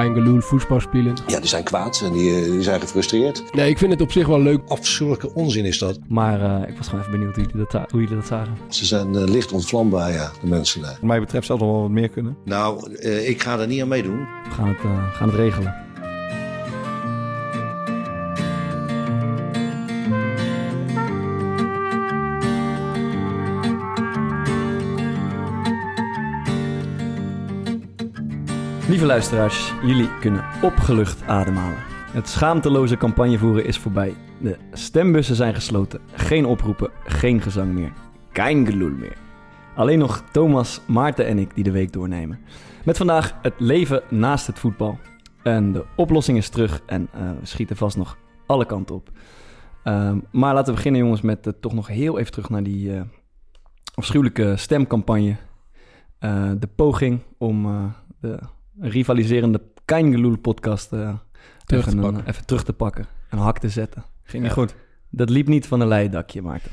Kangaloo 0.00 0.40
voetbal 0.40 0.80
spelen. 0.80 1.14
Ja, 1.26 1.38
die 1.38 1.48
zijn 1.48 1.64
kwaad 1.64 2.02
en 2.04 2.12
die, 2.12 2.50
die 2.50 2.62
zijn 2.62 2.80
gefrustreerd. 2.80 3.54
Nee, 3.54 3.70
ik 3.70 3.78
vind 3.78 3.92
het 3.92 4.00
op 4.00 4.12
zich 4.12 4.26
wel 4.26 4.40
leuk. 4.40 4.60
Afschuwelijke 4.68 5.34
onzin 5.34 5.64
is 5.64 5.78
dat. 5.78 5.98
Maar 6.08 6.40
uh, 6.40 6.68
ik 6.68 6.76
was 6.76 6.86
gewoon 6.86 7.00
even 7.00 7.12
benieuwd 7.12 7.34
hoe 7.34 7.44
jullie 7.44 7.66
dat, 7.70 7.90
hoe 7.90 8.00
jullie 8.00 8.16
dat 8.16 8.26
zagen. 8.26 8.52
Ze 8.68 8.86
zijn 8.86 9.14
uh, 9.14 9.24
licht 9.24 9.52
ontvlambaar, 9.52 10.12
ja, 10.12 10.30
de 10.40 10.46
mensen 10.46 10.82
daar. 10.82 10.90
Wat 10.90 11.02
mij 11.02 11.20
betreft 11.20 11.46
zal 11.46 11.58
er 11.58 11.66
wel 11.66 11.80
wat 11.80 11.90
meer 11.90 12.08
kunnen. 12.08 12.36
Nou, 12.44 12.96
uh, 13.00 13.28
ik 13.28 13.42
ga 13.42 13.58
er 13.58 13.66
niet 13.66 13.82
aan 13.82 13.88
meedoen. 13.88 14.18
We 14.18 14.50
gaan 14.50 14.68
het, 14.68 14.78
gaan 15.12 15.28
het 15.28 15.36
regelen. 15.36 15.89
Lieve 29.00 29.14
luisteraars, 29.14 29.72
jullie 29.82 30.18
kunnen 30.18 30.44
opgelucht 30.62 31.22
ademhalen. 31.22 31.78
Het 32.12 32.28
schaamteloze 32.28 32.96
campagnevoeren 32.96 33.64
is 33.64 33.78
voorbij. 33.78 34.14
De 34.38 34.56
stembussen 34.72 35.36
zijn 35.36 35.54
gesloten. 35.54 36.00
Geen 36.12 36.44
oproepen, 36.44 36.90
geen 37.04 37.40
gezang 37.40 37.72
meer. 37.72 37.92
Kein 38.32 38.66
geloel 38.66 38.90
meer. 38.90 39.16
Alleen 39.74 39.98
nog 39.98 40.24
Thomas, 40.32 40.80
Maarten 40.86 41.26
en 41.26 41.38
ik 41.38 41.54
die 41.54 41.64
de 41.64 41.70
week 41.70 41.92
doornemen. 41.92 42.38
Met 42.84 42.96
vandaag 42.96 43.38
het 43.42 43.54
leven 43.58 44.02
naast 44.08 44.46
het 44.46 44.58
voetbal. 44.58 44.98
En 45.42 45.72
de 45.72 45.84
oplossing 45.96 46.38
is 46.38 46.48
terug 46.48 46.82
en 46.86 47.08
uh, 47.14 47.20
we 47.40 47.46
schieten 47.46 47.76
vast 47.76 47.96
nog 47.96 48.18
alle 48.46 48.66
kanten 48.66 48.94
op. 48.94 49.10
Uh, 49.84 50.12
maar 50.32 50.54
laten 50.54 50.68
we 50.68 50.74
beginnen 50.74 51.00
jongens 51.00 51.20
met 51.20 51.46
uh, 51.46 51.52
toch 51.60 51.72
nog 51.72 51.86
heel 51.86 52.18
even 52.18 52.32
terug 52.32 52.50
naar 52.50 52.62
die 52.62 52.94
uh, 52.94 53.00
afschuwelijke 53.94 54.56
stemcampagne. 54.56 55.36
de 56.58 56.68
poging 56.76 57.20
om 57.38 57.92
de 58.20 58.38
rivaliserende 58.80 59.60
Keingeloel 59.84 60.38
podcast 60.38 60.92
uh, 60.92 61.14
terug 61.64 61.86
even, 61.86 62.00
te 62.00 62.06
een, 62.06 62.26
even 62.26 62.46
terug 62.46 62.64
te 62.64 62.72
pakken. 62.72 63.06
Een 63.30 63.38
hak 63.38 63.58
te 63.58 63.68
zetten. 63.68 64.04
Ging 64.22 64.42
niet 64.42 64.52
ja. 64.54 64.58
goed. 64.58 64.74
Dat 65.10 65.30
liep 65.30 65.48
niet 65.48 65.66
van 65.66 65.80
een 65.80 65.88
leidakje, 65.88 66.42
Maarten. 66.42 66.70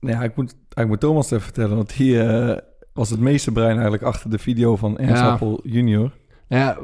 Ja, 0.00 0.22
ik 0.22 0.36
moet, 0.36 0.54
ik 0.74 0.86
moet 0.86 1.00
Thomas 1.00 1.30
even 1.30 1.44
vertellen, 1.44 1.76
want 1.76 1.92
hier 1.92 2.50
uh, 2.50 2.56
was 2.92 3.10
het 3.10 3.20
meeste 3.20 3.52
brein 3.52 3.72
eigenlijk 3.72 4.02
achter 4.02 4.30
de 4.30 4.38
video 4.38 4.76
van 4.76 4.98
Ernst 4.98 5.22
ja. 5.22 5.30
Appel 5.30 5.60
junior. 5.64 6.12
Ja, 6.48 6.78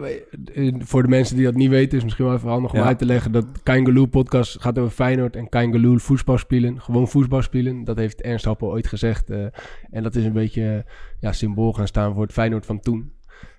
voor 0.78 1.02
de 1.02 1.08
mensen 1.08 1.36
die 1.36 1.44
dat 1.44 1.54
niet 1.54 1.70
weten, 1.70 1.98
is 1.98 2.04
misschien 2.04 2.24
wel 2.24 2.34
even 2.34 2.48
handig 2.48 2.72
om 2.72 2.78
ja. 2.78 2.84
uit 2.84 2.98
te 2.98 3.04
leggen 3.04 3.32
dat 3.32 3.44
Kangaloo 3.62 4.06
podcast 4.06 4.60
gaat 4.60 4.78
over 4.78 4.92
Feyenoord 4.92 5.36
en 5.36 5.48
Kangaloo 5.48 5.96
voetbal 5.96 6.38
spelen. 6.38 6.80
Gewoon 6.80 7.08
voetbal 7.08 7.42
spelen. 7.42 7.84
Dat 7.84 7.96
heeft 7.96 8.20
Ernst 8.20 8.46
Appel 8.46 8.70
ooit 8.70 8.86
gezegd. 8.86 9.30
Uh, 9.30 9.46
en 9.90 10.02
dat 10.02 10.14
is 10.14 10.24
een 10.24 10.32
beetje 10.32 10.84
ja, 11.20 11.32
symbool 11.32 11.72
gaan 11.72 11.86
staan 11.86 12.14
voor 12.14 12.22
het 12.22 12.32
Feyenoord 12.32 12.66
van 12.66 12.80
toen. 12.80 13.12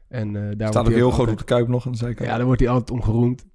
En, 0.09 0.33
uh, 0.33 0.49
daar 0.57 0.67
staat 0.67 0.87
ook 0.87 0.93
heel 0.93 1.11
groot 1.11 1.31
op 1.31 1.37
de 1.37 1.43
kuip 1.43 1.67
nog 1.67 1.85
aan 1.85 1.91
de 1.91 1.97
zijkant. 1.97 2.29
Ja, 2.29 2.35
daar 2.37 2.45
wordt 2.45 2.61
hij 2.61 2.69
altijd 2.69 2.91
om 2.91 3.01
geroemd. 3.01 3.45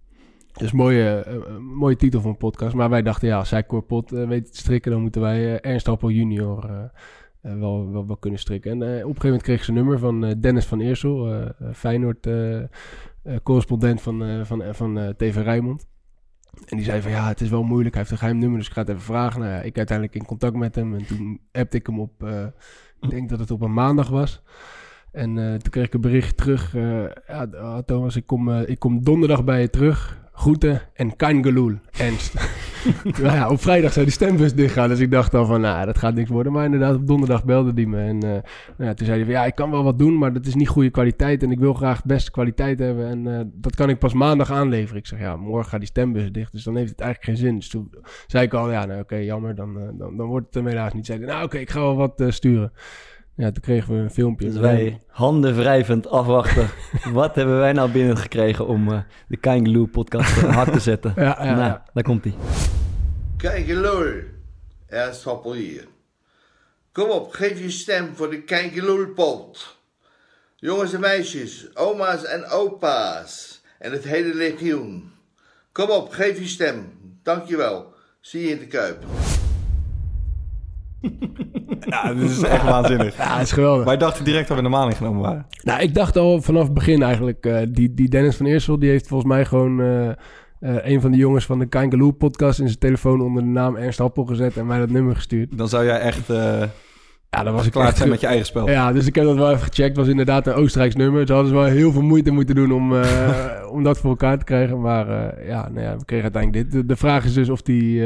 Dus 0.52 0.72
mooie, 0.72 1.26
uh, 1.28 1.58
mooie 1.58 1.96
titel 1.96 2.20
van 2.20 2.30
een 2.30 2.36
podcast. 2.36 2.74
Maar 2.74 2.90
wij 2.90 3.02
dachten, 3.02 3.28
ja, 3.28 3.38
als 3.38 3.48
zij 3.48 3.66
Corpot 3.66 4.12
uh, 4.12 4.28
weet 4.28 4.52
te 4.52 4.58
strikken, 4.58 4.90
dan 4.90 5.00
moeten 5.00 5.20
wij 5.20 5.60
Ernst 5.60 5.88
Appel 5.88 6.10
junior 6.10 6.90
wel, 7.40 7.92
wel, 7.92 8.06
wel 8.06 8.16
kunnen 8.16 8.40
strikken. 8.40 8.70
En 8.70 8.78
op 8.78 8.86
een 8.86 8.98
gegeven 8.98 9.24
moment 9.24 9.42
kreeg 9.42 9.64
ze 9.64 9.70
een 9.70 9.76
nummer 9.76 9.98
van 9.98 10.34
Dennis 10.40 10.66
van 10.66 10.80
Eersel, 10.80 11.52
Feyenoord 11.72 12.28
correspondent 13.42 14.02
van, 14.02 14.46
van, 14.46 14.62
van 14.74 15.14
TV 15.16 15.36
Rijnmond. 15.36 15.86
En 16.66 16.76
die 16.76 16.84
zei 16.84 17.02
van 17.02 17.10
ja, 17.10 17.28
het 17.28 17.40
is 17.40 17.48
wel 17.48 17.62
moeilijk. 17.62 17.94
Hij 17.94 18.02
heeft 18.02 18.12
een 18.12 18.18
geheim 18.18 18.38
nummer, 18.38 18.58
dus 18.58 18.66
ik 18.66 18.72
ga 18.72 18.80
het 18.80 18.88
even 18.88 19.02
vragen. 19.02 19.40
Nou 19.40 19.52
ja, 19.52 19.60
ik 19.60 19.76
uiteindelijk 19.76 20.16
in 20.16 20.26
contact 20.26 20.56
met 20.56 20.74
hem. 20.74 20.94
En 20.94 21.06
toen 21.06 21.40
appte 21.52 21.76
ik 21.76 21.86
hem 21.86 22.00
op, 22.00 22.22
ik 23.00 23.10
denk 23.10 23.28
dat 23.28 23.38
het 23.38 23.50
op 23.50 23.60
een 23.60 23.74
maandag 23.74 24.08
was. 24.08 24.42
En 25.14 25.36
uh, 25.36 25.50
toen 25.50 25.70
kreeg 25.70 25.84
ik 25.84 25.94
een 25.94 26.00
bericht 26.00 26.36
terug. 26.36 26.74
Uh, 26.74 27.04
ja, 27.26 27.82
Thomas, 27.82 28.16
ik 28.16 28.26
kom, 28.26 28.48
uh, 28.48 28.68
ik 28.68 28.78
kom 28.78 29.04
donderdag 29.04 29.44
bij 29.44 29.60
je 29.60 29.70
terug. 29.70 30.22
Groeten 30.32 30.82
en 30.94 31.16
Kangeloel. 31.16 31.74
Ernst. 31.98 32.34
nou 33.22 33.34
ja, 33.34 33.48
op 33.48 33.60
vrijdag 33.60 33.92
zou 33.92 34.04
die 34.04 34.14
stembus 34.14 34.54
dichtgaan. 34.54 34.88
Dus 34.88 34.98
ik 34.98 35.10
dacht 35.10 35.34
al 35.34 35.46
van, 35.46 35.60
nou, 35.60 35.86
dat 35.86 35.98
gaat 35.98 36.14
niks 36.14 36.30
worden. 36.30 36.52
Maar 36.52 36.64
inderdaad, 36.64 36.94
op 36.94 37.06
donderdag 37.06 37.44
belde 37.44 37.72
hij 37.74 37.86
me. 37.86 38.02
En 38.02 38.18
nou 38.18 38.42
ja, 38.76 38.94
toen 38.94 39.06
zei 39.06 39.16
hij 39.16 39.24
van, 39.24 39.34
ja, 39.34 39.44
ik 39.44 39.54
kan 39.54 39.70
wel 39.70 39.84
wat 39.84 39.98
doen, 39.98 40.18
maar 40.18 40.32
dat 40.32 40.46
is 40.46 40.54
niet 40.54 40.68
goede 40.68 40.90
kwaliteit. 40.90 41.42
En 41.42 41.50
ik 41.50 41.58
wil 41.58 41.74
graag 41.74 42.00
de 42.00 42.08
beste 42.08 42.30
kwaliteit 42.30 42.78
hebben. 42.78 43.06
En 43.06 43.52
dat 43.54 43.74
kan 43.74 43.88
ik 43.88 43.98
pas 43.98 44.12
maandag 44.12 44.50
aanleveren. 44.50 44.98
Ik 44.98 45.06
zeg, 45.06 45.18
ja, 45.18 45.36
morgen 45.36 45.70
gaat 45.70 45.80
die 45.80 45.88
stembus 45.88 46.32
dicht. 46.32 46.52
Dus 46.52 46.64
dan 46.64 46.76
heeft 46.76 46.90
het 46.90 47.00
eigenlijk 47.00 47.30
geen 47.30 47.46
zin. 47.46 47.56
Dus 47.56 47.68
toen 47.68 47.90
zei 48.26 48.44
ik 48.44 48.54
al, 48.54 48.70
ja, 48.70 48.84
nou, 48.84 49.00
oké, 49.00 49.16
jammer. 49.16 49.54
Dan, 49.54 49.74
dan, 49.98 50.16
dan 50.16 50.26
wordt 50.26 50.46
het 50.46 50.54
hem 50.54 50.66
helaas 50.66 50.92
niet. 50.92 51.06
Zei 51.06 51.18
nou, 51.18 51.44
oké, 51.44 51.58
ik 51.58 51.70
ga 51.70 51.80
wel 51.80 51.96
wat 51.96 52.22
sturen. 52.28 52.72
Ja, 53.36 53.52
toen 53.52 53.62
kregen 53.62 53.94
we 53.94 54.00
een 54.00 54.10
filmpje. 54.10 54.46
Dus 54.46 54.56
wij 54.56 55.00
handen 55.06 55.56
wrijvend 55.56 56.06
afwachten. 56.06 56.70
Wat 57.12 57.34
hebben 57.34 57.58
wij 57.58 57.72
nou 57.72 57.90
binnengekregen 57.90 58.66
om 58.66 58.88
uh, 58.88 59.00
de 59.28 59.36
Kangaloo 59.36 59.86
podcast 59.86 60.40
hard 60.40 60.72
te 60.72 60.80
zetten? 60.80 61.12
ja, 61.16 61.44
ja, 61.44 61.54
nou, 61.54 61.58
ja. 61.58 61.84
daar 61.92 62.02
komt 62.02 62.24
hij. 62.24 62.34
Kangaloo, 63.36 64.12
Ernst 64.86 65.24
Happel 65.24 65.52
hier. 65.52 65.86
Kom 66.92 67.10
op, 67.10 67.32
geef 67.32 67.60
je 67.60 67.70
stem 67.70 68.14
voor 68.14 68.30
de 68.30 68.42
Kangaloo 68.42 69.06
pot. 69.06 69.76
Jongens 70.56 70.92
en 70.92 71.00
meisjes, 71.00 71.76
oma's 71.76 72.24
en 72.24 72.46
opa's 72.46 73.62
en 73.78 73.92
het 73.92 74.04
hele 74.04 74.34
legioen. 74.34 75.12
Kom 75.72 75.90
op, 75.90 76.10
geef 76.10 76.38
je 76.38 76.46
stem. 76.46 76.92
Dankjewel. 77.22 77.92
Zie 78.20 78.40
je 78.42 78.48
in 78.48 78.58
de 78.58 78.66
Kuip. 78.66 79.04
Ja, 81.86 82.14
dit 82.14 82.30
is 82.30 82.42
echt 82.42 82.64
waanzinnig. 82.64 83.16
Ja, 83.16 83.32
het 83.36 83.46
is 83.46 83.52
geweldig. 83.52 83.84
Wij 83.84 83.96
dachten 83.96 84.24
direct 84.24 84.48
dat 84.48 84.56
we 84.56 84.62
normaal 84.62 84.88
ingenomen 84.88 85.22
waren. 85.22 85.46
Nou, 85.62 85.80
ik 85.80 85.94
dacht 85.94 86.16
al 86.16 86.42
vanaf 86.42 86.62
het 86.62 86.74
begin 86.74 87.02
eigenlijk. 87.02 87.46
Uh, 87.46 87.58
die, 87.68 87.94
die 87.94 88.08
Dennis 88.08 88.36
van 88.36 88.46
Eersel, 88.46 88.78
die 88.78 88.90
heeft 88.90 89.06
volgens 89.06 89.30
mij 89.30 89.44
gewoon... 89.44 89.80
Uh, 89.80 90.08
uh, 90.60 90.76
een 90.82 91.00
van 91.00 91.10
de 91.10 91.16
jongens 91.16 91.44
van 91.44 91.58
de 91.58 91.66
Kangaloo 91.66 92.10
podcast 92.10 92.58
in 92.58 92.66
zijn 92.66 92.78
telefoon 92.78 93.20
onder 93.20 93.42
de 93.42 93.48
naam 93.48 93.76
Ernst 93.76 94.00
Appel 94.00 94.24
gezet 94.24 94.56
en 94.56 94.66
mij 94.66 94.78
dat 94.78 94.90
nummer 94.90 95.14
gestuurd. 95.14 95.58
Dan 95.58 95.68
zou 95.68 95.84
jij 95.84 95.98
echt... 95.98 96.26
Ja, 97.30 97.42
dan 97.42 97.54
was 97.54 97.66
ik 97.66 97.72
klaar 97.72 97.96
zijn 97.96 98.08
met 98.08 98.20
je 98.20 98.26
eigen 98.26 98.46
spel. 98.46 98.70
Ja, 98.70 98.92
dus 98.92 99.06
ik 99.06 99.14
heb 99.14 99.24
dat 99.24 99.36
wel 99.36 99.50
even 99.50 99.66
gecheckt. 99.66 99.96
Was 99.96 100.08
inderdaad 100.08 100.46
een 100.46 100.54
Oostenrijks 100.54 100.94
nummer. 100.94 101.26
Ze 101.26 101.32
hadden 101.32 101.50
ze 101.50 101.58
wel 101.58 101.64
heel 101.64 101.92
veel 101.92 102.02
moeite 102.02 102.30
moeten 102.30 102.54
doen 102.54 102.72
om, 102.72 102.94
om 103.74 103.82
dat 103.82 103.98
voor 103.98 104.10
elkaar 104.10 104.38
te 104.38 104.44
krijgen. 104.44 104.80
Maar 104.80 105.06
ja, 105.46 105.68
nou 105.68 105.86
ja, 105.86 105.96
we 105.96 106.04
kregen 106.04 106.24
uiteindelijk 106.24 106.70
dit. 106.70 106.80
De, 106.80 106.86
de 106.86 106.96
vraag 106.96 107.24
is 107.24 107.34
dus 107.34 107.48
of 107.48 107.62
die 107.62 108.02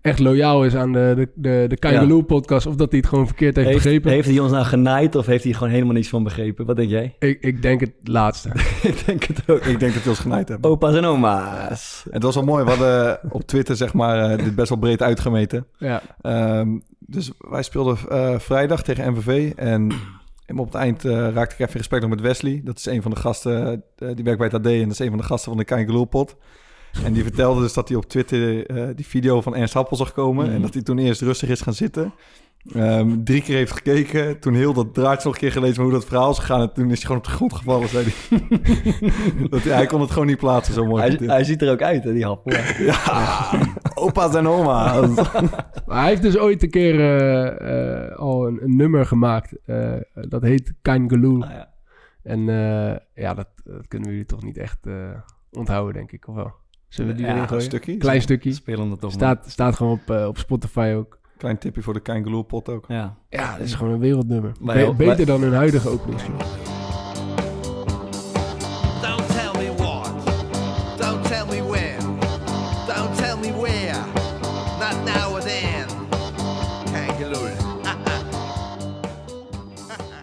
echt 0.00 0.18
loyaal 0.18 0.64
is 0.64 0.74
aan 0.74 0.92
de, 0.92 1.12
de, 1.16 1.28
de, 1.34 1.64
de 1.68 1.76
Kangaloo 1.76 2.16
ja. 2.16 2.22
podcast... 2.22 2.66
of 2.66 2.74
dat 2.74 2.90
hij 2.90 2.98
het 2.98 3.08
gewoon 3.08 3.26
verkeerd 3.26 3.56
heeft, 3.56 3.68
heeft 3.68 3.82
begrepen. 3.82 4.10
Heeft 4.10 4.28
hij 4.28 4.38
ons 4.38 4.52
nou 4.52 4.64
genaaid 4.64 5.14
of 5.14 5.26
heeft 5.26 5.44
hij 5.44 5.52
gewoon 5.52 5.72
helemaal 5.72 5.94
niets 5.94 6.08
van 6.08 6.22
begrepen? 6.22 6.66
Wat 6.66 6.76
denk 6.76 6.90
jij? 6.90 7.14
Ik, 7.18 7.40
ik 7.40 7.62
denk 7.62 7.80
het 7.80 7.92
laatste. 8.02 8.48
ik 8.82 9.02
denk 9.06 9.24
het 9.24 9.42
ook. 9.46 9.64
Ik 9.64 9.80
denk 9.80 9.94
dat 9.94 10.02
we 10.02 10.08
ons 10.08 10.18
genaaid 10.18 10.48
hebben. 10.48 10.70
Opa's 10.70 10.94
en 10.94 11.04
oma's. 11.04 12.04
Het 12.10 12.22
was 12.22 12.34
wel 12.34 12.44
mooi. 12.44 12.64
We 12.64 12.70
hadden 12.70 13.20
op 13.30 13.42
Twitter 13.42 13.76
zeg 13.76 13.94
maar 13.94 14.36
dit 14.36 14.54
best 14.54 14.68
wel 14.68 14.78
breed 14.78 15.02
uitgemeten. 15.02 15.66
Ja. 15.78 16.02
Um, 16.22 16.82
dus 16.98 17.30
wij 17.38 17.62
speelden 17.62 17.96
uh, 18.08 18.38
vrijdag 18.38 18.82
tegen 18.82 19.12
MVV 19.12 19.52
en... 19.56 19.90
op 20.56 20.66
het 20.66 20.74
eind 20.74 21.04
uh, 21.04 21.12
raakte 21.12 21.54
ik 21.54 21.60
even 21.60 21.72
in 21.72 21.78
gesprek 21.78 22.00
nog 22.00 22.10
met 22.10 22.20
Wesley. 22.20 22.60
Dat 22.64 22.78
is 22.78 22.86
een 22.86 23.02
van 23.02 23.10
de 23.10 23.16
gasten, 23.16 23.82
uh, 23.98 24.08
die 24.14 24.24
werkt 24.24 24.38
bij 24.38 24.48
het 24.52 24.54
AD... 24.54 24.66
en 24.66 24.82
dat 24.82 24.90
is 24.90 24.98
een 24.98 25.08
van 25.08 25.18
de 25.18 25.24
gasten 25.24 25.48
van 25.48 25.58
de 25.58 25.64
Kangaloo 25.64 26.04
pot. 26.04 26.36
En 27.04 27.12
die 27.12 27.22
vertelde 27.22 27.60
dus 27.60 27.72
dat 27.72 27.88
hij 27.88 27.96
op 27.96 28.04
Twitter 28.04 28.70
uh, 28.70 28.88
die 28.94 29.06
video 29.06 29.40
van 29.40 29.54
Ernst 29.54 29.74
Happel 29.74 29.96
zag 29.96 30.12
komen. 30.12 30.46
Mm. 30.46 30.54
En 30.54 30.62
dat 30.62 30.74
hij 30.74 30.82
toen 30.82 30.98
eerst 30.98 31.20
rustig 31.20 31.48
is 31.48 31.60
gaan 31.60 31.74
zitten. 31.74 32.12
Um, 32.76 33.24
drie 33.24 33.42
keer 33.42 33.56
heeft 33.56 33.72
gekeken. 33.72 34.40
Toen 34.40 34.54
heel 34.54 34.72
dat 34.72 34.94
draadje 34.94 35.24
nog 35.24 35.34
een 35.34 35.40
keer 35.40 35.52
gelezen 35.52 35.82
hoe 35.82 35.92
dat 35.92 36.04
verhaal 36.04 36.30
is 36.30 36.38
gegaan. 36.38 36.60
En 36.60 36.72
toen 36.72 36.90
is 36.90 36.90
hij 36.90 37.00
gewoon 37.00 37.16
op 37.16 37.24
de 37.24 37.30
grond 37.30 37.52
gevallen, 37.52 37.88
zei 37.88 38.06
hij. 38.06 38.38
dat, 39.50 39.62
hij, 39.62 39.72
hij 39.72 39.86
kon 39.86 40.00
het 40.00 40.10
gewoon 40.10 40.26
niet 40.26 40.38
plaatsen, 40.38 40.74
zo 40.74 40.86
mooi. 40.86 41.02
Hij, 41.02 41.26
hij 41.26 41.44
ziet 41.44 41.62
er 41.62 41.70
ook 41.70 41.82
uit, 41.82 42.04
hè, 42.04 42.12
die 42.12 42.24
Happel. 42.24 42.52
ja, 42.84 43.50
opa's 43.94 44.34
en 44.34 44.46
oma's. 44.46 45.30
hij 45.86 46.08
heeft 46.08 46.22
dus 46.22 46.38
ooit 46.38 46.62
een 46.62 46.70
keer 46.70 46.94
uh, 46.94 48.08
uh, 48.08 48.16
al 48.16 48.46
een, 48.46 48.62
een, 48.62 48.76
nummer 48.76 49.06
gemaakt. 49.06 49.54
dat 50.28 50.42
heet 50.42 50.72
Kangaloo. 50.82 51.42
Ah, 51.42 51.50
ja. 51.50 51.68
En 52.22 52.40
ja, 53.14 53.34
dat, 53.34 53.48
dat, 53.64 53.88
kunnen 53.88 54.10
jullie 54.10 54.26
toch 54.26 54.42
niet 54.42 54.58
echt 54.58 54.78
onthouden, 55.50 55.94
denk 55.94 56.12
ik, 56.12 56.28
of 56.28 56.34
wel? 56.34 56.52
Zullen 56.90 57.10
we 57.10 57.16
die 57.16 57.26
ja, 57.26 57.32
erin 57.32 57.48
gooien? 57.48 57.64
Een 57.64 57.70
stukje. 57.70 57.96
Klein 57.96 58.22
stukje. 58.22 58.52
Spelen 58.52 58.98
toch 58.98 59.12
staat, 59.12 59.44
staat 59.50 59.76
gewoon 59.76 59.92
op, 59.92 60.10
uh, 60.10 60.26
op 60.26 60.38
Spotify 60.38 60.94
ook. 60.96 61.18
Klein 61.36 61.58
tipje 61.58 61.82
voor 61.82 61.94
de 61.94 62.00
Kangaloo 62.00 62.42
pot 62.42 62.68
ook. 62.68 62.84
Ja, 62.88 63.16
ja 63.28 63.56
dat 63.56 63.66
is 63.66 63.74
gewoon 63.74 63.92
een 63.92 63.98
wereldnummer. 63.98 64.52
Be 64.60 64.94
beter 64.96 65.16
wij... 65.16 65.24
dan 65.24 65.40
hun 65.40 65.52
huidige 65.52 65.88
openingslied. 65.88 66.40
Don't 69.02 69.26
tell 69.26 69.52
me 69.62 69.74
what. 69.76 70.12
Don't 70.98 71.24
tell 71.24 71.46
me 71.46 71.68
when. 71.70 71.98
Don't 72.86 73.16
tell 73.16 73.36
me 73.36 73.60
where. 73.60 73.98
Not 74.78 75.04
now 75.14 75.32
or 75.32 75.40
then. 75.40 75.86
Kangaloo. 76.92 77.46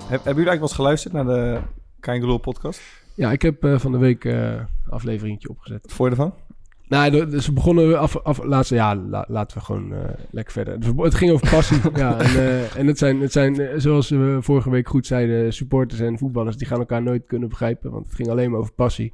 Heb, 0.10 0.24
hebben 0.24 0.44
jullie 0.44 0.50
eigenlijk 0.50 0.60
wel 0.60 0.62
eens 0.62 0.74
geluisterd 0.74 1.14
naar 1.14 1.26
de 1.26 1.62
Kangaloo 2.00 2.38
podcast? 2.38 2.82
Ja, 3.14 3.32
ik 3.32 3.42
heb 3.42 3.66
uh, 3.66 3.80
van 3.80 3.92
de 3.92 3.98
week 3.98 4.24
uh, 4.24 4.62
afleveringetje 4.90 5.50
opgezet. 5.50 5.82
Wat 5.82 5.94
vond 5.94 6.10
je 6.14 6.16
ervan? 6.16 6.34
Nou, 6.88 7.12
de- 7.12 7.42
ze 7.42 7.54
begonnen 7.54 8.00
af, 8.00 8.18
af 8.18 8.44
laatste, 8.44 8.76
ja, 8.76 8.96
la- 8.96 9.26
laten 9.28 9.58
we 9.58 9.64
gewoon 9.64 9.94
eh, 9.94 10.00
lekker 10.32 10.54
verder. 10.54 10.78
Het 11.04 11.16
ging 11.16 11.32
over 11.32 11.50
passie. 11.50 11.78
ja, 11.96 12.18
en, 12.20 12.26
eh, 12.26 12.76
en 12.78 12.88
het 12.88 12.98
zijn, 12.98 13.22
het 13.22 13.32
zijn 13.32 13.60
eh, 13.60 13.74
zoals 13.78 14.10
we 14.10 14.38
vorige 14.42 14.70
week 14.70 14.88
goed 14.90 15.06
zeiden, 15.06 15.54
supporters 15.54 16.00
en 16.00 16.18
voetballers, 16.18 16.58
die 16.58 16.68
gaan 16.68 16.80
elkaar 16.80 17.04
nooit 17.04 17.26
kunnen 17.26 17.50
begrijpen, 17.50 17.92
want 17.92 18.06
het 18.06 18.16
ging 18.16 18.30
alleen 18.30 18.52
maar 18.52 18.60
over 18.60 18.74
passie. 18.74 19.14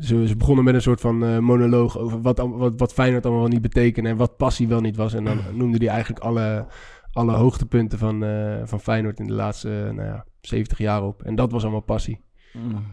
Ze, 0.00 0.26
ze 0.28 0.36
begonnen 0.36 0.64
met 0.64 0.74
een 0.74 0.82
soort 0.82 1.00
van 1.00 1.44
monoloog 1.44 1.98
over 1.98 2.20
wat, 2.20 2.38
wat, 2.52 2.72
wat 2.76 2.92
Feyenoord 2.92 3.24
allemaal 3.24 3.42
wel 3.42 3.52
niet 3.52 3.62
betekende 3.62 4.08
en 4.08 4.16
wat 4.16 4.36
passie 4.36 4.68
wel 4.68 4.80
niet 4.80 4.96
was. 4.96 5.14
En 5.14 5.24
dan 5.24 5.38
noemde 5.58 5.78
hij 5.78 5.88
eigenlijk 5.88 6.24
alle, 6.24 6.66
alle 7.12 7.32
hoogtepunten 7.32 7.98
van, 7.98 8.24
van 8.64 8.80
Feyenoord 8.80 9.18
in 9.20 9.26
de 9.26 9.32
laatste 9.32 9.68
nou 9.68 10.08
ja, 10.08 10.24
70 10.40 10.78
jaar 10.78 11.02
op. 11.02 11.22
En 11.22 11.34
dat 11.34 11.52
was 11.52 11.62
allemaal 11.62 11.80
passie. 11.80 12.20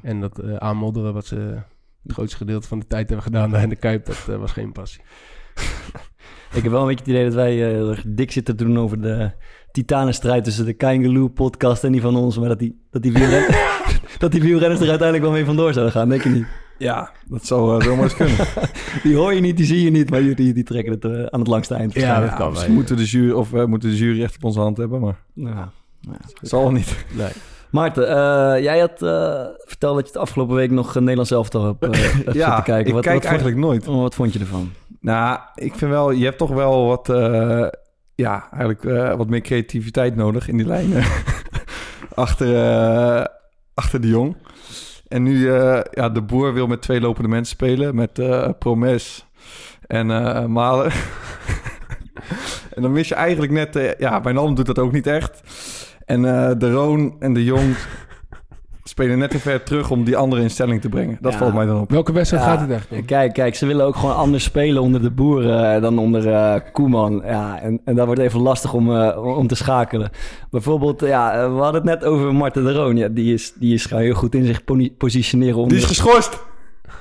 En 0.01 0.19
dat 0.19 0.59
aanmodderen 0.59 1.13
wat 1.13 1.25
ze 1.25 1.57
het 2.03 2.13
grootste 2.13 2.37
gedeelte 2.37 2.67
van 2.67 2.79
de 2.79 2.87
tijd 2.87 3.07
hebben 3.07 3.25
gedaan 3.25 3.51
daar 3.51 3.63
in 3.63 3.69
de 3.69 3.75
Kuip, 3.75 4.05
dat 4.05 4.27
eh, 4.29 4.35
was 4.35 4.51
geen 4.51 4.71
passie. 4.71 5.01
Ik 6.53 6.63
heb 6.63 6.71
wel 6.71 6.81
een 6.81 6.87
beetje 6.87 7.03
het 7.03 7.13
idee 7.13 7.25
dat 7.25 7.33
wij 7.33 7.51
eh, 7.51 7.71
heel 7.71 7.89
erg 7.89 8.03
dik 8.07 8.31
zitten 8.31 8.55
te 8.57 8.63
doen 8.63 8.79
over 8.79 9.01
de 9.01 9.31
titanenstrijd 9.71 10.43
tussen 10.43 10.65
de 10.65 10.73
Kangaloo 10.73 11.27
podcast 11.27 11.83
en 11.83 11.91
die 11.91 12.01
van 12.01 12.15
ons. 12.15 12.37
Maar 12.37 12.49
dat 12.49 12.59
die, 12.59 12.81
dat 12.89 13.01
die, 13.01 13.11
wielren, 13.11 13.45
dat 14.19 14.31
die 14.31 14.41
wielrenners 14.41 14.81
er 14.81 14.89
uiteindelijk 14.89 15.27
wel 15.27 15.37
mee 15.37 15.45
vandoor 15.45 15.73
zouden 15.73 15.93
gaan, 15.93 16.09
denk 16.09 16.23
je 16.23 16.29
niet? 16.29 16.45
Ja, 16.77 17.11
dat 17.27 17.45
zou 17.45 17.77
uh, 17.77 17.85
zomaar 17.85 18.03
eens 18.03 18.15
kunnen. 18.15 18.35
Die 19.03 19.15
hoor 19.15 19.33
je 19.33 19.41
niet, 19.41 19.57
die 19.57 19.65
zie 19.65 19.83
je 19.83 19.91
niet, 19.91 20.09
maar 20.09 20.21
die, 20.21 20.53
die, 20.53 20.63
trekken 20.63 20.93
het 20.93 21.05
eh, 21.05 21.25
aan 21.25 21.39
het 21.39 21.47
langste 21.47 21.73
eind. 21.73 21.93
Ja, 21.93 22.19
dat 22.19 22.33
kan. 22.33 22.51
Misschien 22.51 22.73
moeten 22.73 22.97
de 22.97 23.05
jury, 23.05 23.31
of 23.31 23.51
moeten 23.51 23.89
de 23.89 23.95
jury 23.95 24.23
echt 24.23 24.35
op 24.35 24.43
onze 24.43 24.59
hand 24.59 24.77
hebben, 24.77 24.99
maar 24.99 25.23
Ja. 25.33 25.71
Ja. 25.99 26.19
zal 26.41 26.71
niet. 26.71 27.05
Nee. 27.11 27.31
Maarten, 27.71 28.07
eh, 28.07 28.63
jij 28.63 28.79
had 28.79 29.01
uh, 29.01 29.45
verteld 29.65 29.95
dat 29.95 30.05
je 30.05 30.11
het 30.11 30.21
afgelopen 30.21 30.55
week 30.55 30.71
nog 30.71 30.95
een 30.95 31.01
Nederlands 31.01 31.31
elftal 31.31 31.65
hebt, 31.65 31.83
uh, 31.95 32.23
ja, 32.23 32.31
zitten 32.31 32.63
kijken. 32.63 32.85
ik 32.85 32.93
wat, 32.93 33.03
kijk 33.03 33.15
wat 33.15 33.25
eigenlijk 33.25 33.57
nooit. 33.57 33.83
Vond, 33.83 34.01
wat 34.01 34.15
vond 34.15 34.33
je 34.33 34.39
ervan? 34.39 34.71
Nou, 34.99 35.39
ik 35.55 35.75
vind 35.75 35.91
wel, 35.91 36.11
je 36.11 36.23
hebt 36.23 36.37
toch 36.37 36.49
wel 36.49 36.85
wat, 36.87 37.07
ja, 38.15 38.49
eigenlijk 38.51 39.15
wat 39.17 39.29
meer 39.29 39.41
creativiteit 39.41 40.15
nodig 40.15 40.47
in 40.47 40.57
die 40.57 40.65
lijnen. 40.65 41.03
achter, 42.13 43.27
achter 43.73 44.01
de 44.01 44.07
jong. 44.07 44.35
En 45.07 45.23
nu, 45.23 45.51
ja, 45.91 46.09
de 46.09 46.21
boer 46.21 46.53
wil 46.53 46.67
met 46.67 46.81
twee 46.81 47.01
lopende 47.01 47.29
mensen 47.29 47.55
spelen, 47.55 47.95
met 47.95 48.21
Promes 48.59 49.25
en 49.87 50.07
Malen. 50.51 50.91
en 52.75 52.81
dan 52.81 52.91
mis 52.91 53.07
je 53.07 53.15
eigenlijk 53.15 53.51
net, 53.51 53.95
ja, 53.97 54.21
Wijnaldum 54.21 54.55
doet 54.55 54.65
dat 54.65 54.79
ook 54.79 54.91
niet 54.91 55.07
echt. 55.07 55.41
En 56.05 56.21
de 56.57 56.71
Roon 56.71 57.15
en 57.19 57.33
de 57.33 57.43
Jong 57.43 57.75
spelen 58.83 59.17
net 59.17 59.29
te 59.29 59.39
ver 59.39 59.63
terug 59.63 59.89
om 59.91 60.03
die 60.03 60.17
andere 60.17 60.41
in 60.41 60.49
stelling 60.49 60.81
te 60.81 60.89
brengen. 60.89 61.17
Dat 61.21 61.31
Ja. 61.31 61.37
valt 61.37 61.53
mij 61.53 61.65
dan 61.65 61.79
op. 61.81 61.91
Welke 61.91 62.11
wedstrijd 62.11 62.43
Ja, 62.43 62.49
gaat 62.49 62.59
het 62.61 62.69
echt 62.69 62.87
om? 62.91 63.05
Kijk, 63.05 63.33
kijk, 63.33 63.55
ze 63.55 63.65
willen 63.65 63.85
ook 63.85 63.95
gewoon 63.95 64.15
anders 64.15 64.43
spelen 64.43 64.81
onder 64.81 65.01
de 65.01 65.11
boeren 65.11 65.75
eh, 65.75 65.81
dan 65.81 65.97
onder 65.97 66.33
eh, 66.33 66.55
Koeman. 66.71 67.21
Ja, 67.25 67.59
en, 67.61 67.81
en 67.85 67.95
dat 67.95 68.05
wordt 68.05 68.21
even 68.21 68.39
lastig 68.41 68.73
om, 68.73 68.95
eh, 68.95 69.37
om 69.37 69.47
te 69.47 69.55
schakelen. 69.55 70.09
Bijvoorbeeld, 70.49 70.99
ja, 71.01 71.49
we 71.53 71.61
hadden 71.61 71.81
het 71.81 72.01
net 72.01 72.03
over 72.05 72.35
Marten 72.35 72.63
de 72.63 72.73
Roon. 72.73 72.97
Ja, 72.97 73.07
die, 73.07 73.33
is, 73.33 73.53
die 73.59 73.73
is 73.73 73.85
gewoon 73.85 74.03
heel 74.03 74.13
goed 74.13 74.35
in 74.35 74.45
zich 74.45 74.63
positioneren 74.97 75.55
onder... 75.55 75.69
Die 75.69 75.77
is 75.77 75.85
geschorst! 75.85 76.43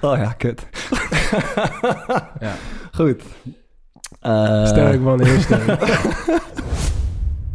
Oh 0.00 0.17
ja, 0.17 0.32
kut. 0.32 0.67
Ja. 2.41 2.53
Goed. 3.03 3.23
Eh, 4.20 4.67
Sterk 4.67 5.00
man, 5.00 5.23
heel 5.25 5.41
sterk. 5.41 5.81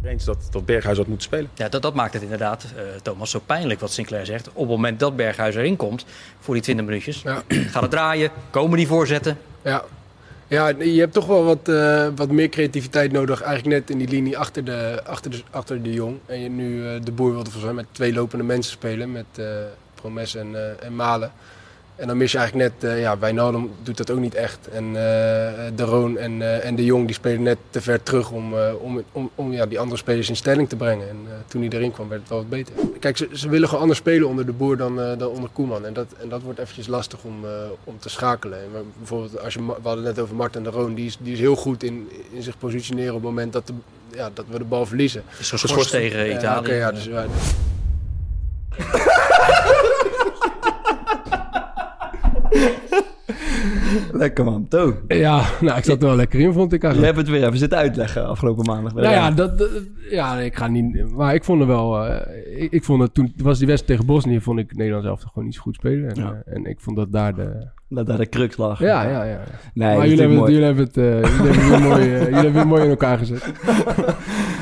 eens 0.08 0.24
dat, 0.26 0.48
dat 0.52 0.66
Berghuis 0.66 0.98
had 0.98 1.08
moeten 1.08 1.26
spelen. 1.26 1.50
Ja, 1.54 1.70
dat, 1.70 1.82
dat 1.82 1.94
maakt 1.94 2.14
het 2.14 2.22
inderdaad, 2.22 2.66
eh, 2.76 2.84
Thomas, 3.02 3.30
zo 3.32 3.40
pijnlijk 3.46 3.80
wat 3.80 3.92
Sinclair 3.92 4.26
zegt. 4.26 4.48
Op 4.48 4.56
het 4.56 4.70
moment 4.70 5.00
dat 5.00 5.16
Berghuis 5.16 5.56
erin 5.56 5.76
komt, 5.76 6.06
voor 6.40 6.54
die 6.54 6.64
20 6.64 6.86
minuutjes, 6.86 7.22
Ja. 7.22 7.44
gaat 7.72 7.82
het 7.82 7.92
draaien, 7.92 8.32
komen 8.50 8.78
die 8.78 8.88
voorzetten. 8.88 9.38
Ja. 9.64 9.84
ja, 10.48 10.68
je 10.68 11.00
hebt 11.00 11.14
toch 11.14 11.26
wel 11.26 11.44
wat, 11.44 11.70
eh, 11.70 12.08
wat 12.16 12.32
meer 12.32 12.50
creativiteit 12.50 13.12
nodig. 13.12 13.42
Eigenlijk 13.42 13.80
net 13.80 13.90
in 13.90 13.98
die 13.98 14.08
linie 14.08 14.38
achter 14.38 14.66
de, 14.66 15.02
achter 15.06 15.32
de, 15.32 15.42
achter 15.50 15.84
de 15.84 15.94
jong. 15.94 16.18
En 16.26 16.40
je 16.40 16.50
nu 16.50 16.88
eh, 16.88 17.02
de 17.04 17.12
boer 17.12 17.32
wilde 17.32 17.52
volgens 17.52 17.74
mij 17.74 17.84
met 17.84 17.94
twee 17.94 18.14
lopende 18.14 18.44
mensen 18.44 18.72
spelen. 18.72 19.12
Met 19.12 19.26
eh, 19.36 19.46
Promes 19.96 20.36
en, 20.36 20.56
eh, 20.56 20.86
en 20.86 20.96
Malen. 20.96 21.32
En 21.96 22.08
dan 22.08 22.18
mis 22.18 22.32
je 22.32 22.38
eigenlijk 22.38 22.72
net, 22.82 22.92
eh 22.92 23.00
ja, 23.00 23.20
Wijnaldum 23.20 23.72
doet 23.84 23.98
dat 23.98 24.12
ook 24.12 24.20
niet 24.20 24.36
echt. 24.36 24.68
En 24.68 24.86
eh, 24.86 24.94
De 25.76 25.84
Roon 25.84 26.18
en, 26.18 26.42
eh, 26.42 26.66
en 26.66 26.76
De 26.76 26.86
Jong 26.86 27.06
die 27.06 27.16
spelen 27.16 27.42
net 27.42 27.58
te 27.70 27.82
ver 27.82 28.04
terug 28.04 28.32
om, 28.32 28.58
eh, 28.58 28.74
om, 28.82 29.04
om, 29.12 29.30
om 29.36 29.52
ja, 29.52 29.66
die 29.66 29.80
andere 29.80 29.98
spelers 29.98 30.30
in 30.30 30.36
stelling 30.36 30.70
te 30.70 30.76
brengen. 30.76 31.10
En 31.10 31.18
eh, 31.28 31.34
toen 31.48 31.62
hij 31.62 31.70
erin 31.70 31.92
kwam 31.92 32.08
werd 32.10 32.22
het 32.22 32.30
wel 32.30 32.40
wat 32.40 32.50
beter. 32.50 32.74
Kijk, 33.00 33.18
ze, 33.18 33.30
ze 33.34 33.50
willen 33.50 33.68
gewoon 33.68 33.82
anders 33.82 34.00
spelen 34.00 34.28
onder 34.28 34.46
de 34.46 34.52
boer 34.52 34.78
dan, 34.78 35.02
eh, 35.02 35.18
dan 35.18 35.30
onder 35.30 35.50
Koeman. 35.54 35.86
En 35.86 35.94
dat, 35.94 36.06
en 36.22 36.30
dat 36.30 36.42
wordt 36.42 36.60
eventjes 36.60 36.88
lastig 36.88 37.24
om, 37.24 37.46
eh, 37.46 37.52
om 37.84 38.00
te 38.00 38.10
schakelen. 38.10 38.60
En 38.60 38.70
bijvoorbeeld, 38.98 39.40
als 39.40 39.54
je, 39.54 39.66
we 39.66 39.74
hadden 39.82 40.06
het 40.06 40.16
net 40.16 40.24
over 40.24 40.36
Martin 40.36 40.64
De 40.64 40.70
Roon. 40.70 40.94
Die 40.94 41.06
is, 41.06 41.18
die 41.22 41.34
is 41.34 41.40
heel 41.40 41.56
goed 41.56 41.84
in, 41.84 42.10
in 42.32 42.44
zich 42.44 42.58
positioneren 42.58 43.14
op 43.14 43.22
het 43.22 43.30
moment 43.30 43.54
dat, 43.54 43.68
de, 43.68 43.74
ja, 44.16 44.30
dat 44.34 44.46
we 44.50 44.58
de 44.58 44.64
bal 44.64 44.86
verliezen. 44.86 45.24
Is 45.40 45.50
geschorst 45.50 45.92
tegen 45.92 46.26
Ja, 46.26 46.38
Italië. 46.38 46.60
Oké, 46.60 46.74
ja, 46.74 46.92
dus, 46.92 47.10
Lekker 54.12 54.44
man. 54.46 54.68
To. 54.68 54.94
Ja, 55.08 55.42
nou, 55.62 55.78
ik 55.78 55.84
zat 55.84 56.02
er 56.02 56.08
wel 56.08 56.16
lekker 56.16 56.40
in, 56.40 56.54
vond 56.54 56.74
ik 56.74 56.82
Je 56.82 56.88
eigenlijk. 56.88 57.16
hebt 57.16 57.28
het 57.28 57.38
weer 57.38 57.48
even 57.48 57.58
zitten 57.60 57.78
uitleggen 57.78 58.28
afgelopen 58.28 58.66
maandag. 58.66 58.94
Nou 58.94 59.08
ja, 59.08 59.32
dat, 59.32 59.58
dat- 59.58 59.70
ja, 60.10 60.40
ik 60.40 60.56
ga 60.56 60.68
niet... 60.68 61.12
Maar 61.16 61.34
ik 61.34 61.44
vond 61.44 61.62
er 61.62 61.68
wel... 61.68 62.06
eh, 62.06 62.64
ik, 62.64 62.72
ik 62.72 62.84
vond 62.84 63.02
het 63.02 63.14
toen... 63.14 63.34
was 63.38 63.58
die 63.58 63.68
wedstrijd 63.68 64.00
tegen 64.00 64.14
Bosnië, 64.16 64.42
vond 64.42 64.60
ik 64.60 64.76
Nederland 64.76 65.04
zelf 65.04 65.20
toch 65.20 65.30
gewoon 65.30 65.46
niet 65.46 65.56
zo 65.56 65.62
goed 65.62 65.76
spelen. 65.76 66.10
En, 66.10 66.16
Ja. 66.22 66.42
eh, 66.46 66.56
en 66.56 66.66
ik 66.66 66.80
vond 66.80 66.96
dat 66.98 67.12
daar 67.12 67.36
de... 67.36 67.68
Dat 67.90 68.06
daar 68.08 68.18
de 68.18 68.30
crux 68.30 68.58
lag. 68.58 68.80
Ja, 68.80 69.04
ja, 69.10 69.24
ja. 69.24 69.40
Nee, 69.74 69.98
maar 69.98 70.08
jullie 70.08 70.20
hebben, 70.20 70.38
het, 70.38 70.40
mooi. 70.40 70.52
jullie 70.52 70.66
hebben 70.66 70.84
het, 70.86 70.98
eh, 70.98 71.04
jullie 71.38 71.52
hebben 71.52 71.70
weer 71.70 71.90
mooi, 71.90 72.10
jullie 72.10 72.34
hebben 72.34 72.54
weer 72.54 72.68
mooi 72.68 72.84
in 72.84 72.90
elkaar 72.90 73.18
gezet. 73.18 73.44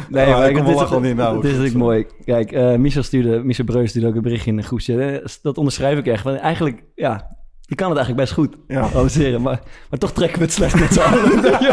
Nee, 0.10 0.26
Oh, 0.28 0.32
maar 0.38 0.50
ik 0.50 0.56
het 0.56 0.66
wel 0.66 1.02
het 1.02 1.16
nou. 1.16 1.38
is 1.38 1.44
natuurlijk 1.44 1.74
mooi. 1.76 2.06
Kijk, 2.26 2.52
eh 2.52 2.76
Michel 2.76 3.04
stuurde, 3.04 3.44
Michel 3.44 3.66
Breus 3.66 3.90
stuurde 3.90 4.08
ook 4.08 4.16
een 4.16 4.22
berichtje 4.22 4.50
in 4.50 4.58
de 4.58 4.64
groepje. 4.64 5.24
Dat 5.42 5.58
onderschrijf 5.58 5.98
ik 6.00 6.06
echt. 6.08 6.24
Want 6.24 6.38
eigenlijk, 6.40 6.84
ja, 6.96 7.38
je 7.74 7.80
kan 7.80 7.90
het 7.90 7.98
eigenlijk 7.98 8.18
best 8.18 8.34
goed 8.34 8.56
Ja. 8.68 9.40
Maar, 9.40 9.62
maar 9.90 10.00
toch 10.00 10.12
trekken 10.12 10.38
we 10.38 10.44
het 10.44 10.54
slecht 10.54 10.80
met 10.80 10.94
z'n 10.94 11.00
allen. 11.00 11.42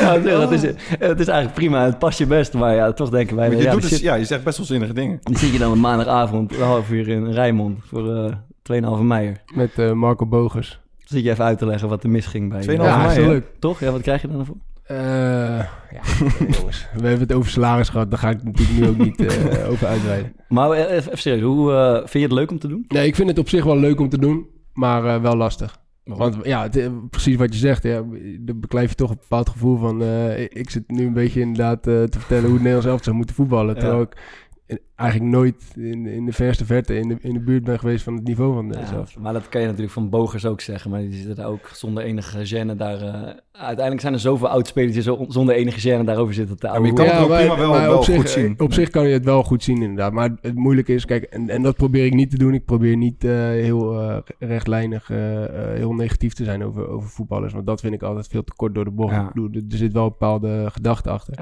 ja, 0.00 0.14
ja 0.14 0.40
het, 0.40 0.50
is, 0.50 0.62
het 0.98 1.20
is 1.20 1.26
eigenlijk 1.26 1.54
prima. 1.54 1.84
Het 1.84 1.98
past 1.98 2.18
je 2.18 2.26
best. 2.26 2.52
Maar 2.52 2.74
ja, 2.74 2.92
toch 2.92 3.10
denken 3.10 3.36
wij... 3.36 3.48
Maar 3.48 3.56
je, 3.56 3.62
ja, 3.62 3.72
doet 3.72 3.90
dus, 3.90 4.00
ja, 4.00 4.14
je 4.14 4.24
zegt 4.24 4.44
best 4.44 4.56
wel 4.56 4.66
zinnige 4.66 4.92
dingen. 4.92 5.18
die 5.22 5.38
zit 5.38 5.52
je 5.52 5.58
dan 5.58 5.72
een 5.72 5.80
maandagavond, 5.80 6.56
een 6.56 6.62
half 6.62 6.90
uur 6.90 7.08
in 7.08 7.32
Rijnmond 7.32 7.78
voor 7.84 8.14
eh 8.14 8.92
2,5 8.98 9.02
meijer. 9.02 9.42
Met 9.54 9.78
eh, 9.78 9.92
Marco 9.92 10.26
Bogers. 10.26 10.70
Dan 10.98 11.06
zit 11.08 11.24
je 11.24 11.30
even 11.30 11.44
uit 11.44 11.58
te 11.58 11.66
leggen 11.66 11.88
wat 11.88 12.02
er 12.02 12.10
misging 12.10 12.48
bij 12.48 12.62
je. 12.62 12.70
2,5 12.70 12.74
Ja, 12.74 12.96
mei, 12.96 13.08
is 13.08 13.16
wel 13.16 13.24
hè? 13.24 13.30
leuk. 13.30 13.46
Toch? 13.58 13.80
Ja, 13.80 13.90
wat 13.90 14.02
krijg 14.02 14.22
je 14.22 14.28
dan 14.28 14.38
ervoor? 14.38 14.56
Eh, 14.82 15.58
ja, 15.90 16.02
jongens. 16.38 16.86
We 16.94 17.06
hebben 17.06 17.20
het 17.28 17.32
over 17.32 17.50
salaris 17.50 17.88
gehad. 17.88 18.10
Daar 18.10 18.18
ga 18.18 18.30
ik 18.30 18.42
natuurlijk 18.42 18.78
nu 18.78 18.88
ook 18.88 18.98
niet 18.98 19.24
eh, 19.24 19.68
over 19.70 19.86
uitweiden. 19.86 20.32
Maar 20.48 20.70
eh, 20.70 20.96
even, 20.96 21.18
serieus, 21.18 21.42
hoe 21.42 21.96
vind 21.96 22.12
je 22.12 22.20
het 22.20 22.32
leuk 22.32 22.50
om 22.50 22.58
te 22.58 22.68
doen? 22.68 22.84
Nee, 22.88 23.06
ik 23.06 23.14
vind 23.14 23.28
het 23.28 23.38
op 23.38 23.48
zich 23.48 23.64
wel 23.64 23.78
leuk 23.78 24.00
om 24.00 24.08
te 24.08 24.18
doen. 24.18 24.46
Maar 24.74 25.04
eh, 25.14 25.20
wel 25.20 25.36
lastig. 25.36 25.80
Want 26.04 26.36
ja, 26.42 26.62
het, 26.62 26.76
eh, 26.76 26.88
precies 27.10 27.36
wat 27.36 27.52
je 27.52 27.58
zegt. 27.58 27.82
Ja, 27.82 28.02
dan 28.40 28.60
beklijf 28.60 28.88
je 28.88 28.94
toch 28.94 29.10
een 29.10 29.16
bepaald 29.20 29.48
gevoel 29.48 29.76
van... 29.76 30.02
eh, 30.02 30.40
ik- 30.40 30.70
zit 30.70 30.90
nu 30.90 31.06
een 31.06 31.12
beetje 31.12 31.40
inderdaad 31.40 31.82
te 31.82 32.06
vertellen 32.10 32.42
hoe 32.44 32.52
het 32.52 32.58
Nederlands 32.62 32.86
elftal 32.86 33.04
zou 33.04 33.16
moeten 33.16 33.34
voetballen. 33.34 33.74
Ja. 33.74 33.80
Terwijl 33.80 34.02
ik 34.02 34.16
eigenlijk 34.94 35.30
nooit 35.30 35.72
in, 35.76 36.06
in 36.06 36.24
de 36.26 36.32
verste 36.32 36.64
verte 36.64 36.94
in 36.98 37.08
de, 37.08 37.16
in 37.20 37.32
de 37.32 37.40
buurt 37.40 37.64
ben 37.64 37.78
geweest 37.78 38.04
van 38.04 38.14
het 38.14 38.24
niveau 38.24 38.54
van 38.54 38.68
Ja, 38.68 38.92
elftal. 38.96 39.22
maar 39.22 39.32
dat 39.32 39.48
kan 39.48 39.60
je 39.60 39.66
natuurlijk 39.66 39.92
van 39.92 40.10
Bogers 40.10 40.46
ook 40.46 40.60
zeggen. 40.60 40.90
Maar 40.90 41.00
die 41.00 41.12
zitten 41.12 41.36
daar 41.36 41.46
ook 41.46 41.68
zonder 41.72 42.02
enige 42.04 42.46
gêne 42.46 42.76
daar... 42.76 43.00
eh, 43.00 43.12
uiteindelijk 43.52 44.00
zijn 44.00 44.12
er 44.12 44.18
zoveel 44.20 44.48
oudspelers 44.48 44.92
die 44.92 45.02
zo 45.02 45.24
zonder 45.28 45.54
enige 45.54 45.80
gêne 46.00 46.04
daarover 46.04 46.34
zitten 46.34 46.56
te 46.56 46.66
maar 46.66 46.82
je 46.86 46.92
kan 46.92 47.06
het 47.06 47.18
ook 47.22 47.28
prima 47.28 47.56
wel- 47.56 47.72
wel 47.72 47.96
op 47.96 48.04
zich, 48.04 48.16
goed 48.16 48.30
zien. 48.30 48.54
eh, 48.58 48.64
Op 48.64 48.72
zich 48.72 48.90
kan 48.90 49.06
je 49.06 49.12
het 49.12 49.24
wel 49.24 49.42
goed 49.42 49.62
zien 49.62 49.82
inderdaad. 49.82 50.12
Maar 50.12 50.30
het 50.40 50.54
moeilijke 50.54 50.94
is, 50.94 51.04
kijk, 51.04 51.22
en, 51.24 51.48
en 51.48 51.62
dat 51.62 51.76
probeer 51.76 52.04
ik 52.04 52.14
niet 52.14 52.30
te 52.30 52.38
doen. 52.38 52.54
Ik 52.54 52.64
probeer 52.64 52.96
niet 52.96 53.24
eh, 53.24 53.30
heel 53.36 54.00
eh, 54.00 54.16
rechtlijnig, 54.38 55.08
heel 55.74 55.92
negatief 55.92 56.32
te 56.32 56.44
zijn 56.44 56.64
over, 56.64 56.88
over 56.88 57.08
voetballers. 57.08 57.52
Want 57.52 57.66
dat 57.66 57.80
vind 57.80 57.94
ik 57.94 58.02
altijd 58.02 58.26
veel 58.28 58.44
te 58.44 58.52
kort 58.56 58.74
door 58.74 58.84
de 58.84 58.90
bocht. 58.90 59.12
Ja. 59.12 59.32
Er, 59.34 59.42
er 59.70 59.76
zit 59.76 59.92
wel 59.92 60.02
een 60.02 60.08
bepaalde 60.08 60.66
gedachte 60.72 61.10
achter. 61.10 61.34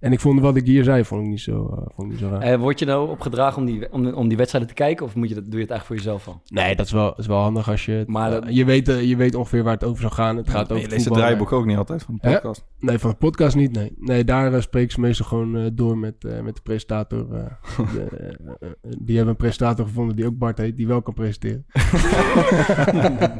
En 0.00 0.12
ik 0.12 0.20
vond 0.20 0.40
wat 0.40 0.56
ik 0.56 0.66
hier 0.66 0.84
zei, 0.84 1.04
vond 1.04 1.22
ik 1.22 1.28
niet 1.28 1.40
zo, 1.40 1.66
eh, 1.66 1.76
vond 1.94 2.06
ik 2.06 2.06
niet 2.08 2.18
zo 2.18 2.28
raar. 2.28 2.40
Eh, 2.40 2.58
word 2.58 2.78
je 2.78 2.84
nou 2.84 3.10
opgedragen 3.10 3.58
om 3.60 3.66
die, 3.66 3.92
om, 3.92 4.06
om 4.12 4.28
die 4.28 4.36
wedstrijden 4.36 4.70
te 4.70 4.76
kijken? 4.76 5.06
Of 5.06 5.14
moet 5.14 5.28
je 5.28 5.34
dat, 5.34 5.44
doe 5.44 5.54
je 5.54 5.60
het 5.60 5.70
eigenlijk 5.70 6.02
voor 6.02 6.12
jezelf 6.12 6.28
al? 6.34 6.42
Nee, 6.46 6.76
dat 6.76 6.86
is 6.86 6.92
wel, 6.92 7.14
is 7.16 7.26
wel 7.26 7.38
handig 7.40 7.70
als 7.70 7.84
je... 7.84 7.92
het- 7.92 8.08
Maar 8.08 8.30
dat- 8.30 8.44
je, 8.54 8.64
weet, 8.64 8.88
eh, 8.88 9.02
je 9.02 9.16
weet 9.16 9.34
ongeveer 9.34 9.62
waar 9.62 9.72
het 9.72 9.84
over 9.84 10.00
zou 10.00 10.12
gaan. 10.12 10.36
Het 10.36 10.50
gaat 10.50 10.72
over 10.72 10.84
je 10.84 10.90
leest 10.90 11.04
het 11.04 11.14
draaiboek 11.14 11.52
ook 11.52 11.66
niet 11.66 11.76
altijd 11.76 12.02
van 12.02 12.18
de 12.20 12.28
Hè? 12.28 12.32
podcast. 12.34 12.64
Nee, 12.78 12.98
van 12.98 13.10
de 13.10 13.16
podcast 13.16 13.56
niet, 13.56 13.72
nee. 13.72 13.92
Nee, 13.98 14.24
daar 14.24 14.52
uh, 14.52 14.60
spreken 14.60 14.90
ze 14.92 15.00
meestal 15.00 15.26
gewoon 15.26 15.56
eh, 15.56 15.66
door 15.72 15.98
met, 15.98 16.24
eh, 16.24 16.40
met 16.40 16.54
de 16.56 16.62
presentator. 16.62 17.34
eh, 17.34 17.44
de, 17.94 18.00
eh, 18.02 18.28
eh, 18.60 18.68
die 18.98 19.14
hebben 19.16 19.34
een 19.34 19.40
presentator 19.40 19.86
gevonden 19.86 20.16
die 20.16 20.26
ook 20.26 20.38
Bart 20.38 20.58
heet, 20.58 20.76
die 20.76 20.86
wel 20.86 21.02
kan 21.02 21.14
presenteren. 21.14 21.66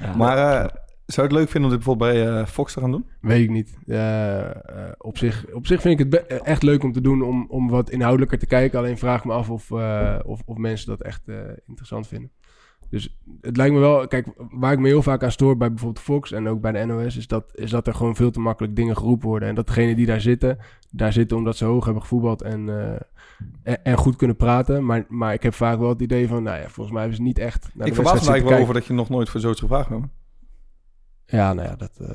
Ja. 0.00 0.16
Maar 0.16 0.62
eh, 0.62 0.68
zou 1.06 1.28
je 1.28 1.32
het 1.32 1.42
leuk 1.42 1.50
vinden 1.50 1.70
om 1.70 1.76
dit 1.76 1.84
bijvoorbeeld 1.84 2.12
bij 2.12 2.40
eh, 2.40 2.46
Fox 2.46 2.72
te 2.72 2.80
gaan 2.80 2.90
doen? 2.90 3.06
Weet 3.20 3.42
ik 3.42 3.50
niet. 3.50 3.76
Eh, 3.86 4.50
op, 4.98 5.18
zich, 5.18 5.46
op 5.52 5.66
zich 5.66 5.80
vind 5.80 6.00
ik 6.00 6.12
het 6.12 6.26
eh, 6.26 6.46
echt 6.46 6.62
leuk 6.62 6.82
om 6.82 6.92
te 6.92 7.00
doen 7.00 7.22
om, 7.22 7.46
om 7.48 7.68
wat 7.68 7.90
inhoudelijker 7.90 8.38
te 8.38 8.46
kijken. 8.46 8.78
Alleen 8.78 8.98
vraag 8.98 9.24
me 9.24 9.32
af 9.32 9.50
of, 9.50 9.72
of, 10.24 10.42
of 10.44 10.56
mensen 10.56 10.88
dat 10.88 11.02
echt 11.02 11.22
interessant 11.66 12.06
vinden. 12.06 12.30
Dus 12.90 13.18
het 13.40 13.56
lijkt 13.56 13.74
me 13.74 13.80
wel, 13.80 14.06
kijk, 14.06 14.26
waar 14.50 14.72
ik 14.72 14.78
me 14.78 14.88
heel 14.88 15.02
vaak 15.02 15.22
aan 15.22 15.32
stoor 15.32 15.56
bij 15.56 15.68
bijvoorbeeld 15.68 16.04
Fox 16.04 16.32
en 16.32 16.48
ook 16.48 16.60
bij 16.60 16.72
de 16.72 16.84
NOS, 16.84 17.16
is 17.16 17.26
dat, 17.26 17.44
is 17.54 17.70
dat 17.70 17.86
er 17.86 17.94
gewoon 17.94 18.16
veel 18.16 18.30
te 18.30 18.40
makkelijk 18.40 18.76
dingen 18.76 18.96
geroepen 18.96 19.28
worden. 19.28 19.48
En 19.48 19.54
dat 19.54 19.66
degenen 19.66 19.96
die 19.96 20.06
daar 20.06 20.20
zitten, 20.20 20.58
daar 20.90 21.12
zitten 21.12 21.36
omdat 21.36 21.56
ze 21.56 21.64
hoog 21.64 21.84
hebben 21.84 22.02
gevoetbald 22.02 22.42
en, 22.42 22.68
en, 23.62 23.84
en 23.84 23.96
goed 23.96 24.16
kunnen 24.16 24.36
praten. 24.36 24.84
Maar, 24.84 25.04
maar 25.08 25.32
ik 25.32 25.42
heb 25.42 25.54
vaak 25.54 25.78
wel 25.78 25.88
het 25.88 26.00
idee 26.00 26.28
van, 26.28 26.42
nou 26.42 26.56
ja, 26.56 26.68
volgens 26.68 26.90
mij 26.90 27.00
hebben 27.00 27.16
ze 27.16 27.22
niet 27.22 27.38
echt. 27.38 27.64
Ik 27.64 27.94
verbaas 27.94 28.12
me 28.12 28.18
eigenlijk 28.18 28.48
wel 28.48 28.58
over 28.58 28.74
dat 28.74 28.86
je 28.86 28.92
nog 28.92 29.08
nooit 29.08 29.28
voor 29.28 29.40
zoiets 29.40 29.60
gevraagd 29.60 29.88
bent. 29.88 30.06
Ja, 31.32 31.52
nou 31.52 31.68
ja, 31.68 31.74
dat. 31.76 31.90
eh, 32.00 32.08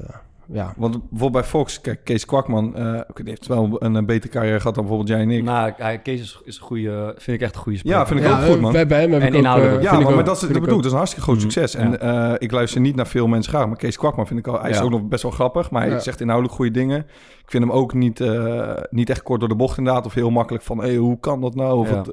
ja. 0.46 0.74
Want 0.78 0.92
bijvoorbeeld 1.10 1.32
bij 1.32 1.44
Fox, 1.52 1.82
kijk, 1.82 2.00
Kees 2.04 2.26
Kwakman, 2.26 2.76
eh, 2.76 3.00
oké, 3.10 3.24
die 3.24 3.30
heeft 3.30 3.48
wel 3.48 3.78
een, 3.80 3.96
een 3.96 4.06
betere 4.06 4.32
carrière 4.34 4.58
gehad 4.60 4.76
dan 4.76 4.84
bijvoorbeeld 4.86 5.18
jij 5.18 5.28
en 5.28 5.32
ik. 5.32 5.44
Nou, 5.44 5.72
hij- 5.78 6.00
Kees 6.00 6.22
is, 6.22 6.42
is 6.44 6.58
een 6.58 6.64
goede, 6.64 7.14
vind 7.18 7.38
ik 7.38 7.44
echt 7.44 7.56
een 7.56 7.62
goede 7.62 7.78
speler. 7.78 7.98
Ja, 7.98 8.08
vind 8.08 8.20
ik 8.20 8.26
Ja, 8.26 8.40
ook 8.40 8.46
goed, 8.52 8.60
man. 8.62 8.72
Bij, 8.72 8.88
bij 8.88 9.02
hem 9.02 9.12
heb 9.12 9.22
En 9.22 9.28
ik 9.28 9.34
ook, 9.34 9.40
inhoudelijk 9.40 9.74
eh, 9.74 9.78
ook. 9.94 9.98
Ja, 10.00 10.00
maar, 10.06 10.16
maar 10.16 10.24
dat 10.24 10.36
is, 10.36 10.42
dat 10.42 10.50
ik 10.56 10.60
bedoel 10.62 10.76
dat 10.76 10.86
is 10.86 10.92
een 10.92 10.98
hartstikke 10.98 11.26
groot 11.30 11.42
Mhm. 11.42 11.50
succes. 11.50 11.76
En 11.76 12.00
eh, 12.02 12.34
ik 12.38 12.52
luister 12.52 12.82
niet 12.82 12.96
naar 12.96 13.08
veel 13.08 13.28
mensen 13.28 13.54
graag, 13.54 13.68
maar 13.68 13.78
Kees 13.78 13.98
Kwakman 13.98 14.28
vind 14.28 14.40
ik 14.40 14.48
al, 14.48 14.62
hij 14.62 14.70
is 14.70 14.78
Ja. 14.78 14.84
ook 14.84 14.90
nog 14.92 15.04
best 15.08 15.24
wel 15.24 15.32
grappig, 15.32 15.72
maar 15.72 15.82
hij 15.82 15.92
Ja. 15.92 16.00
zegt 16.00 16.20
inhoudelijk 16.22 16.56
goede 16.56 16.72
dingen. 16.72 17.00
Ik 17.42 17.52
vind 17.52 17.64
hem 17.64 17.72
ook 17.74 17.94
niet, 17.94 18.20
eh, 18.20 18.74
niet 18.90 19.10
echt 19.10 19.24
kort 19.24 19.40
door 19.40 19.50
de 19.50 19.56
bocht 19.56 19.78
inderdaad, 19.78 20.06
of 20.06 20.14
heel 20.14 20.30
makkelijk 20.30 20.64
van, 20.64 20.84
hé, 20.84 20.96
hoe 20.96 21.20
kan 21.20 21.42
dat 21.42 21.56
nou? 21.56 21.78
Of 21.80 21.90
Ja. 21.90 21.96
wat, 21.96 22.12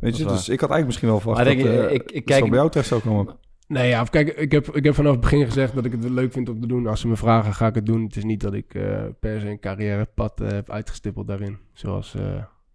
weet 0.00 0.16
je, 0.16 0.24
dus 0.24 0.48
ik 0.48 0.60
had 0.60 0.70
eigenlijk 0.70 0.86
misschien 0.86 1.08
wel 1.08 1.18
verwacht 1.20 1.38
Maar 1.44 1.54
dat, 1.54 1.64
denk 1.64 1.74
ik- 1.76 1.80
eh, 1.88 1.94
ik- 1.94 2.10
ik 2.10 2.26
dat 2.26 2.36
kijk- 2.36 2.48
bij 2.50 2.58
jou 2.58 2.70
terecht 2.70 2.88
zou 2.88 3.00
komen. 3.00 3.26
Nee, 3.68 3.88
ja, 3.88 4.02
kijk, 4.04 4.28
ik 4.28 4.52
heb, 4.52 4.68
ik 4.76 4.84
heb 4.84 4.94
vanaf 4.94 5.12
het 5.12 5.20
begin 5.20 5.44
gezegd 5.44 5.74
dat 5.74 5.84
ik 5.84 5.92
het 5.92 6.10
leuk 6.10 6.32
vind 6.32 6.48
om 6.48 6.60
te 6.60 6.66
doen. 6.66 6.86
Als 6.86 7.00
ze 7.00 7.08
me 7.08 7.16
vragen, 7.16 7.54
ga 7.54 7.66
ik 7.66 7.74
het 7.74 7.86
doen. 7.86 8.02
Het 8.04 8.16
is 8.16 8.24
niet 8.24 8.40
dat 8.40 8.54
ik 8.54 8.74
eh, 8.74 9.02
per 9.20 9.40
se 9.40 9.48
een 9.50 9.60
carrièrepad 9.60 10.40
eh, 10.40 10.48
heb 10.48 10.70
uitgestippeld 10.70 11.26
daarin. 11.26 11.58
Zoals 11.72 12.14
eh, 12.14 12.22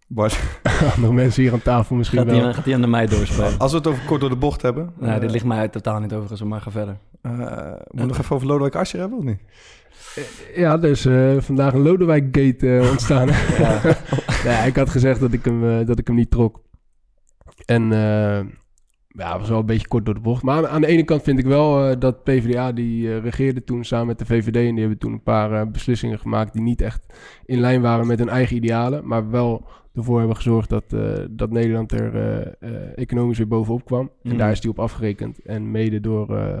Bart, 0.06 0.38
andere 0.96 1.12
mensen 1.12 1.42
hier 1.42 1.52
aan 1.52 1.62
tafel 1.62 1.96
misschien 1.96 2.18
Gaat 2.18 2.30
wel. 2.30 2.42
hij, 2.42 2.52
gaat 2.54 2.64
hij 2.64 2.74
aan 2.74 2.80
de 2.80 2.86
mij 2.86 3.06
doorspelen? 3.06 3.58
als 3.58 3.70
we 3.70 3.76
het 3.78 3.86
over 3.86 4.04
kort 4.06 4.20
door 4.20 4.30
de 4.30 4.36
bocht 4.36 4.62
hebben, 4.62 4.92
Nee, 4.98 5.18
dit 5.20 5.30
ligt 5.30 5.44
mij 5.44 5.68
totaal 5.68 6.00
niet 6.00 6.12
overigens, 6.12 6.42
maar 6.42 6.60
ga 6.60 6.70
verder. 6.70 6.98
eh, 7.22 7.32
moeten 7.32 7.80
we 7.90 8.04
nog 8.06 8.18
even 8.18 8.34
over 8.36 8.46
Lodewijk 8.46 8.74
Asscher 8.76 9.00
hebben 9.00 9.18
of 9.18 9.24
niet? 9.24 9.40
Ja, 10.54 10.76
dus 10.78 11.04
eh, 11.04 11.36
vandaag 11.38 11.72
een 11.72 11.82
Lodewijk-gate 11.82 12.78
eh, 12.78 12.90
ontstaan. 12.90 13.28
Ja. 13.58 13.80
nee, 14.44 14.66
ik 14.66 14.76
had 14.76 14.88
gezegd 14.90 15.20
dat 15.20 15.32
ik 15.32 15.44
hem, 15.44 15.84
dat 15.86 15.98
ik 15.98 16.06
hem 16.06 16.16
niet 16.16 16.30
trok. 16.30 16.60
En 17.64 17.92
eh, 17.92 18.40
ja, 19.08 19.38
was 19.38 19.48
wel 19.48 19.58
een 19.58 19.66
beetje 19.66 19.88
kort 19.88 20.04
door 20.04 20.14
de 20.14 20.20
bocht. 20.20 20.42
Maar 20.42 20.56
aan, 20.56 20.68
aan 20.68 20.80
de 20.80 20.86
ene 20.86 21.04
kant 21.04 21.22
vind 21.22 21.38
ik 21.38 21.44
wel 21.46 21.88
eh, 21.88 21.96
dat 22.00 22.24
PvdA, 22.24 22.72
die 22.72 23.14
eh, 23.14 23.22
regeerde 23.22 23.64
toen 23.64 23.84
samen 23.84 24.06
met 24.06 24.18
de 24.18 24.26
VVD... 24.26 24.56
en 24.56 24.70
die 24.70 24.80
hebben 24.80 24.98
toen 24.98 25.12
een 25.12 25.22
paar 25.22 25.52
eh, 25.52 25.66
beslissingen 25.66 26.18
gemaakt... 26.18 26.52
die 26.52 26.62
niet 26.62 26.80
echt 26.80 27.14
in 27.44 27.60
lijn 27.60 27.80
waren 27.80 28.06
met 28.06 28.18
hun 28.18 28.28
eigen 28.28 28.56
idealen... 28.56 29.06
maar 29.06 29.30
wel 29.30 29.66
ervoor 29.94 30.18
hebben 30.18 30.36
gezorgd 30.36 30.68
dat, 30.68 30.92
eh, 30.92 31.12
dat 31.30 31.50
Nederland 31.50 31.92
er 31.92 32.14
eh, 32.14 32.46
eh, 32.60 32.82
economisch 32.94 33.38
weer 33.38 33.48
bovenop 33.48 33.84
kwam. 33.84 34.10
En 34.22 34.28
Mhm. 34.28 34.38
daar 34.38 34.50
is 34.50 34.60
die 34.60 34.70
op 34.70 34.78
afgerekend. 34.78 35.38
En 35.44 35.70
mede 35.70 36.00
door... 36.00 36.36
eh, 36.36 36.58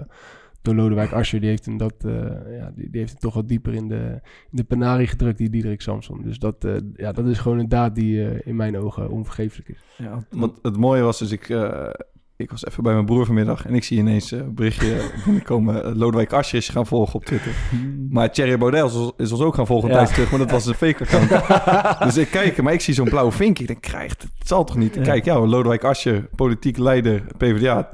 door 0.62 0.74
Lodewijk 0.74 1.12
Asscher, 1.12 1.40
die 1.40 1.48
heeft 1.48 1.64
hem 1.64 1.76
dat, 1.76 1.94
eh, 2.04 2.12
ja, 2.58 2.72
die, 2.74 2.90
die 2.90 3.00
heeft 3.00 3.10
hem 3.12 3.20
toch 3.20 3.34
wat 3.34 3.48
dieper 3.48 3.74
in 3.74 3.88
de, 3.88 4.20
in 4.50 4.56
de 4.56 4.64
penarie 4.64 5.06
gedrukt, 5.06 5.38
die 5.38 5.50
Diederik 5.50 5.80
Samson. 5.80 6.22
Dus 6.22 6.38
dat, 6.38 6.64
eh, 6.64 6.74
ja, 6.94 7.12
dat 7.12 7.26
is 7.26 7.38
gewoon 7.38 7.58
een 7.58 7.68
daad 7.68 7.94
die 7.94 8.24
eh, 8.28 8.40
in 8.44 8.56
mijn 8.56 8.78
ogen 8.78 9.10
onvergeeflijk 9.10 9.68
is. 9.68 9.84
Ja, 9.96 10.18
wat 10.30 10.58
het 10.62 10.76
mooie 10.76 11.02
was, 11.02 11.18
dus 11.18 11.30
ik, 11.32 11.48
eh, 11.48 11.88
ik 12.38 12.50
was 12.50 12.66
even 12.66 12.82
bij 12.82 12.92
mijn 12.92 13.04
broer 13.04 13.26
vanmiddag 13.26 13.66
en 13.66 13.74
ik 13.74 13.84
zie 13.84 13.98
ineens 13.98 14.32
eh, 14.32 14.38
een 14.38 14.54
berichtje 14.54 14.96
binnenkomen. 15.24 15.84
eh, 15.84 15.90
Lodewijk 15.94 16.32
Asscher 16.32 16.58
is 16.58 16.68
gaan 16.68 16.86
volgen 16.86 17.14
op 17.14 17.24
Twitter. 17.24 17.52
Maar 18.10 18.32
Thierry 18.32 18.58
Baudet 18.58 18.84
is, 19.16 19.32
ons- 19.32 19.40
ook 19.42 19.54
gaan 19.54 19.66
volgen 19.66 19.90
een 19.90 19.96
Ja. 20.00 20.04
terug, 20.06 20.30
maar 20.30 20.38
dat 20.38 20.50
was 20.50 20.66
een 20.66 20.74
fake 20.74 21.04
account. 21.04 21.30
dus 22.14 22.16
ik 22.16 22.30
kijk, 22.30 22.62
maar 22.62 22.72
ik 22.72 22.80
zie 22.80 22.94
zo'n 22.94 23.08
blauwe 23.08 23.32
vinkje. 23.32 23.62
Ik 23.62 23.68
denk, 23.68 23.80
krijgt, 23.82 24.22
het 24.38 24.48
zal 24.48 24.64
toch 24.64 24.76
niet? 24.76 24.96
Ik. 24.96 25.02
Kijk, 25.02 25.24
ja, 25.24 25.38
Lodewijk 25.46 25.84
Asscher, 25.84 26.28
politiek 26.36 26.76
leider, 26.78 27.22
PvdA, 27.38 27.88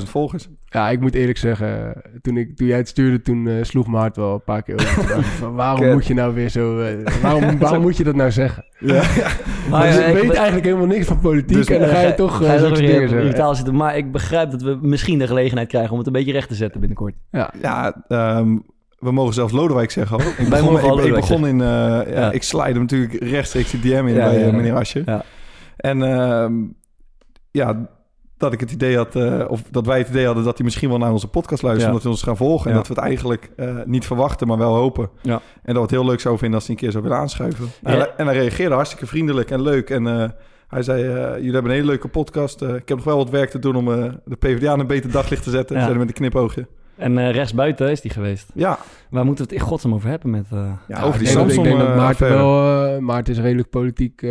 330.000 0.00 0.10
volgers. 0.10 0.48
Ja, 0.72 0.88
ik 0.90 1.00
moet 1.00 1.14
eerlijk 1.14 1.38
zeggen, 1.38 2.02
toen, 2.22 2.36
ik, 2.36 2.56
toen 2.56 2.66
jij 2.66 2.76
het 2.76 2.88
stuurde, 2.88 3.20
toen 3.20 3.46
eh, 3.48 3.54
sloeg 3.62 3.86
mijn 3.86 3.98
hart 4.00 4.16
wel 4.16 4.34
een 4.34 4.44
paar 4.44 4.62
keer 4.62 4.74
over. 4.74 5.22
Van, 5.40 5.54
waarom 5.54 5.90
moet 5.92 6.06
je 6.06 6.14
nou 6.14 6.34
weer 6.34 6.48
zo... 6.48 6.78
eh, 6.80 6.94
waarom 7.22 7.58
waarom 7.58 7.80
moet 7.82 7.96
je 7.96 8.04
dat 8.04 8.14
nou 8.14 8.30
zeggen? 8.30 8.64
Ja. 8.78 9.02
Maar 9.70 9.86
ja, 9.86 9.94
je 10.08 10.14
ik- 10.14 10.22
weet 10.22 10.34
eigenlijk 10.34 10.64
helemaal 10.66 10.86
niks 10.86 11.06
van 11.06 11.20
politiek 11.20 11.56
Dus, 11.56 11.66
en 11.66 11.78
dan 11.80 11.88
Eh, 11.88 11.94
ga 11.94 12.00
je 12.00 12.14
toch 12.14 12.36
ga 12.36 12.44
uh, 12.44 12.52
je 12.52 12.58
zulke 12.58 12.78
weer 12.78 12.86
dingen 12.88 13.02
in 13.02 13.08
zeggen. 13.08 13.34
taal 13.34 13.54
zitten. 13.54 13.74
Maar 13.76 13.96
ik 13.96 14.12
begrijp 14.12 14.50
dat 14.50 14.62
we 14.62 14.78
misschien 14.82 15.18
de 15.18 15.26
gelegenheid 15.26 15.68
krijgen 15.68 15.90
om 15.92 15.98
het 15.98 16.06
een 16.06 16.12
beetje 16.12 16.32
recht 16.32 16.48
te 16.48 16.54
zetten 16.54 16.80
binnenkort. 16.80 17.14
Ja, 17.30 18.02
ehm, 18.08 18.58
we 18.98 19.12
mogen 19.12 19.34
zelfs 19.34 19.52
Lodewijk 19.52 19.90
zeggen. 19.90 20.22
Hoor. 20.22 20.32
Ik 20.38 20.48
begon, 20.48 21.04
ik, 21.06 21.14
begon 21.14 21.46
in... 21.46 21.60
eh, 21.60 21.66
ja, 21.66 22.04
Ja. 22.08 22.30
Ik 22.32 22.42
slide 22.42 22.64
hem 22.72 22.80
natuurlijk 22.80 23.12
rechtstreeks 23.22 23.70
die 23.70 23.80
DM 23.80 24.06
in 24.06 24.14
Ja, 24.14 24.24
bij 24.24 24.32
ja, 24.34 24.40
eh, 24.40 24.46
ja. 24.46 24.52
meneer. 24.52 25.02
Ja. 25.06 25.22
En 25.76 26.02
ehm, 26.02 26.52
ja, 27.50 27.88
dat 28.40 28.52
ik 28.52 28.60
het 28.60 28.70
idee 28.72 28.96
had... 28.96 29.16
eh, 29.16 29.44
of 29.48 29.62
dat 29.70 29.86
wij 29.86 29.98
het 29.98 30.08
idee 30.08 30.26
hadden 30.26 30.44
dat 30.44 30.56
hij 30.56 30.64
misschien 30.64 30.88
wel 30.88 30.98
naar 30.98 31.12
onze 31.12 31.28
podcast 31.28 31.62
luistert... 31.62 31.80
Ja. 31.86 31.88
omdat 31.88 32.02
hij 32.02 32.12
ons 32.12 32.22
gaan 32.22 32.36
volgen. 32.36 32.70
En 32.70 32.76
dat 32.76 32.86
we 32.88 32.94
het 32.94 33.02
eigenlijk 33.02 33.50
eh, 33.56 33.76
niet 33.84 34.06
verwachten, 34.06 34.46
maar 34.46 34.58
wel 34.58 34.74
hopen. 34.74 35.08
Ja. 35.22 35.32
En 35.34 35.40
dat 35.62 35.74
we 35.74 35.80
het 35.80 35.90
heel 35.90 36.04
leuk 36.04 36.20
zouden 36.20 36.38
vinden 36.42 36.58
als 36.58 36.66
hij 36.68 36.74
een 36.76 36.80
keer 36.82 36.90
zou 36.90 37.02
willen 37.02 37.18
aanschuiven. 37.18 37.66
En, 37.82 37.96
hij- 37.98 38.12
en 38.16 38.26
hij 38.26 38.34
reageerde 38.36 38.74
hartstikke 38.74 39.06
vriendelijk 39.06 39.50
en 39.50 39.62
leuk. 39.62 39.90
En 39.90 40.06
eh, 40.06 40.28
hij 40.68 40.82
zei, 40.82 41.02
jullie 41.02 41.52
hebben 41.52 41.64
een 41.70 41.76
hele 41.76 41.86
leuke 41.86 42.08
podcast. 42.08 42.62
Ik 42.62 42.88
heb 42.88 42.96
nog 42.96 43.04
wel 43.04 43.16
wat 43.16 43.30
werk 43.30 43.50
te 43.50 43.58
doen 43.58 43.76
om 43.76 43.84
de 44.24 44.36
PvdA 44.38 44.72
aan 44.72 44.80
een 44.80 44.86
beter 44.86 45.10
daglicht 45.10 45.42
te 45.42 45.50
zetten. 45.50 45.76
Ja. 45.76 45.84
Zei 45.84 45.98
met 45.98 46.08
een 46.08 46.14
knipoogje. 46.14 46.66
En 47.00 47.18
eh 47.18 47.30
rechtsbuiten 47.32 47.90
is 47.90 48.00
die 48.00 48.10
geweest. 48.10 48.50
Ja, 48.54 48.78
Waar 49.10 49.24
moeten 49.24 49.44
we 49.46 49.52
het 49.52 49.60
in 49.62 49.66
godsnaam 49.68 49.94
over 49.94 50.08
hebben 50.08 50.30
met... 50.30 50.46
eh, 50.52 50.72
ja, 50.88 51.02
over 51.02 51.20
ik 51.20 51.26
die 51.26 51.34
denk, 51.34 51.38
dat, 51.38 51.48
ik 51.48 51.52
Samsung 51.54 51.62
denk 51.64 51.78
dat 51.78 51.96
Maarten 51.96 52.28
wel... 52.28 52.84
eh, 52.86 52.98
Maarten 52.98 53.32
is 53.34 53.40
redelijk 53.40 53.70
politiek... 53.70 54.22
eh, 54.22 54.30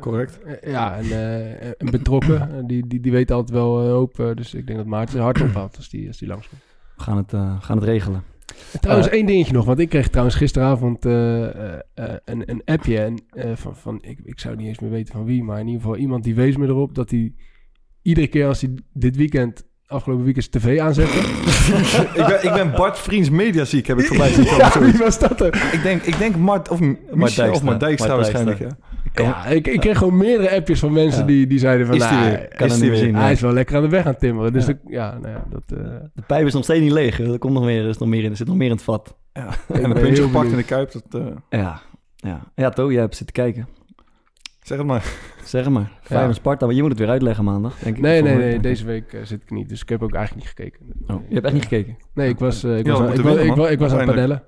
Correct. 0.00 0.38
ja, 0.62 0.96
en, 0.96 1.04
eh, 1.04 1.66
en 1.66 1.90
betrokken. 1.90 2.48
Die, 2.66 2.86
die, 2.86 3.00
die 3.00 3.12
weet 3.12 3.30
altijd 3.30 3.58
wel 3.58 3.80
een 3.80 3.90
hoop. 3.90 4.16
dus 4.34 4.54
ik 4.54 4.66
denk 4.66 4.78
dat 4.78 4.88
Maarten 4.88 5.10
zijn 5.12 5.24
hart 5.24 5.40
ophaalt 5.42 5.76
als 5.76 5.88
die, 5.88 6.08
als 6.08 6.18
die 6.18 6.28
langskomt. 6.28 6.60
we 6.96 7.02
gaan 7.02 7.16
het, 7.16 7.32
eh, 7.32 7.56
gaan 7.60 7.76
het 7.76 7.84
regelen. 7.86 8.22
En 8.72 8.80
Trouwens, 8.80 9.08
één 9.08 9.26
dingetje 9.26 9.52
nog. 9.52 9.64
Want 9.64 9.78
ik 9.78 9.88
kreeg 9.88 10.08
trouwens 10.08 10.36
gisteravond 10.36 11.04
eh, 11.06 11.44
eh, 11.44 11.78
eh, 11.94 12.14
een, 12.24 12.50
een 12.50 12.62
appje. 12.64 12.98
En, 13.00 13.22
eh, 13.30 13.50
van, 13.54 13.76
van, 13.76 13.98
ik, 14.02 14.18
ik 14.24 14.40
zou 14.40 14.56
niet 14.56 14.66
eens 14.66 14.78
meer 14.78 14.90
weten 14.90 15.14
van 15.14 15.24
wie. 15.24 15.42
Maar 15.42 15.60
in 15.60 15.66
ieder 15.66 15.80
geval 15.82 15.96
iemand 15.96 16.24
die 16.24 16.34
wees 16.34 16.56
me 16.56 16.66
erop 16.66 16.94
dat 16.94 17.10
hij 17.10 17.34
iedere 18.02 18.26
keer 18.26 18.46
als 18.46 18.60
hij 18.60 18.74
dit 18.92 19.16
weekend, 19.16 19.64
afgelopen 19.94 20.24
weekend, 20.24 20.52
tv 20.52 20.78
aanzette. 20.80 21.18
ik, 22.20 22.26
ben, 22.26 22.44
ik 22.44 22.52
ben 22.52 22.70
Bart 22.76 22.98
Vriends 22.98 23.30
mediaziek, 23.30 23.86
heb 23.86 23.98
ik 23.98 24.06
voorbij 24.06 24.28
zien 24.28 24.44
komen. 24.44 24.58
ja, 24.64 24.70
zoiets. 24.70 24.92
wie 24.92 25.04
was 25.04 25.18
dat 25.18 25.40
er? 25.40 25.68
Ik 25.72 25.80
denk, 25.82 26.02
ik 26.02 26.18
denk 26.18 26.36
Mart 26.36 26.68
of 26.68 26.80
M- 26.80 26.94
Michel 27.12 27.52
of. 27.52 27.62
Mart 27.62 27.80
Dijkstra 27.80 28.08
Mart 28.08 28.20
waarschijnlijk. 28.20 28.58
Dijkstra. 28.58 28.86
Ja. 28.88 28.92
Ja, 29.22 29.46
ik, 29.46 29.66
ik 29.66 29.80
kreeg 29.80 29.98
gewoon 29.98 30.16
meerdere 30.16 30.56
appjes 30.56 30.78
van 30.80 30.92
mensen 30.92 31.20
Ja. 31.20 31.26
die, 31.26 31.46
die 31.46 31.58
zeiden 31.58 31.86
van... 31.86 31.94
Is 31.96 32.02
die 32.02 32.10
nou, 32.10 32.24
weer? 32.24 32.36
hij- 32.38 32.48
Kan 32.48 32.66
Is 32.66 32.78
die 32.78 32.90
weer? 32.90 32.98
zien. 32.98 33.14
Hij 33.14 33.32
is 33.32 33.40
wel 33.40 33.52
lekker 33.52 33.76
aan 33.76 33.82
de 33.82 33.88
weg 33.88 34.06
aan 34.06 34.16
timmeren. 34.16 34.52
Dus 34.52 34.66
Ja. 34.66 34.70
ik- 34.72 34.78
ja, 34.86 35.18
nou 35.22 35.34
ja, 35.34 35.44
dat... 35.50 35.78
eh, 35.78 35.84
De 36.14 36.22
pijp 36.26 36.46
is 36.46 36.52
nog 36.52 36.64
steeds 36.64 36.80
niet 36.80 36.92
leeg. 36.92 37.20
Er, 37.20 37.38
komt 37.38 37.52
nog 37.52 37.64
meer, 37.64 37.82
er, 37.82 37.88
is 37.88 37.98
nog 37.98 38.08
meer 38.08 38.24
in, 38.24 38.30
er 38.30 38.36
zit 38.36 38.46
nog 38.46 38.56
meer 38.56 38.66
in 38.66 38.72
het 38.72 38.82
vat. 38.82 39.16
Ja. 39.32 39.46
En 39.68 39.84
een 39.84 39.92
heel 39.92 40.02
puntje 40.02 40.22
gepakt 40.22 40.50
in 40.50 40.56
de 40.56 40.62
kuip. 40.62 40.92
Dat, 40.92 41.04
eh, 41.22 41.26
Ja, 41.60 41.80
ja. 42.16 42.40
ja 42.54 42.70
To, 42.70 42.92
jij 42.92 43.00
hebt 43.00 43.16
zitten 43.16 43.34
kijken. 43.34 43.68
Zeg 44.64 44.78
het 44.78 44.86
maar. 44.86 45.04
Zeg 45.44 45.64
het 45.64 45.72
maar. 45.72 45.92
Feyenoord 46.02 46.36
Sparta, 46.36 46.66
maar 46.66 46.74
je 46.74 46.80
moet 46.80 46.90
het 46.90 46.98
weer 46.98 47.08
uitleggen 47.08 47.44
maandag, 47.44 47.78
denk 47.78 47.96
ik. 47.96 48.02
nee, 48.02 48.22
nee, 48.22 48.36
nee. 48.36 48.60
Deze 48.60 48.84
week 48.84 49.12
eh, 49.12 49.20
zit 49.22 49.42
ik 49.42 49.50
niet. 49.50 49.68
Dus 49.68 49.82
ik 49.82 49.88
heb 49.88 50.02
ook 50.02 50.14
eigenlijk 50.14 50.46
niet 50.46 50.54
gekeken. 50.56 50.86
Oh, 51.06 51.28
je 51.28 51.34
hebt 51.34 51.44
echt 51.44 51.54
niet 51.54 51.62
gekeken? 51.62 51.96
Nee, 52.14 52.28
ik 52.28 52.38
was, 52.38 52.64
eh, 52.64 52.78
ik 52.78 52.86
was, 52.86 52.98
ik, 52.98 53.04
moeten 53.06 53.24
was, 53.24 53.34
winnen, 53.34 53.42
ik, 53.44 53.48
was, 53.48 53.58
man. 53.58 53.70
ik 53.70 53.78
was 53.78 53.92
aan 53.92 53.98
het 53.98 54.06
padellen. 54.06 54.42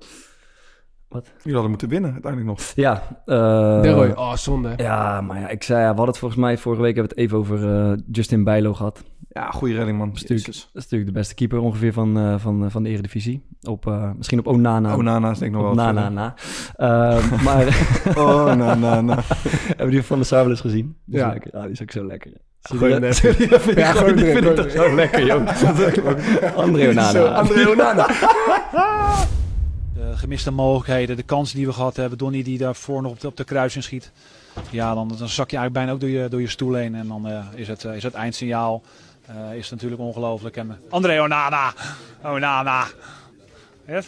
Jullie 1.09 1.53
hadden 1.53 1.69
moeten 1.69 1.89
winnen 1.89 2.11
uiteindelijk 2.11 2.51
nog. 2.51 2.71
Ja. 2.75 3.21
eh 3.25 3.81
Deroy, 3.81 4.11
oh, 4.15 4.33
zonde. 4.33 4.73
Ja, 4.77 5.21
maar 5.21 5.39
ja, 5.39 5.49
ik 5.49 5.63
zei, 5.63 5.79
ja, 5.79 5.83
we 5.83 5.95
hadden 5.95 6.07
het 6.07 6.17
volgens 6.17 6.41
mij 6.41 6.57
vorige 6.57 6.81
week 6.81 6.95
hebben 6.95 7.15
we 7.15 7.21
het 7.21 7.31
even 7.31 7.37
over 7.37 7.91
eh, 7.91 7.97
Justin 8.11 8.43
Bijlo 8.43 8.73
gehad. 8.73 9.03
Ja, 9.37 9.51
goede 9.51 9.73
redding 9.75 9.97
man. 9.97 10.11
Stuk. 10.13 10.27
Jezus. 10.29 10.45
Dat 10.45 10.67
is 10.73 10.83
natuurlijk 10.83 11.05
de 11.05 11.19
beste 11.19 11.33
keeper 11.35 11.59
ongeveer 11.59 11.93
van, 11.93 12.17
eh, 12.17 12.35
van, 12.39 12.65
eh, 12.65 12.71
van 12.71 12.83
de 12.83 12.89
Eredivisie. 12.89 13.43
Op, 13.61 13.87
eh, 13.87 14.09
misschien 14.17 14.39
op 14.39 14.47
Onana. 14.47 14.95
Nana 14.95 15.31
is 15.31 15.37
denk 15.39 15.51
ik 15.55 15.57
nog 15.61 15.69
op 15.69 15.75
wel. 15.75 15.85
na, 15.85 15.91
na, 15.91 16.09
na. 16.09 16.33
Eh, 16.75 17.41
maar 17.43 17.89
Oh, 18.17 18.45
na, 18.55 18.75
na, 18.75 19.01
na. 19.01 19.17
hebben 19.67 19.89
die 19.89 20.03
van 20.03 20.19
de 20.19 20.25
Sabel 20.25 20.49
eens 20.51 20.61
gezien? 20.61 20.95
Die 21.05 21.15
is 21.15 21.21
Ja. 21.21 21.29
lekker. 21.31 21.51
Ja, 21.53 21.61
die 21.61 21.71
is 21.71 21.81
ook 21.81 21.91
zo 21.91 22.05
lekker. 22.05 22.31
Gooi 22.61 22.99
dat? 22.99 23.17
Ja, 23.75 23.91
gooi 23.91 24.13
erin, 24.13 24.33
vind 24.33 24.45
ik 24.45 24.55
toch 24.55 24.71
zo 24.71 24.95
lekker, 24.95 25.25
joh. 25.25 25.47
André 26.65 26.87
Onana. 26.89 27.11
Zo, 27.11 27.25
André 27.25 27.69
Onana. 27.69 28.07
De 29.93 30.11
gemiste 30.15 30.51
mogelijkheden, 30.51 31.15
de 31.15 31.23
kansen 31.23 31.57
die 31.57 31.65
we 31.65 31.73
gehad 31.73 31.95
hebben. 31.95 32.17
Donny 32.17 32.43
die 32.43 32.57
daarvoor 32.57 33.01
nog 33.01 33.11
op 33.11 33.19
de, 33.19 33.27
op 33.27 33.37
de 33.37 33.43
kruising 33.43 33.83
schiet. 33.83 34.11
Ja, 34.69 34.93
dan, 34.93 35.07
dan 35.07 35.17
zak 35.29 35.51
je 35.51 35.57
eigenlijk 35.57 35.73
bijna 35.73 35.91
ook 35.91 35.99
door 35.99 36.09
je, 36.09 36.29
door 36.29 36.41
je 36.41 36.47
stoel 36.47 36.73
heen. 36.73 36.95
En 36.95 37.07
dan 37.07 37.27
eh, 37.27 37.45
is, 37.55 37.67
het, 37.67 37.83
is 37.83 38.03
het 38.03 38.13
eindsignaal 38.13 38.81
eh, 39.27 39.57
is 39.57 39.69
natuurlijk 39.69 40.01
ongelooflijk. 40.01 40.57
En, 40.57 40.69
eh, 40.69 40.75
André 40.89 41.21
Onana! 41.21 41.73
Onana! 42.23 42.83
Yes? 43.87 44.07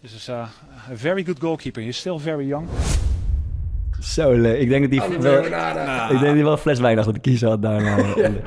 This 0.00 0.14
is 0.14 0.28
uh, 0.28 0.34
a 0.90 0.94
very 0.94 1.24
good 1.24 1.38
goalkeeper. 1.40 1.82
He's 1.82 1.96
still 1.96 2.18
very 2.18 2.46
young. 2.46 2.66
Zo 4.00 4.32
leuk. 4.32 4.60
Ik 4.60 4.68
denk 4.68 4.80
dat 4.82 4.90
die 4.90 5.18
wel, 5.18 5.44
ik 5.44 5.50
denk 6.08 6.20
dat 6.20 6.32
die 6.34 6.42
wel 6.42 6.52
een 6.52 6.58
fles 6.58 6.78
wijn 6.80 6.98
achter 6.98 7.12
de 7.14 7.20
kiezer 7.20 7.48
had 7.48 7.62
daarna. 7.62 7.96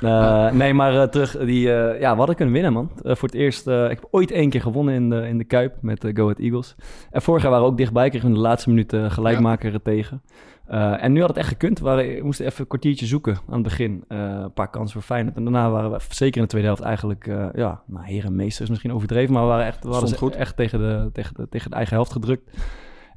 Eh, 0.00 0.50
nee, 0.52 0.74
maar 0.74 0.94
eh, 1.02 1.08
terug. 1.08 1.36
Die, 1.38 1.72
eh, 1.72 2.00
ja, 2.00 2.10
we 2.12 2.16
hadden 2.18 2.36
kunnen 2.36 2.54
winnen, 2.54 2.72
man. 2.72 2.90
Eh, 3.02 3.14
voor 3.14 3.28
het 3.28 3.36
eerst. 3.36 3.66
eh, 3.66 3.84
ik 3.84 3.90
heb 3.90 4.08
ooit 4.10 4.30
één 4.30 4.50
keer 4.50 4.60
gewonnen 4.60 4.94
in 4.94 5.10
de, 5.10 5.28
in 5.28 5.38
de 5.38 5.44
Kuip 5.44 5.74
met 5.80 6.00
de 6.00 6.10
Go 6.16 6.22
Ahead 6.22 6.38
Eagles. 6.38 6.74
En 7.10 7.22
vorig 7.22 7.42
jaar 7.42 7.50
waren 7.50 7.66
we 7.66 7.70
ook 7.72 7.78
dichtbij. 7.78 8.08
Kregen 8.10 8.28
we 8.28 8.34
in 8.34 8.40
de 8.42 8.46
laatste 8.48 8.68
minuut 8.68 8.92
eh, 8.92 9.10
gelijkmaker 9.10 9.72
er 9.74 9.82
tegen. 9.82 10.22
Eh, 10.70 11.02
en 11.02 11.12
nu 11.12 11.20
had 11.20 11.28
het 11.28 11.38
echt 11.38 11.48
gekund. 11.48 11.78
We, 11.78 12.20
moesten 12.22 12.46
even 12.46 12.60
een 12.60 12.66
kwartiertje 12.66 13.06
zoeken 13.06 13.36
aan 13.48 13.54
het 13.54 13.62
begin. 13.62 14.04
Eh, 14.08 14.18
een 14.18 14.52
paar 14.52 14.70
kansen 14.70 14.92
voor 14.92 15.02
Feyenoord. 15.02 15.36
En 15.36 15.42
daarna 15.42 15.70
waren 15.70 15.90
we, 15.90 15.98
zeker 16.08 16.36
in 16.36 16.42
de 16.42 16.48
tweede 16.48 16.66
helft, 16.66 16.82
eigenlijk... 16.82 17.26
eh 17.26 17.46
ja, 17.54 17.82
nou, 17.86 18.06
heren 18.06 18.36
meester 18.36 18.62
is 18.62 18.68
misschien 18.68 18.92
overdreven. 18.92 19.32
Maar 19.32 19.42
we, 19.42 19.48
waren 19.48 19.66
echt, 19.66 19.84
we 19.84 19.90
hadden 19.90 20.16
goed. 20.16 20.34
echt 20.34 20.56
tegen 20.56 20.78
de, 20.78 21.10
tegen, 21.12 21.34
de, 21.34 21.48
tegen 21.48 21.70
de 21.70 21.76
eigen 21.76 21.94
helft 21.94 22.12
gedrukt. 22.12 22.56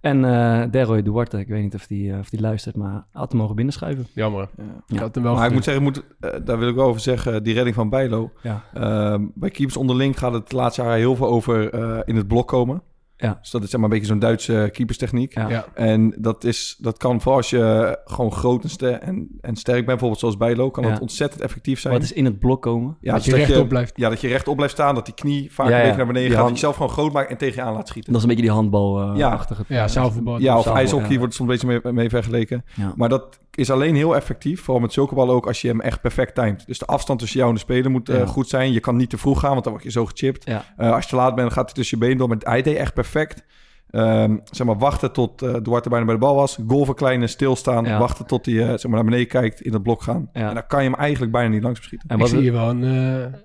En 0.01 0.25
eh 0.25 0.71
Deroy 0.71 1.01
Duarte, 1.01 1.39
ik 1.39 1.47
weet 1.47 1.63
niet 1.63 1.75
of 1.75 1.87
die, 1.87 2.17
of 2.17 2.29
die 2.29 2.41
luistert... 2.41 2.75
maar 2.75 3.05
had 3.11 3.31
hem 3.31 3.39
mogen 3.41 3.55
binnenschuiven. 3.55 4.07
Jammer. 4.13 4.49
Ja. 4.57 4.63
Ik 4.87 4.99
had 4.99 5.15
hem 5.15 5.23
wel 5.23 5.35
maar 5.35 5.47
ik 5.47 5.53
moet 5.53 5.63
zeggen, 5.63 5.85
ik 5.85 5.93
moet, 5.93 6.45
daar 6.45 6.59
wil 6.59 6.67
ik 6.67 6.75
wel 6.75 6.87
over 6.87 7.01
zeggen, 7.01 7.43
die 7.43 7.53
redding 7.53 7.75
van 7.75 7.89
Bijlo. 7.89 8.31
Ja. 8.41 8.63
Ehm, 8.73 9.25
bij 9.33 9.49
keepers 9.49 9.77
onderling 9.77 10.19
gaat 10.19 10.33
het 10.33 10.49
de 10.49 10.55
laatste 10.55 10.81
jaar 10.81 10.97
heel 10.97 11.15
veel 11.15 11.27
over 11.27 11.69
eh, 11.73 11.99
in 12.05 12.15
het 12.15 12.27
blok 12.27 12.47
komen. 12.47 12.81
Ja. 13.23 13.37
Dus 13.41 13.51
dat 13.51 13.63
is 13.63 13.69
zeg 13.69 13.79
maar 13.79 13.89
een 13.89 13.95
beetje 13.95 14.11
zo'n 14.11 14.19
Duitse 14.19 14.69
keeperstechniek. 14.71 15.33
Ja. 15.33 15.49
Ja. 15.49 15.65
En 15.73 16.15
dat, 16.17 16.43
is, 16.43 16.75
dat 16.79 16.97
kan 16.97 17.17
vooral 17.21 17.37
als 17.37 17.49
je 17.49 17.97
gewoon 18.05 18.31
groot 18.31 18.63
en, 18.63 18.69
ster- 18.69 18.99
en, 18.99 19.27
en 19.41 19.55
sterk 19.55 19.75
bent, 19.75 19.85
bijvoorbeeld 19.87 20.19
zoals 20.19 20.37
Bijlo, 20.37 20.69
kan 20.71 20.83
Ja. 20.83 20.89
het 20.89 20.99
ontzettend 20.99 21.41
effectief 21.41 21.79
zijn. 21.79 21.93
Wat 21.93 22.03
is 22.03 22.11
in 22.13 22.25
het 22.25 22.39
blok 22.39 22.61
komen? 22.61 22.97
ja, 23.01 23.13
Dat 23.13 23.23
dus 23.23 23.33
je 23.33 23.39
rechtop 23.39 23.67
blijft. 23.67 23.91
Ja, 23.95 24.09
dat 24.09 24.21
je 24.21 24.27
rechtop 24.27 24.55
blijft 24.55 24.73
staan, 24.73 24.95
dat 24.95 25.05
die 25.05 25.13
knie 25.13 25.51
vaak 25.53 25.67
Ja, 25.67 25.71
een 25.71 25.77
ja. 25.77 25.81
beetje 25.83 25.97
naar 25.97 26.07
beneden 26.07 26.27
Die 26.29 26.37
gaat. 26.37 26.45
hand- 26.47 26.49
Dat 26.49 26.59
je 26.59 26.65
zelf 26.65 26.75
gewoon 26.75 26.91
groot 26.91 27.13
maakt 27.13 27.29
en 27.29 27.37
tegen 27.37 27.55
je 27.55 27.61
aan 27.61 27.73
laat 27.73 27.87
schieten. 27.87 28.11
Dat 28.13 28.21
is 28.21 28.27
een 28.27 28.35
beetje 28.35 28.47
die 28.49 28.55
handbal-achtige... 28.55 29.63
Ja, 29.67 29.87
zaalvoetbal. 29.87 30.39
Ja, 30.39 30.57
of 30.57 30.67
ijshockey 30.67 31.11
ja. 31.11 31.17
wordt 31.17 31.33
er 31.33 31.39
soms 31.39 31.49
een 31.61 31.67
beetje 31.67 31.81
mee, 31.83 31.93
mee 31.93 32.09
vergeleken. 32.09 32.63
Ja. 32.75 32.93
Maar 32.95 33.09
dat 33.09 33.39
is 33.57 33.69
alleen 33.71 33.95
heel 33.95 34.15
effectief, 34.15 34.61
vooral 34.61 34.81
met 34.81 34.93
zulke 34.93 35.15
ballen 35.15 35.35
ook, 35.35 35.47
als 35.47 35.61
je 35.61 35.67
hem 35.67 35.81
echt 35.81 36.01
perfect 36.01 36.35
timed. 36.35 36.67
Dus 36.67 36.79
de 36.79 36.85
afstand 36.85 37.19
tussen 37.19 37.37
jou 37.37 37.49
en 37.49 37.55
de 37.55 37.61
speler 37.61 37.91
moet 37.91 38.09
eh, 38.09 38.27
goed 38.27 38.49
zijn. 38.49 38.71
Je 38.71 38.79
kan 38.79 38.95
niet 38.95 39.09
te 39.09 39.17
vroeg 39.17 39.39
gaan, 39.39 39.51
want 39.51 39.63
dan 39.63 39.73
word 39.73 39.85
je 39.85 39.91
zo 39.91 40.05
gechipt. 40.05 40.45
Ja. 40.45 40.65
Eh, 40.77 40.91
als 40.91 41.03
je 41.03 41.09
te 41.09 41.15
laat 41.15 41.35
bent, 41.35 41.53
gaat 41.53 41.65
hij 41.65 41.73
tussen 41.73 41.97
je 41.97 42.03
benen 42.03 42.17
door. 42.17 42.27
Maar 42.27 42.37
hij 42.39 42.61
deed 42.61 42.77
echt 42.77 42.93
perfect. 42.93 43.43
Ehm, 43.89 44.37
zeg 44.43 44.67
maar, 44.67 44.77
wachten 44.77 45.11
tot 45.11 45.41
eh 45.41 45.55
Duarte 45.61 45.89
bijna 45.89 46.05
bij 46.05 46.13
de 46.13 46.19
bal 46.19 46.35
was. 46.35 46.57
Goal 46.67 46.85
verkleinen, 46.85 47.29
stilstaan. 47.29 47.85
Ja. 47.85 47.99
Wachten 47.99 48.25
tot 48.25 48.45
hij 48.45 48.59
eh, 48.59 48.67
zeg 48.67 48.83
maar, 48.83 48.91
naar 48.91 49.03
beneden 49.03 49.27
kijkt, 49.27 49.61
in 49.61 49.73
het 49.73 49.83
blok 49.83 50.01
gaan. 50.01 50.29
Ja. 50.33 50.47
En 50.47 50.53
dan 50.53 50.67
kan 50.67 50.83
je 50.83 50.89
hem 50.89 50.99
eigenlijk 50.99 51.31
bijna 51.31 51.49
niet 51.49 51.63
langs 51.63 51.79
beschieten. 51.79 52.09
En 52.09 52.19
Ik 52.19 52.27
zie 52.27 52.39
hier 52.39 52.51
wel 52.51 52.69
een, 52.69 52.83
eh, 52.83 53.39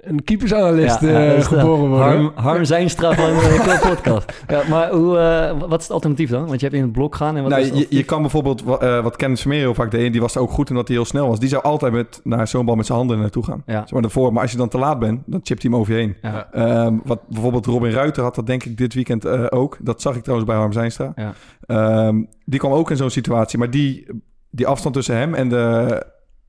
een 0.00 0.24
keepersanalist 0.24 1.00
Ja, 1.00 1.08
ja, 1.10 1.34
eh, 1.34 1.42
geboren 1.44 1.88
worden. 1.88 1.98
Harm, 1.98 2.32
Harm 2.34 2.64
Zijnstra 2.64 3.14
van 3.14 3.24
de 3.26 3.60
Club 3.62 3.80
Podcast. 3.94 4.32
Ja, 4.48 4.62
maar 4.68 4.90
hoe, 4.90 5.18
eh, 5.18 5.60
wat 5.68 5.78
is 5.78 5.84
het 5.84 5.92
alternatief 5.92 6.30
dan? 6.30 6.46
Want 6.46 6.60
je 6.60 6.66
hebt 6.66 6.78
in 6.78 6.82
het 6.82 6.92
blok 6.92 7.14
gaan 7.14 7.36
en 7.36 7.42
wat 7.42 7.50
Nou, 7.50 7.62
is 7.62 7.68
het 7.68 7.78
je, 7.78 7.86
je 7.96 8.02
kan 8.04 8.20
bijvoorbeeld, 8.20 8.62
wa- 8.62 8.76
eh, 8.78 9.02
wat 9.02 9.16
Kenneth 9.16 9.40
Vermeer 9.40 9.58
heel 9.58 9.74
vaak 9.74 9.90
deed... 9.90 10.06
en 10.06 10.12
die 10.12 10.20
was 10.20 10.36
ook 10.36 10.50
goed 10.50 10.70
omdat 10.70 10.88
hij 10.88 10.96
heel 10.96 11.04
snel 11.06 11.28
was... 11.28 11.38
die 11.40 11.48
zou 11.48 11.62
altijd 11.62 11.92
met, 11.92 12.20
naar 12.24 12.48
zo'n 12.48 12.64
bal 12.64 12.74
met 12.76 12.86
zijn 12.86 12.98
handen 12.98 13.18
naartoe 13.18 13.44
gaan. 13.44 13.62
Ja. 13.66 13.72
Zeg 13.80 13.90
maar, 13.92 14.02
daarvoor. 14.02 14.32
maar 14.32 14.42
als 14.42 14.50
je 14.50 14.56
dan 14.56 14.68
te 14.68 14.78
laat 14.78 14.98
bent, 14.98 15.20
dan 15.26 15.40
chipt 15.42 15.62
hij 15.62 15.70
hem 15.70 15.80
over 15.80 15.92
je 15.94 15.98
heen. 16.00 16.16
Ja. 16.22 16.48
Ehm, 16.52 16.96
wat 17.04 17.28
bijvoorbeeld 17.28 17.66
Robin 17.66 17.90
Ruiter 17.90 18.22
had 18.22 18.34
dat 18.34 18.46
denk 18.46 18.64
ik 18.64 18.76
dit 18.76 18.94
weekend 18.94 19.24
eh, 19.24 19.44
ook. 19.50 19.76
Dat 19.80 20.02
zag 20.02 20.16
ik 20.16 20.22
trouwens 20.22 20.48
bij 20.50 20.58
Harm 20.58 20.72
Zijnstra. 20.72 21.12
Ja. 21.16 21.32
Ehm, 21.66 22.22
die 22.44 22.58
kwam 22.58 22.72
ook 22.72 22.90
in 22.90 22.96
zo'n 22.96 23.10
situatie. 23.10 23.58
Maar 23.58 23.70
die, 23.70 24.06
die 24.50 24.66
afstand 24.66 24.94
tussen 24.94 25.16
hem 25.16 25.34
en 25.34 25.48
de 25.48 26.02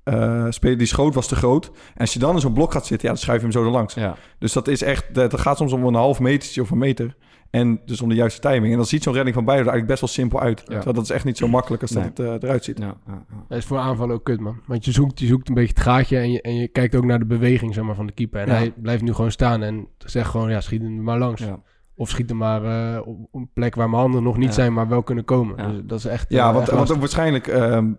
eh, 0.03 0.45
speler 0.49 0.77
die 0.77 0.87
schoot 0.87 1.13
was 1.13 1.27
te 1.27 1.35
groot. 1.35 1.65
En 1.65 1.99
als 1.99 2.13
je 2.13 2.19
dan 2.19 2.33
in 2.35 2.41
zo'n 2.41 2.53
blok 2.53 2.71
gaat 2.71 2.85
zitten, 2.85 3.07
ja, 3.07 3.13
dan 3.13 3.23
schuif 3.23 3.37
je 3.37 3.43
hem 3.43 3.53
zo 3.53 3.63
er 3.63 3.69
langs. 3.71 3.93
Ja. 3.93 4.15
Dus 4.39 4.53
dat 4.53 4.67
is 4.67 4.81
echt, 4.81 5.13
dat 5.15 5.39
gaat 5.39 5.57
soms 5.57 5.71
om 5.73 5.85
een 5.85 5.93
half 5.93 6.19
metertje 6.19 6.61
of 6.61 6.71
een 6.71 6.77
meter. 6.77 7.15
En 7.49 7.81
dus 7.85 8.01
om 8.01 8.09
de 8.09 8.15
juiste 8.15 8.39
timing. 8.41 8.71
En 8.71 8.77
dan 8.77 8.85
ziet 8.85 9.03
zo'n 9.03 9.13
redding 9.13 9.35
van 9.35 9.45
Bijlo 9.45 9.61
er 9.61 9.67
eigenlijk 9.67 9.99
best 9.99 10.01
wel 10.01 10.25
simpel 10.25 10.39
uit. 10.39 10.65
Terwijl 10.65 10.93
dat 10.93 11.03
is 11.03 11.09
echt 11.09 11.25
niet 11.25 11.37
zo 11.37 11.47
makkelijk 11.47 11.81
als 11.81 11.91
Nee. 11.91 12.03
dat 12.13 12.17
het 12.27 12.41
eh, 12.41 12.47
eruit 12.47 12.63
ziet. 12.63 12.77
Ja, 12.79 12.85
ja, 13.07 13.25
ja. 13.29 13.43
Dat 13.47 13.57
is 13.57 13.65
voor 13.65 13.77
aanvallen 13.77 14.15
ook 14.15 14.23
kut, 14.23 14.39
man. 14.39 14.61
Want 14.67 14.85
je 14.85 14.91
zoekt, 14.91 15.19
je 15.19 15.25
zoekt 15.25 15.47
een 15.49 15.53
beetje 15.55 15.73
het 15.73 15.83
gaatje 15.83 16.17
en 16.17 16.31
je, 16.31 16.41
en 16.41 16.55
je 16.55 16.67
kijkt 16.67 16.95
ook 16.95 17.03
naar 17.05 17.19
de 17.19 17.25
beweging 17.25 17.73
zeg 17.73 17.83
maar, 17.83 17.95
van 17.95 18.05
de 18.05 18.11
keeper. 18.13 18.39
En 18.41 18.47
Ja. 18.47 18.53
hij 18.53 18.73
blijft 18.81 19.01
nu 19.03 19.13
gewoon 19.13 19.31
staan 19.31 19.63
en 19.63 19.87
zegt 19.97 20.29
gewoon, 20.29 20.49
ja, 20.49 20.61
schiet 20.61 20.81
hem 20.81 20.97
er 20.97 21.03
maar 21.03 21.17
langs. 21.19 21.41
Ja. 21.41 21.59
Of 21.95 22.09
schiet 22.09 22.29
hem 22.29 22.37
maar 22.37 22.63
eh, 22.95 23.07
op 23.07 23.17
een 23.31 23.49
plek 23.53 23.75
waar 23.75 23.89
mijn 23.89 24.01
handen 24.01 24.23
nog 24.23 24.37
niet 24.37 24.47
Ja. 24.47 24.53
zijn, 24.53 24.73
maar 24.73 24.87
wel 24.87 25.03
kunnen 25.03 25.25
komen. 25.25 25.57
Ja. 25.57 25.71
Dus 25.71 25.81
dat 25.85 25.99
is 25.99 26.05
echt... 26.05 26.25
Ja, 26.29 26.53
want, 26.53 26.69
echt 26.69 26.77
want 26.87 26.99
waarschijnlijk 26.99 27.47
ehm, 27.47 27.91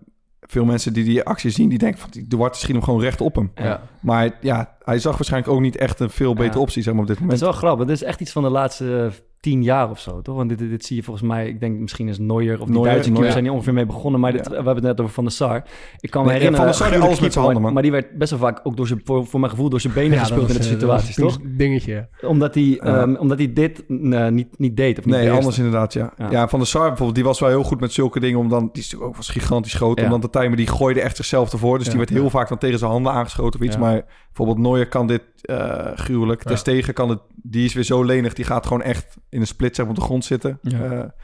veel 0.47 0.65
mensen 0.65 0.93
die 0.93 1.05
die 1.05 1.23
actie 1.25 1.51
zien, 1.51 1.69
die 1.69 1.79
denken 1.79 2.01
van 2.01 2.11
die 2.11 2.27
Duarte 2.27 2.59
schiet 2.59 2.75
hem 2.75 2.83
gewoon 2.83 3.01
recht 3.01 3.21
op 3.21 3.35
hem. 3.35 3.51
Ja. 3.55 3.83
Maar 4.01 4.31
ja, 4.41 4.77
hij 4.85 4.99
zag 4.99 5.17
waarschijnlijk 5.17 5.53
ook 5.53 5.61
niet 5.61 5.77
echt 5.77 6.01
een 6.01 6.11
veel 6.11 6.35
betere 6.35 6.55
Ja. 6.57 6.61
optie 6.61 6.83
zeg 6.83 6.93
maar, 6.93 7.03
op 7.03 7.09
dit 7.09 7.19
Het 7.19 7.25
is 7.33 7.33
moment. 7.41 7.53
wel 7.53 7.61
grappig. 7.63 7.87
Dit 7.87 7.97
is 7.97 8.03
echt 8.03 8.21
iets 8.21 8.33
van 8.33 8.43
de 8.43 8.49
laatste 8.51 9.05
eh, 9.05 9.13
tien 9.45 9.63
jaar 9.63 9.91
of 9.91 10.01
zo, 10.01 10.23
toch? 10.23 10.37
Want 10.37 10.49
dit, 10.49 10.59
dit 10.59 10.85
zie 10.85 10.97
je 10.97 11.03
volgens 11.03 11.27
mij... 11.27 11.49
Ik 11.49 11.61
denk 11.61 11.79
misschien 11.79 12.09
is 12.09 12.19
Neuer 12.19 12.61
of 12.61 12.67
die 12.67 12.75
Neuer, 12.77 12.91
Duitse 12.91 13.11
Neuer. 13.11 13.31
zijn 13.33 13.45
hier 13.45 13.53
ongeveer 13.53 13.73
mee 13.75 13.87
begonnen. 13.87 14.21
Maar 14.21 14.33
dit, 14.33 14.45
Ja. 14.45 14.51
we 14.51 14.55
hebben 14.57 14.75
het 14.75 14.83
net 14.85 15.01
over 15.01 15.13
Van 15.15 15.25
der 15.25 15.33
Sar. 15.33 15.63
Ik 16.01 16.11
kan 16.11 16.23
me 16.25 16.29
Nee, 16.31 16.37
herinneren... 16.39 16.69
Van 16.73 16.79
der 16.79 16.89
Sar 16.93 17.03
alles 17.07 17.21
met 17.21 17.33
zijn 17.33 17.45
handen, 17.45 17.63
man. 17.63 17.73
Maar 17.73 17.83
die 17.83 17.91
werd 17.91 18.19
best 18.19 18.31
wel 18.31 18.41
vaak 18.41 18.61
ook 18.63 18.77
door 18.77 18.87
zijn, 18.87 19.01
voor, 19.05 19.27
voor 19.27 19.41
mijn 19.41 19.53
gevoel 19.53 19.69
door 19.69 19.81
zijn 19.81 19.93
benen 19.93 20.13
Ja, 20.13 20.19
gespeeld 20.21 20.49
in 20.49 20.57
de 20.57 20.63
situaties, 20.63 21.15
toch? 21.15 21.39
dingetje. 21.43 22.09
Omdat 22.23 22.55
hij, 22.55 22.63
Ja. 22.65 22.79
ehm, 22.81 23.15
omdat 23.15 23.39
hij 23.39 23.53
dit 23.53 23.85
eh, 23.89 24.29
niet, 24.29 24.59
niet 24.59 24.77
deed 24.77 24.99
of 24.99 25.05
niet 25.05 25.15
Nee, 25.15 25.31
anders 25.31 25.57
inderdaad, 25.59 25.93
ja. 25.93 26.13
Ja. 26.31 26.49
Van 26.49 26.59
der 26.59 26.69
Sar 26.69 26.87
bijvoorbeeld, 26.87 27.15
die 27.15 27.25
was 27.25 27.41
wel 27.41 27.49
heel 27.49 27.63
goed 27.65 27.81
met 27.81 27.93
zulke 27.93 28.21
dingen. 28.21 28.39
Om 28.39 28.49
dan, 28.49 28.61
die 28.61 28.83
is 28.83 28.83
natuurlijk 28.83 29.11
ook 29.11 29.17
was 29.17 29.29
gigantisch 29.29 29.75
groot. 29.75 29.99
Ja. 29.99 30.05
Om 30.05 30.11
dan 30.11 30.21
te 30.21 30.31
timen, 30.31 30.57
die 30.57 30.67
gooide 30.67 31.01
echt 31.01 31.17
zichzelf 31.17 31.53
ervoor. 31.53 31.79
Dus 31.79 31.89
die 31.89 31.97
werd 31.99 32.11
heel 32.11 32.31
vaak 32.31 32.49
dan 32.49 32.59
tegen 32.59 32.79
zijn 32.79 32.91
handen 32.91 33.13
aangeschoten 33.13 33.61
of 33.61 33.67
iets. 33.67 33.77
Maar 33.77 34.03
bijvoorbeeld 34.27 34.59
Neuer 34.59 34.89
kan 34.89 35.07
dit 35.07 35.23
eh, 35.47 35.91
gruwelijk. 35.95 36.49
Ja. 36.65 36.93
Kan 36.93 37.09
het, 37.09 37.21
die 37.35 37.65
is 37.65 37.75
weer 37.75 37.83
zo 37.85 38.03
lenig. 38.03 38.35
Die 38.35 38.45
gaat 38.45 38.67
gewoon 38.67 38.83
echt 38.83 39.17
in 39.29 39.41
een 39.41 39.47
split 39.47 39.77
zeg 39.77 39.87
op 39.87 39.95
de 39.95 40.01
grond 40.01 40.25
zitten. 40.25 40.59
Ja. 40.63 40.85
Ja, 40.93 41.15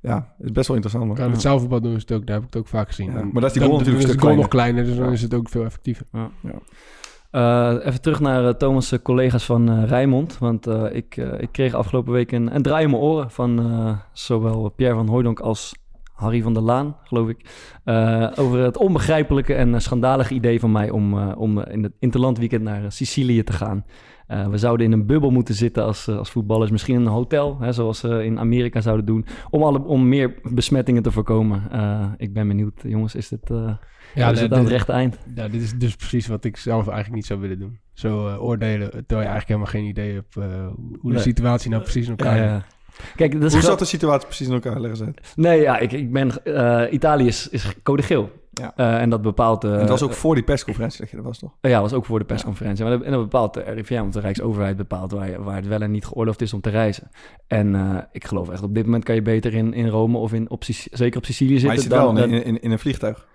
ja 0.00 0.34
is 0.38 0.52
best 0.52 0.66
wel 0.68 0.76
interessant. 0.76 1.18
Ja, 1.18 1.28
met 1.28 1.40
zaalvoetbal 1.40 1.80
doen 1.80 1.92
ze 1.92 1.98
het 1.98 2.12
ook, 2.12 2.26
daar 2.26 2.36
heb 2.36 2.44
ik 2.44 2.52
het 2.52 2.62
ook 2.62 2.68
vaak 2.68 2.86
gezien. 2.88 3.12
Ja, 3.12 3.18
En 3.18 3.30
maar 3.32 3.42
dat 3.42 3.44
is 3.44 3.52
die 3.52 3.62
goal 3.62 3.78
natuurlijk 3.78 4.02
een 4.04 4.08
is 4.08 4.08
stuk 4.10 4.20
de 4.20 4.26
goal 4.26 4.36
nog 4.40 4.48
kleiner, 4.48 4.84
dus 4.84 4.96
dan 4.96 5.06
Ja. 5.06 5.12
is 5.12 5.22
het 5.22 5.34
ook 5.34 5.48
veel 5.48 5.64
effectiever. 5.64 6.06
Eh, 7.30 7.74
even 7.82 8.00
terug 8.00 8.20
naar 8.20 8.46
eh, 8.46 8.54
Thomas' 8.54 8.92
eh, 8.92 8.98
collega's 9.02 9.44
van 9.44 9.68
eh 9.70 9.88
Rijnmond. 9.88 10.38
Want 10.38 10.66
eh, 10.66 10.84
ik, 10.92 11.16
eh, 11.16 11.40
ik 11.40 11.48
kreeg 11.52 11.74
afgelopen 11.74 12.12
week 12.12 12.32
een, 12.32 12.54
een 12.54 12.62
draai 12.62 12.84
in 12.84 12.90
mijn 12.90 13.02
oren 13.02 13.30
van 13.30 13.58
eh, 13.58 13.98
zowel 14.12 14.68
Pierre 14.68 14.96
van 14.96 15.08
Hooydonk 15.08 15.40
als 15.40 15.74
Harry 16.16 16.42
van 16.42 16.54
der 16.54 16.62
Laan, 16.62 16.96
geloof 17.02 17.28
ik. 17.28 17.44
eh, 17.84 18.28
over 18.36 18.58
het 18.58 18.76
onbegrijpelijke 18.76 19.54
en 19.54 19.74
eh, 19.74 19.80
schandalige 19.80 20.34
idee 20.34 20.60
van 20.60 20.72
mij 20.72 20.90
om, 20.90 21.18
eh, 21.18 21.32
om 21.38 21.60
in 21.60 21.82
het 21.82 21.92
interlandweekend 21.98 22.62
naar 22.62 22.92
Sicilië 22.92 23.42
te 23.42 23.52
gaan. 23.52 23.84
We 24.50 24.58
zouden 24.58 24.86
in 24.86 24.92
een 24.92 25.06
bubbel 25.06 25.30
moeten 25.30 25.54
zitten 25.54 25.84
als, 25.84 26.08
als 26.08 26.30
voetballers. 26.30 26.70
Misschien 26.70 26.94
in 26.94 27.00
een 27.00 27.06
hotel, 27.12 27.60
hè, 27.60 27.72
zoals 27.72 27.98
ze 27.98 28.24
in 28.24 28.38
Amerika 28.38 28.80
zouden 28.80 29.06
doen. 29.06 29.26
Om, 29.50 29.62
alle, 29.62 29.82
om 29.84 30.08
meer 30.08 30.34
besmettingen 30.42 31.02
te 31.02 31.10
voorkomen. 31.10 31.62
Ik 32.16 32.32
ben 32.32 32.48
benieuwd, 32.48 32.80
jongens. 32.82 33.14
Is 33.14 33.28
dit, 33.28 33.48
Ja, 34.14 34.30
is 34.30 34.38
dit- 34.38 34.52
aan 34.52 34.58
het 34.58 34.68
rechte 34.68 34.92
eind? 34.92 35.18
Ja, 35.34 35.48
dit 35.48 35.62
is 35.62 35.78
dus 35.78 35.96
precies 35.96 36.26
wat 36.26 36.44
ik 36.44 36.56
zelf 36.56 36.84
eigenlijk 36.86 37.14
niet 37.14 37.26
zou 37.26 37.40
willen 37.40 37.58
doen. 37.58 37.78
Zo 37.92 38.36
oordelen, 38.36 38.90
terwijl 38.90 39.20
je 39.20 39.32
eigenlijk 39.32 39.46
helemaal 39.48 39.70
geen 39.70 39.84
idee 39.84 40.14
hebt 40.14 40.34
hoe 40.34 40.44
de 41.02 41.08
Nee. 41.08 41.18
situatie 41.18 41.70
nou 41.70 41.82
precies 41.82 42.04
in 42.08 42.10
elkaar 42.16 42.36
Ja, 42.36 42.42
zit. 42.42 42.50
ja. 42.68 42.75
Kijk, 43.16 43.32
dat 43.32 43.42
is 43.42 43.52
Hoe 43.52 43.62
zat 43.62 43.78
de 43.78 43.84
situatie 43.84 44.26
precies 44.26 44.46
in 44.46 44.52
elkaar? 44.52 44.80
Leggen. 44.80 45.14
Nee, 45.36 45.60
ja, 45.60 45.78
ik, 45.78 45.92
ik 45.92 46.12
ben... 46.12 46.44
eh, 46.44 46.92
Italië 46.92 47.26
is, 47.26 47.48
is 47.48 47.72
code 47.82 48.02
geel. 48.02 48.30
Ja. 48.50 48.72
Eh, 48.76 49.00
en 49.00 49.10
dat 49.10 49.22
bepaalt... 49.22 49.64
eh, 49.64 49.72
En 49.72 49.78
het 49.80 49.88
was 49.88 50.02
ook 50.02 50.12
voor 50.12 50.34
die 50.34 50.44
persconferentie 50.44 51.00
dat 51.00 51.10
je 51.10 51.16
er 51.16 51.22
was, 51.22 51.38
toch? 51.38 51.52
ja, 51.60 51.80
was 51.80 51.92
ook 51.92 52.04
voor 52.04 52.18
de 52.18 52.24
persconferentie. 52.24 52.84
Maar 52.84 52.92
dat, 52.98 53.06
en 53.06 53.12
dat 53.12 53.20
bepaalt 53.22 53.54
de 53.54 53.60
RIVM, 53.60 53.94
want 54.00 54.12
de 54.12 54.20
Rijksoverheid 54.20 54.76
bepaalt 54.76 55.12
waar, 55.12 55.42
waar 55.42 55.56
het 55.56 55.66
wel 55.66 55.80
en 55.80 55.90
niet 55.90 56.06
geoorloofd 56.06 56.40
is 56.40 56.52
om 56.52 56.60
te 56.60 56.70
reizen. 56.70 57.10
En 57.46 57.74
eh, 57.74 57.96
ik 58.12 58.24
geloof 58.26 58.50
echt, 58.50 58.62
op 58.62 58.74
dit 58.74 58.84
moment 58.84 59.04
kan 59.04 59.14
je 59.14 59.22
beter 59.22 59.54
in, 59.54 59.72
in 59.74 59.88
Rome 59.88 60.18
of 60.18 60.32
in, 60.32 60.50
op, 60.50 60.64
Sic- 60.64 60.86
zeker 60.90 61.18
op 61.18 61.24
Sicilië 61.24 61.58
zitten. 61.58 61.66
Maar 61.66 61.76
je 61.76 61.82
zit 61.82 61.90
dan- 61.90 62.04
wel 62.04 62.14
dan- 62.14 62.30
in, 62.30 62.44
in, 62.44 62.60
in 62.62 62.70
een 62.70 62.78
vliegtuig. 62.78 63.26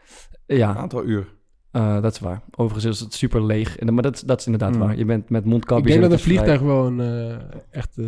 Een 0.48 0.58
ja, 0.58 0.76
aantal 0.76 1.04
uur. 1.04 1.28
eh, 1.72 2.02
dat 2.02 2.14
is 2.14 2.20
waar. 2.20 2.42
Overigens 2.56 2.94
is 2.94 3.00
het 3.00 3.14
super 3.14 3.46
leeg. 3.46 3.78
En, 3.78 3.94
maar 3.94 4.04
dat, 4.04 4.24
dat 4.26 4.40
is 4.40 4.46
inderdaad 4.46 4.74
Mm. 4.74 4.80
waar. 4.80 4.98
Je 4.98 5.06
bent 5.06 5.30
met 5.30 5.46
mondkapjes... 5.46 5.94
Ik 5.96 6.02
denk 6.02 6.04
en 6.04 6.10
dat 6.10 6.20
een 6.20 6.26
vrij- 6.26 6.46
vliegtuig 6.46 6.86
een 6.88 7.00
eh, 7.00 7.36
echt, 7.72 7.98
eh, 7.98 8.06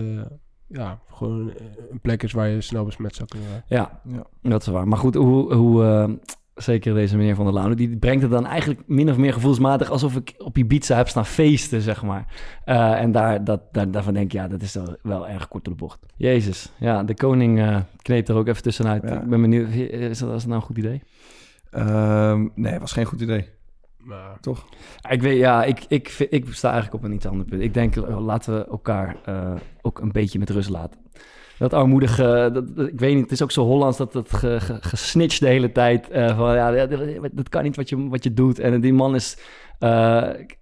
ja, 0.74 1.00
gewoon 1.12 1.50
eh, 1.50 1.56
een 1.92 2.00
plek 2.00 2.24
is 2.24 2.32
waar 2.32 2.48
je 2.48 2.62
snel 2.62 2.86
besmet 2.86 3.16
zou 3.16 3.28
kunnen 3.28 3.50
raken. 3.50 3.66
Ja, 3.68 4.02
Ja. 4.42 4.50
dat 4.50 4.62
is 4.62 4.68
waar. 4.68 4.88
Maar 4.88 4.98
goed, 4.98 5.16
hoe, 5.16 5.54
hoe 5.54 5.84
eh, 5.84 6.10
zeker 6.56 6.94
deze 6.94 7.18
meneer 7.18 7.36
Van 7.36 7.46
der 7.46 7.54
Laan, 7.54 7.74
die 7.74 7.98
brengt 7.98 8.22
het 8.22 8.32
dan 8.32 8.46
eigenlijk 8.46 8.82
min 8.88 9.10
of 9.10 9.18
meer 9.18 9.34
gevoelsmatig 9.34 9.90
alsof 9.90 10.16
ik 10.16 10.34
op 10.38 10.58
Ibiza 10.58 10.96
heb 10.98 11.08
staan 11.08 11.26
feesten, 11.26 11.82
zeg 11.82 12.04
maar. 12.04 12.34
Eh, 12.66 13.02
en 13.02 13.12
daar, 13.12 13.44
dat, 13.44 13.62
daar, 13.72 13.92
daarvan 13.92 14.14
denk 14.14 14.26
ik, 14.26 14.32
ja, 14.32 14.48
dat 14.48 14.62
is 14.62 14.74
wel, 14.74 14.96
wel 15.02 15.28
erg 15.28 15.48
kort 15.48 15.64
door 15.64 15.74
de 15.74 15.80
bocht. 15.80 16.06
Jezus, 16.16 16.72
ja, 16.80 17.04
de 17.04 17.14
koning 17.16 17.60
eh 17.60 17.78
kneept 18.02 18.30
er 18.30 18.36
ook 18.36 18.48
even 18.48 18.64
tussenuit. 18.64 19.04
Ja. 19.04 19.22
Ik 19.22 19.30
ben 19.30 19.42
benieuwd, 19.42 19.70
is 19.70 20.20
dat, 20.20 20.30
is 20.34 20.40
dat 20.40 20.46
nou 20.46 20.54
een 20.56 20.62
goed 20.62 20.78
idee? 20.78 21.02
Ehm, 21.72 22.48
nee, 22.56 22.80
was 22.80 22.92
geen 22.92 23.06
goed 23.06 23.22
idee. 23.22 23.50
Maar 24.04 24.38
Toch? 24.42 24.66
Ik 25.10 25.22
weet, 25.22 25.38
ja, 25.38 25.64
ik, 25.64 25.86
ik, 25.88 26.10
ik 26.30 26.46
sta 26.54 26.72
eigenlijk 26.72 27.04
op 27.04 27.10
een 27.10 27.16
iets 27.16 27.26
ander 27.26 27.46
punt. 27.46 27.62
Ik 27.62 27.74
denk, 27.74 27.96
laten 28.20 28.54
we 28.58 28.66
elkaar 28.68 29.16
eh, 29.26 29.52
ook 29.82 30.00
een 30.00 30.12
beetje 30.12 30.40
met 30.40 30.50
rust 30.50 30.70
laten. 30.70 31.00
Dat 31.58 31.74
armoedige, 31.74 32.50
dat, 32.54 32.76
dat- 32.76 32.88
ik 32.88 33.00
weet 33.00 33.14
niet, 33.14 33.24
het 33.24 33.32
is 33.32 33.42
ook 33.42 33.52
zo 33.52 33.64
Hollands 33.66 33.98
dat 33.98 34.14
het 34.14 34.34
ge, 34.34 34.60
ge- 34.60 34.78
gesnitcht 34.82 35.40
de 35.40 35.48
hele 35.48 35.72
tijd. 35.72 36.10
eh, 36.10 36.38
van 36.38 36.56
ja, 36.56 36.86
dat, 36.86 37.00
dat 37.32 37.50
kan 37.50 37.64
niet 37.64 37.76
wat 37.76 37.90
je, 37.90 38.08
wat 38.10 38.24
je 38.24 38.34
doet. 38.34 38.60
En 38.60 38.82
die 38.82 38.94
man 38.94 39.16
is, 39.16 39.38
eh, 39.80 39.90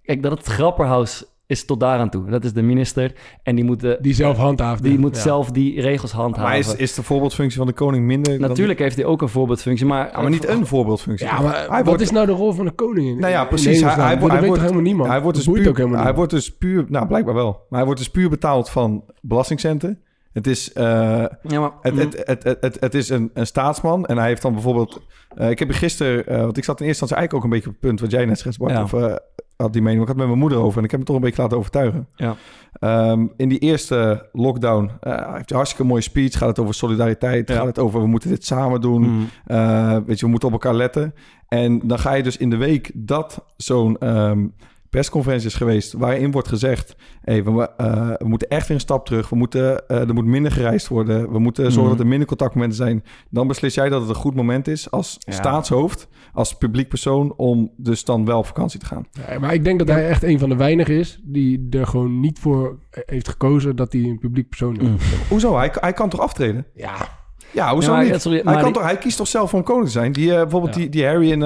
kijk, 0.02 0.22
dat 0.22 0.38
het 0.38 0.46
grapperhaus 0.46 1.24
is 1.46 1.64
tot 1.64 1.80
daaraan 1.80 2.10
toe. 2.10 2.30
Dat 2.30 2.44
is 2.44 2.52
de 2.52 2.62
minister 2.62 3.12
en 3.42 3.54
die 3.54 3.64
moet, 3.64 3.80
de, 3.80 3.98
die 4.00 4.14
zelf 4.14 4.36
handhaafde. 4.36 4.88
die 4.88 4.98
moet 4.98 5.16
ja. 5.16 5.22
zelf 5.22 5.50
die 5.50 5.80
regels 5.80 6.12
handhaven. 6.12 6.48
Maar 6.50 6.58
is, 6.58 6.76
is 6.76 6.94
de 6.94 7.02
voorbeeldfunctie 7.02 7.58
van 7.58 7.66
de 7.66 7.72
koning 7.72 8.04
minder? 8.06 8.38
dan- 8.38 8.48
Natuurlijk 8.48 8.78
heeft 8.78 8.96
hij 8.96 9.04
ook 9.04 9.22
een 9.22 9.28
voorbeeldfunctie, 9.28 9.86
maar... 9.86 10.10
Ja, 10.12 10.20
maar 10.20 10.30
niet 10.30 10.48
een 10.48 10.66
voorbeeldfunctie. 10.66 11.26
Ja, 11.26 11.40
maar 11.40 11.54
hij 11.54 11.68
wat 11.68 11.84
wordt, 11.86 12.00
is 12.00 12.10
nou 12.10 12.26
de 12.26 12.32
rol 12.32 12.52
van 12.52 12.64
de 12.64 12.70
koning? 12.72 13.08
in- 13.08 13.18
Nou 13.18 13.32
ja, 13.32 13.44
precies. 13.44 13.80
Hij- 13.80 13.90
hij 13.94 14.10
Dat 14.10 14.18
wordt- 14.18 14.34
hij 14.46 14.60
helemaal 14.60 14.80
niemand? 14.82 15.08
Hij 15.08 15.20
wordt, 15.22 15.36
dus 15.36 15.46
puur, 15.46 15.68
ook 15.68 15.76
helemaal 15.76 16.02
hij 16.02 16.14
wordt 16.14 16.30
dus 16.30 16.56
puur, 16.56 16.84
nou 16.88 17.06
blijkbaar 17.06 17.34
wel, 17.34 17.50
maar 17.68 17.78
hij 17.78 17.84
wordt 17.84 18.00
dus 18.00 18.10
puur 18.10 18.28
betaald 18.30 18.70
van 18.70 19.04
belastingcenten. 19.20 20.00
Het 20.32 20.46
is, 20.46 20.72
eh, 20.72 20.84
Ja, 21.42 21.60
maar... 21.60 21.70
het, 21.80 21.96
het, 21.96 22.22
het, 22.26 22.42
het, 22.44 22.56
het, 22.60 22.76
het 22.80 22.94
is 22.94 23.08
een, 23.08 23.30
een 23.34 23.46
staatsman 23.46 24.06
en 24.06 24.16
hij 24.18 24.26
heeft 24.28 24.42
dan 24.42 24.52
bijvoorbeeld... 24.52 25.02
eh, 25.34 25.50
ik 25.50 25.58
heb 25.58 25.68
er 25.68 25.74
gisteren, 25.74 26.26
eh, 26.26 26.40
want 26.40 26.56
ik 26.56 26.64
zat 26.64 26.80
in 26.80 26.86
eerste 26.86 27.02
instantie 27.02 27.16
eigenlijk 27.16 27.34
ook 27.34 27.44
een 27.44 27.50
beetje 27.50 27.66
op 27.68 27.72
het 27.72 27.82
punt 27.88 28.00
wat 28.00 28.10
jij 28.10 28.24
net 28.24 28.38
schetst, 28.38 28.58
Bart, 28.58 28.72
Ja. 28.72 28.82
of 28.82 28.92
eh, 28.92 29.14
had 29.56 29.72
die 29.72 29.82
mening. 29.82 30.00
Ik 30.02 30.08
had 30.08 30.16
het 30.16 30.26
met 30.26 30.26
mijn 30.26 30.38
moeder 30.38 30.58
over 30.58 30.78
en 30.78 30.84
ik 30.84 30.90
heb 30.90 31.00
me 31.00 31.06
toch 31.06 31.16
een 31.16 31.22
beetje 31.22 31.42
laten 31.42 31.58
overtuigen. 31.58 32.08
Ja. 32.16 32.36
Ehm, 32.72 33.26
in 33.36 33.48
die 33.48 33.58
eerste 33.58 34.28
lockdown 34.32 34.90
eh, 35.00 35.12
heeft 35.12 35.48
hij 35.48 35.56
hartstikke 35.58 35.84
mooie 35.84 36.02
speech. 36.02 36.38
Gaat 36.38 36.48
het 36.48 36.58
over 36.58 36.74
solidariteit, 36.74 37.48
Ja. 37.48 37.54
gaat 37.54 37.66
het 37.66 37.78
over 37.78 38.00
we 38.00 38.06
moeten 38.06 38.28
dit 38.28 38.44
samen 38.44 38.80
doen. 38.80 39.02
Mm. 39.02 39.28
Eh, 39.46 39.96
weet 40.06 40.18
je, 40.18 40.24
we 40.24 40.30
moeten 40.30 40.48
op 40.48 40.54
elkaar 40.54 40.74
letten. 40.74 41.14
En 41.48 41.80
dan 41.84 41.98
ga 41.98 42.12
je 42.12 42.22
dus 42.22 42.36
in 42.36 42.50
de 42.50 42.56
week 42.56 42.90
dat 42.94 43.44
zo'n 43.56 43.98
ehm, 43.98 44.46
persconferentie 44.92 45.46
is 45.48 45.54
geweest... 45.54 45.92
waarin 45.92 46.30
wordt 46.30 46.48
gezegd... 46.48 46.96
Hey, 47.22 47.44
we, 47.44 47.70
eh, 47.76 48.08
we 48.18 48.28
moeten 48.28 48.48
echt 48.48 48.66
weer 48.68 48.76
een 48.76 48.82
stap 48.82 49.06
terug. 49.06 49.28
We 49.28 49.36
moeten, 49.36 49.88
eh, 49.88 50.08
er 50.08 50.14
moet 50.14 50.24
minder 50.24 50.52
gereisd 50.52 50.88
worden. 50.88 51.32
We 51.32 51.38
moeten 51.38 51.64
zorgen 51.64 51.80
Mhm. 51.82 51.90
dat 51.90 52.00
er 52.00 52.06
minder 52.06 52.28
contactmomenten 52.28 52.78
zijn. 52.78 53.04
Dan 53.30 53.46
beslis 53.46 53.74
jij 53.74 53.88
dat 53.88 54.00
het 54.00 54.08
een 54.10 54.14
goed 54.14 54.34
moment 54.34 54.68
is 54.68 54.90
als 54.90 55.16
Ja. 55.18 55.32
staatshoofd... 55.32 56.08
als 56.32 56.56
publiek 56.56 56.88
persoon 56.88 57.34
om 57.36 57.70
dus 57.76 58.04
dan 58.04 58.24
wel 58.24 58.38
op 58.38 58.46
vakantie 58.46 58.80
te 58.80 58.86
gaan. 58.86 59.06
Ja, 59.28 59.38
maar 59.38 59.54
ik 59.54 59.64
denk 59.64 59.78
dat 59.78 59.88
hij 59.88 60.08
echt 60.08 60.22
een 60.22 60.38
van 60.38 60.48
de 60.48 60.56
weinigen 60.56 60.94
is 60.94 61.20
die 61.24 61.66
er 61.70 61.86
gewoon 61.86 62.20
niet 62.20 62.38
voor 62.38 62.78
heeft 62.90 63.28
gekozen 63.28 63.76
dat 63.76 63.92
hij 63.92 64.02
een 64.02 64.18
publiek 64.18 64.48
persoon 64.48 64.76
is. 64.76 64.88
Mm. 64.88 64.96
Hoezo? 65.28 65.56
Hij, 65.56 65.70
hij 65.80 65.92
kan 65.92 66.08
toch 66.08 66.20
aftreden? 66.20 66.66
Ja, 66.74 66.94
Ja, 67.52 67.72
hoezo 67.72 67.90
Ja, 67.90 67.96
maar- 67.96 68.10
niet? 68.10 68.20
sorry, 68.20 68.36
hij, 68.36 68.44
maar 68.46 68.54
kan 68.54 68.64
die- 68.64 68.72
toch, 68.72 68.82
hij 68.82 68.96
kiest 68.98 69.16
toch 69.16 69.26
zelf 69.26 69.54
om 69.54 69.62
koning 69.62 69.86
te 69.86 69.92
zijn? 69.92 70.12
Die, 70.12 70.30
eh, 70.34 70.40
bijvoorbeeld 70.40 70.74
Ja. 70.74 70.80
die, 70.80 70.88
die 70.88 71.06
Harry 71.06 71.32
en... 71.32 71.42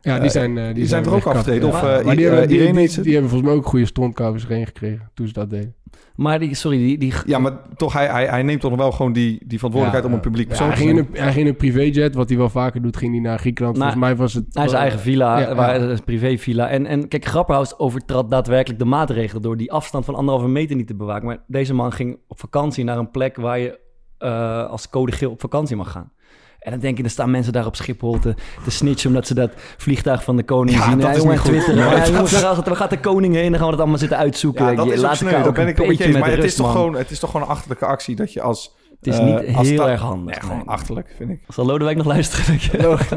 ja 0.00 0.14
die 0.14 0.24
Eh, 0.24 0.30
zijn, 0.30 0.58
eh, 0.58 0.64
die, 0.64 0.74
die 0.74 0.86
zijn 0.86 1.02
toch 1.02 1.14
ook 1.14 1.26
afgetreden? 1.26 1.68
Ja. 1.68 1.74
Of, 1.74 1.82
maar 1.82 1.98
eh, 1.98 2.04
maar 2.04 2.16
die, 2.16 2.24
hebben, 2.26 2.48
die, 2.48 2.58
Irene 2.58 2.88
die, 3.02 3.12
hebben 3.12 3.30
volgens 3.30 3.50
mij 3.50 3.58
ook 3.58 3.66
goede 3.66 3.86
strontkouders 3.86 4.44
erin 4.44 4.66
gekregen 4.66 5.10
toen 5.14 5.26
ze 5.26 5.32
dat 5.32 5.50
deden. 5.50 5.74
Maar 6.14 6.38
die, 6.38 6.54
sorry, 6.54 6.78
die... 6.78 6.98
die 6.98 7.12
Ja, 7.26 7.38
maar 7.38 7.52
toch, 7.76 7.92
hij, 7.92 8.06
hij, 8.06 8.26
hij 8.26 8.42
neemt 8.42 8.60
toch 8.60 8.70
nog 8.70 8.80
wel 8.80 8.92
gewoon 8.92 9.12
die, 9.12 9.42
die 9.46 9.58
verantwoordelijkheid 9.58 10.04
om 10.04 10.12
een 10.12 10.20
publiek 10.20 10.42
Ja, 10.42 10.48
persoon 10.48 10.66
hij, 10.66 10.76
te 10.76 10.82
ging 10.82 10.96
zijn. 10.96 11.08
in 11.08 11.14
een, 11.14 11.22
hij 11.22 11.32
ging 11.32 11.44
in 11.44 11.50
een 11.50 11.56
privéjet, 11.56 12.14
wat 12.14 12.28
hij 12.28 12.38
wel 12.38 12.48
vaker 12.48 12.82
doet, 12.82 12.96
ging 12.96 13.12
hij 13.12 13.20
naar 13.20 13.38
Griekenland. 13.38 13.76
Nou, 13.76 13.90
volgens 13.92 14.10
mij 14.10 14.20
was 14.20 14.34
het... 14.34 14.44
Hij 14.50 14.64
is 14.64 14.70
zijn 14.70 14.82
eigen 14.82 15.00
villa, 15.00 15.38
Ja, 15.38 15.54
waar, 15.54 15.80
ja. 15.80 15.88
een 15.88 16.04
privévilla. 16.04 16.68
En, 16.68 16.86
en 16.86 17.08
kijk, 17.08 17.24
Grapperhaus 17.24 17.78
overtrad 17.78 18.30
daadwerkelijk 18.30 18.78
de 18.78 18.84
maatregelen... 18.84 19.42
door 19.42 19.56
die 19.56 19.72
afstand 19.72 20.04
van 20.04 20.14
anderhalve 20.14 20.48
meter 20.48 20.76
niet 20.76 20.86
te 20.86 20.94
bewaken. 20.94 21.26
Maar 21.26 21.42
deze 21.46 21.74
man 21.74 21.92
ging 21.92 22.18
op 22.28 22.38
vakantie 22.38 22.84
naar 22.84 22.98
een 22.98 23.10
plek... 23.10 23.36
waar 23.36 23.58
je 23.58 23.78
eh, 24.18 24.66
als 24.66 24.90
code 24.90 25.12
geel 25.12 25.30
op 25.30 25.40
vakantie 25.40 25.76
mag 25.76 25.90
gaan. 25.90 26.12
En 26.60 26.70
dan 26.70 26.80
denk 26.80 26.96
je, 26.96 27.02
er 27.04 27.10
staan 27.10 27.30
mensen 27.30 27.52
daar 27.52 27.66
op 27.66 27.76
Schiphol 27.76 28.18
te, 28.18 28.34
te 28.64 28.70
snitchen... 28.70 29.08
omdat 29.08 29.26
ze 29.26 29.34
dat 29.34 29.50
vliegtuig 29.76 30.24
van 30.24 30.36
de 30.36 30.42
koning 30.42 30.76
Ja, 30.78 30.84
zien. 30.84 30.98
dat 30.98 31.06
Ja, 31.10 31.12
is 31.16 31.22
niet 31.24 31.38
goed. 31.38 31.50
Twitter. 31.50 31.76
Ja, 31.76 31.84
Ja, 31.84 31.98
dat- 31.98 32.06
jongens, 32.08 32.42
waar 32.42 32.76
gaat, 32.76 32.90
de 32.90 33.00
koning 33.00 33.34
heen? 33.34 33.50
Dan 33.50 33.54
gaan 33.60 33.64
we 33.64 33.70
dat 33.70 33.80
allemaal 33.80 33.98
zitten 33.98 34.18
uitzoeken. 34.18 34.64
Ja, 34.64 34.74
dat 34.74 34.86
Je 34.86 34.92
is 34.92 35.00
laat 35.00 35.16
sneu. 35.16 35.30
ben 35.30 35.62
een 35.62 35.68
ik 35.68 35.78
je 35.78 35.86
beetje 35.86 36.18
Maar 36.18 36.30
het 36.30 36.44
is, 36.44 36.54
toch 36.54 36.72
gewoon, 36.72 36.94
het 36.94 37.10
is 37.10 37.18
toch 37.18 37.30
gewoon 37.30 37.46
een 37.46 37.52
achterlijke 37.52 37.84
actie 37.86 38.16
dat 38.16 38.32
je 38.32 38.42
als... 38.42 38.76
Het 38.98 39.06
is 39.14 39.18
eh, 39.18 39.24
niet 39.24 39.56
als 39.56 39.68
heel 39.68 39.88
erg 39.88 40.00
handig. 40.00 40.40
Nee, 40.40 40.50
gewoon 40.50 40.66
achterlijk, 40.66 41.12
vind 41.16 41.30
ik. 41.30 41.40
Zal 41.48 41.66
Lodewijk 41.66 41.96
nog 41.96 42.06
luisteren? 42.06 42.58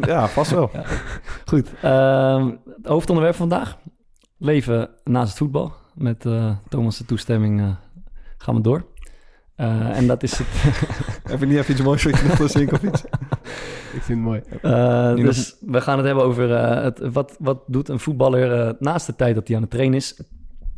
Ja, 0.01 0.27
vast 0.27 0.51
wel. 0.51 0.71
Goed. 1.45 1.69
ehm, 1.81 2.47
het 2.77 2.85
hoofdonderwerp 2.85 3.35
van 3.35 3.49
vandaag. 3.49 3.77
Leven 4.37 4.89
naast 5.03 5.29
het 5.29 5.37
voetbal. 5.37 5.73
Met 5.93 6.25
eh, 6.25 6.49
Thomas' 6.69 6.97
de 6.97 7.05
toestemming 7.05 7.59
eh, 7.61 7.67
gaan 8.37 8.55
we 8.55 8.61
door. 8.61 8.85
Eh, 9.55 9.97
en 9.97 10.07
dat 10.07 10.23
is 10.23 10.37
het. 10.37 10.47
Heb 11.31 11.39
je 11.39 11.45
niet 11.45 11.57
even 11.57 11.71
iets 11.73 11.81
moois 11.81 12.03
wat 12.03 12.19
je 12.37 12.47
zinken 12.47 12.77
of 12.77 12.83
iets? 12.83 13.03
Ik 13.93 14.01
vind 14.01 14.07
het 14.07 14.27
mooi. 14.27 14.41
Eh, 14.61 15.15
dus 15.15 15.55
we 15.59 15.81
gaan 15.81 15.97
het 15.97 16.05
hebben 16.05 16.23
over 16.23 16.55
eh, 16.55 16.83
het, 16.83 16.99
wat, 16.99 17.35
wat 17.39 17.63
doet 17.67 17.89
een 17.89 17.99
voetballer 17.99 18.59
eh, 18.59 18.73
naast 18.79 19.05
de 19.05 19.15
tijd 19.15 19.35
dat 19.35 19.47
hij 19.47 19.55
aan 19.55 19.61
het 19.61 19.71
trainen 19.71 19.97
is. 19.97 20.21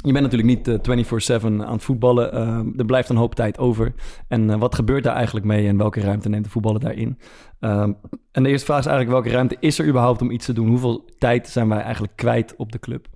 Je 0.05 0.11
bent 0.11 0.31
natuurlijk 0.31 0.65
niet 0.67 0.67
eh, 0.67 1.39
24-7 1.41 1.43
aan 1.43 1.71
het 1.71 1.83
voetballen. 1.83 2.33
Er 2.77 2.85
blijft 2.85 3.09
een 3.09 3.15
hoop 3.15 3.35
tijd 3.35 3.57
over. 3.57 3.93
En 4.27 4.49
eh, 4.49 4.59
wat 4.59 4.75
gebeurt 4.75 5.03
daar 5.03 5.15
eigenlijk 5.15 5.45
mee 5.45 5.67
en 5.67 5.77
welke 5.77 5.99
ruimte 6.01 6.29
neemt 6.29 6.43
de 6.43 6.49
voetballer 6.49 6.79
daarin? 6.79 7.19
Ehm, 7.59 7.93
en 8.31 8.43
de 8.43 8.49
eerste 8.49 8.65
vraag 8.65 8.79
is 8.79 8.85
eigenlijk 8.85 9.15
welke 9.15 9.35
ruimte 9.37 9.57
is 9.59 9.79
er 9.79 9.87
überhaupt 9.87 10.21
om 10.21 10.31
iets 10.31 10.45
te 10.45 10.53
doen? 10.53 10.67
Hoeveel 10.67 11.09
tijd 11.17 11.47
zijn 11.47 11.69
wij 11.69 11.81
eigenlijk 11.81 12.15
kwijt 12.15 12.55
op 12.57 12.71
de 12.71 12.79
club? 12.79 13.07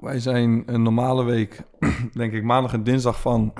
Wij 0.00 0.18
zijn 0.18 0.62
een 0.66 0.82
normale 0.82 1.24
week, 1.24 1.62
denk 2.12 2.32
ik, 2.32 2.42
maandag 2.42 2.72
en 2.72 2.84
dinsdag 2.84 3.20
van 3.20 3.52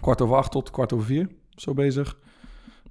kwart 0.00 0.20
over 0.20 0.36
acht 0.36 0.50
tot 0.50 0.70
kwart 0.70 0.92
over 0.92 1.06
vier 1.06 1.28
zo 1.48 1.74
bezig. 1.74 2.18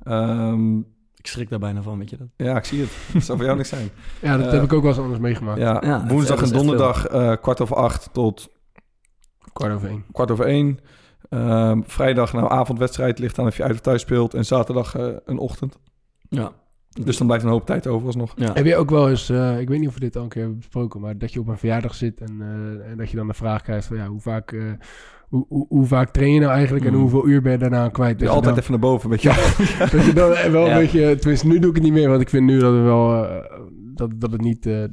Ehm, 0.04 0.82
Ik 1.24 1.30
schrik 1.30 1.50
daar 1.50 1.60
bijna 1.60 1.82
van, 1.82 1.98
weet 1.98 2.10
je 2.10 2.18
dat? 2.18 2.28
ja, 2.38 2.58
ik 2.58 2.66
zie 2.66 2.82
het. 2.82 2.90
Dat 3.14 3.24
zou 3.24 3.38
voor 3.38 3.46
jou 3.48 3.58
niks 3.58 3.70
zijn. 3.70 3.90
Ja, 4.22 4.38
dat 4.38 4.46
Eh, 4.46 4.52
heb 4.52 4.64
ik 4.64 4.74
ook 4.74 4.82
wel 4.82 4.92
eens 4.92 5.00
anders 5.00 5.20
meegemaakt. 5.20 5.60
Ja, 5.60 6.06
woensdag 6.08 6.42
en 6.42 6.50
donderdag 6.50 7.08
eh, 7.08 7.34
kwart 7.42 7.62
over 7.62 7.76
acht 7.76 8.10
tot 8.14 8.50
Kwart 9.54 9.74
over 9.74 9.90
één. 9.90 10.06
kwart 10.12 10.32
over 10.32 10.46
één. 10.46 10.80
Ehm, 11.30 11.82
vrijdag 11.86 12.34
nou 12.34 12.52
avondwedstrijd 12.52 13.20
ligt 13.20 13.40
aan 13.40 13.46
of 13.48 13.58
je 13.58 13.64
uit 13.64 13.72
of 13.74 13.80
thuis 13.80 14.02
speelt. 14.02 14.34
En 14.34 14.46
zaterdag 14.46 14.96
eh, 14.96 15.08
een 15.26 15.38
ochtend. 15.38 15.80
Ja. 16.30 16.52
Dus 17.04 17.18
dan 17.18 17.28
blijft 17.28 17.46
een 17.46 17.52
hoop 17.52 17.66
tijd 17.66 17.88
over 17.88 18.06
alsnog. 18.08 18.34
ja. 18.36 18.52
Heb 18.54 18.66
je 18.66 18.76
ook 18.76 18.90
wel 18.90 19.10
eens, 19.10 19.30
eh, 19.30 19.60
ik 19.60 19.70
weet 19.70 19.80
niet 19.80 19.88
of 19.88 19.94
we 19.94 20.00
dit 20.00 20.16
al 20.18 20.24
een 20.24 20.30
keer 20.30 20.42
hebben 20.42 20.60
besproken, 20.60 21.02
maar 21.02 21.18
dat 21.18 21.34
je 21.34 21.40
op 21.40 21.48
een 21.48 21.58
verjaardag 21.58 21.96
zit 21.96 22.22
en, 22.22 22.38
eh, 22.40 22.92
en 22.92 22.98
dat 22.98 23.10
je 23.10 23.18
dan 23.18 23.28
de 23.28 23.34
vraag 23.34 23.62
krijgt 23.62 23.86
van 23.88 23.98
ja, 23.98 24.08
hoe 24.08 24.20
vaak, 24.22 24.52
eh, 24.52 24.62
hoe, 25.30 25.46
hoe, 25.50 25.66
hoe 25.70 25.86
vaak 25.86 26.10
train 26.12 26.34
je 26.34 26.40
nou 26.40 26.52
eigenlijk 26.52 26.86
en 26.86 26.94
Mm. 26.94 27.00
hoeveel 27.00 27.28
uur 27.28 27.42
ben 27.42 27.52
je 27.52 27.58
daarna 27.58 27.84
aan 27.84 27.92
kwijt? 27.92 28.20
Je 28.20 28.26
Dat 28.26 28.34
altijd 28.36 28.54
dan, 28.56 28.64
even 28.64 28.72
naar 28.72 28.90
boven, 28.90 29.10
weet 29.10 29.22
je. 29.22 29.30
dat 29.92 30.06
je 30.06 30.14
dan 30.14 30.52
wel 30.52 30.66
Ja. 30.66 30.74
een 30.74 30.80
beetje, 30.80 31.16
tenminste 31.16 31.48
nu 31.48 31.60
doe 31.60 31.70
ik 31.70 31.76
het 31.76 31.84
niet 31.84 31.94
meer, 31.94 32.10
want 32.10 32.22
ik 32.22 32.30
vind 32.30 32.46
nu 32.46 32.60
dat 32.60 32.74
we 32.74 32.80
wel, 32.80 33.26
eh, 33.26 33.44
dat, 33.96 34.12
dat 34.16 34.32
het 34.32 34.42
niet, 34.42 34.66
eh, 34.66 34.84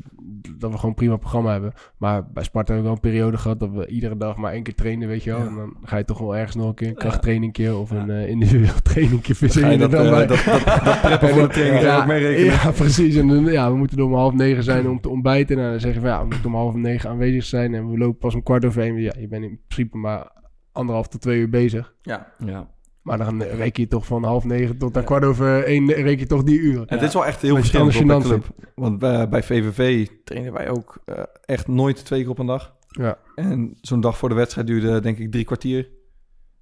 dat 0.58 0.70
we 0.70 0.74
gewoon 0.76 0.90
een 0.90 0.94
prima 0.94 1.16
programma 1.16 1.52
hebben. 1.52 1.72
Maar 1.98 2.30
bij 2.32 2.42
Sparta 2.42 2.72
hebben 2.72 2.92
we 2.92 2.98
wel 3.00 3.10
een 3.10 3.12
periode 3.18 3.36
gehad 3.38 3.60
dat 3.60 3.70
we 3.70 3.86
iedere 3.86 4.16
dag 4.16 4.36
maar 4.36 4.52
één 4.52 4.62
keer 4.62 4.74
trainen, 4.74 5.08
weet 5.08 5.22
je 5.22 5.30
wel. 5.30 5.38
Ja. 5.40 5.46
En 5.46 5.54
dan 5.54 5.76
ga 5.82 5.96
je 5.96 6.04
toch 6.04 6.18
wel 6.18 6.36
ergens 6.36 6.56
nog 6.56 6.66
een 6.68 6.74
keer 6.74 6.86
een 6.86 6.92
Ja. 6.92 6.98
krachttrainingje 6.98 7.74
of 7.76 7.90
een 7.90 8.10
eh 8.10 8.28
individueel 8.28 8.80
trainingje 8.92 9.34
Ga 9.34 9.44
je 9.46 9.50
verzinnen. 9.50 9.78
dat, 9.78 9.90
dan 9.90 10.04
eh, 10.04 10.10
bij. 10.10 10.26
dat, 10.26 10.44
dat, 10.44 10.64
dat 10.84 11.00
preppen 11.00 11.28
voor 11.28 11.42
de 11.42 11.48
training 11.48 11.92
ook 12.00 12.06
mee 12.06 12.18
rekenen. 12.18 12.52
Ja, 12.52 12.70
precies. 12.70 13.16
En 13.16 13.28
dan, 13.28 13.44
ja, 13.44 13.70
we 13.70 13.76
moeten 13.76 13.98
er 13.98 14.04
om 14.04 14.14
half 14.14 14.32
negen 14.34 14.62
zijn 14.62 14.88
om 14.88 15.00
te 15.00 15.08
ontbijten. 15.08 15.58
En 15.58 15.70
dan 15.70 15.80
zeggen 15.80 16.02
we, 16.02 16.08
ja, 16.08 16.20
we 16.20 16.26
moeten 16.26 16.46
om 16.46 16.54
half 16.54 16.74
negen 16.74 17.10
aanwezig 17.10 17.44
zijn. 17.44 17.74
En 17.74 17.90
we 17.90 17.98
lopen 17.98 18.18
pas 18.18 18.34
om 18.34 18.42
kwart 18.42 18.64
over 18.64 18.82
één. 18.82 18.96
Ja, 18.96 19.12
je 19.18 19.28
bent 19.28 19.44
in 19.44 19.60
principe 19.68 19.96
maar 19.96 20.32
anderhalf 20.72 21.08
tot 21.08 21.20
twee 21.20 21.40
uur 21.40 21.48
bezig. 21.50 21.94
Ja. 22.02 22.32
ja. 22.44 22.70
Maar 23.10 23.18
dan 23.18 23.42
reken 23.42 23.82
je 23.82 23.88
toch 23.88 24.06
van 24.06 24.24
half 24.24 24.44
negen 24.44 24.78
tot 24.78 24.96
aan 24.96 25.04
kwart 25.04 25.24
over 25.24 25.64
één 25.64 25.86
reken 25.92 26.18
je 26.18 26.26
toch 26.26 26.42
die 26.42 26.58
uren. 26.58 26.84
Het 26.86 27.02
is 27.02 27.12
wel 27.12 27.26
echt 27.26 27.42
heel 27.42 27.56
verschillend 27.56 28.14
op 28.14 28.22
de 28.22 28.28
club. 28.28 28.44
Want 28.74 28.98
bij, 28.98 29.28
bij 29.28 29.42
VVV 29.42 30.08
trainen 30.24 30.52
wij 30.52 30.70
ook 30.70 30.98
eh, 31.04 31.22
echt 31.44 31.68
nooit 31.68 32.04
twee 32.04 32.20
keer 32.20 32.30
op 32.30 32.38
een 32.38 32.46
dag. 32.46 32.74
Ja. 32.88 33.18
En 33.34 33.76
zo'n 33.80 34.00
dag 34.00 34.18
voor 34.18 34.28
de 34.28 34.34
wedstrijd 34.34 34.66
duurde 34.66 35.00
denk 35.00 35.18
ik 35.18 35.30
drie 35.32 35.44
kwartier. 35.44 35.88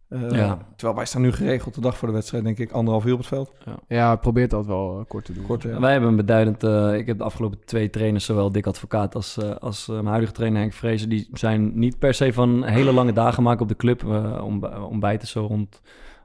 Eh, 0.09 0.31
Ja. 0.31 0.59
Terwijl 0.77 0.97
wij 0.97 1.07
staan 1.07 1.23
nu 1.23 1.33
geregeld 1.33 1.75
de 1.75 1.81
dag 1.81 1.97
voor 1.99 2.09
de 2.09 2.15
wedstrijd 2.15 2.45
denk 2.45 2.59
ik 2.59 2.71
anderhalf 2.73 3.05
uur 3.05 3.13
op 3.13 3.19
het 3.19 3.29
veld. 3.29 3.53
Ja, 3.89 4.17
probeer 4.17 4.43
het 4.43 4.53
altijd 4.53 4.75
wel 4.75 4.99
eh, 4.99 5.05
kort 5.09 5.25
te 5.25 5.33
doen. 5.33 5.47
Kort, 5.47 5.63
ja. 5.63 5.81
Wij 5.81 5.93
hebben 5.93 6.11
een 6.11 6.17
beduidend... 6.17 6.63
eh, 6.65 6.95
ik 6.95 7.07
heb 7.07 7.19
de 7.19 7.25
afgelopen 7.25 7.59
twee 7.65 7.91
trainers, 7.91 8.25
zowel 8.25 8.53
Dick 8.53 8.67
Advocaat 8.67 9.15
als, 9.15 9.37
eh, 9.39 9.57
als 9.57 9.89
eh, 9.89 9.95
mijn 9.95 10.07
huidige 10.07 10.33
trainer 10.33 10.61
Henk 10.61 10.73
Vrezen... 10.73 11.09
die 11.09 11.29
zijn 11.33 11.79
niet 11.79 11.99
per 11.99 12.15
se 12.15 12.33
van 12.33 12.65
hele 12.65 12.93
lange 12.93 13.13
dagen 13.13 13.43
maken 13.43 13.63
op 13.63 13.69
de 13.69 13.77
club. 13.77 14.05
Om, 14.43 14.65
ontbijten 14.65 15.29
zo 15.29 15.47
rond 15.47 15.81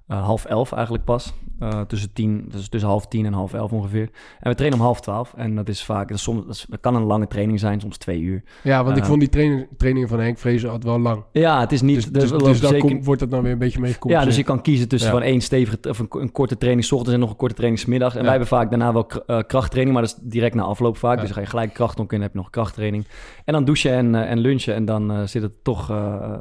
eh, 0.08 0.24
half 0.26 0.46
elf 0.46 0.72
eigenlijk 0.72 1.04
pas. 1.06 1.34
Eh, 1.60 1.82
tussen, 1.82 2.13
tien, 2.13 2.46
dus 2.52 2.70
tussen 2.70 2.89
half 2.89 3.08
tien 3.08 3.26
en 3.26 3.34
half 3.34 3.54
elf 3.54 3.72
ongeveer. 3.72 4.10
En 4.39 4.50
we 4.50 4.56
trainen 4.56 4.80
om 4.80 4.86
half 4.86 5.02
twaalf. 5.02 5.34
En 5.38 5.56
dat 5.56 5.70
is 5.70 5.84
vaak... 5.84 6.08
Dat, 6.08 6.18
is 6.18 6.24
soms, 6.24 6.46
dat, 6.46 6.56
is- 6.56 6.66
dat 6.70 6.80
kan 6.80 6.96
een 6.96 7.04
lange 7.04 7.28
training 7.28 7.60
zijn, 7.60 7.80
soms 7.80 7.98
twee 7.98 8.20
uur. 8.22 8.44
Ja, 8.63 8.84
want 8.84 8.98
ik 8.98 9.04
Eh, 9.04 9.10
vond 9.10 9.20
die 9.20 9.30
training, 9.30 9.68
trainingen 9.78 10.10
van 10.10 10.20
Henk 10.20 10.38
Vrezen 10.38 10.70
altijd 10.70 10.92
wel 10.92 11.00
lang. 11.02 11.24
Ja, 11.32 11.60
het 11.60 11.72
is 11.72 11.82
niet... 11.82 11.96
Dus, 12.13 12.30
dus, 12.30 12.32
dus 12.44 12.60
daar 12.62 12.72
zeker- 12.72 12.89
komt- 12.89 13.06
wordt 13.06 13.20
dat 13.20 13.32
dan 13.32 13.42
weer 13.44 13.52
een 13.52 13.58
beetje 13.58 13.80
mee 13.80 13.96
Ja, 14.08 14.24
dus 14.26 14.36
je 14.36 14.44
kan 14.44 14.62
kiezen 14.62 14.88
tussen 14.88 15.10
Ja. 15.12 15.16
van 15.18 15.26
één 15.26 15.42
stevige 15.42 15.78
of 15.89 16.00
een, 16.00 16.08
een 16.10 16.32
korte 16.32 16.58
training 16.58 16.86
's 16.88 16.92
ochtends 16.92 17.13
en 17.13 17.20
nog 17.20 17.30
een 17.30 17.36
korte 17.36 17.56
training 17.56 17.82
's 17.84 17.88
middags. 17.88 18.13
En 18.13 18.18
Ja. 18.20 18.24
wij 18.28 18.32
hebben 18.38 18.58
vaak 18.58 18.70
daarna 18.70 18.94
wel 18.94 19.06
kr- 19.06 19.42
krachttraining, 19.48 19.98
maar 19.98 20.08
dat 20.08 20.16
is 20.22 20.30
direct 20.30 20.56
na 20.56 20.63
afloop 20.63 20.98
vaak. 20.98 21.16
Ja. 21.16 21.20
Dus 21.20 21.26
dan 21.26 21.36
ga 21.36 21.42
je 21.44 21.50
gelijk 21.50 21.74
kracht 21.74 21.98
doen 21.98 22.08
en 22.08 22.22
heb 22.22 22.32
je 22.34 22.38
nog 22.38 22.50
krachttraining. 22.50 23.08
En 23.46 23.54
dan 23.54 23.66
douchen 23.66 23.92
en, 23.92 24.16
en 24.16 24.38
lunchen 24.39 24.76
en 24.76 24.86
dan 24.86 25.28
zit 25.28 25.42
het 25.42 25.63
toch 25.63 25.86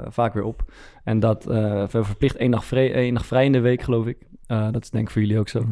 vaak 0.09 0.35
weer 0.35 0.44
op. 0.44 0.62
En 1.05 1.21
dat 1.21 1.47
eh, 1.47 1.85
we 1.87 2.05
verplicht 2.05 2.37
één 2.37 2.51
dag, 2.51 2.65
vrij, 2.65 2.93
één 2.95 3.15
dag 3.15 3.27
vrij 3.27 3.45
in 3.45 3.53
de 3.53 3.61
week, 3.61 3.83
geloof 3.83 4.07
ik. 4.07 4.17
Eh, 4.47 4.69
dat 4.71 4.83
is 4.83 4.91
denk 4.91 5.07
ik 5.07 5.12
voor 5.12 5.23
jullie 5.23 5.38
ook 5.38 5.49
zo. 5.49 5.65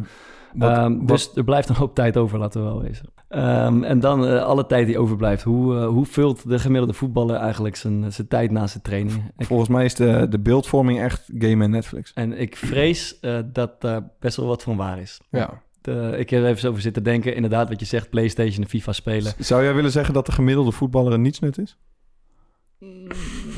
Wat- 0.55 0.71
Ehm, 0.77 0.97
wat- 0.99 1.09
dus 1.09 1.31
er 1.35 1.45
blijft 1.45 1.69
een 1.69 1.75
hoop 1.75 1.95
tijd 1.95 2.16
over, 2.16 2.38
laten 2.38 2.61
we 2.64 2.66
wel 2.66 2.83
wezen. 2.83 3.07
Ehm, 3.29 3.83
en 3.85 4.01
dan 4.01 4.27
eh, 4.27 4.43
alle 4.43 4.66
tijd 4.66 4.87
die 4.87 4.99
overblijft. 4.99 5.43
Hoe, 5.43 5.75
hoe 5.77 6.07
vult 6.07 6.49
de 6.49 6.59
gemiddelde 6.59 6.93
voetballer 6.95 7.37
eigenlijk 7.37 7.77
zijn, 7.77 8.12
zijn 8.12 8.29
tijd 8.29 8.51
na 8.51 8.66
zijn 8.66 8.83
training? 8.83 9.33
Volgens 9.37 9.69
mij 9.69 9.85
is 9.85 9.95
de, 9.95 10.27
de 10.31 10.38
beeldvorming 10.38 11.01
echt 11.01 11.31
game 11.38 11.64
en 11.64 11.71
Netflix. 11.71 12.12
en 12.14 12.40
ik 12.40 12.57
vrees 12.57 13.21
dat 13.53 13.81
daar 13.81 14.11
best 14.21 14.37
wel 14.37 14.47
wat 14.47 14.62
van 14.62 14.77
waar 14.77 15.01
is. 15.01 15.21
Ja. 15.31 15.62
De- 15.81 16.14
ik 16.19 16.31
heb 16.31 16.43
er 16.43 16.49
even 16.49 16.69
over 16.71 16.83
zitten 16.83 17.03
denken. 17.03 17.35
Inderdaad, 17.35 17.69
wat 17.69 17.81
je 17.81 17.87
zegt, 17.87 18.11
PlayStation 18.11 18.62
en 18.62 18.69
FIFA 18.69 18.93
spelen. 18.93 19.33
Zou 19.38 19.62
jij 19.62 19.75
willen 19.75 19.90
zeggen 19.90 20.14
dat 20.14 20.27
de 20.27 20.33
gemiddelde 20.33 20.73
voetballer 20.73 21.12
een 21.12 21.23
nietsnut 21.23 21.59
is? 21.59 21.77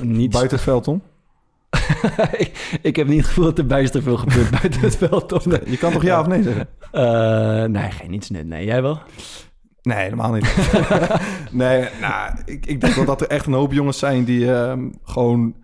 Niet 0.03 0.31
Buiten 0.31 0.57
het 0.57 0.65
veld 0.65 0.89
om? 0.89 1.03
ik, 2.45 2.79
ik 2.83 2.97
heb 2.97 3.07
niet 3.07 3.19
het 3.19 3.27
gevoel 3.27 3.45
dat 3.45 3.59
er 3.59 3.67
bijster 3.67 4.03
veel 4.03 4.17
gebeurt 4.17 4.51
buiten 4.61 4.81
het 4.81 4.97
veld. 4.97 5.33
Of 5.33 5.45
Je 5.45 5.79
kan 5.79 5.93
toch 5.93 6.03
ja 6.03 6.21
of 6.21 6.27
nee 6.27 6.43
zeggen? 6.43 6.69
Eh, 6.93 7.65
nee, 7.65 7.91
geen 7.91 8.11
niets 8.11 8.31
net. 8.31 8.47
Nee, 8.47 8.65
jij 8.65 8.83
wel? 8.83 9.01
Nee, 9.83 9.99
helemaal 9.99 10.33
niet. 10.33 10.71
nee, 11.51 11.89
nou, 12.01 12.37
ik, 12.45 12.67
ik 12.67 12.81
denk 12.81 12.95
wel 12.95 13.05
dat 13.05 13.21
er 13.21 13.29
echt 13.29 13.47
een 13.47 13.53
hoop 13.53 13.73
jongens 13.73 13.99
zijn 13.99 14.25
die 14.25 14.55
ehm, 14.55 14.91
gewoon 15.03 15.55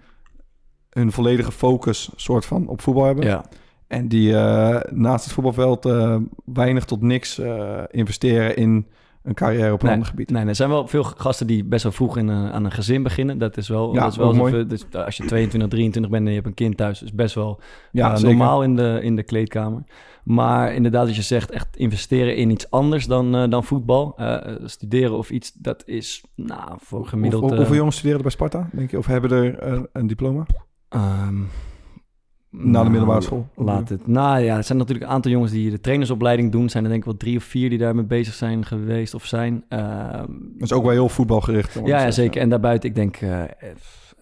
hun 0.90 1.12
volledige 1.12 1.52
focus 1.52 2.10
soort 2.16 2.46
van 2.46 2.68
op 2.68 2.80
voetbal 2.80 3.04
hebben. 3.04 3.24
Ja. 3.24 3.44
En 3.86 4.08
die 4.08 4.36
eh, 4.36 4.80
naast 4.90 5.24
het 5.24 5.34
voetbalveld 5.34 5.86
eh, 5.86 6.16
weinig 6.44 6.84
tot 6.84 7.00
niks 7.00 7.40
investeren 7.90 8.56
in 8.56 8.86
een 9.28 9.34
carrière 9.34 9.72
op 9.72 9.78
een 9.80 9.84
Nee, 9.84 9.94
ander 9.94 10.08
gebied. 10.08 10.30
Nee, 10.30 10.44
er 10.46 10.54
zijn 10.54 10.68
wel 10.68 10.86
veel 10.86 11.02
gasten 11.02 11.46
die 11.46 11.64
best 11.64 11.82
wel 11.82 11.92
vroeg 11.92 12.16
in, 12.16 12.28
een- 12.28 12.52
aan 12.52 12.64
een 12.64 12.70
gezin 12.70 13.02
beginnen. 13.02 13.38
Dat 13.38 13.56
is 13.56 13.68
wel, 13.68 13.94
Ja, 13.94 14.00
dat 14.02 14.10
is 14.12 14.16
wel 14.16 14.32
mooi. 14.32 14.66
dus 14.66 14.84
als 14.92 15.16
je 15.16 15.24
22, 15.24 15.68
23 15.70 16.10
bent 16.12 16.22
en 16.24 16.28
je 16.28 16.34
hebt 16.36 16.46
een 16.46 16.54
kind 16.54 16.76
thuis, 16.76 17.02
is 17.02 17.12
best 17.12 17.34
wel 17.34 17.60
Ja, 17.92 18.14
eh, 18.14 18.20
normaal 18.22 18.62
in 18.62 18.76
de, 18.76 18.98
in 19.02 19.16
de 19.16 19.22
kleedkamer. 19.22 19.82
Maar 20.24 20.74
inderdaad, 20.74 21.06
als 21.06 21.16
je 21.16 21.22
zegt 21.22 21.50
echt 21.50 21.76
investeren 21.76 22.36
in 22.36 22.50
iets 22.50 22.70
anders 22.70 23.06
dan, 23.06 23.34
eh, 23.36 23.50
dan 23.50 23.64
voetbal, 23.64 24.14
eh, 24.16 24.34
eh, 24.34 24.56
studeren 24.64 25.16
of 25.16 25.30
iets, 25.30 25.52
dat 25.52 25.82
is 25.86 26.24
nou, 26.34 26.70
voor 26.80 27.06
gemiddeld... 27.06 27.42
Hoe- 27.42 27.50
eh, 27.52 27.56
hoeveel 27.58 27.76
jongens 27.76 27.94
studeren 27.96 28.16
er 28.18 28.24
bij 28.24 28.32
Sparta, 28.32 28.68
denk 28.72 28.90
je? 28.90 28.98
Of 28.98 29.06
hebben 29.06 29.30
er 29.30 29.62
een, 29.62 29.88
een 29.92 30.06
diploma? 30.06 30.46
Ehm, 30.88 31.34
Na 32.50 32.82
de 32.84 32.90
middelbare 32.90 33.20
school? 33.20 33.48
Laat 33.56 33.88
het. 33.88 34.06
Nou 34.06 34.38
ja, 34.40 34.56
er 34.56 34.64
zijn 34.64 34.78
natuurlijk 34.78 35.06
een 35.06 35.12
aantal 35.12 35.30
jongens 35.30 35.52
die 35.52 35.70
de 35.70 35.80
trainersopleiding 35.80 36.52
doen. 36.52 36.68
Zijn 36.68 36.82
er 36.84 36.88
denk 36.90 37.02
ik 37.02 37.08
wel 37.08 37.16
drie 37.18 37.36
of 37.36 37.44
vier 37.44 37.68
die 37.68 37.78
daarmee 37.78 38.04
bezig 38.04 38.34
zijn 38.34 38.64
geweest 38.64 39.14
of 39.14 39.24
zijn. 39.24 39.64
Ehm, 39.68 40.26
Dat 40.28 40.70
is 40.70 40.72
ook 40.72 40.82
wel 40.82 40.92
heel 40.92 41.08
voetbalgericht. 41.08 41.80
ja, 41.84 42.02
ja, 42.02 42.10
zeker. 42.10 42.40
En 42.40 42.48
daarbuiten, 42.48 42.88
ik 42.88 42.94
denk 42.94 43.16
eh, 43.16 43.42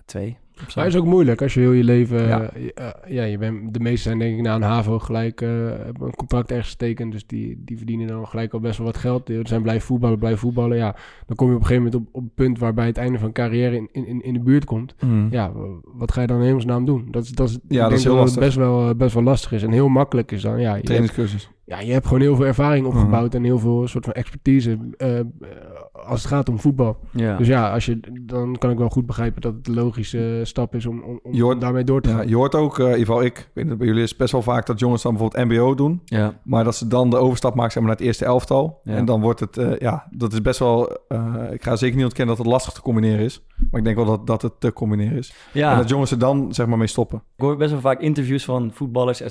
twee. 0.04 0.36
Maar 0.56 0.84
het 0.84 0.94
is 0.94 1.00
ook 1.00 1.06
moeilijk 1.06 1.42
als 1.42 1.54
je 1.54 1.60
heel 1.60 1.72
je 1.72 1.84
leven... 1.84 2.26
Ja. 2.26 2.50
Ja, 2.74 2.96
ja 3.08 3.22
je 3.22 3.38
bent, 3.38 3.74
de 3.74 3.80
meesten 3.80 4.02
zijn 4.02 4.18
denk 4.18 4.36
ik 4.36 4.42
na 4.42 4.54
een 4.54 4.62
HAVO 4.62 4.98
gelijk... 4.98 5.40
eh, 5.40 5.48
hebben 5.84 6.06
een 6.06 6.14
contract 6.14 6.50
ergens 6.50 6.70
getekend. 6.70 7.12
Dus 7.12 7.26
die, 7.26 7.62
die 7.64 7.76
verdienen 7.76 8.06
dan 8.06 8.26
gelijk 8.26 8.52
al 8.52 8.60
best 8.60 8.78
wel 8.78 8.86
wat 8.86 8.96
geld. 8.96 9.26
Die 9.26 9.40
zijn 9.48 9.62
blijven 9.62 9.86
voetballen, 9.86 10.18
blijven 10.18 10.40
voetballen. 10.40 10.76
Ja, 10.76 10.96
dan 11.26 11.36
kom 11.36 11.48
je 11.48 11.54
op 11.54 11.60
een 11.60 11.66
gegeven 11.66 11.90
moment 11.90 12.08
op, 12.08 12.14
op 12.14 12.22
een 12.22 12.30
punt... 12.34 12.58
waarbij 12.58 12.86
het 12.86 12.96
einde 12.96 13.18
van 13.18 13.26
een 13.26 13.32
carrière 13.32 13.76
in, 13.76 13.88
in, 14.06 14.22
in 14.22 14.32
de 14.32 14.40
buurt 14.40 14.64
komt. 14.64 14.94
Mm. 15.04 15.28
Ja, 15.30 15.52
wat 15.84 16.12
ga 16.12 16.20
je 16.20 16.26
dan 16.26 16.38
in 16.38 16.44
hemelsnaam 16.44 16.84
doen? 16.84 17.08
Dat, 17.10 17.24
is- 17.24 17.30
dat 17.30 17.48
is, 17.48 17.54
ik 17.54 17.60
dat 17.68 17.78
denk 17.78 17.90
is 17.92 18.04
heel 18.04 18.16
dat 18.16 18.30
het 18.30 18.38
best 18.38 18.56
wel, 18.56 18.88
eh, 18.88 18.94
best 18.94 19.14
wel 19.14 19.22
lastig 19.22 19.52
is. 19.52 19.62
En 19.62 19.70
heel 19.72 19.88
makkelijk 19.88 20.32
is 20.32 20.42
dan... 20.42 20.60
Ja, 20.60 20.80
Trainingscursus. 20.80 21.50
Ja, 21.66 21.80
je 21.80 21.92
hebt 21.92 22.06
gewoon 22.06 22.20
heel 22.20 22.36
veel 22.36 22.46
ervaring 22.46 22.86
Mhm. 22.86 22.96
opgebouwd... 22.96 23.34
en 23.34 23.44
heel 23.44 23.58
veel 23.58 23.88
soort 23.88 24.04
van 24.04 24.12
expertise 24.14 24.78
eh, 24.96 25.18
eh, 25.18 25.26
als 25.92 26.22
het 26.22 26.32
gaat 26.32 26.48
om 26.48 26.58
voetbal. 26.58 26.96
Ja. 27.10 27.36
Dus 27.36 27.46
ja, 27.46 27.72
als 27.72 27.86
je, 27.86 28.00
dan 28.22 28.56
kan 28.58 28.70
ik 28.70 28.78
wel 28.78 28.88
goed 28.88 29.06
begrijpen 29.06 29.40
dat 29.42 29.54
het 29.54 29.64
de 29.64 29.72
logische 29.74 30.40
stap 30.44 30.74
is 30.74 30.86
om, 30.86 31.02
om, 31.02 31.20
om 31.22 31.32
Je 31.34 31.42
hoort- 31.42 31.60
daarmee 31.60 31.84
door 31.84 32.00
te 32.00 32.08
gaan. 32.08 32.18
Ja, 32.22 32.28
je 32.28 32.34
hoort 32.36 32.54
ook, 32.54 32.78
eh, 32.78 32.84
in 32.84 32.90
ieder 32.90 33.06
geval 33.06 33.22
ik, 33.24 33.38
ik 33.38 33.50
weet 33.52 33.68
het 33.68 33.78
bij 33.78 33.86
jullie 33.86 34.02
is 34.02 34.16
best 34.16 34.32
wel 34.32 34.42
vaak 34.42 34.66
dat 34.66 34.78
jongens 34.78 35.02
dan 35.02 35.12
bijvoorbeeld 35.12 35.44
MBO 35.48 35.74
doen. 35.74 36.00
Ja. 36.04 36.40
Maar 36.44 36.64
dat 36.64 36.76
ze 36.76 36.88
dan 36.88 37.10
de 37.10 37.16
overstap 37.16 37.54
maken 37.54 37.72
zeg 37.72 37.82
maar, 37.82 37.90
naar 37.90 37.98
het 38.00 38.06
eerste 38.06 38.24
elftal. 38.24 38.80
Ja. 38.82 38.94
En 38.94 39.04
dan 39.04 39.20
wordt 39.20 39.40
het, 39.40 39.56
eh, 39.56 39.78
ja, 39.78 40.06
dat 40.10 40.32
is 40.32 40.42
best 40.42 40.58
wel, 40.58 40.96
eh, 41.08 41.34
ik 41.50 41.62
ga 41.62 41.76
zeker 41.76 41.96
niet 41.96 42.04
ontkennen 42.04 42.36
dat 42.36 42.44
het 42.44 42.52
lastig 42.54 42.72
te 42.72 42.80
combineren 42.82 43.24
is. 43.24 43.44
Maar 43.70 43.78
ik 43.80 43.84
denk 43.84 43.96
wel 43.96 44.06
dat, 44.06 44.26
dat 44.26 44.42
het 44.42 44.60
te 44.60 44.72
combineren 44.72 45.18
is. 45.18 45.34
Ja. 45.52 45.70
En 45.72 45.76
dat 45.78 45.88
jongens 45.88 46.10
er 46.10 46.18
dan 46.18 46.54
zeg 46.54 46.66
maar 46.66 46.78
mee 46.78 46.86
stoppen. 46.86 47.18
Ik 47.36 47.42
hoor 47.44 47.56
best 47.56 47.70
wel 47.70 47.80
vaak 47.80 48.00
interviews 48.00 48.44
van 48.44 48.70
voetballers, 48.72 49.22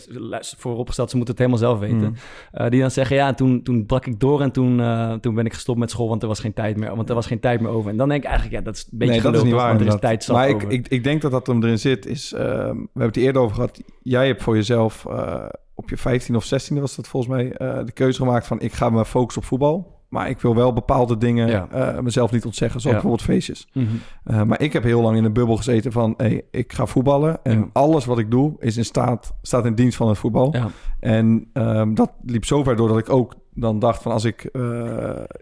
vooropgesteld, 0.57 1.09
ze 1.09 1.15
moeten 1.17 1.35
het 1.35 1.43
helemaal 1.45 1.67
zelf 1.69 1.79
weten. 1.79 1.97
Mm. 1.97 2.13
Eh, 2.51 2.69
die 2.69 2.81
dan 2.81 2.91
zeggen, 2.91 3.15
ja, 3.15 3.33
toen, 3.33 3.63
toen 3.63 3.85
brak 3.85 4.05
ik 4.05 4.19
door 4.19 4.41
en 4.41 4.51
toen, 4.51 4.79
eh, 4.79 5.13
toen 5.13 5.35
ben 5.35 5.45
ik 5.45 5.53
gestopt 5.53 5.79
met 5.79 5.89
school, 5.89 6.07
want 6.07 6.21
er 6.21 6.27
was 6.27 6.39
geen 6.39 6.53
tijd 6.53 6.77
meer, 6.77 6.95
want 6.95 7.09
er 7.09 7.15
was 7.15 7.27
geen 7.27 7.39
tijd 7.39 7.61
meer 7.61 7.71
over. 7.71 7.91
En 7.91 7.97
dan 7.97 8.09
denk 8.09 8.23
ik 8.23 8.29
eigenlijk, 8.29 8.59
ja, 8.59 8.65
dat 8.65 8.75
is 8.75 8.87
een 8.91 8.97
beetje 8.97 9.13
nee, 9.13 9.23
dat 9.23 9.35
is 9.35 9.43
niet 9.43 9.53
waar. 9.53 9.67
want 9.67 9.81
er 9.81 9.87
is 9.87 9.99
tijd 9.99 10.23
zat 10.23 10.35
maar 10.35 10.49
ik, 10.49 10.63
ik, 10.63 10.87
ik 10.87 11.03
denk 11.03 11.21
dat 11.21 11.31
dat 11.31 11.47
hem 11.47 11.63
erin 11.63 11.79
zit. 11.79 12.05
Is, 12.05 12.33
ehm, 12.33 12.43
we 12.43 12.89
hebben 12.93 13.07
het 13.07 13.15
er 13.15 13.21
eerder 13.21 13.41
over 13.41 13.55
gehad. 13.55 13.81
Jij 14.01 14.27
hebt 14.27 14.43
voor 14.43 14.55
jezelf 14.55 15.05
eh, 15.05 15.45
op 15.75 15.89
je 15.89 15.97
15 15.97 16.35
of 16.35 16.43
16 16.43 16.79
was 16.79 16.95
dat 16.95 17.07
volgens 17.07 17.33
mij 17.33 17.51
eh, 17.51 17.85
de 17.85 17.91
keuze 17.91 18.19
gemaakt 18.19 18.47
van 18.47 18.59
ik 18.59 18.73
ga 18.73 18.89
me 18.89 19.05
focussen 19.05 19.41
op 19.41 19.47
voetbal. 19.47 19.94
Maar 20.09 20.29
ik 20.29 20.39
wil 20.39 20.55
wel 20.55 20.73
bepaalde 20.73 21.17
dingen 21.17 21.47
Ja. 21.47 21.67
eh, 21.71 21.99
mezelf 21.99 22.31
niet 22.31 22.45
ontzeggen, 22.45 22.81
zoals 22.81 22.95
Ja. 22.95 23.01
bijvoorbeeld 23.01 23.29
feestjes. 23.37 23.67
Mhm. 23.73 23.85
Eh, 24.23 24.43
maar 24.43 24.61
ik 24.61 24.73
heb 24.73 24.83
heel 24.83 25.01
lang 25.01 25.17
in 25.17 25.23
een 25.23 25.33
bubbel 25.33 25.57
gezeten 25.57 25.91
van 25.91 26.13
hey, 26.17 26.41
ik 26.51 26.73
ga 26.73 26.85
voetballen. 26.85 27.39
En 27.43 27.57
Ja. 27.59 27.65
alles 27.73 28.05
wat 28.05 28.17
ik 28.19 28.31
doe 28.31 28.55
is 28.59 28.77
in 28.77 28.85
staat, 28.85 29.33
staat 29.41 29.65
in 29.65 29.75
dienst 29.75 29.97
van 29.97 30.07
het 30.07 30.17
voetbal. 30.17 30.55
Ja. 30.55 30.67
En 30.99 31.49
ehm, 31.53 31.93
dat 31.93 32.11
liep 32.25 32.45
zo 32.45 32.63
ver 32.63 32.75
door 32.75 32.87
dat 32.87 32.97
ik 32.97 33.09
ook 33.09 33.33
dan 33.57 33.79
dacht 33.79 34.01
van 34.01 34.11
als 34.11 34.23
ik 34.23 34.43
eh, 34.43 34.61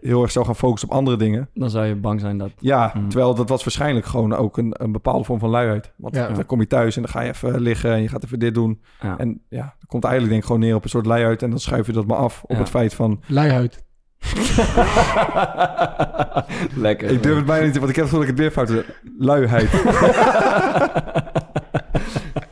heel 0.00 0.22
erg 0.22 0.30
zou 0.30 0.44
gaan 0.46 0.56
focussen 0.56 0.88
op 0.88 0.94
andere 0.94 1.16
dingen. 1.16 1.48
Dan 1.54 1.70
zou 1.70 1.86
je 1.86 1.94
bang 1.96 2.20
zijn 2.20 2.38
dat... 2.38 2.50
Ja, 2.58 2.92
Mm. 2.96 3.08
terwijl 3.08 3.34
dat 3.34 3.48
was 3.48 3.64
waarschijnlijk 3.64 4.06
gewoon 4.06 4.34
ook 4.34 4.58
een, 4.58 4.74
een 4.82 4.92
bepaalde 4.92 5.24
vorm 5.24 5.38
van 5.38 5.48
luiheid. 5.50 5.92
Want 5.96 6.14
Ja. 6.14 6.28
dan 6.28 6.46
kom 6.46 6.60
je 6.60 6.66
thuis 6.66 6.96
en 6.96 7.02
dan 7.02 7.10
ga 7.10 7.20
je 7.20 7.28
even 7.28 7.60
liggen 7.60 7.92
en 7.92 8.02
je 8.02 8.08
gaat 8.08 8.24
even 8.24 8.38
dit 8.38 8.54
doen. 8.54 8.80
Ja. 9.00 9.18
En 9.18 9.40
ja, 9.48 9.74
dat 9.78 9.88
komt 9.88 10.04
eigenlijk 10.04 10.32
denk 10.32 10.42
ik 10.44 10.48
gewoon 10.52 10.66
neer 10.66 10.76
op 10.76 10.84
een 10.84 10.90
soort 10.90 11.06
luiheid. 11.06 11.42
En 11.42 11.50
dan 11.50 11.58
schuif 11.58 11.86
je 11.86 11.92
dat 11.92 12.06
maar 12.06 12.16
af 12.16 12.42
op 12.42 12.50
Ja. 12.50 12.56
het 12.58 12.68
feit 12.68 12.94
van... 12.94 13.20
Luihuid. 13.26 13.84
Lekker. 16.86 17.10
Ik 17.10 17.22
durf 17.22 17.36
het 17.36 17.46
bijna 17.46 17.66
niet, 17.66 17.78
want 17.78 17.90
ik 17.90 17.96
heb 17.96 18.04
het 18.04 18.14
gevoel 18.14 18.20
dat 18.20 18.22
ik 18.22 18.28
het 18.28 18.38
weer 18.38 18.50
fout 18.50 18.66
doe. 18.68 18.84
Luiheid. 19.18 19.70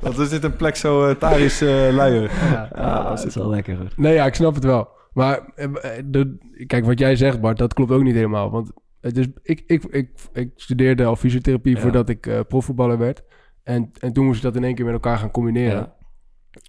Want 0.01 0.19
er 0.19 0.27
zit 0.27 0.45
een 0.45 0.57
plexo-taris 0.57 1.61
eh 1.61 1.89
luier. 1.93 2.31
Ja. 2.53 2.69
Ja, 2.75 3.03
dat 3.09 3.27
is 3.27 3.35
wel 3.35 3.49
lekker. 3.49 3.77
hoor. 3.77 3.87
Nee, 3.97 4.15
ja, 4.15 4.27
ik 4.27 4.35
snap 4.35 4.55
het 4.55 4.65
wel. 4.65 4.89
Maar 5.13 5.41
eh, 5.55 5.65
eh, 5.65 5.73
de, 6.05 6.37
kijk, 6.67 6.85
wat 6.85 6.99
jij 6.99 7.17
zegt, 7.17 7.41
Bart, 7.41 7.59
dat 7.59 7.75
klopt 7.75 7.91
ook 7.91 8.03
niet 8.03 8.15
helemaal. 8.15 8.51
Want 8.51 8.71
het 9.01 9.17
is, 9.17 9.27
ik, 9.43 9.63
ik, 9.67 9.85
ik, 9.85 10.11
ik 10.33 10.51
studeerde 10.57 11.05
al 11.05 11.17
fysiotherapie 11.17 11.75
Ja. 11.75 11.81
voordat 11.81 12.09
ik 12.09 12.27
eh, 12.27 12.41
profvoetballer 12.49 12.99
werd. 12.99 13.23
En, 13.63 13.91
en 13.99 14.13
toen 14.13 14.25
moest 14.25 14.37
ik 14.37 14.43
dat 14.43 14.57
in 14.57 14.65
één 14.65 14.75
keer 14.75 14.85
met 14.85 14.95
elkaar 14.95 15.19
gaan 15.19 15.31
combineren. 15.31 15.79
Ja. 15.79 15.95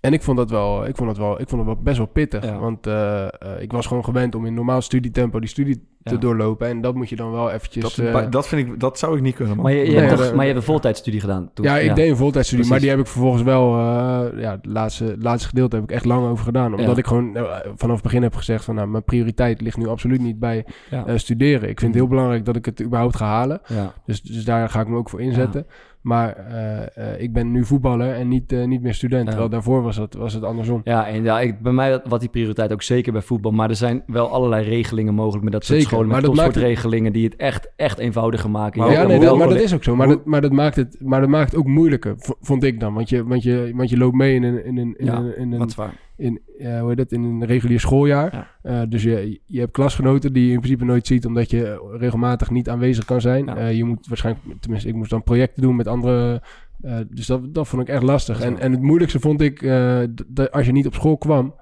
En 0.01 0.13
ik 0.13 0.21
vond 0.23 0.37
dat 0.37 0.49
wel, 0.49 0.87
ik 0.87 0.95
vond 0.95 1.09
dat 1.09 1.17
wel, 1.17 1.41
ik 1.41 1.49
vond 1.49 1.61
het 1.65 1.69
wel 1.75 1.81
best 1.83 1.97
wel 1.97 2.05
pittig. 2.05 2.43
Ja. 2.45 2.57
Want 2.59 2.87
eh, 2.87 3.23
eh, 3.23 3.29
ik 3.59 3.71
was 3.71 3.85
gewoon 3.87 4.03
gewend 4.03 4.35
om 4.35 4.45
in 4.45 4.53
normaal 4.53 4.81
studietempo 4.81 5.39
die 5.39 5.49
studie 5.49 5.87
te 6.03 6.13
Ja. 6.13 6.19
doorlopen. 6.19 6.67
En 6.67 6.81
dat 6.81 6.95
moet 6.95 7.09
je 7.09 7.15
dan 7.15 7.31
wel 7.31 7.51
eventjes... 7.51 7.83
Dat, 7.95 8.05
eh, 8.05 8.29
dat, 8.31 8.47
vind 8.47 8.67
ik, 8.67 8.79
dat 8.79 8.99
zou 8.99 9.15
ik 9.15 9.21
niet 9.21 9.35
kunnen, 9.35 9.55
man. 9.55 9.63
Maar 9.65 9.73
je, 9.73 9.79
je, 9.85 9.91
Nee, 9.91 9.95
hebt 9.99 10.17
toch, 10.17 10.33
maar 10.33 10.39
je 10.45 10.51
hebt 10.51 10.55
een 10.57 10.63
voltijdstudie 10.65 11.19
gedaan 11.19 11.49
toen? 11.53 11.65
ja, 11.65 11.77
ik 11.77 11.95
deed 11.95 12.09
een 12.09 12.15
voltijdstudie, 12.17 12.65
maar 12.67 12.77
Precies. 12.79 12.95
die 12.95 12.97
heb 12.97 12.99
ik 13.07 13.11
vervolgens 13.13 13.43
wel... 13.43 13.73
eh, 13.77 14.41
ja, 14.41 14.51
het 14.51 14.65
laatste, 14.65 15.15
laatste 15.19 15.47
gedeelte 15.47 15.75
heb 15.75 15.83
ik 15.85 15.91
echt 15.91 16.05
lang 16.05 16.27
over 16.27 16.43
gedaan. 16.45 16.71
Omdat 16.73 16.85
Ja. 16.95 16.97
ik 16.97 17.07
gewoon 17.07 17.37
vanaf 17.75 17.93
het 17.95 18.03
begin 18.03 18.21
heb 18.23 18.35
gezegd 18.35 18.63
van... 18.65 18.75
Nou, 18.75 18.87
mijn 18.87 19.03
prioriteit 19.03 19.61
ligt 19.61 19.77
nu 19.77 19.87
absoluut 19.87 20.21
niet 20.21 20.39
bij 20.39 20.65
Ja. 20.89 21.05
eh, 21.05 21.17
studeren. 21.17 21.69
Ik 21.69 21.79
vind 21.79 21.91
het 21.93 22.01
heel 22.01 22.09
belangrijk 22.09 22.45
dat 22.45 22.55
ik 22.55 22.65
het 22.65 22.81
überhaupt 22.83 23.15
ga 23.15 23.25
halen. 23.25 23.61
ja. 23.67 23.93
Dus, 24.05 24.21
dus 24.21 24.45
daar 24.45 24.69
ga 24.69 24.81
ik 24.81 24.87
me 24.87 24.97
ook 24.97 25.09
voor 25.09 25.21
inzetten. 25.21 25.65
Maar 26.03 26.35
eh, 26.35 27.13
eh, 27.13 27.21
ik 27.21 27.33
ben 27.33 27.51
nu 27.51 27.65
voetballer 27.65 28.13
en 28.13 28.27
niet, 28.27 28.51
eh, 28.51 28.63
niet 28.65 28.81
meer 28.81 28.93
student. 28.93 29.25
Terwijl 29.27 29.49
daarvoor 29.49 29.81
was 29.81 29.97
het, 29.97 30.13
was 30.13 30.33
het 30.33 30.43
andersom. 30.43 30.81
Ja, 30.83 31.07
en 31.07 31.23
ja, 31.23 31.39
ik, 31.39 31.59
bij 31.61 31.71
mij 31.71 32.01
wat 32.07 32.19
die 32.19 32.29
prioriteit 32.29 32.71
ook 32.73 32.81
zeker 32.81 33.11
bij 33.11 33.21
voetbal. 33.21 33.51
Maar 33.51 33.69
er 33.69 33.75
zijn 33.75 34.03
wel 34.07 34.29
allerlei 34.29 34.65
regelingen 34.65 35.13
mogelijk 35.13 35.43
met 35.43 35.53
dat 35.53 35.65
soort 35.65 35.77
Zeker, 35.79 35.93
scholen. 35.93 36.11
Met 36.11 36.21
maakt 36.21 36.27
het- 36.27 36.35
topsportregelingen 36.43 37.13
die 37.13 37.23
het 37.23 37.35
echt, 37.35 37.71
echt 37.75 37.97
eenvoudiger 37.97 38.49
maken. 38.49 38.79
Maar 38.81 38.91
ja, 38.91 39.03
nee, 39.07 39.19
dat, 39.19 39.37
maar 39.37 39.47
dat 39.49 39.59
is 39.59 39.73
ook 39.73 39.83
zo. 39.83 39.95
Maar, 39.95 40.07
dat, 40.07 40.25
maar, 40.25 40.41
dat 40.41 40.51
maakt 40.51 40.75
het, 40.75 40.97
maar 40.99 41.19
dat 41.19 41.29
maakt 41.29 41.51
het 41.51 41.59
ook 41.59 41.67
moeilijker, 41.67 42.13
vond 42.41 42.63
ik 42.63 42.79
dan. 42.79 42.93
Want 42.93 43.09
je, 43.09 43.23
want 43.25 43.43
je, 43.43 43.71
want 43.75 43.89
je 43.89 43.97
loopt 43.97 44.15
mee 44.15 44.35
in 44.35 44.43
een, 44.43 44.65
in 44.65 44.77
een, 44.77 44.93
in 44.97 45.05
Ja, 45.05 45.17
een, 45.17 45.37
in 45.37 45.51
een. 45.51 45.69
In, 46.15 46.41
ja, 46.57 46.79
hoe 46.79 46.87
heet 46.89 46.97
dat, 46.97 47.11
in 47.11 47.23
een 47.23 47.45
regulier 47.45 47.79
schooljaar. 47.79 48.33
Ja. 48.33 48.47
Eh, 48.81 48.89
dus 48.89 49.03
je, 49.03 49.39
je 49.45 49.59
hebt 49.59 49.71
klasgenoten 49.71 50.33
die 50.33 50.45
je 50.45 50.51
in 50.51 50.59
principe 50.59 50.85
nooit 50.85 51.07
ziet, 51.07 51.25
omdat 51.25 51.49
je 51.49 51.91
regelmatig 51.97 52.49
niet 52.49 52.69
aanwezig 52.69 53.05
kan 53.05 53.21
zijn. 53.21 53.45
Ja. 53.45 53.55
Eh, 53.57 53.77
je 53.77 53.83
moet 53.83 54.07
waarschijnlijk, 54.07 54.45
tenminste, 54.59 54.89
ik 54.89 54.95
moest 54.95 55.09
dan 55.09 55.23
projecten 55.23 55.61
doen 55.61 55.75
met 55.75 55.87
andere. 55.87 56.41
eh, 56.81 56.97
dus 57.09 57.25
dat, 57.25 57.53
dat 57.53 57.67
vond 57.67 57.81
ik 57.81 57.87
echt 57.87 58.03
lastig. 58.03 58.41
En, 58.41 58.59
en 58.59 58.71
het 58.71 58.81
moeilijkste 58.81 59.19
vond 59.19 59.41
ik, 59.41 59.61
eh, 59.61 59.99
dat 60.27 60.51
als 60.51 60.65
je 60.65 60.71
niet 60.71 60.87
op 60.87 60.93
school 60.93 61.17
kwam, 61.17 61.55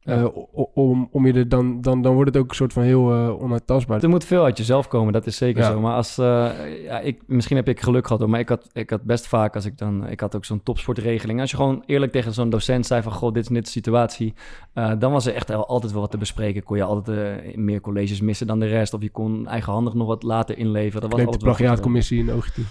Eh, 0.00 0.26
om, 0.74 1.08
om 1.12 1.26
je 1.26 1.32
er 1.32 1.48
dan, 1.48 1.80
dan, 1.80 2.02
dan 2.02 2.14
wordt 2.14 2.34
het 2.34 2.42
ook 2.42 2.48
een 2.50 2.54
soort 2.56 2.72
van 2.72 2.82
heel 2.82 3.12
onuitastbaar. 3.40 4.02
Er 4.02 4.08
moet 4.08 4.24
veel 4.24 4.44
uit 4.44 4.58
jezelf 4.58 4.88
komen, 4.88 5.12
dat 5.12 5.26
is 5.26 5.36
zeker 5.36 5.62
Ja. 5.62 5.70
zo. 5.70 5.80
Maar 5.80 5.94
als, 5.94 6.18
eh, 6.18 6.50
ja, 6.84 6.98
ik, 7.00 7.22
misschien 7.26 7.56
heb 7.56 7.68
ik 7.68 7.80
geluk 7.80 8.06
gehad, 8.06 8.20
hoor, 8.20 8.30
maar 8.30 8.40
ik 8.40 8.48
had, 8.48 8.68
ik 8.72 8.90
had 8.90 9.02
best 9.02 9.26
vaak, 9.26 9.54
als 9.54 9.64
ik 9.64 9.78
dan, 9.78 10.08
ik 10.08 10.20
had 10.20 10.36
ook 10.36 10.44
zo'n 10.44 10.62
topsportregeling. 10.62 11.40
Als 11.40 11.50
je 11.50 11.56
gewoon 11.56 11.82
eerlijk 11.86 12.12
tegen 12.12 12.32
zo'n 12.32 12.50
docent 12.50 12.86
zei 12.86 13.02
van, 13.02 13.12
god, 13.12 13.34
dit 13.34 13.42
is 13.42 13.48
net 13.48 13.64
de 13.64 13.70
situatie, 13.70 14.34
dan 14.98 15.12
was 15.12 15.26
er 15.26 15.34
echt 15.34 15.50
altijd 15.54 15.92
wel 15.92 16.00
wat 16.00 16.10
te 16.10 16.18
bespreken. 16.18 16.62
Kon 16.62 16.76
je 16.76 16.82
altijd 16.82 17.56
meer 17.56 17.80
colleges 17.80 18.20
missen 18.20 18.46
dan 18.46 18.58
de 18.58 18.66
rest, 18.66 18.94
of 18.94 19.02
je 19.02 19.10
kon 19.10 19.46
eigenhandig 19.46 19.94
nog 19.94 20.06
wat 20.06 20.22
later 20.22 20.58
inleveren. 20.58 21.10
Dat 21.10 21.20
was 21.20 21.30
de 21.36 21.44
plagiaatcommissie 21.44 22.18
in 22.18 22.32
oogje 22.32 22.52
toe. 22.52 22.64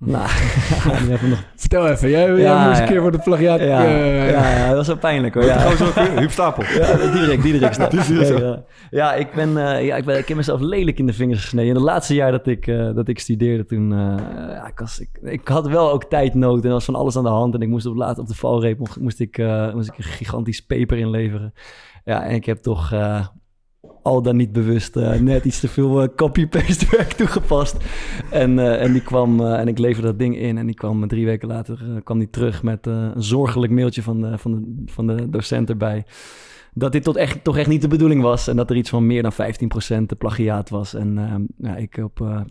Eh. 0.00 0.06
Nou, 1.08 1.28
nog... 1.28 1.44
Vertel 1.56 1.88
even, 1.88 2.10
jij, 2.10 2.26
jij 2.26 2.40
Ja, 2.40 2.68
moest 2.68 2.80
een 2.80 2.86
keer 2.86 3.00
voor 3.00 3.12
de 3.12 3.18
plagiaat... 3.18 3.60
Ja, 3.60 3.84
eh, 3.84 4.30
ja, 4.30 4.56
ja, 4.56 4.66
dat 4.66 4.76
was 4.76 4.86
wel 4.86 4.96
pijnlijk 4.96 5.34
hoor. 5.34 5.44
Ja. 5.44 5.58
Gewoon 5.58 5.92
zo 5.94 6.00
Huub 6.00 6.30
Stapel. 6.30 6.64
Ja, 6.64 6.96
Diederik, 6.96 7.42
Diederik. 7.42 7.76
hier 8.06 8.18
ja, 8.18 8.24
zo. 8.24 8.62
ja. 8.90 9.14
Ik 9.14 9.32
ben, 9.32 9.66
eh, 9.66 9.86
ja, 9.86 9.96
ik 9.96 10.04
ben, 10.04 10.18
ik 10.18 10.28
heb 10.28 10.36
mezelf 10.36 10.60
lelijk 10.60 10.98
in 10.98 11.06
de 11.06 11.12
vingers 11.12 11.40
gesneden. 11.40 11.68
In 11.68 11.74
het 11.74 11.84
laatste 11.84 12.14
jaar 12.14 12.30
dat 12.30 12.46
ik, 12.46 12.66
eh, 12.66 12.94
dat 12.94 13.08
ik 13.08 13.18
studeerde, 13.18 13.64
toen, 13.64 13.92
eh, 13.92 14.14
ja, 14.48 14.66
ik, 14.66 14.78
was, 14.78 15.00
ik, 15.00 15.08
ik 15.22 15.48
had 15.48 15.68
wel 15.68 15.90
ook 15.90 16.04
tijdnood 16.04 16.60
en 16.60 16.66
er 16.66 16.72
was 16.72 16.84
van 16.84 16.94
alles 16.94 17.16
aan 17.16 17.22
de 17.22 17.28
hand. 17.28 17.54
En 17.54 17.60
ik 17.60 17.68
moest 17.68 17.86
op 17.86 17.96
laat 17.96 18.18
op 18.18 18.26
de 18.26 18.34
valreep, 18.34 18.78
moest, 18.78 19.00
moest 19.00 19.20
ik, 19.20 19.38
eh, 19.38 19.74
moest 19.74 19.88
ik 19.88 19.98
een 19.98 20.04
gigantisch 20.04 20.66
paper 20.66 20.98
inleveren. 20.98 21.52
Ja, 22.04 22.24
en 22.24 22.34
ik 22.34 22.44
heb 22.44 22.58
toch 22.58 22.92
eh, 22.92 23.26
al 24.02 24.22
dan 24.22 24.36
niet 24.36 24.52
bewust 24.52 24.96
eh, 24.96 25.20
net 25.20 25.44
iets 25.44 25.60
te 25.60 25.68
veel 25.68 26.02
eh, 26.02 26.08
copy-paste 26.16 26.86
werk 26.90 27.12
toegepast. 27.22 27.76
En, 28.30 28.58
eh, 28.58 28.82
en 28.82 28.92
die 28.92 29.02
kwam, 29.02 29.40
en 29.40 29.68
ik 29.68 29.78
leverde 29.78 30.08
dat 30.08 30.18
ding 30.18 30.36
in 30.36 30.58
en 30.58 30.66
die 30.66 30.74
kwam 30.74 31.08
drie 31.08 31.24
weken 31.24 31.48
later 31.48 32.00
kwam 32.04 32.18
die 32.18 32.30
terug 32.30 32.62
met 32.62 32.86
een 32.86 33.22
zorgelijk 33.22 33.72
mailtje 33.72 34.02
van 34.02 34.20
de, 34.20 34.38
van, 34.38 34.52
de, 34.52 34.92
van 34.92 35.06
de 35.06 35.30
docent 35.30 35.70
erbij 35.70 36.04
dat 36.74 36.92
dit 36.92 37.04
tot 37.04 37.16
echt, 37.16 37.44
toch 37.44 37.56
echt 37.56 37.68
niet 37.68 37.82
de 37.82 37.88
bedoeling 37.88 38.22
was. 38.22 38.48
En 38.48 38.56
dat 38.56 38.70
er 38.70 38.76
iets 38.76 38.90
van 38.90 39.06
meer 39.06 39.22
dan 39.22 39.32
15% 39.32 39.36
de 40.06 40.16
plagiaat 40.18 40.70
was. 40.70 40.94
En 40.94 41.48
ja, 41.58 41.76
ik 41.76 41.96
op, 41.96 42.44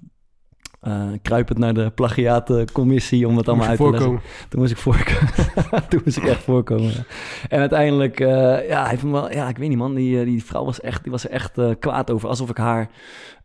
eh, 0.86 1.08
kruipend 1.22 1.58
naar 1.58 1.74
de 1.74 1.92
plagiaatcommissie 1.96 3.28
om 3.28 3.38
het 3.38 3.48
allemaal 3.48 3.68
uit 3.68 3.78
te 3.78 3.90
leggen. 3.90 4.22
Toen 4.50 4.60
moest 4.60 4.72
ik 4.72 4.78
voorkomen. 4.78 5.34
Toen 5.90 6.02
moest 6.06 6.18
ik 6.18 6.24
echt 6.24 6.44
voorkomen. 6.44 7.06
En 7.50 7.60
uiteindelijk, 7.60 8.20
eh, 8.20 8.68
ja, 8.68 8.86
hij 8.86 9.00
wel, 9.04 9.32
ja, 9.32 9.50
ik 9.50 9.58
weet 9.58 9.70
niet 9.70 9.78
man, 9.78 9.94
die, 9.94 10.20
eh, 10.20 10.26
die 10.26 10.44
vrouw 10.44 10.66
was, 10.66 10.82
echt, 10.82 11.04
die 11.04 11.12
was 11.12 11.24
er 11.24 11.30
echt 11.30 11.60
kwaad 11.80 12.12
over. 12.12 12.30
Alsof 12.30 12.50
ik 12.50 12.58
haar, 12.58 12.90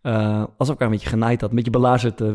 eh, 0.03 0.45
alsof 0.57 0.75
ik 0.75 0.81
haar 0.81 0.89
een 0.89 0.95
beetje 0.95 1.09
genaaid 1.09 1.41
had, 1.41 1.51
een 1.51 1.57
beetje 1.57 1.71
belazerd, 1.71 2.21
eh, 2.21 2.29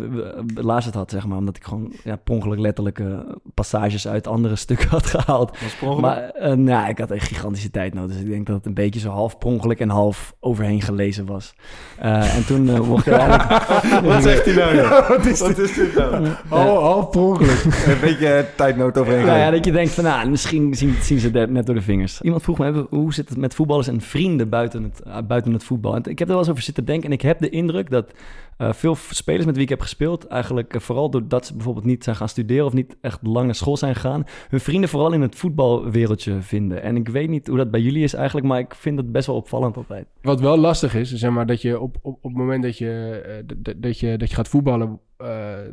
belazerd 0.54 0.96
had, 0.96 1.12
zeg 1.12 1.26
maar. 1.26 1.38
Omdat 1.38 1.58
ik 1.58 1.64
gewoon 1.64 1.94
ja, 2.04 2.16
per 2.16 2.34
ongeluk 2.34 2.60
letterlijk 2.60 3.00
eh, 3.00 3.20
passages 3.54 4.08
uit 4.08 4.28
andere 4.28 4.56
stukken 4.66 4.90
had 4.90 5.06
gehaald. 5.06 5.60
Was 5.62 5.76
per 5.76 5.88
ongeluk? 5.88 6.02
Maar 6.02 6.58
nou, 6.58 6.90
ik 6.90 6.98
had 6.98 7.12
een 7.12 7.22
gigantische 7.22 7.72
tijd 7.72 7.94
nodig. 7.94 8.12
Dus 8.12 8.26
ik 8.26 8.30
denk 8.30 8.48
dat 8.48 8.56
het 8.56 8.66
een 8.66 8.74
beetje 8.74 9.00
zo 9.00 9.10
half 9.10 9.38
per 9.38 9.48
ongeluk 9.48 9.80
en 9.80 9.90
half 9.90 10.36
overheen 10.40 10.82
gelezen 10.82 11.26
was. 11.26 11.56
Eh, 12.00 12.36
en 12.36 12.46
toen 12.46 12.70
eh, 12.70 12.80
mocht 12.80 13.08
ik. 13.08 13.14
Wat 14.04 14.24
zegt 14.24 14.46
hij 14.46 14.54
nou? 14.56 14.76
joh? 14.76 15.08
Wat 15.10 15.26
is 15.26 15.40
Wat 15.40 15.58
is 15.58 15.74
dit 15.74 15.96
nou? 15.96 16.28
Half, 16.48 16.80
half 16.80 17.10
per 17.10 17.22
ongeluk. 17.22 17.64
Een 17.64 18.00
beetje 18.02 18.46
tijdnood 18.56 18.98
overheen. 18.98 19.26
Nou 19.26 19.38
ja, 19.38 19.52
dat 19.52 19.66
je 19.66 19.72
denkt 19.72 19.92
van, 19.92 20.04
nou, 20.04 20.30
misschien 20.30 20.76
zien, 20.76 20.96
zien 21.02 21.20
ze 21.20 21.30
het 21.30 21.50
net 21.50 21.66
door 21.66 21.76
de 21.76 21.82
vingers. 21.82 22.22
Iemand 22.22 22.44
vroeg 22.44 22.58
me, 22.58 22.86
hoe 22.90 23.14
zit 23.14 23.30
het 23.30 23.38
met 23.38 23.54
voetballers 23.54 23.88
en 23.88 24.02
vrienden 24.02 24.50
buiten 24.50 24.84
het, 24.84 25.28
buiten 25.28 25.54
het 25.54 25.64
voetbal? 25.64 25.96
En 25.96 26.04
ik 26.04 26.20
heb 26.20 26.28
er 26.28 26.34
wel 26.34 26.38
eens 26.38 26.50
over 26.50 26.64
zitten 26.64 26.86
denken 26.86 27.06
en 27.10 27.16
ik 27.16 27.22
heb 27.22 27.40
de 27.40 27.50
indruk 27.56 27.90
dat 27.90 28.14
eh, 28.58 28.74
veel 28.74 28.96
spelers 28.96 29.46
met 29.46 29.56
wie 29.56 29.64
ik 29.64 29.70
heb 29.70 29.82
gespeeld, 29.82 30.28
eigenlijk 30.28 30.74
eh, 30.74 30.82
vooral 30.82 31.10
doordat 31.10 31.46
ze 31.46 31.54
bijvoorbeeld 31.54 31.86
niet 31.86 32.04
zijn 32.04 32.16
gaan 32.16 32.30
studeren 32.30 32.66
of 32.66 32.74
niet 32.74 32.98
echt 33.02 33.20
lang 33.24 33.46
naar 33.46 33.56
school 33.56 33.78
zijn 33.78 33.96
gegaan, 33.96 34.24
hun 34.50 34.60
vrienden 34.60 34.90
vooral 34.90 35.14
in 35.14 35.22
het 35.22 35.36
voetbalwereldje 35.36 36.42
vinden. 36.42 36.82
En 36.82 36.96
ik 36.96 37.08
weet 37.08 37.30
niet 37.30 37.48
hoe 37.48 37.58
dat 37.58 37.72
bij 37.72 37.82
jullie 37.82 38.04
is 38.04 38.14
eigenlijk, 38.14 38.48
maar 38.48 38.60
ik 38.60 38.76
vind 38.76 38.98
het 38.98 39.12
best 39.12 39.28
wel 39.28 39.36
opvallend 39.36 39.78
altijd. 39.78 40.08
Wat 40.22 40.40
wel 40.40 40.58
lastig 40.58 40.96
is, 40.96 41.14
zeg 41.14 41.32
maar 41.32 41.46
dat 41.46 41.62
je 41.62 41.80
op, 41.80 41.96
op, 42.02 42.18
op 42.22 42.24
het 42.24 42.38
moment 42.38 42.64
dat 42.64 42.78
je, 42.78 43.22
eh, 43.46 43.74
dat 43.78 44.00
je, 44.00 44.18
dat 44.18 44.30
je 44.30 44.36
gaat 44.36 44.48
voetballen, 44.48 45.00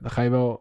dan 0.01 0.11
ga 0.11 0.23
je 0.23 0.31
wel. 0.31 0.61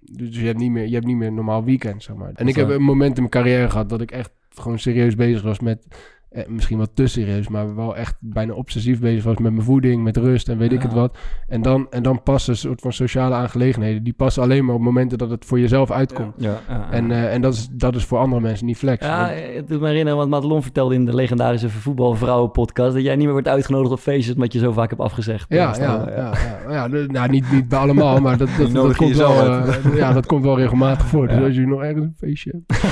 dus 0.00 0.36
je 0.36 0.46
hebt, 0.46 0.58
niet 0.58 0.70
meer, 0.70 0.86
je 0.86 0.94
hebt 0.94 1.06
niet 1.06 1.16
meer 1.16 1.28
een 1.28 1.34
normaal 1.34 1.64
weekend, 1.64 2.02
zeg 2.02 2.16
maar. 2.16 2.30
En 2.34 2.48
ik 2.48 2.56
heb 2.56 2.68
een 2.68 2.82
moment 2.82 3.16
in 3.16 3.28
mijn 3.28 3.44
carrière 3.44 3.70
gehad 3.70 3.88
dat 3.88 4.00
ik 4.00 4.10
echt 4.10 4.30
gewoon 4.54 4.78
serieus 4.78 5.14
bezig 5.14 5.42
was 5.42 5.60
met. 5.60 5.86
Eh, 6.34 6.46
misschien 6.48 6.78
wat 6.78 6.90
te 6.94 7.06
serieus, 7.06 7.48
maar 7.48 7.74
wel 7.76 7.96
echt 7.96 8.16
bijna 8.20 8.52
obsessief 8.52 9.00
bezig 9.00 9.24
was 9.24 9.36
met 9.38 9.52
mijn 9.52 9.64
voeding, 9.64 10.02
met 10.02 10.16
rust 10.16 10.48
en 10.48 10.58
weet 10.58 10.72
ik 10.72 10.82
het 10.82 10.92
wat. 10.92 11.16
En 11.48 11.62
dan, 11.62 11.86
en 11.90 12.02
dan 12.02 12.22
passen 12.22 12.52
een 12.52 12.58
soort 12.58 12.80
van 12.80 12.92
sociale 12.92 13.34
aangelegenheden. 13.34 14.02
Die 14.04 14.12
passen 14.12 14.42
alleen 14.42 14.64
maar 14.64 14.74
op 14.74 14.80
momenten 14.80 15.18
dat 15.18 15.30
het 15.30 15.44
voor 15.44 15.60
jezelf 15.60 15.90
uitkomt. 15.90 16.34
Ja, 16.36 16.60
ja, 16.68 16.86
En, 16.90 17.10
eh, 17.10 17.32
en 17.34 17.40
dat, 17.40 17.54
is, 17.54 17.68
dat 17.72 17.94
is 17.94 18.04
voor 18.04 18.18
andere 18.18 18.40
mensen 18.42 18.66
niet 18.66 18.76
flex. 18.76 19.06
Ja, 19.06 19.18
Want- 19.26 19.54
het 19.54 19.68
doet 19.68 19.80
me 19.80 19.86
herinneren, 19.86 20.18
want 20.18 20.30
Madelon 20.30 20.62
vertelde 20.62 20.94
in 20.94 21.04
de 21.04 21.14
legendarische 21.14 21.68
voetbalvrouwen-podcast... 21.70 22.94
dat 22.94 23.02
jij 23.02 23.14
niet 23.14 23.24
meer 23.24 23.32
wordt 23.32 23.48
uitgenodigd 23.48 23.92
op 23.92 23.98
feestjes 24.00 24.34
omdat 24.34 24.52
je 24.52 24.58
zo 24.58 24.72
vaak 24.72 24.88
hebt 24.90 25.02
afgezegd. 25.02 25.46
Ja, 25.48 25.68
Dus 25.68 25.78
ja, 25.78 26.08
ja, 26.16 26.32
ja, 26.70 26.86
nou, 27.06 27.30
niet, 27.30 27.52
niet 27.52 27.68
bij 27.68 27.78
allemaal, 27.78 28.20
maar 28.20 28.36
dat, 28.36 28.48
dat, 28.58 28.72
dat, 28.72 28.96
komt 28.96 29.16
wel, 29.16 29.40
eh, 29.46 29.96
ja, 29.96 30.12
dat 30.12 30.26
komt 30.26 30.44
wel 30.44 30.56
regelmatig 30.58 31.06
voor. 31.06 31.26
Dus 31.26 31.36
Ja. 31.36 31.44
als 31.44 31.54
je 31.54 31.66
nog 31.66 31.82
ergens 31.82 32.04
een 32.04 32.14
feestje 32.18 32.62
hebt. 32.66 32.82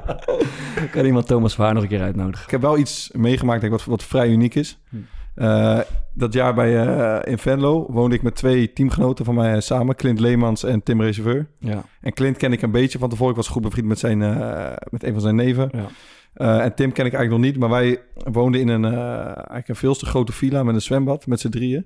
kan 0.91 1.05
iemand 1.05 1.27
Thomas 1.27 1.55
Vaar 1.55 1.73
nog 1.73 1.83
een 1.83 1.89
keer 1.89 2.01
uitnodigen. 2.01 2.45
Ik 2.45 2.51
heb 2.51 2.61
wel 2.61 2.77
iets 2.77 3.09
meegemaakt 3.13 3.61
denk 3.61 3.73
ik, 3.73 3.79
wat, 3.79 3.87
wat 3.87 4.03
vrij 4.03 4.29
uniek 4.29 4.55
is. 4.55 4.79
Hm. 4.89 4.97
Eh, 5.35 5.79
dat 6.13 6.33
jaar 6.33 6.53
bij, 6.53 6.85
eh, 6.87 7.31
in 7.31 7.37
Venlo 7.37 7.85
woonde 7.89 8.15
ik 8.15 8.21
met 8.21 8.35
twee 8.35 8.73
teamgenoten 8.73 9.25
van 9.25 9.35
mij 9.35 9.61
samen. 9.61 9.95
Clint 9.95 10.19
Leemans 10.19 10.63
en 10.63 10.83
Tim 10.83 11.01
Reserveur. 11.01 11.47
Ja, 11.59 11.83
En 12.01 12.13
Clint 12.13 12.37
ken 12.37 12.51
ik 12.51 12.61
een 12.61 12.71
beetje 12.71 12.99
van 12.99 13.09
tevoren. 13.09 13.31
Ik 13.31 13.37
was 13.37 13.47
goed 13.47 13.61
bevriend 13.61 13.87
met, 13.87 13.99
zijn, 13.99 14.21
eh, 14.21 14.71
met 14.89 15.03
een 15.03 15.11
van 15.11 15.21
zijn 15.21 15.35
neven. 15.35 15.69
ja. 15.71 15.87
Eh, 16.33 16.63
en 16.63 16.75
Tim 16.75 16.91
ken 16.91 17.05
ik 17.05 17.13
eigenlijk 17.13 17.29
nog 17.29 17.51
niet. 17.51 17.59
Maar 17.59 17.69
wij 17.69 18.01
woonden 18.31 18.61
in 18.61 18.67
een, 18.67 18.85
eh, 18.85 19.25
eigenlijk 19.25 19.67
een 19.67 19.75
veel 19.75 19.95
te 19.95 20.05
grote 20.05 20.31
villa 20.31 20.63
met 20.63 20.75
een 20.75 20.81
zwembad 20.81 21.27
met 21.27 21.39
z'n 21.39 21.49
drieën. 21.49 21.85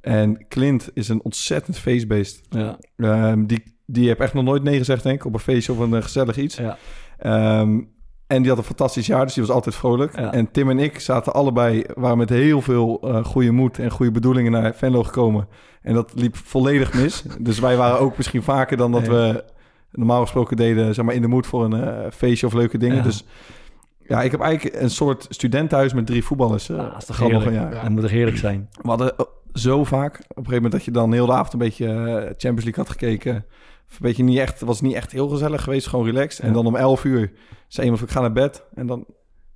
En 0.00 0.46
Clint 0.48 0.90
is 0.94 1.08
een 1.08 1.22
ontzettend 1.22 1.78
feestbeest. 1.78 2.40
ja. 2.50 2.78
Ehm, 2.96 3.46
die, 3.46 3.62
die 3.86 4.08
heb 4.08 4.20
echt 4.20 4.34
nog 4.34 4.44
nooit 4.44 4.62
nee 4.62 4.78
gezegd, 4.78 5.02
denk 5.02 5.16
ik, 5.16 5.24
op 5.24 5.34
een 5.34 5.40
feestje 5.40 5.72
of 5.72 5.78
een 5.78 5.94
eh, 5.94 6.02
gezellig 6.02 6.36
iets. 6.36 6.56
Ja. 6.56 6.78
Ehm, 7.20 7.80
en 8.26 8.40
die 8.42 8.48
had 8.48 8.58
een 8.58 8.64
fantastisch 8.64 9.06
jaar, 9.06 9.24
dus 9.24 9.34
die 9.34 9.42
was 9.42 9.54
altijd 9.54 9.74
vrolijk. 9.74 10.18
Ja. 10.18 10.32
En 10.32 10.50
Tim 10.50 10.70
en 10.70 10.78
ik 10.78 11.00
zaten 11.00 11.32
allebei, 11.32 11.84
waren 11.94 12.18
met 12.18 12.28
heel 12.28 12.60
veel 12.60 13.00
eh, 13.00 13.24
goede 13.24 13.50
moed 13.50 13.78
en 13.78 13.90
goede 13.90 14.12
bedoelingen 14.12 14.52
naar 14.52 14.74
Venlo 14.74 15.02
gekomen. 15.02 15.48
En 15.82 15.94
dat 15.94 16.12
liep 16.14 16.36
volledig 16.36 16.94
mis. 16.94 17.24
dus 17.40 17.58
wij 17.58 17.76
waren 17.76 18.00
ook 18.00 18.16
misschien 18.16 18.42
vaker 18.42 18.76
dan 18.76 18.92
dat 18.92 19.06
we 19.06 19.44
normaal 19.92 20.20
gesproken 20.20 20.56
deden, 20.56 20.94
zeg 20.94 21.04
maar, 21.04 21.14
in 21.14 21.22
de 21.22 21.28
moed 21.28 21.46
voor 21.46 21.64
een 21.64 21.84
eh, 21.84 22.10
feestje 22.12 22.46
of 22.46 22.52
leuke 22.52 22.78
dingen. 22.78 22.96
Ja. 22.96 23.02
Dus 23.02 23.24
ja, 23.98 24.22
ik 24.22 24.30
heb 24.30 24.40
eigenlijk 24.40 24.82
een 24.82 24.90
soort 24.90 25.26
studentenhuis 25.28 25.92
met 25.92 26.06
drie 26.06 26.24
voetballers. 26.24 26.70
Ah, 26.70 26.76
dat 26.76 26.96
is 26.98 27.04
toch 27.04 27.18
heerlijk. 27.18 27.44
een 27.44 27.52
jaar. 27.52 27.70
Dat 27.70 27.88
moet 27.88 28.00
toch 28.00 28.10
heerlijk 28.10 28.36
zijn. 28.36 28.68
We 28.82 28.88
hadden 28.88 29.14
zo 29.52 29.84
vaak, 29.84 30.14
op 30.14 30.20
een 30.20 30.26
gegeven 30.28 30.54
moment 30.54 30.72
dat 30.72 30.84
je 30.84 30.90
dan 30.90 31.12
heel 31.12 31.26
de 31.26 31.32
avond 31.32 31.52
een 31.52 31.58
beetje 31.58 31.86
Champions 32.36 32.64
League 32.64 32.84
had 32.84 32.90
gekeken. 32.90 33.44
Of 33.90 33.96
een 33.96 34.06
beetje 34.06 34.22
niet 34.22 34.38
echt, 34.38 34.60
was 34.60 34.80
niet 34.80 34.94
echt 34.94 35.12
heel 35.12 35.28
gezellig 35.28 35.62
geweest, 35.62 35.86
gewoon 35.86 36.04
relaxed. 36.04 36.44
En 36.44 36.52
dan 36.52 36.66
om 36.66 36.76
11 36.76 37.04
uur 37.04 37.32
zei 37.68 37.86
iemand, 37.86 38.02
ik 38.04 38.10
ga 38.10 38.20
naar 38.20 38.32
bed. 38.32 38.64
En 38.74 38.86
dan 38.86 39.06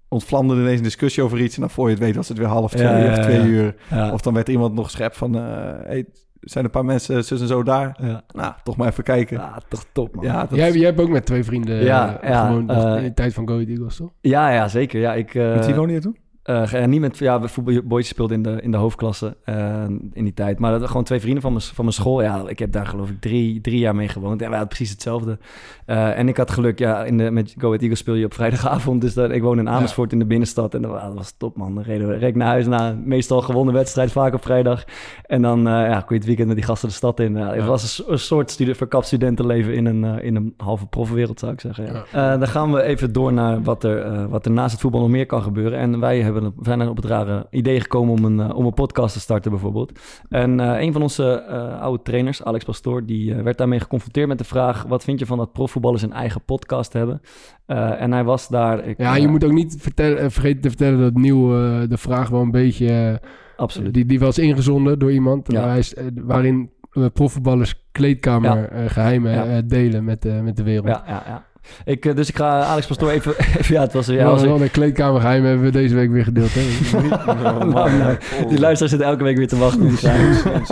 ontvlamde 0.08 0.54
ineens 0.54 0.76
een 0.76 0.82
discussie 0.82 1.22
over 1.22 1.40
iets. 1.40 1.54
En 1.54 1.60
dan 1.60 1.70
voor 1.70 1.88
je 1.88 1.94
het 1.94 2.04
weet 2.04 2.16
was 2.16 2.28
het 2.28 2.38
weer 2.38 2.46
half 2.46 2.72
twee 2.72 2.88
Ja, 2.88 3.10
of 3.10 3.16
ja, 3.16 3.22
twee 3.22 3.38
ja. 3.38 3.44
uur. 3.44 3.74
Ja. 3.90 4.12
Of 4.12 4.20
dan 4.20 4.34
werd 4.34 4.48
iemand 4.48 4.74
nog 4.74 4.90
schep 4.90 5.14
van, 5.14 5.36
eh 5.36 5.42
hey, 5.84 6.06
zijn 6.40 6.64
een 6.64 6.70
paar 6.70 6.84
mensen 6.84 7.24
zus 7.24 7.40
en 7.40 7.46
zo 7.46 7.62
daar? 7.62 7.98
ja. 8.02 8.22
Nou, 8.28 8.52
toch 8.62 8.76
maar 8.76 8.88
even 8.88 9.04
kijken. 9.04 9.36
Ja, 9.38 9.60
toch 9.68 9.84
top, 9.92 10.14
man. 10.14 10.24
Ja, 10.24 10.40
dat 10.46 10.58
Jij, 10.58 10.72
jij 10.72 10.84
hebt 10.86 11.00
ook 11.00 11.08
met 11.08 11.26
twee 11.26 11.44
vrienden 11.44 11.84
Ja, 11.84 12.18
ja, 12.22 12.46
gewoon 12.46 12.64
nog 12.66 12.84
eh, 12.84 12.96
in 12.96 13.02
de 13.02 13.14
tijd 13.14 13.34
van 13.34 13.48
Go 13.48 13.58
Eagles, 13.58 13.96
toch? 13.96 14.10
Ja, 14.20 14.50
ja, 14.50 14.68
zeker. 14.68 15.00
Ja, 15.00 15.14
ik, 15.14 15.34
eh, 15.34 15.54
met 15.54 15.66
wie 15.66 15.74
woonde 15.74 15.92
je 15.92 16.12
toen? 16.44 16.92
eh, 16.94 17.00
met 17.00 17.18
ja, 17.18 17.40
we 17.40 17.48
voetbal 17.48 17.82
boys 17.84 18.08
speelden 18.08 18.36
in 18.36 18.42
de, 18.42 18.62
in 18.62 18.70
de 18.70 18.76
hoofdklasse 18.76 19.36
eh, 19.44 19.84
in 20.12 20.24
die 20.24 20.34
tijd. 20.34 20.58
Maar 20.58 20.78
dat 20.78 20.88
gewoon 20.88 21.04
twee 21.04 21.20
vrienden 21.20 21.42
van 21.42 21.52
mijn, 21.52 21.64
van 21.64 21.84
mijn 21.84 21.96
school. 21.96 22.22
Ja, 22.22 22.42
ik 22.46 22.58
heb 22.58 22.72
daar 22.72 22.86
geloof 22.86 23.10
ik 23.10 23.20
drie, 23.20 23.60
drie 23.60 23.78
jaar 23.78 23.94
mee 23.94 24.08
gewoond. 24.08 24.42
En 24.42 24.48
wij 24.48 24.58
hadden 24.58 24.68
precies 24.68 24.90
hetzelfde. 24.90 25.38
Eh, 25.86 26.18
en 26.18 26.28
ik 26.28 26.36
had 26.36 26.50
geluk, 26.50 26.78
ja, 26.78 27.04
in 27.04 27.18
de, 27.18 27.30
met 27.30 27.54
Go 27.58 27.66
Ahead 27.66 27.80
Eagles 27.80 27.98
speel 27.98 28.14
je 28.14 28.24
op 28.24 28.34
vrijdagavond. 28.34 29.00
Dus 29.00 29.14
dat, 29.14 29.30
ik 29.30 29.42
woon 29.42 29.58
in 29.58 29.68
Amersfoort 29.68 30.12
in 30.12 30.18
de 30.18 30.26
binnenstad. 30.26 30.74
En 30.74 30.82
dat, 30.82 31.00
dat 31.00 31.14
was 31.14 31.34
top, 31.36 31.56
man. 31.56 31.74
Dan 31.74 31.84
reden 31.84 32.08
we 32.08 32.32
naar 32.34 32.48
huis 32.48 32.66
na 32.66 32.96
meestal 33.04 33.40
gewonnen 33.40 33.74
wedstrijd, 33.74 34.12
vaak 34.12 34.34
op 34.34 34.42
vrijdag. 34.42 34.84
En 35.26 35.42
dan 35.42 35.62
ja, 35.62 36.00
kon 36.00 36.06
je 36.08 36.14
het 36.14 36.24
weekend 36.24 36.46
met 36.46 36.56
die 36.56 36.66
gasten 36.66 36.88
de 36.88 36.94
stad 36.94 37.20
in. 37.20 37.36
Ja, 37.36 37.52
het 37.52 37.64
was 37.64 38.04
een, 38.06 38.18
soort 38.18 38.50
studie, 38.50 38.74
verkapt 38.74 39.06
studentenleven 39.06 39.74
in 39.74 39.86
een, 39.86 40.22
in 40.22 40.36
een 40.36 40.54
halve 40.56 40.86
profwereld, 40.86 41.38
zou 41.38 41.52
ik 41.52 41.60
zeggen. 41.60 42.04
Ja. 42.12 42.36
Dan 42.36 42.48
gaan 42.48 42.72
we 42.72 42.82
even 42.82 43.12
door 43.12 43.32
naar 43.32 43.62
wat 43.62 43.84
er, 43.84 44.28
wat 44.28 44.44
er 44.44 44.52
naast 44.52 44.72
het 44.72 44.80
voetbal 44.80 45.00
nog 45.00 45.10
meer 45.10 45.26
kan 45.26 45.42
gebeuren. 45.42 45.78
En 45.78 46.00
wij 46.00 46.20
hebben, 46.20 46.33
we 46.34 46.52
zijn 46.62 46.88
op 46.88 46.96
het 46.96 47.04
rare 47.04 47.46
idee 47.50 47.80
gekomen 47.80 48.14
om 48.14 48.24
een, 48.24 48.50
eh, 48.50 48.56
om 48.56 48.66
een 48.66 48.74
podcast 48.74 49.12
te 49.14 49.20
starten 49.20 49.50
bijvoorbeeld. 49.50 50.00
En 50.28 50.60
eh, 50.60 50.80
een 50.80 50.92
van 50.92 51.02
onze 51.02 51.32
eh, 51.32 51.80
oude 51.80 52.02
trainers, 52.02 52.44
Alex 52.44 52.64
Pastoor, 52.64 53.06
die 53.06 53.34
werd 53.34 53.58
daarmee 53.58 53.80
geconfronteerd 53.80 54.28
met 54.28 54.38
de 54.38 54.44
vraag... 54.44 54.82
wat 54.82 55.04
vind 55.04 55.18
je 55.18 55.26
van 55.26 55.38
dat 55.38 55.52
profvoetballers 55.52 56.02
een 56.02 56.12
eigen 56.12 56.44
podcast 56.44 56.92
hebben? 56.92 57.20
En 57.66 58.12
hij 58.12 58.24
was 58.24 58.48
daar... 58.48 58.84
Ik, 58.86 58.98
Ja, 58.98 59.16
je 59.16 59.28
moet 59.28 59.44
ook 59.44 59.52
niet 59.52 59.76
vertellen, 59.78 60.30
vergeten 60.30 60.60
te 60.60 60.68
vertellen 60.68 61.00
dat 61.00 61.14
Nieuw 61.14 61.48
de 61.86 61.98
vraag 61.98 62.28
wel 62.28 62.40
een 62.40 62.50
beetje... 62.50 63.20
Absoluut. 63.56 63.94
die, 63.94 64.04
die 64.04 64.18
was 64.18 64.38
ingezonden 64.38 64.98
door 64.98 65.12
iemand. 65.12 65.52
Ja. 65.52 65.68
hij 65.68 65.78
is, 65.78 65.94
waarin 66.14 66.70
profvoetballers 67.12 67.86
kleedkamer 67.92 68.56
Ja. 68.56 68.66
eh, 68.66 68.90
geheimen 68.90 69.32
Ja. 69.32 69.44
eh, 69.44 69.62
delen 69.66 70.04
met, 70.04 70.22
de 70.22 70.40
met 70.42 70.56
de 70.56 70.62
wereld. 70.62 70.86
Ja, 70.86 71.04
ja, 71.06 71.22
ja. 71.26 71.44
Ik, 71.84 72.06
eh, 72.06 72.14
dus 72.14 72.28
ik 72.28 72.36
ga 72.36 72.62
Alex 72.62 72.86
Pastoor 72.86 73.10
even... 73.10 73.34
even 73.58 73.74
ja, 73.74 73.80
het 73.80 73.92
was... 73.92 74.06
Ja, 74.06 74.24
was 74.30 74.42
wel 74.42 74.62
een 74.62 74.70
kleedkamergeheim 74.70 75.44
hebben 75.44 75.64
we 75.64 75.70
deze 75.72 75.94
week 75.94 76.10
weer 76.10 76.24
gedeeld. 76.24 76.50
Hè? 76.54 76.62
Nou, 77.74 77.90
nou, 77.98 78.16
die 78.48 78.60
luisteraars 78.60 78.78
zitten 78.90 79.02
elke 79.02 79.22
week 79.24 79.36
weer 79.36 79.48
te 79.48 79.58
wachten. 79.58 79.82
moet 79.82 79.92
ik 79.92 79.98
zeggen. 79.98 80.52
En 80.54 80.62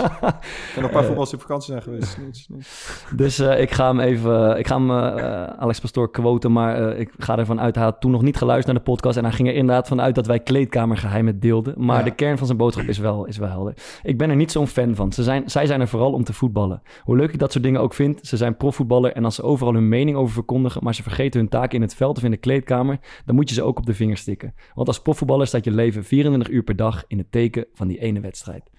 nog 0.75 0.83
een 0.83 0.89
paar 0.89 1.03
voetballers 1.03 1.33
op 1.33 1.41
vakantie 1.41 1.71
zijn 1.71 1.81
geweest. 1.83 2.17
Niets, 2.25 2.47
niets. 2.49 3.05
Dus 3.15 3.39
eh, 3.39 3.61
ik 3.61 3.71
ga 3.71 3.87
hem 3.87 3.99
even, 3.99 4.57
ik 4.59 4.67
ga 4.67 4.75
hem 4.77 4.89
eh, 4.91 5.43
Alex 5.57 5.79
Pastoor 5.79 6.11
quoten, 6.11 6.51
maar 6.51 6.89
eh, 6.91 6.99
ik 6.99 7.11
ga 7.17 7.37
ervan 7.37 7.59
uit, 7.59 7.75
hij 7.75 7.83
had 7.83 8.01
toen 8.01 8.11
nog 8.11 8.21
niet 8.21 8.37
geluisterd 8.37 8.73
naar 8.75 8.83
de 8.85 8.91
podcast 8.91 9.17
en 9.17 9.23
hij 9.23 9.33
ging 9.33 9.47
er 9.47 9.53
inderdaad 9.55 9.87
vanuit 9.87 10.15
dat 10.15 10.27
wij 10.27 10.39
kleedkamergeheimen 10.39 11.39
deelden. 11.39 11.73
Maar 11.77 11.97
Ja. 11.97 12.03
de 12.03 12.11
kern 12.11 12.37
van 12.37 12.45
zijn 12.45 12.57
boodschap 12.57 12.85
is 12.87 12.97
wel, 12.97 13.25
is 13.25 13.37
wel 13.37 13.49
helder. 13.49 13.73
Ik 14.03 14.17
ben 14.17 14.29
er 14.29 14.35
niet 14.35 14.51
zo'n 14.51 14.67
fan 14.67 14.95
van. 14.95 15.11
Ze 15.11 15.23
zijn, 15.23 15.43
zij 15.45 15.65
zijn 15.65 15.81
er 15.81 15.87
vooral 15.87 16.11
om 16.11 16.23
te 16.23 16.33
voetballen. 16.33 16.81
Hoe 17.03 17.15
leuk 17.17 17.33
ik 17.33 17.39
dat 17.39 17.51
soort 17.51 17.63
dingen 17.63 17.81
ook 17.81 17.93
vind, 17.93 18.19
ze 18.21 18.37
zijn 18.37 18.57
profvoetballer 18.57 19.13
en 19.13 19.25
als 19.25 19.35
ze 19.35 19.43
overal 19.43 19.73
hun 19.73 19.89
mening 19.89 20.17
over 20.17 20.33
verkondigen, 20.33 20.82
maar 20.83 20.95
ze 20.95 21.03
vergeten 21.03 21.39
hun 21.39 21.49
taak 21.49 21.73
in 21.73 21.81
het 21.81 21.95
veld 21.95 22.17
of 22.17 22.23
in 22.23 22.31
de 22.31 22.37
kleedkamer, 22.37 22.99
dan 23.25 23.35
moet 23.35 23.49
je 23.49 23.55
ze 23.55 23.63
ook 23.63 23.77
op 23.77 23.85
de 23.85 23.93
vingers 23.93 24.21
stikken. 24.21 24.55
Want 24.73 24.87
als 24.87 25.01
profvoetballer 25.01 25.47
staat 25.47 25.63
je 25.63 25.71
leven 25.71 26.03
24 26.03 26.49
uur 26.53 26.63
per 26.63 26.75
dag 26.75 27.03
in 27.07 27.17
het 27.17 27.31
teken 27.31 27.65
van 27.73 27.87
die 27.87 27.99
ene 27.99 28.19
wedstrijd. 28.19 28.69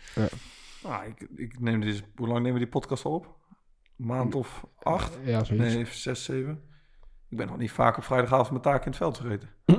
Ah, 0.82 1.06
ik, 1.06 1.28
ik 1.36 1.60
neem 1.60 1.80
dit, 1.80 2.04
hoe 2.14 2.26
lang 2.26 2.38
nemen 2.38 2.52
we 2.52 2.58
die 2.58 2.68
podcast 2.68 3.04
al 3.04 3.12
op? 3.12 3.36
Maand 3.96 4.34
of 4.34 4.64
acht? 4.82 5.18
Ja, 5.24 5.44
zoiets. 5.44 5.74
Nee, 5.74 5.84
zes, 5.84 6.24
zeven. 6.24 6.60
Ik 7.28 7.36
ben 7.36 7.46
nog 7.46 7.58
niet 7.58 7.70
vaak 7.70 7.96
op 7.96 8.04
vrijdagavond 8.04 8.50
mijn 8.50 8.62
taak 8.62 8.84
in 8.84 8.88
het 8.88 8.96
veld 8.96 9.16
vergeten. 9.16 9.48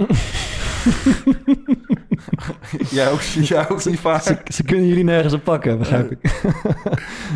Jij 2.90 3.12
ook, 3.12 3.20
jij 3.22 3.70
ook 3.70 3.86
niet 3.86 4.00
vaak. 4.00 4.22
Ze, 4.22 4.38
ze 4.48 4.64
kunnen 4.64 4.88
jullie 4.88 5.04
nergens 5.04 5.34
op 5.34 5.44
pakken, 5.44 5.78
begrijp 5.78 6.12
ik. 6.12 6.18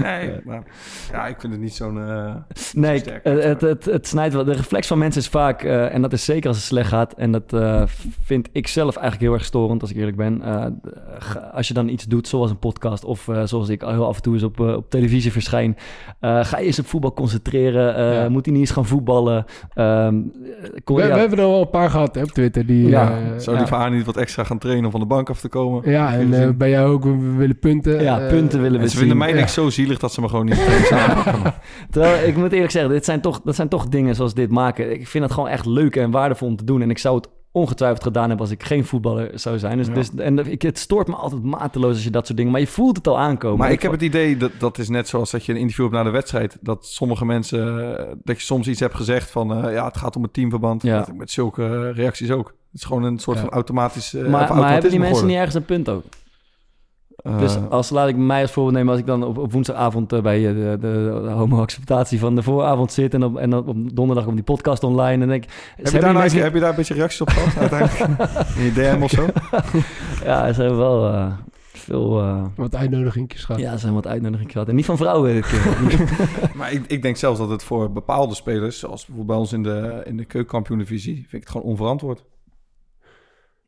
Nee, 0.04 0.32
maar 0.45 0.64
ja, 1.12 1.28
ik 1.28 1.36
vind 1.39 1.54
het 1.54 1.62
niet 1.62 1.74
zo'n... 1.74 2.00
eh, 2.10 2.36
Nee, 2.74 3.00
sterk. 3.00 3.24
het, 3.24 3.43
het, 3.43 3.62
het, 3.62 3.86
het 3.86 4.08
snijdt 4.08 4.34
wel. 4.34 4.43
De 4.43 4.52
reflex 4.54 4.88
van 4.88 4.97
mensen 4.97 5.22
is 5.22 5.28
vaak, 5.28 5.64
eh, 5.64 5.93
en 5.93 6.02
dat 6.02 6.14
is 6.14 6.26
zeker 6.26 6.47
als 6.47 6.58
het 6.58 6.66
slecht 6.66 6.89
gaat, 6.89 7.14
en 7.14 7.32
dat 7.32 7.54
eh, 7.54 7.84
vind 8.24 8.50
ik 8.52 8.68
zelf 8.68 8.95
eigenlijk 8.95 9.26
heel 9.26 9.34
erg 9.34 9.45
storend, 9.45 9.82
als 9.82 9.91
ik 9.91 9.97
eerlijk 9.97 10.18
ben. 10.18 10.41
Eh, 10.41 10.66
als 11.54 11.68
je 11.68 11.74
dan 11.74 11.88
iets 11.88 12.04
doet, 12.06 12.28
zoals 12.28 12.50
een 12.50 12.60
podcast, 12.60 13.04
of 13.04 13.28
eh, 13.28 13.41
zoals 13.45 13.70
ik 13.70 13.82
heel 13.82 14.08
af 14.08 14.16
en 14.16 14.22
toe 14.22 14.34
eens 14.34 14.43
op, 14.43 14.60
op 14.60 14.89
televisie 14.89 15.32
verschijn, 15.32 15.78
eh, 16.20 16.43
ga 16.45 16.60
je 16.60 16.66
eens 16.66 16.80
op 16.80 16.86
voetbal 16.88 17.14
concentreren. 17.14 17.95
eh, 17.95 18.14
Ja. 18.14 18.30
Moet 18.30 18.45
hij 18.45 18.54
niet 18.54 18.62
eens 18.64 18.72
gaan 18.72 18.86
voetballen? 18.86 19.45
Ehm, 19.74 20.16
kon- 20.84 20.95
We, 20.95 21.02
ja, 21.02 21.14
we 21.14 21.20
hebben 21.20 21.39
er 21.39 21.47
wel 21.47 21.62
een 21.62 21.70
paar 21.70 21.89
gehad 21.89 22.16
hè, 22.16 22.22
op 22.22 22.32
Twitter. 22.32 22.66
Die, 22.66 22.88
Ja, 22.88 23.18
Zou 23.38 23.58
die 23.58 23.66
van 23.66 23.91
niet 23.91 24.06
wat 24.06 24.18
extra 24.18 24.43
gaan 24.43 24.58
trainen 24.58 24.89
om 24.94 25.00
van 25.00 25.08
de 25.08 25.16
bank 25.16 25.30
af 25.30 25.40
te 25.40 25.48
komen? 25.50 25.92
ja, 25.92 26.14
en 26.14 26.34
eh, 26.34 26.50
bij 26.50 26.70
jou 26.70 26.92
ook, 26.94 27.04
we 27.04 27.34
willen 27.38 27.60
punten. 27.60 28.02
ja, 28.04 28.20
eh, 28.22 28.30
punten 28.30 28.62
willen 28.62 28.80
we 28.80 28.84
ze 28.86 28.90
zien. 28.90 29.00
vinden 29.00 29.18
mij 29.18 29.30
Ja. 29.30 29.36
niks 29.36 29.54
zo 29.54 29.70
zielig 29.70 30.00
dat 30.00 30.14
ze 30.14 30.22
me 30.22 30.30
gewoon 30.30 30.46
niet. 30.46 30.60
Terwijl, 31.92 32.28
ik 32.28 32.36
moet 32.38 32.52
eerlijk 32.52 32.72
zeggen, 32.72 32.92
dit 32.92 33.06
zijn 33.06 33.22
toch, 33.22 33.42
dat 33.42 33.56
zijn 33.56 33.68
toch 33.68 33.88
dingen 33.88 34.16
zoals 34.16 34.34
dit 34.34 34.50
maken. 34.52 34.92
Ik 35.00 35.08
vind 35.08 35.24
het 35.24 35.34
gewoon 35.34 35.50
echt 35.50 35.66
leuk 35.66 35.96
en 35.96 36.12
waardevol 36.12 36.48
om 36.48 36.56
te 36.56 36.64
doen. 36.64 36.82
En 36.82 36.90
ik 36.90 36.98
zou 36.98 37.16
het 37.16 37.28
ongetwijfeld 37.52 38.04
gedaan 38.04 38.28
hebben 38.28 38.42
als 38.46 38.52
ik 38.56 38.64
geen 38.64 38.86
voetballer 38.86 39.32
zou 39.34 39.60
zijn. 39.60 39.78
Dus, 39.78 39.88
Ja. 39.88 39.94
dus, 39.94 40.10
en 40.16 40.52
ik, 40.52 40.62
het 40.62 40.80
stoort 40.80 41.08
me 41.08 41.16
altijd 41.16 41.44
mateloos 41.44 41.94
als 41.94 42.04
je 42.04 42.10
dat 42.10 42.26
soort 42.26 42.38
dingen... 42.38 42.52
Maar 42.52 42.62
je 42.62 42.68
voelt 42.68 42.96
het 42.98 43.08
al 43.08 43.20
aankomen. 43.20 43.58
Maar 43.58 43.72
ik 43.72 43.82
heb 43.82 43.92
het 43.92 44.02
idee, 44.02 44.38
dat, 44.38 44.52
dat 44.58 44.78
is 44.78 44.90
net 44.90 45.08
zoals 45.08 45.32
dat 45.32 45.46
je 45.46 45.52
een 45.52 45.58
interview 45.58 45.86
hebt 45.86 45.98
na 45.98 46.04
de 46.04 46.10
wedstrijd... 46.10 46.58
dat 46.62 46.86
sommige 46.86 47.26
mensen, 47.26 47.98
eh, 47.98 48.06
dat 48.24 48.38
je 48.38 48.44
soms 48.44 48.68
iets 48.68 48.80
hebt 48.80 48.96
gezegd 48.96 49.32
van... 49.32 49.66
eh, 49.66 49.74
ja, 49.74 49.86
het 49.86 49.98
gaat 49.98 50.16
om 50.16 50.24
het 50.24 50.34
teamverband. 50.34 50.82
Ja. 50.82 50.98
Dat 50.98 51.06
heb 51.06 51.14
ik 51.14 51.20
met 51.20 51.32
zulke 51.32 51.92
reacties 51.92 52.32
ook. 52.32 52.54
Het 52.72 52.82
is 52.82 52.84
gewoon 52.88 53.04
een 53.04 53.20
soort 53.20 53.38
Ja. 53.38 53.44
van 53.44 53.54
automatisch 53.54 54.14
uh, 54.14 54.28
maar, 54.28 54.56
maar 54.56 54.72
hebben 54.72 54.90
die 54.92 55.00
mensen 55.00 55.28
niet 55.28 55.36
ergens 55.36 55.56
een 55.56 55.66
punt 55.66 55.90
ook? 55.90 56.04
Eh, 57.16 57.40
Dus 57.40 57.58
als 57.70 57.90
laat 57.90 58.08
ik 58.08 58.16
mij 58.16 58.42
als 58.42 58.52
voorbeeld 58.52 58.76
nemen, 58.76 58.92
als 58.92 59.00
ik 59.00 59.06
dan 59.08 59.24
op, 59.24 59.38
op 59.38 59.52
woensdagavond 59.52 60.14
eh, 60.14 60.22
bij 60.22 60.48
eh, 60.48 60.54
de, 60.54 60.78
de, 60.80 61.20
de 61.24 61.30
homo-acceptatie 61.30 62.20
van 62.20 62.36
de 62.36 62.44
vooravond 62.44 62.92
zit 62.92 63.14
en 63.14 63.24
op, 63.24 63.38
en 63.38 63.50
dan 63.50 63.68
op 63.68 63.96
donderdag 63.96 64.26
op 64.26 64.34
die 64.34 64.44
podcast 64.44 64.84
online 64.84 65.22
en 65.24 65.30
denk 65.30 65.44
ik... 65.44 65.50
heb, 65.76 65.86
je 65.94 66.00
daar 66.00 66.14
nou, 66.14 66.30
heb 66.30 66.54
je 66.54 66.60
daar 66.60 66.70
een 66.70 66.76
beetje 66.76 66.94
reacties 66.94 67.22
op 67.22 67.30
gehad 67.30 67.58
uiteindelijk? 67.72 68.48
In 68.58 68.64
je 68.64 68.72
DM 68.72 69.02
of 69.04 69.10
zo? 69.10 69.26
Ja, 70.24 70.54
ze 70.54 70.62
hebben 70.62 70.80
wel 70.80 71.14
eh, 71.14 71.32
veel... 71.74 72.20
eh, 72.22 72.44
Wat 72.56 72.76
uitnodigingjes 72.76 73.44
gehad. 73.46 73.62
ja, 73.62 73.78
ze 73.78 73.86
hebben 73.86 74.02
wat 74.04 74.12
uitnodigingen 74.12 74.52
gehad. 74.52 74.68
En 74.68 74.76
niet 74.76 74.86
van 74.86 74.98
vrouwen 74.98 75.34
dit 75.34 75.48
keer. 75.48 75.78
maar 76.58 76.72
ik, 76.72 76.84
ik 76.88 77.02
denk 77.02 77.18
zelfs 77.18 77.40
dat 77.40 77.50
het 77.50 77.64
voor 77.64 77.92
bepaalde 77.92 78.36
spelers... 78.36 78.80
zoals 78.80 79.06
bijvoorbeeld 79.06 79.28
bij 79.28 79.38
ons 79.38 79.54
in 79.54 79.64
de, 79.64 80.02
in 80.06 80.18
de 80.18 80.26
keukenkampioen-divisie... 80.26 81.14
vind 81.16 81.34
ik 81.34 81.40
het 81.40 81.50
gewoon 81.50 81.66
onverantwoord. 81.68 82.24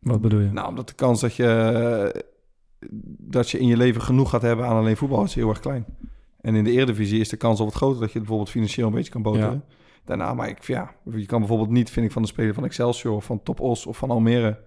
Wat 0.01 0.21
bedoel 0.21 0.39
je? 0.39 0.51
Nou, 0.51 0.67
omdat 0.67 0.87
de 0.87 0.93
kans 0.93 1.21
dat 1.21 1.35
je, 1.35 2.25
dat 3.19 3.49
je 3.49 3.59
in 3.59 3.67
je 3.67 3.77
leven 3.77 4.01
genoeg 4.01 4.29
gaat 4.29 4.41
hebben 4.41 4.65
aan 4.65 4.75
alleen 4.75 4.97
voetbal 4.97 5.23
is 5.23 5.35
heel 5.35 5.49
erg 5.49 5.59
klein. 5.59 5.85
En 6.41 6.55
in 6.55 6.63
de 6.63 6.71
Eredivisie 6.71 7.19
is 7.19 7.29
de 7.29 7.37
kans 7.37 7.59
al 7.59 7.65
wat 7.65 7.73
groter 7.73 7.99
dat 7.99 8.07
je 8.11 8.17
het 8.17 8.27
bijvoorbeeld 8.27 8.49
financieel 8.49 8.87
een 8.87 8.93
beetje 8.93 9.11
kan 9.11 9.21
boteren. 9.21 9.63
Daarna, 10.05 10.33
maar 10.33 10.49
ik, 10.49 10.63
ja, 10.63 10.91
je 11.11 11.25
kan 11.25 11.39
bijvoorbeeld 11.39 11.69
niet, 11.69 11.89
vind 11.89 12.05
ik, 12.05 12.11
van 12.11 12.21
de 12.21 12.27
speler 12.27 12.53
van 12.53 12.63
Excelsior 12.65 13.15
of 13.15 13.25
van 13.25 13.43
Top 13.43 13.59
Os 13.59 13.85
of 13.85 13.97
van 13.97 14.09
Almere 14.09 14.59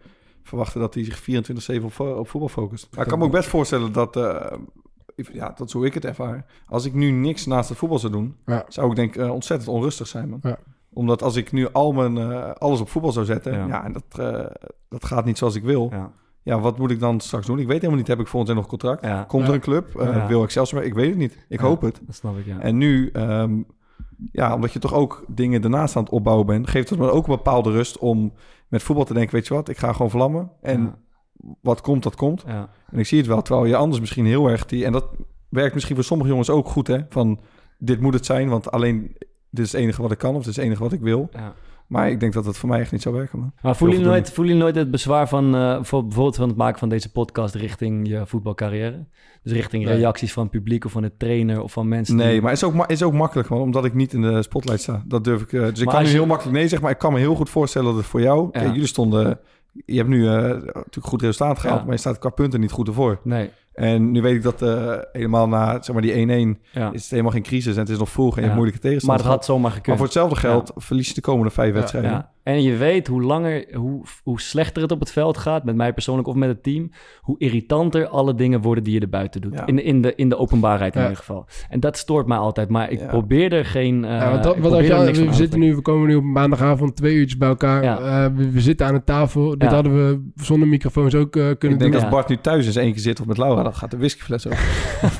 verwachten 0.43 0.80
dat 0.80 0.95
hij 0.95 1.05
zich 1.05 1.20
24-7 1.80 1.85
op, 1.85 2.01
op 2.01 2.28
voetbal 2.28 2.49
focust. 2.49 2.89
Maar 2.91 3.03
ik 3.03 3.09
kan 3.09 3.18
me 3.18 3.24
ook 3.24 3.30
best 3.30 3.49
voorstellen 3.49 3.93
dat, 3.93 4.16
eh, 4.16 4.53
ja, 5.32 5.53
dat 5.57 5.66
is 5.66 5.72
hoe 5.72 5.87
ik 5.87 5.95
het 5.95 6.05
ervaar. 6.05 6.47
Als 6.66 6.85
ik 6.85 6.95
nu 6.95 7.11
niks 7.11 7.47
naast 7.47 7.68
het 7.68 7.78
voetbal 7.78 7.99
zou 7.99 8.12
doen, 8.12 8.37
Ja. 8.47 8.64
zou 8.68 8.91
ik 8.91 8.97
denk 8.97 9.16
eh, 9.16 9.30
ontzettend 9.32 9.70
onrustig 9.70 10.07
zijn, 10.07 10.28
man. 10.28 10.39
Ja. 10.43 10.59
Omdat 10.95 11.22
als 11.22 11.36
ik 11.36 11.53
nu 11.53 11.68
al 11.72 11.92
mijn, 11.92 12.18
eh, 12.18 12.51
alles 12.51 12.80
op 12.80 12.88
voetbal 12.88 13.12
zou 13.12 13.26
zetten, 13.26 13.53
Ja. 13.53 13.66
ja, 13.66 13.84
en 13.84 13.92
dat, 13.92 14.05
eh, 14.18 14.68
dat 14.88 15.05
gaat 15.05 15.24
niet 15.24 15.38
zoals 15.38 15.55
ik 15.55 15.62
wil. 15.62 15.88
Ja. 15.90 16.12
Ja, 16.42 16.61
wat 16.61 16.78
moet 16.78 16.90
ik 16.90 17.01
dan 17.01 17.20
straks 17.20 17.47
doen? 17.47 17.59
Ik 17.59 17.66
weet 17.66 17.76
helemaal 17.76 17.97
niet. 17.97 18.07
Heb 18.07 18.20
ik 18.20 18.26
volgend 18.26 18.47
jaar 18.51 18.61
nog 18.61 18.68
contract? 18.68 19.05
Ja. 19.05 19.22
Komt 19.22 19.49
er 19.49 19.55
een 19.55 19.61
club? 19.61 19.97
Eh. 19.97 20.26
Wil 20.26 20.42
ik 20.42 20.51
zelfs 20.51 20.72
Ik 20.72 20.95
weet 20.95 21.09
het 21.09 21.18
niet. 21.18 21.47
Ik 21.49 21.61
hoop 21.61 21.80
het. 21.80 22.01
Dat 22.07 22.14
snap 22.14 22.38
ik, 22.38 22.47
ja. 22.47 22.61
En 22.61 22.76
nu, 22.76 23.11
ehm, 23.12 23.62
ja, 24.32 24.55
omdat 24.55 24.72
je 24.72 24.78
toch 24.78 24.95
ook 24.95 25.24
dingen 25.28 25.61
daarnaast 25.61 25.97
aan 25.97 26.03
het 26.03 26.12
opbouwen 26.12 26.47
bent, 26.47 26.68
geeft 26.68 26.90
het 26.90 26.99
me 26.99 27.11
ook 27.11 27.26
een 27.26 27.36
bepaalde 27.36 27.70
rust 27.70 27.99
om 27.99 28.32
met 28.68 28.82
voetbal 28.82 29.05
te 29.05 29.14
denken, 29.14 29.34
weet 29.34 29.47
je 29.47 29.55
wat, 29.55 29.68
ik 29.68 29.78
ga 29.78 29.92
gewoon 29.92 30.11
vlammen. 30.11 30.51
En 30.61 30.95
wat 31.61 31.80
komt, 31.80 32.03
dat 32.03 32.16
komt. 32.16 32.45
Ja. 32.47 32.68
En 32.90 32.99
ik 32.99 33.07
zie 33.07 33.18
het 33.18 33.26
wel, 33.26 33.42
terwijl 33.42 33.66
je 33.66 33.76
anders 33.76 34.01
misschien 34.01 34.26
heel 34.26 34.49
erg 34.49 34.66
die, 34.66 34.84
en 34.84 34.92
dat 34.92 35.07
werkt 35.49 35.74
misschien 35.74 35.95
voor 35.95 36.05
sommige 36.05 36.30
jongens 36.30 36.51
ook 36.51 36.68
goed, 36.68 36.86
hè, 36.86 36.99
van 37.09 37.40
dit 37.78 38.01
moet 38.01 38.14
het 38.14 38.26
zijn, 38.26 38.49
want 38.49 38.70
alleen 38.70 39.16
dit 39.55 39.64
is 39.64 39.72
het 39.72 39.80
enige 39.80 40.02
wat 40.02 40.12
ik 40.12 40.18
kan 40.18 40.34
of 40.34 40.38
dit 40.40 40.48
is 40.50 40.57
het 40.57 40.64
enige 40.64 40.82
wat 40.82 40.92
ik 40.92 41.00
wil. 41.00 41.28
Ja. 41.32 41.55
Maar 41.86 42.11
ik 42.11 42.20
denk 42.20 42.32
dat 42.32 42.44
het 42.44 42.57
voor 42.57 42.68
mij 42.68 42.80
echt 42.80 42.92
niet 42.92 43.02
zou 43.02 43.14
werken, 43.14 43.38
man. 43.38 43.52
Maar 43.62 43.76
jullie, 43.78 43.96
Heel 43.96 44.05
nooit, 44.07 44.26
voelen 44.32 44.46
jullie 44.55 44.62
nooit 44.62 44.76
het 44.84 44.90
bezwaar 44.90 45.28
van 45.28 45.55
eh, 45.57 45.78
voor, 45.82 46.02
bijvoorbeeld 46.02 46.36
van 46.36 46.48
het 46.48 46.57
maken 46.57 46.78
van 46.78 46.88
deze 46.88 47.12
podcast 47.12 47.55
richting 47.55 48.09
je 48.09 48.26
voetbalcarrière? 48.26 49.05
Dus 49.42 49.52
richting 49.52 49.84
Nee. 49.84 49.96
reacties 49.96 50.32
van 50.32 50.42
het 50.42 50.52
publiek 50.52 50.84
of 50.84 50.92
van 50.92 51.02
de 51.02 51.16
trainer 51.16 51.62
of 51.62 51.72
van 51.72 51.88
mensen? 51.88 52.16
Nee, 52.16 52.32
die- 52.32 52.40
maar 52.40 52.50
het 52.52 52.62
is 52.62 52.68
ook, 52.68 52.86
is 52.86 53.02
ook 53.02 53.12
makkelijk, 53.12 53.48
man, 53.48 53.61
omdat 53.61 53.84
ik 53.84 53.94
niet 53.94 54.12
in 54.12 54.22
de 54.22 54.42
spotlight 54.42 54.80
sta. 54.82 55.02
Dat 55.07 55.24
durf 55.24 55.42
ik. 55.42 55.52
eh, 55.52 55.61
dus 55.61 55.80
ik 55.80 55.86
kan 55.88 56.02
nu 56.02 56.09
je- 56.09 56.12
heel 56.14 56.26
makkelijk 56.26 56.55
nee 56.57 56.62
zeggen, 56.68 56.82
maar 56.82 56.90
ik 56.92 56.98
kan 56.98 57.12
me 57.12 57.18
heel 57.18 57.34
goed 57.34 57.50
voorstellen 57.50 57.88
dat 57.88 57.96
het 57.96 58.07
voor 58.07 58.20
jou. 58.20 58.42
Ja. 58.52 58.61
Kijk, 58.61 58.72
jullie 58.72 58.86
stonden. 58.86 59.38
Je 59.86 59.96
hebt 59.96 60.09
nu 60.09 60.26
eh, 60.28 60.32
natuurlijk 60.34 61.07
goed 61.07 61.22
resultaat 61.22 61.59
gehaald, 61.59 61.78
Ja. 61.78 61.84
maar 61.84 61.94
je 61.94 62.00
staat 62.00 62.18
qua 62.18 62.30
punten 62.30 62.61
niet 62.61 62.70
goed 62.70 62.88
ervoor. 62.88 63.20
Nee, 63.22 63.50
En 63.74 64.10
nu 64.10 64.22
weet 64.22 64.34
ik 64.34 64.42
dat 64.42 64.62
eh, 64.62 64.92
helemaal 65.12 65.48
na 65.48 65.82
zeg 65.82 65.92
maar 65.94 66.02
die 66.02 66.54
1-1 66.56 66.60
ja. 66.72 66.92
is 66.92 67.00
het 67.02 67.10
helemaal 67.10 67.32
geen 67.32 67.42
crisis 67.42 67.74
en 67.74 67.80
het 67.80 67.88
is 67.88 67.98
nog 67.98 68.08
vroeg 68.08 68.28
en 68.28 68.34
je 68.34 68.40
Ja. 68.40 68.44
hebt 68.46 68.54
moeilijke 68.56 68.80
Maar 68.82 68.90
tegenstanders. 68.90 69.28
het 69.28 69.36
had 69.38 69.44
zomaar 69.44 69.62
maar 69.62 69.72
gekund. 69.72 69.96
voor 69.96 70.04
hetzelfde 70.06 70.36
geld 70.36 70.72
verlies 70.76 71.08
je 71.08 71.14
de 71.14 71.20
komende 71.20 71.50
vijf 71.50 71.72
wedstrijden. 71.72 72.10
Ja. 72.10 72.32
En 72.42 72.62
je 72.62 72.76
weet 72.76 73.06
hoe 73.06 73.22
langer, 73.22 73.66
hoe, 73.74 74.02
hoe 74.22 74.40
slechter 74.40 74.82
het 74.82 74.92
op 74.92 75.00
het 75.00 75.12
veld 75.12 75.36
gaat, 75.38 75.64
met 75.64 75.76
mij 75.76 75.92
persoonlijk 75.92 76.28
of 76.28 76.34
met 76.34 76.48
het 76.48 76.62
team, 76.62 76.90
hoe 77.20 77.38
irritanter 77.38 78.06
alle 78.06 78.34
dingen 78.34 78.60
worden 78.60 78.84
die 78.84 78.94
je 78.94 79.00
er 79.00 79.08
buiten 79.08 79.40
doet. 79.40 79.52
Ja. 79.54 79.66
In, 79.66 79.76
de, 79.76 79.82
in, 79.82 80.02
de, 80.02 80.14
in 80.14 80.28
de 80.28 80.36
openbaarheid 80.38 80.94
in 80.94 81.00
Ja. 81.00 81.06
ieder 81.06 81.20
geval. 81.24 81.46
En 81.68 81.80
dat 81.80 81.96
stoort 81.96 82.26
mij 82.26 82.36
altijd, 82.38 82.68
maar 82.68 82.90
ik 82.90 83.00
Ja. 83.00 83.06
probeer 83.06 83.52
er 83.52 83.64
geen. 83.64 84.04
eh, 84.04 84.32
wat 84.42 84.70
niks 84.70 84.88
van 84.88 85.04
we, 85.04 85.12
te 85.30 85.32
zitten 85.32 85.58
nu, 85.60 85.74
we 85.74 85.82
komen 85.82 86.08
nu 86.08 86.14
op 86.14 86.22
maandagavond 86.24 86.96
twee 86.96 87.14
uurtjes 87.14 87.38
bij 87.38 87.48
elkaar. 87.48 87.82
Ja. 87.82 87.98
Eh, 87.98 88.30
we, 88.36 88.50
we 88.50 88.60
zitten 88.60 88.86
aan 88.86 88.94
een 88.94 89.04
tafel. 89.04 89.58
Dit 89.58 89.70
hadden 89.70 89.94
we 89.94 90.30
zonder 90.44 90.68
microfoons 90.68 91.14
ook 91.14 91.36
eh, 91.36 91.42
kunnen 91.42 91.54
Ik 91.60 91.78
denk 91.78 91.92
doen. 91.92 92.00
als. 92.00 92.10
Bart 92.10 92.28
nu 92.28 92.36
thuis 92.36 92.66
is 92.66 92.76
één 92.76 92.92
keer 92.92 93.00
zit 93.02 93.20
of 93.20 93.26
met 93.26 93.38
Laura, 93.38 93.62
dan 93.64 93.74
gaat 93.74 93.90
de 93.90 93.96
whiskyfles 93.96 94.46
ook. 94.46 94.52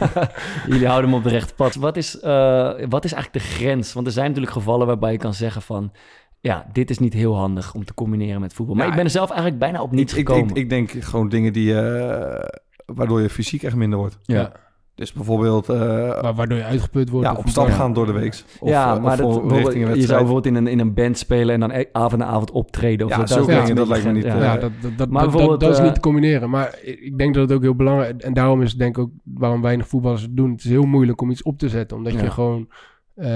Jullie 0.73 0.87
houden 0.87 1.11
hem 1.11 1.19
op 1.19 1.25
de 1.25 1.31
rechte 1.31 1.55
pad. 1.55 1.75
Wat 1.75 1.97
is, 1.97 2.21
eh, 2.21 2.73
wat 2.89 3.05
is 3.05 3.13
eigenlijk 3.13 3.45
de 3.45 3.53
grens? 3.53 3.93
Want 3.93 4.07
er 4.07 4.13
zijn 4.13 4.27
natuurlijk 4.27 4.53
gevallen 4.53 4.87
waarbij 4.87 5.13
je 5.13 5.19
kan 5.19 5.35
zeggen 5.35 5.63
van... 5.63 5.93
ja, 6.41 6.67
dit 6.73 6.91
is 6.91 6.99
niet 6.99 7.13
heel 7.13 7.37
handig 7.37 7.75
om 7.75 7.85
te 7.85 7.95
combineren 7.95 8.41
met 8.41 8.53
voetbal. 8.53 8.75
Maar 8.75 8.85
Ja, 8.85 8.91
ik 8.91 8.97
ben 8.97 9.05
er 9.05 9.11
zelf 9.11 9.29
eigenlijk 9.31 9.59
bijna 9.59 9.83
op 9.83 9.91
niets 9.91 10.13
ik, 10.13 10.19
gekomen. 10.19 10.51
ik, 10.51 10.57
ik 10.57 10.69
denk 10.69 10.91
gewoon 10.91 11.29
dingen 11.29 11.53
die, 11.53 11.81
eh, 11.81 12.49
waardoor 12.87 13.21
je 13.21 13.31
fysiek 13.31 13.63
echt 13.63 13.77
minder 13.77 13.99
wordt. 13.99 14.19
ja. 14.23 14.53
Dus 14.95 15.13
bijvoorbeeld 15.13 15.69
eh, 15.69 15.79
Wa- 16.21 16.35
waardoor 16.35 16.59
je 16.59 16.65
uitgeput 16.65 17.11
wordt. 17.11 17.27
ja, 17.27 17.35
op 17.35 17.49
stap 17.49 17.69
gaan 17.71 17.93
door 17.93 18.07
de 18.07 18.13
week. 18.13 18.45
Of, 18.61 18.69
ja, 18.69 18.97
eh, 18.97 19.03
maar 19.03 19.23
of 19.23 19.49
dat, 19.63 19.73
je 19.73 19.85
zou 19.87 20.07
bijvoorbeeld 20.07 20.47
in 20.47 20.55
een, 20.55 20.67
in 20.67 20.79
een 20.81 20.95
band 20.95 21.19
spelen... 21.19 21.55
en 21.55 21.61
dan 21.61 21.71
e- 21.71 21.85
avond 21.93 22.21
na 22.23 22.27
avond 22.27 22.51
optreden. 22.51 23.07
Of 23.07 23.13
Ja, 23.13 23.19
dat, 23.25 23.49
een 23.69 23.75
dat 23.75 23.89
lijkt 23.89 24.05
me 24.05 24.13
niet, 24.13 24.25
ja. 24.25 24.37
Ja, 24.43 24.57
dat, 24.57 24.71
dat, 24.81 24.99
dat, 24.99 25.09
Maar 25.11 25.23
dat, 25.23 25.31
bijvoorbeeld, 25.31 25.61
dat 25.61 25.71
is 25.73 25.79
eh, 25.79 25.85
niet 25.85 25.95
te 25.95 26.01
combineren. 26.01 26.51
Maar 26.51 26.79
ik 26.83 27.19
denk 27.19 27.35
dat 27.35 27.43
het 27.49 27.53
ook 27.57 27.63
heel 27.63 27.75
belangrijk 27.75 28.23
En 28.23 28.33
daarom 28.35 28.63
is 28.63 28.71
het 28.71 28.79
denk 28.79 28.97
ik 28.97 29.03
ook 29.03 29.11
waarom 29.25 29.63
weinig 29.63 29.89
voetballers 29.89 30.23
het 30.23 30.37
doen. 30.37 30.51
Het 30.51 30.65
is 30.65 30.71
heel 30.71 30.87
moeilijk 30.87 31.21
om 31.21 31.31
iets 31.31 31.43
op 31.43 31.59
te 31.59 31.69
zetten. 31.69 31.97
Omdat 31.97 32.13
Ja. 32.13 32.23
je 32.23 32.31
gewoon... 32.31 32.69
eh, 33.15 33.27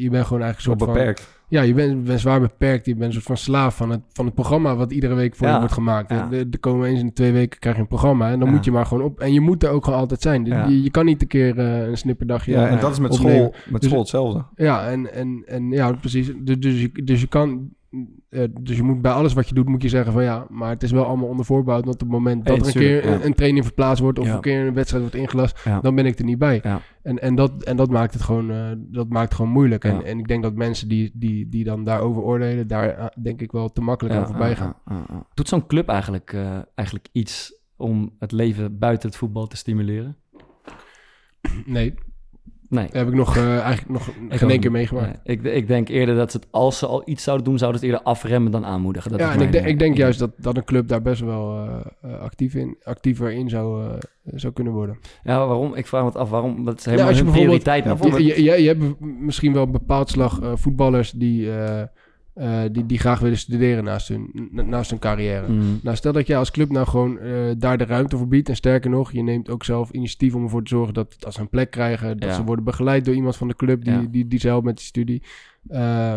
je 0.00 0.08
bent 0.10 0.26
gewoon 0.26 0.42
eigenlijk 0.42 0.60
Zo 0.60 0.70
een 0.70 0.78
soort 0.78 0.90
van... 0.90 1.24
Ja, 1.54 1.62
je 1.62 1.74
bent, 1.74 2.04
bent 2.04 2.20
zwaar 2.20 2.40
beperkt. 2.40 2.86
Je 2.86 2.92
bent 2.94 3.04
een 3.06 3.12
soort 3.12 3.24
van 3.24 3.36
slaaf 3.36 3.76
van 3.76 3.90
het, 3.90 4.00
van 4.12 4.24
het 4.24 4.34
programma 4.34 4.76
wat 4.76 4.92
iedere 4.92 5.14
week 5.14 5.36
voor 5.36 5.46
Ja. 5.46 5.52
je 5.52 5.58
wordt 5.58 5.74
gemaakt. 5.74 6.10
Ja. 6.10 6.28
De, 6.28 6.58
komen 6.58 6.88
eens 6.88 7.00
in 7.00 7.06
de 7.06 7.12
twee 7.12 7.32
weken 7.32 7.58
krijg 7.58 7.76
je 7.76 7.82
een 7.82 7.88
programma. 7.88 8.30
En 8.30 8.38
dan 8.38 8.48
Ja. 8.48 8.54
moet 8.54 8.64
je 8.64 8.70
maar 8.72 8.86
gewoon 8.86 9.04
op. 9.04 9.20
En 9.20 9.32
je 9.32 9.40
moet 9.40 9.62
er 9.62 9.70
ook 9.70 9.84
gewoon 9.84 9.98
altijd 9.98 10.22
zijn. 10.22 10.44
Je, 10.44 10.82
je 10.82 10.90
kan 10.90 11.04
niet 11.04 11.22
een 11.22 11.28
keer 11.28 11.58
eh, 11.58 11.86
een 11.86 11.96
snipperdagje... 11.96 12.52
Ja, 12.52 12.66
en 12.68 12.74
eh, 12.76 12.80
dat 12.80 12.92
is 12.92 12.98
met 12.98 13.10
opnemen. 13.12 13.34
school, 13.36 13.54
met 13.70 13.80
Dus- 13.80 13.88
school 13.90 14.00
hetzelfde. 14.02 14.44
Ja, 14.54 14.86
en, 14.88 15.12
en, 15.14 15.42
en 15.46 15.70
ja, 15.70 15.92
precies. 15.92 16.32
Dus, 16.38 16.58
dus, 16.58 16.80
je, 16.80 17.02
dus 17.04 17.20
je 17.20 17.26
kan. 17.26 17.68
Eh, 18.28 18.44
dus 18.60 18.76
je 18.76 18.82
moet 18.82 19.02
bij 19.02 19.12
alles 19.12 19.32
wat 19.32 19.48
je 19.48 19.54
doet, 19.54 19.68
moet 19.68 19.82
je 19.82 19.88
zeggen 19.88 20.12
van 20.12 20.22
ja, 20.22 20.46
maar 20.50 20.68
het 20.68 20.82
is 20.82 20.90
wel 20.90 21.04
allemaal 21.04 21.28
onder 21.28 21.44
voorbouw. 21.44 21.74
Want 21.74 21.94
op 21.94 22.00
het 22.00 22.08
moment 22.08 22.44
dat 22.44 22.60
er 22.60 22.66
een 22.66 22.72
keer 22.72 23.06
ja. 23.08 23.22
een, 23.22 23.34
training 23.34 23.64
verplaatst 23.64 24.02
wordt 24.02 24.18
of 24.18 24.26
Ja. 24.26 24.34
een 24.34 24.40
keer 24.40 24.66
een 24.66 24.74
wedstrijd 24.74 25.02
wordt 25.02 25.18
ingelast, 25.18 25.64
Ja. 25.64 25.80
dan 25.80 25.94
ben 25.94 26.06
ik 26.06 26.18
er 26.18 26.24
niet 26.24 26.38
bij. 26.38 26.62
En, 27.02 27.18
en, 27.18 27.34
dat, 27.34 27.62
en 27.62 27.76
dat 27.76 27.90
maakt 27.90 28.12
het 28.12 28.22
gewoon, 28.22 28.50
eh, 28.50 28.70
dat 28.76 29.08
maakt 29.08 29.24
het 29.24 29.34
gewoon 29.34 29.50
moeilijk. 29.50 29.84
En, 29.84 30.04
en 30.04 30.18
ik 30.18 30.28
denk 30.28 30.42
dat 30.42 30.54
mensen 30.54 30.88
die, 30.88 31.10
die, 31.14 31.48
die 31.48 31.64
dan 31.64 31.84
daarover 31.84 32.22
oordelen, 32.22 32.66
daar 32.66 32.88
eh, 32.88 33.06
denk 33.22 33.40
ik 33.40 33.52
wel 33.52 33.72
te 33.72 33.80
makkelijk 33.80 34.14
aan 34.14 34.26
voorbij 34.26 34.56
gaan. 34.56 34.74
Doet 35.34 35.48
zo'n 35.48 35.66
club 35.66 35.88
eigenlijk, 35.88 36.36
eigenlijk 36.74 37.08
iets 37.12 37.62
om 37.76 38.14
het 38.18 38.32
leven 38.32 38.78
buiten 38.78 39.08
het 39.08 39.18
voetbal 39.18 39.46
te 39.46 39.56
stimuleren? 39.56 40.16
Nee, 41.64 41.94
Nee. 42.74 42.84
dat 42.84 42.94
heb 42.94 43.08
ik 43.08 43.14
nog 43.14 43.36
eh, 43.36 43.58
eigenlijk 43.58 43.88
nog 43.88 44.10
geen 44.28 44.50
één 44.50 44.60
keer 44.60 44.70
meegemaakt. 44.70 45.18
Nee. 45.24 45.36
Ik, 45.36 45.44
ik 45.44 45.66
denk 45.66 45.88
eerder 45.88 46.14
dat 46.14 46.30
ze 46.30 46.36
het, 46.36 46.46
als 46.50 46.78
ze 46.78 46.86
al 46.86 47.02
iets 47.04 47.22
zouden 47.22 47.46
doen, 47.46 47.58
zouden 47.58 47.80
ze 47.80 47.86
het 47.86 47.94
eerder 47.94 48.12
afremmen 48.12 48.52
dan 48.52 48.64
aanmoedigen. 48.64 49.10
Dat 49.10 49.20
ja, 49.20 49.32
en 49.32 49.40
ik, 49.40 49.54
ik 49.66 49.78
denk 49.78 49.92
eh, 49.92 49.98
juist 49.98 50.18
dat, 50.18 50.30
dat 50.36 50.56
een 50.56 50.64
club 50.64 50.88
daar 50.88 51.02
best 51.02 51.20
wel 51.20 51.68
eh, 52.02 52.20
actief 52.20 52.54
in, 52.54 52.76
actiever 52.82 53.32
in 53.32 53.48
zou, 53.48 53.98
zou 54.24 54.52
kunnen 54.52 54.72
worden. 54.72 54.98
Ja, 55.24 55.46
waarom? 55.46 55.74
Ik 55.74 55.86
vraag 55.86 56.00
me 56.02 56.08
het 56.08 56.16
af. 56.16 56.30
Waarom? 56.30 56.64
Dat 56.64 56.78
is 56.78 56.84
Ja, 56.84 56.90
helemaal 56.90 57.10
als 57.10 57.18
je 57.20 57.24
prioriteit. 57.24 57.84
ja. 57.84 57.96
Je, 58.16 58.42
je, 58.42 58.62
je 58.62 58.68
hebt 58.68 59.00
misschien 59.00 59.52
wel 59.52 59.62
een 59.62 59.72
bepaald 59.72 60.10
slag 60.10 60.40
voetballers 60.54 61.10
die, 61.10 61.48
eh, 62.34 62.60
die, 62.72 62.86
die 62.86 62.98
graag 62.98 63.18
willen 63.20 63.38
studeren 63.38 63.84
naast 63.84 64.08
hun, 64.08 64.48
na- 64.50 64.62
naast 64.62 64.90
hun 64.90 64.98
carrière. 64.98 65.48
Mm. 65.48 65.80
Nou, 65.82 65.96
stel 65.96 66.12
dat 66.12 66.26
jij 66.26 66.36
als 66.38 66.50
club 66.50 66.70
nou 66.70 66.86
gewoon 66.86 67.18
eh, 67.18 67.32
daar 67.58 67.78
de 67.78 67.84
ruimte 67.84 68.16
voor 68.16 68.28
biedt. 68.28 68.48
En 68.48 68.56
sterker 68.56 68.90
nog, 68.90 69.12
je 69.12 69.22
neemt 69.22 69.50
ook 69.50 69.64
zelf 69.64 69.90
initiatief 69.90 70.34
om 70.34 70.42
ervoor 70.42 70.62
te 70.62 70.68
zorgen 70.74 70.94
dat 70.94 71.24
als 71.24 71.34
ze 71.34 71.40
een 71.40 71.48
plek 71.48 71.70
krijgen, 71.70 72.18
dat 72.18 72.28
Ja. 72.28 72.34
ze 72.34 72.44
worden 72.44 72.64
begeleid 72.64 73.04
door 73.04 73.14
iemand 73.14 73.36
van 73.36 73.48
de 73.48 73.56
club 73.56 73.84
die, 73.84 73.92
Ja. 73.94 74.06
die, 74.10 74.28
die 74.28 74.38
ze 74.38 74.46
helpt 74.46 74.64
met 74.64 74.76
die 74.76 74.86
studie. 74.86 75.22
Eh, 75.68 76.14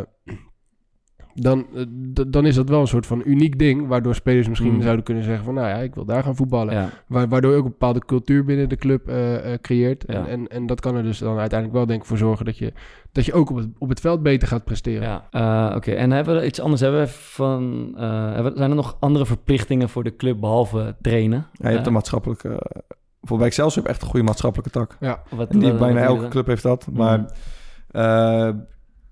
dan, 1.41 1.65
eh, 1.75 1.83
dan 2.27 2.45
is 2.45 2.55
dat 2.55 2.69
wel 2.69 2.79
een 2.81 2.87
soort 2.87 3.05
van 3.05 3.21
uniek 3.25 3.59
ding, 3.59 3.87
waardoor 3.87 4.15
spelers 4.15 4.47
misschien 4.49 4.73
Mm. 4.73 4.81
zouden 4.81 5.03
kunnen 5.05 5.23
zeggen 5.23 5.43
van, 5.45 5.53
nou 5.53 5.67
ja, 5.67 5.75
ik 5.75 5.95
wil 5.95 6.05
daar 6.05 6.23
gaan 6.23 6.35
voetballen. 6.35 6.73
Ja. 6.73 6.89
Wa- 7.07 7.27
waardoor 7.27 7.51
je 7.51 7.57
ook 7.57 7.63
een 7.65 7.71
bepaalde 7.71 7.99
cultuur 8.05 8.45
binnen 8.45 8.69
de 8.69 8.75
club 8.75 9.07
eh, 9.07 9.53
eh, 9.53 9.59
creëert. 9.61 10.03
Ja. 10.07 10.13
En, 10.13 10.27
en, 10.27 10.47
en 10.47 10.65
dat 10.65 10.79
kan 10.79 10.95
er 10.95 11.03
dus 11.03 11.19
dan 11.19 11.37
uiteindelijk 11.37 11.77
wel 11.77 11.85
denk 11.87 12.01
ik 12.01 12.07
voor 12.07 12.17
zorgen 12.17 12.45
dat 12.45 12.57
je, 12.57 12.73
dat 13.11 13.25
je 13.25 13.33
ook 13.33 13.49
op 13.49 13.55
het, 13.55 13.67
op 13.77 13.89
het 13.89 13.99
veld 13.99 14.23
beter 14.23 14.47
gaat 14.47 14.63
presteren. 14.63 15.07
Ja, 15.07 15.27
eh, 15.69 15.75
oké. 15.75 15.91
En 15.91 16.11
hebben 16.11 16.35
we 16.35 16.45
iets 16.45 16.59
anders? 16.61 16.81
Hebben 16.81 17.01
we 17.01 17.07
van, 17.07 17.93
eh, 17.97 18.33
hebben, 18.33 18.53
zijn 18.57 18.69
er 18.69 18.75
nog 18.75 18.97
andere 18.99 19.25
verplichtingen 19.25 19.89
voor 19.89 20.03
de 20.03 20.15
club 20.15 20.39
behalve 20.39 20.95
trainen? 21.01 21.45
Ja, 21.53 21.69
je 21.69 21.75
hebt 21.75 21.87
een 21.87 21.93
maatschappelijke... 21.93 22.47
Bijvoorbeeld 23.19 23.55
bij 23.55 23.65
Excelsior 23.65 23.75
heb 23.75 23.85
je 23.85 23.89
echt 23.91 24.01
een 24.01 24.07
goede 24.09 24.25
maatschappelijke 24.25 24.71
tak. 24.71 24.97
Ja. 24.99 25.21
wat- 25.35 25.49
En 25.49 25.59
die, 25.59 25.69
wat- 25.69 25.79
bijna 25.79 25.99
wat 26.07 26.15
elke 26.17 26.27
club 26.27 26.47
heeft 26.47 26.63
dat. 26.63 26.87
Maar 26.93 27.25
eh, 27.91 28.49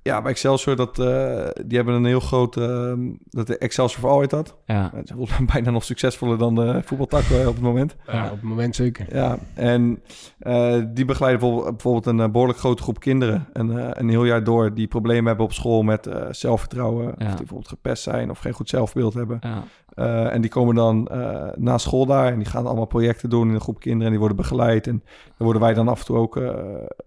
ja, 0.06 0.22
bij 0.22 0.32
Excelsior, 0.32 0.76
dat, 0.76 1.00
eh, 1.00 1.46
die 1.66 1.78
hebben 1.78 1.96
een 1.96 2.06
heel 2.06 2.20
groot... 2.20 2.58
eh, 2.58 2.94
dat 3.30 3.48
de 3.48 3.58
Excelsior 3.58 4.00
voor 4.10 4.22
heet 4.22 4.30
dat. 4.30 4.56
Ja. 4.66 4.92
Volgens 5.06 5.38
mij 5.40 5.48
bijna 5.54 5.70
nog 5.72 5.84
succesvoller 5.84 6.38
dan 6.38 6.56
de 6.56 6.82
voetbaltak 6.86 7.24
eh, 7.24 7.48
op 7.48 7.54
het 7.54 7.64
moment. 7.64 7.96
Ja, 8.08 8.26
op 8.26 8.32
het 8.32 8.42
moment 8.42 8.76
zeker. 8.76 9.16
Ja, 9.16 9.38
en 9.54 10.02
eh, 10.40 10.82
die 10.88 11.06
begeleiden 11.06 11.40
bijvoorbeeld, 11.42 11.72
bijvoorbeeld 11.72 12.06
een 12.06 12.20
eh, 12.20 12.30
behoorlijk 12.32 12.60
grote 12.60 12.84
groep 12.84 13.00
kinderen. 13.00 13.48
En, 13.54 13.80
eh, 13.80 13.90
een 13.92 14.10
heel 14.10 14.26
jaar 14.26 14.44
door 14.44 14.74
die 14.74 14.88
problemen 14.88 15.26
hebben 15.26 15.46
op 15.46 15.54
school 15.54 15.82
met 15.84 16.08
eh, 16.08 16.22
zelfvertrouwen. 16.32 17.08
Of 17.08 17.14
die 17.18 17.28
bijvoorbeeld 17.28 17.68
gepest 17.68 18.04
zijn 18.04 18.30
of 18.30 18.40
geen 18.40 18.54
goed 18.54 18.70
zelfbeeld 18.70 19.14
hebben. 19.14 19.38
Ja. 19.42 19.64
Eh, 19.96 20.34
en 20.34 20.42
die 20.42 20.50
komen 20.50 20.76
dan 20.76 21.08
eh, 21.08 21.48
na 21.56 21.78
school 21.78 22.06
daar 22.06 22.32
en 22.32 22.38
die 22.38 22.48
gaan 22.48 22.66
allemaal 22.66 22.86
projecten 22.86 23.30
doen 23.30 23.48
in 23.48 23.54
een 23.54 23.62
groep 23.62 23.80
kinderen. 23.80 24.04
En 24.06 24.10
die 24.10 24.20
worden 24.20 24.38
begeleid. 24.38 24.88
En 24.88 25.02
daar 25.06 25.34
worden 25.38 25.62
wij 25.62 25.74
dan 25.74 25.88
af 25.88 26.00
en 26.00 26.06
toe 26.06 26.18
ook 26.18 26.38
eh, 26.38 26.50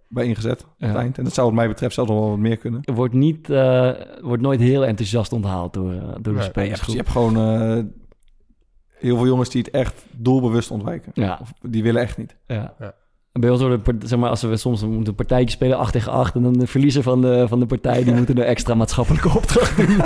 bij 0.09 0.25
ingezet 0.27 0.63
op 0.65 0.75
het 0.79 0.91
Ja. 0.91 0.97
eind. 0.97 1.19
En 1.19 1.25
dat 1.25 1.35
zou 1.35 1.47
wat 1.47 1.57
mij 1.57 1.69
betreft 1.69 1.95
zelfs 1.95 2.11
nog 2.11 2.19
wel 2.21 2.29
wat 2.29 2.39
meer 2.39 2.57
kunnen. 2.57 2.81
Er 2.85 2.95
wordt, 2.95 3.15
niet, 3.15 3.51
eh, 3.51 3.91
wordt 4.21 4.43
nooit 4.43 4.61
heel 4.61 4.85
enthousiast 4.87 5.33
onthaald 5.33 5.73
door, 5.75 5.93
eh, 5.93 5.99
door 6.03 6.23
de 6.23 6.31
Nee, 6.31 6.43
spelers. 6.43 6.71
je, 6.71 6.77
hebt, 6.77 6.91
je 6.91 6.97
hebt 6.97 7.11
gewoon 7.11 7.37
eh, 7.37 7.85
heel 8.99 9.17
veel 9.17 9.27
jongens 9.27 9.51
die 9.51 9.63
het 9.63 9.71
echt 9.71 10.05
doelbewust 10.17 10.71
ontwijken. 10.71 11.13
Ja. 11.15 11.39
Of 11.41 11.53
die 11.63 11.83
willen 11.83 12.03
echt 12.03 12.17
niet. 12.19 12.37
Ja. 12.47 12.75
Ja. 12.79 12.95
En 13.33 13.41
Bij 13.41 13.51
ons 13.51 13.61
worden, 13.61 13.83
zeg 14.09 14.19
maar, 14.19 14.31
als 14.31 14.43
we 14.43 14.57
soms 14.57 14.83
moeten 14.83 15.07
een 15.07 15.15
partijtje 15.15 15.51
spelen, 15.51 15.79
8 15.79 15.93
tegen 15.93 16.13
8, 16.13 16.35
en 16.35 16.43
dan 16.43 16.53
de 16.53 16.67
verliezer 16.67 17.03
van 17.03 17.21
de, 17.21 17.49
van 17.49 17.61
de 17.61 17.67
partij, 17.67 18.05
die 18.05 18.15
moeten 18.15 18.39
een 18.39 18.45
extra 18.45 18.75
maatschappelijke 18.75 19.29
opdracht 19.37 19.77
doen. 19.77 20.01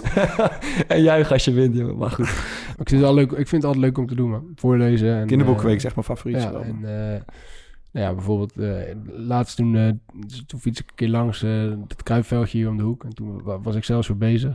en 0.96 1.02
juichen 1.02 1.32
als 1.32 1.44
je 1.44 1.52
wint, 1.52 1.76
jongen. 1.76 1.96
Maar 1.96 2.10
goed. 2.10 2.28
Ik 2.28 2.88
vind, 2.88 2.90
het 2.90 3.00
wel 3.00 3.14
leuk, 3.14 3.30
ik 3.30 3.48
vind 3.48 3.50
het 3.50 3.64
altijd 3.64 3.84
leuk 3.84 3.98
om 3.98 4.06
te 4.06 4.14
doen, 4.14 4.30
man. 4.30 4.52
Voorlezen. 4.54 5.14
En, 5.14 5.26
Kinderboekenweek 5.26 5.72
eh, 5.72 5.78
is 5.78 5.84
echt 5.84 5.94
mijn 5.94 6.06
favoriet. 6.06 6.42
Ja, 6.42 6.52
en 6.52 6.78
eh, 7.14 7.20
nou 7.92 8.06
ja, 8.06 8.14
bijvoorbeeld 8.14 8.58
eh, 8.58 8.94
laatst 9.06 9.56
toen, 9.56 9.76
eh, 9.76 9.88
toen 10.46 10.60
fiets 10.60 10.80
ik 10.80 10.88
een 10.88 10.94
keer 10.94 11.08
langs 11.08 11.42
eh, 11.42 11.70
het 11.88 12.02
kruipveldje 12.02 12.58
hier 12.58 12.68
om 12.68 12.76
de 12.76 12.82
hoek. 12.82 13.04
En 13.04 13.14
toen 13.14 13.42
wa- 13.42 13.60
was 13.60 13.74
ik 13.74 13.84
zelfs 13.84 14.08
weer 14.08 14.18
bezig. 14.18 14.54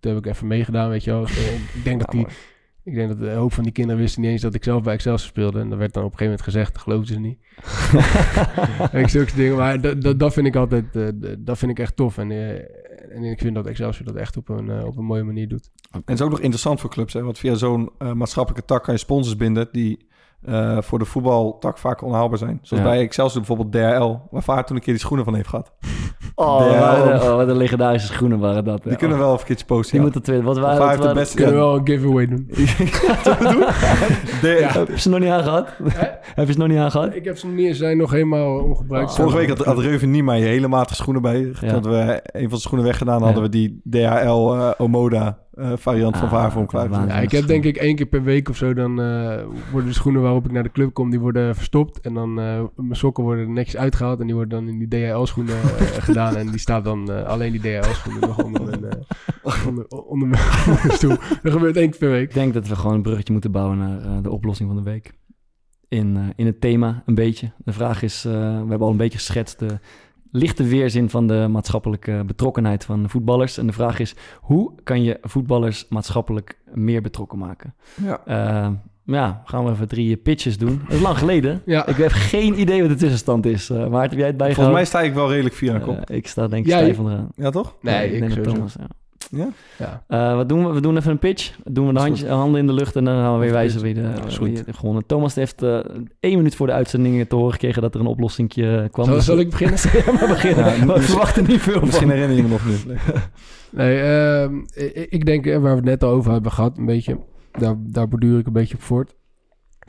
Toen 0.00 0.12
heb 0.14 0.16
ik 0.16 0.26
even 0.26 0.46
meegedaan, 0.46 0.88
weet 0.88 1.04
je 1.04 1.10
wel. 1.10 1.22
Ik 1.78 1.84
denk 1.84 2.00
dat 2.00 2.10
die... 2.10 2.26
Ik 2.84 2.94
denk 2.94 3.08
dat 3.08 3.18
de 3.18 3.30
hoop 3.30 3.52
van 3.52 3.62
die 3.62 3.72
kinderen 3.72 4.00
wisten 4.00 4.22
niet 4.22 4.30
eens 4.30 4.40
dat 4.40 4.54
ik 4.54 4.64
zelf 4.64 4.82
bij 4.82 4.94
Excelsior 4.94 5.28
speelde. 5.28 5.60
En 5.60 5.68
dat 5.68 5.78
werd 5.78 5.92
dan 5.94 6.04
op 6.04 6.12
een 6.12 6.18
gegeven 6.18 6.38
moment 6.38 6.54
gezegd, 6.54 6.72
dat 6.72 6.82
geloofden 6.82 7.14
ze 7.14 7.20
niet. 7.20 7.38
en 9.02 9.08
zulke 9.10 9.34
dingen, 9.34 9.56
maar 9.56 9.80
dat, 9.80 10.02
dat, 10.02 10.18
dat 10.18 10.32
vind 10.32 10.46
ik 10.46 10.56
altijd, 10.56 10.84
dat 11.38 11.58
vind 11.58 11.70
ik 11.70 11.78
echt 11.78 11.96
tof. 11.96 12.18
En, 12.18 12.30
en 13.10 13.22
ik 13.22 13.38
vind 13.38 13.54
dat 13.54 13.66
Excelsior 13.66 14.06
dat 14.06 14.14
echt 14.16 14.36
op 14.36 14.48
een, 14.48 14.84
op 14.84 14.96
een 14.96 15.04
mooie 15.04 15.22
manier 15.22 15.48
doet. 15.48 15.70
En 15.90 16.02
het 16.04 16.14
is 16.18 16.22
ook 16.22 16.30
nog 16.30 16.40
interessant 16.40 16.80
voor 16.80 16.90
clubs, 16.90 17.12
hè? 17.12 17.22
want 17.22 17.38
via 17.38 17.54
zo'n 17.54 17.90
maatschappelijke 17.98 18.66
tak 18.66 18.82
kan 18.82 18.94
je 18.94 19.00
sponsors 19.00 19.36
binden 19.36 19.68
die 19.72 20.06
eh, 20.46 20.76
voor 20.80 20.98
de 20.98 21.04
voetbaltak 21.04 21.78
vaak 21.78 22.02
onhaalbaar 22.02 22.38
zijn. 22.38 22.58
Zoals 22.62 22.82
Ja. 22.84 22.88
bij 22.90 23.00
Excelsior 23.00 23.44
bijvoorbeeld 23.44 23.72
DRL, 23.72 24.20
waar 24.30 24.42
Vaart 24.42 24.66
toen 24.66 24.76
een 24.76 24.82
keer 24.82 24.92
die 24.92 25.02
schoenen 25.02 25.24
van 25.24 25.34
heeft 25.34 25.48
gehad. 25.48 25.72
Oh, 26.38 26.58
wat, 26.58 27.06
een- 27.06 27.20
oh, 27.28 27.36
wat 27.36 27.48
een 27.48 27.56
legendarische 27.56 28.12
schoenen 28.12 28.38
waren 28.38 28.64
dat. 28.64 28.82
Die 28.82 28.96
kunnen 28.96 29.16
we 29.16 29.22
wel 29.22 29.32
even 29.32 29.40
een 29.40 29.46
keertje 29.46 29.66
posten. 29.66 29.90
Die 29.90 29.96
ja. 29.98 30.02
moeten 30.04 30.22
twee. 30.22 30.42
Wat 30.42 30.58
waren 30.58 30.76
Vaart 30.76 31.02
de 31.02 31.12
beste. 31.12 31.36
Kunnen 31.36 31.54
we 31.54 31.60
wel 31.60 31.76
een 31.76 31.86
giveaway 31.86 32.26
doen. 32.26 32.50
Heb 34.40 34.88
je 34.88 34.98
ze 34.98 35.08
nog 35.08 35.18
niet 35.20 35.28
aangehad? 35.28 35.68
Heb 36.34 36.46
je 36.46 36.52
ze 36.52 36.58
nog 36.58 36.68
niet 36.68 36.78
aangehad? 36.78 37.14
Ik 37.14 37.24
heb 37.24 37.36
ze 37.38 37.46
nog 37.46 37.54
niet 37.54 37.66
eens 37.66 37.78
zijn 37.78 37.96
nog 37.96 38.10
helemaal 38.10 38.58
ongebruikt. 38.58 39.14
Vorige 39.14 39.36
week 39.36 39.48
had, 39.48 39.58
had 39.64 39.78
Reuven 39.78 40.10
Niemeyer 40.10 40.46
hele 40.46 40.68
matige 40.68 40.94
schoenen 40.96 41.22
bij. 41.22 41.52
Ja. 41.60 41.72
Hadden 41.72 41.92
we 41.92 42.20
een 42.22 42.48
van 42.48 42.50
de 42.58 42.60
schoenen 42.64 42.86
weggedaan, 42.86 43.22
hadden 43.22 43.42
we 43.42 43.48
die 43.48 43.80
DHL 43.90 44.52
eh, 44.54 44.70
Omoda 44.78 45.38
eh, 45.56 45.72
variant 45.76 46.16
van 46.16 46.28
Ah, 46.28 46.50
voor 46.50 46.60
hem 46.60 46.66
klaar. 46.66 47.06
Ja, 47.06 47.20
ik 47.20 47.30
heb 47.30 47.46
denk 47.46 47.64
ik 47.64 47.76
één 47.76 47.96
keer 47.96 48.06
per 48.06 48.22
week 48.22 48.48
of 48.48 48.56
zo, 48.56 48.74
dan 48.74 49.00
eh, 49.00 49.42
worden 49.70 49.88
de 49.88 49.94
schoenen 49.94 50.22
waarop 50.22 50.44
ik 50.44 50.52
naar 50.52 50.62
de 50.62 50.72
club 50.72 50.92
kom, 50.92 51.10
die 51.10 51.20
worden 51.20 51.54
verstopt. 51.54 52.00
En 52.00 52.14
dan 52.14 52.40
eh, 52.40 52.62
mijn 52.74 52.96
sokken 52.96 53.24
worden 53.24 53.52
netjes 53.52 53.76
uitgehaald 53.76 54.20
en 54.20 54.26
die 54.26 54.34
worden 54.34 54.58
dan 54.58 54.68
in 54.68 54.78
die 54.78 54.88
DHL-schoenen 54.88 55.56
gedaan. 56.08 56.36
En 56.36 56.50
die 56.50 56.58
staat 56.60 56.84
dan 56.84 57.10
eh, 57.12 57.24
alleen 57.24 57.52
die 57.52 57.60
DHL-schoenen 57.60 58.28
nog 58.28 58.42
onder 58.44 58.64
mijn, 58.64 58.84
eh, 58.84 59.66
onder, 59.68 59.86
onder, 59.88 60.28
mijn, 60.28 60.42
stoel. 60.98 61.16
Dat 61.42 61.52
gebeurt 61.52 61.76
één 61.76 61.90
keer 61.90 61.98
per 61.98 62.10
week. 62.10 62.28
Ik 62.28 62.34
denk 62.34 62.54
dat 62.54 62.68
we 62.68 62.76
gewoon 62.76 62.94
een 62.94 63.02
bruggetje 63.02 63.32
moeten 63.32 63.50
bouwen 63.52 63.78
naar 63.78 64.00
eh, 64.00 64.22
de 64.22 64.30
oplossing 64.30 64.68
van 64.68 64.84
de 64.84 64.90
week. 64.90 65.12
In, 65.88 66.16
eh, 66.16 66.22
in 66.36 66.46
het 66.46 66.60
thema 66.60 67.02
een 67.06 67.14
beetje. 67.14 67.52
De 67.56 67.72
vraag 67.72 68.02
is, 68.02 68.24
eh, 68.24 68.32
we 68.32 68.38
hebben 68.68 68.80
al 68.80 68.90
een 68.90 68.96
beetje 68.96 69.18
geschetst 69.18 69.58
de 69.58 69.78
lichte 70.30 70.64
weerzin 70.64 71.10
van 71.10 71.26
de 71.26 71.46
maatschappelijke 71.50 72.22
betrokkenheid 72.26 72.84
van 72.84 73.02
de 73.02 73.08
voetballers. 73.08 73.58
En 73.58 73.66
de 73.66 73.72
vraag 73.72 73.98
is, 73.98 74.14
hoe 74.40 74.72
kan 74.82 75.02
je 75.02 75.18
voetballers 75.22 75.86
maatschappelijk 75.88 76.58
meer 76.74 77.02
betrokken 77.02 77.38
maken? 77.38 77.74
Ja. 78.02 78.20
Eh, 78.26 78.68
ja, 79.04 79.42
gaan 79.44 79.64
we 79.64 79.70
even 79.70 79.88
drie 79.88 80.16
pitches 80.16 80.58
doen. 80.58 80.80
Dat 80.84 80.92
is 80.96 81.00
lang 81.00 81.18
geleden. 81.18 81.62
Ja. 81.66 81.86
Ik 81.86 81.96
heb 81.96 82.10
geen 82.12 82.60
idee 82.60 82.80
wat 82.80 82.90
de 82.90 82.96
tussenstand 82.96 83.46
is. 83.46 83.70
Eh 83.70 83.76
Maarten, 83.76 84.00
heb 84.10 84.18
jij 84.18 84.26
het 84.26 84.36
bijgehouden? 84.36 84.54
Volgens 84.54 84.74
mij 84.74 84.84
sta 84.84 85.00
ik 85.00 85.14
wel 85.14 85.30
redelijk 85.30 85.54
vier 85.54 85.74
aan 85.74 85.80
kop. 85.80 85.98
Eh, 86.10 86.16
ik 86.16 86.26
sta 86.28 86.48
denk 86.48 86.64
ik 86.64 86.70
Jij- 86.70 86.80
stijf 86.82 86.98
onderaan. 86.98 87.28
ja, 87.36 87.50
toch? 87.50 87.76
Nee, 87.80 88.06
ik 88.06 88.12
ik 88.12 88.18
denk 88.20 88.22
dat 88.22 88.32
sowieso. 88.32 88.54
Thomas, 88.54 88.74
ja. 88.80 88.86
Ja? 89.30 89.48
Ja. 89.78 90.02
Eh, 90.08 90.36
wat 90.36 90.48
doen 90.48 90.66
we? 90.66 90.72
We 90.72 90.80
doen 90.80 90.96
even 90.96 91.10
een 91.10 91.18
pitch. 91.18 91.52
Doen 91.64 91.86
we 91.86 91.92
de 91.92 91.98
handjes, 92.00 92.28
handen 92.28 92.60
in 92.60 92.66
de 92.66 92.72
lucht 92.72 92.96
en 92.96 93.04
dan 93.04 93.14
gaan 93.14 93.32
we 93.34 93.38
weer 93.40 93.52
wijzen 93.52 93.80
wie 93.82 93.94
de, 93.94 94.00
Ja, 94.00 94.24
is 94.26 94.38
wie 94.38 94.56
goed. 94.56 94.66
de 94.66 94.72
gewonnen. 94.72 95.06
Thomas 95.06 95.34
heeft 95.34 95.62
eh 95.62 95.78
één 96.20 96.36
minuut 96.36 96.54
voor 96.56 96.66
de 96.66 96.72
uitzending 96.72 97.28
te 97.28 97.36
horen 97.36 97.52
gekregen 97.52 97.82
dat 97.82 97.94
er 97.94 98.00
een 98.00 98.06
oplossingje 98.06 98.88
kwam. 98.92 99.04
Zal, 99.06 99.14
Dus- 99.14 99.24
zal 99.24 99.38
ik 99.38 99.50
beginnen? 99.50 99.78
ja, 100.06 100.12
maar 100.12 100.28
beginnen. 100.28 100.64
Ja, 100.64 100.86
we 100.94 101.00
verwachten 101.00 101.44
niet 101.46 101.60
veel 101.60 101.80
Misschien 101.80 102.08
van. 102.08 102.16
herinner 102.16 102.36
je 102.36 102.42
me 102.42 102.48
nog 102.48 102.66
nu. 102.66 102.74
Nee, 103.70 104.00
ehm, 104.00 104.54
ik, 104.74 105.06
ik 105.10 105.26
denk, 105.26 105.46
eh, 105.46 105.52
waar 105.58 105.70
we 105.70 105.76
het 105.76 105.84
net 105.84 106.04
al 106.04 106.10
over 106.10 106.32
hebben 106.32 106.52
gehad, 106.52 106.78
een 106.78 106.86
beetje, 106.86 107.18
daar, 107.52 107.74
daar 107.78 108.08
borduur 108.08 108.38
ik 108.38 108.46
een 108.46 108.52
beetje 108.52 108.74
op 108.74 108.82
voort. 108.82 109.14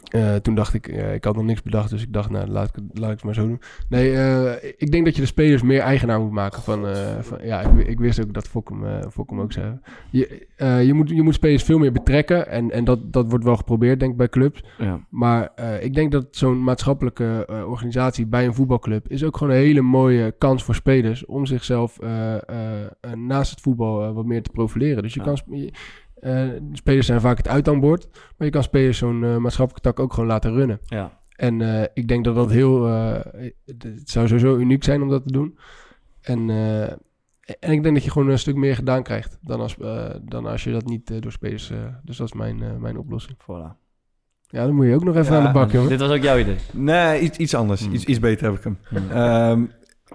Eh, 0.08 0.36
toen 0.36 0.56
dacht 0.56 0.74
ik, 0.74 0.88
eh, 0.88 1.14
ik 1.14 1.24
had 1.24 1.36
nog 1.36 1.44
niks 1.46 1.62
bedacht, 1.62 1.90
dus 1.90 2.02
ik 2.04 2.14
dacht, 2.14 2.30
nou, 2.30 2.48
laat 2.48 2.68
ik, 2.68 2.76
het- 2.76 3.00
laat 3.00 3.10
ik 3.10 3.16
het 3.16 3.24
maar 3.24 3.34
zo 3.34 3.48
doen. 3.48 3.62
Nee, 3.90 4.14
eh, 4.14 4.70
ik 4.78 4.92
denk 4.92 5.06
dat 5.06 5.16
je 5.16 5.22
de 5.22 5.28
spelers 5.28 5.62
meer 5.62 5.80
eigenaar 5.80 6.20
moet 6.20 6.32
maken 6.32 6.62
van, 6.62 6.86
van 7.22 7.38
ja, 7.44 7.62
ik, 7.62 7.88
ik 7.88 8.00
wist 8.00 8.22
ook 8.22 8.34
dat 8.34 8.48
Fokkum, 8.48 8.86
eh 8.86 9.00
Fokkum 9.12 9.40
ook 9.42 9.52
zei. 9.52 9.80
Je, 10.12 10.48
je, 10.86 10.94
moet, 10.94 11.10
je 11.10 11.22
moet 11.22 11.34
spelers 11.34 11.64
veel 11.64 11.78
meer 11.78 11.92
betrekken 11.92 12.48
en, 12.48 12.72
en 12.72 12.84
dat, 12.84 13.14
dat 13.14 13.30
wordt 13.30 13.46
wel 13.46 13.56
geprobeerd, 13.56 14.00
denk 14.00 14.12
ik, 14.12 14.18
bij 14.18 14.30
clubs. 14.30 14.64
Ja. 14.78 15.00
Maar 15.10 15.52
ik 15.82 15.94
denk 15.94 16.12
dat 16.12 16.28
zo'n 16.32 16.64
maatschappelijke 16.64 17.48
organisatie 17.68 18.26
bij 18.26 18.46
een 18.46 18.54
voetbalclub 18.54 19.08
is 19.10 19.24
ook 19.24 19.38
gewoon 19.38 19.54
een 19.54 19.60
hele 19.60 19.82
mooie 19.82 20.32
kans 20.38 20.64
voor 20.64 20.76
spelers 20.76 21.26
om 21.26 21.46
zichzelf 21.46 21.98
naast 23.16 23.52
het 23.52 23.62
voetbal 23.62 24.14
wat 24.14 24.26
meer 24.26 24.42
te 24.44 24.50
profileren. 24.50 25.04
Dus 25.04 25.14
je 25.14 25.20
Ja. 25.20 25.26
kan 25.26 25.38
je- 25.60 25.72
eh, 26.20 26.48
spelers 26.74 27.06
zijn 27.06 27.22
vaak 27.22 27.38
het 27.38 27.48
uithangbord, 27.48 28.08
maar 28.38 28.48
je 28.48 28.54
kan 28.54 28.64
spelers 28.64 28.98
zo'n 28.98 29.24
eh, 29.24 29.38
maatschappelijke 29.38 29.90
tak 29.90 30.00
ook 30.00 30.14
gewoon 30.14 30.30
laten 30.30 30.54
runnen. 30.54 30.80
Ja. 30.86 31.20
En 31.36 31.62
eh, 31.62 31.86
ik 31.94 32.08
denk 32.08 32.24
dat 32.26 32.36
dat 32.36 32.52
heel, 32.52 32.88
eh, 32.88 33.20
het 33.66 34.10
zou 34.10 34.28
sowieso 34.28 34.58
uniek 34.58 34.84
zijn 34.84 35.02
om 35.02 35.10
dat 35.10 35.26
te 35.28 35.32
doen. 35.34 35.58
En, 36.22 36.50
eh, 36.50 36.82
en 37.60 37.72
ik 37.72 37.84
denk 37.84 37.96
dat 37.96 38.04
je 38.04 38.12
gewoon 38.12 38.30
een 38.30 38.40
stuk 38.40 38.56
meer 38.56 38.76
gedaan 38.76 39.04
krijgt 39.04 39.38
dan 39.42 39.60
als, 39.60 39.78
eh, 39.78 40.10
dan 40.22 40.46
als 40.46 40.64
je 40.64 40.72
dat 40.72 40.86
niet 40.86 41.22
door 41.22 41.32
spelers. 41.32 41.70
eh, 41.72 41.78
dus 42.04 42.18
dat 42.18 42.28
is 42.28 42.34
mijn, 42.34 42.64
eh, 42.64 42.76
mijn 42.76 42.98
oplossing. 42.98 43.38
Voilà. 43.42 43.86
Ja, 44.50 44.66
dan 44.66 44.76
moet 44.76 44.86
je 44.86 44.96
ook 44.96 45.04
nog 45.04 45.16
even 45.16 45.34
Ja, 45.34 45.40
aan 45.40 45.46
de 45.46 45.52
bak, 45.60 45.72
jongen. 45.72 45.90
Dit 45.90 46.00
was 46.00 46.10
ook 46.12 46.22
jouw 46.24 46.38
idee. 46.38 46.56
Nee, 46.74 47.20
iets, 47.22 47.38
iets 47.38 47.54
anders. 47.56 47.82
Hmm. 47.86 47.94
Iets, 47.94 48.06
iets 48.06 48.20
beter 48.20 48.46
heb 48.50 48.58
ik 48.58 48.64
hem. 48.64 48.78
Hmm. 48.90 49.10
Ehm, 49.12 49.66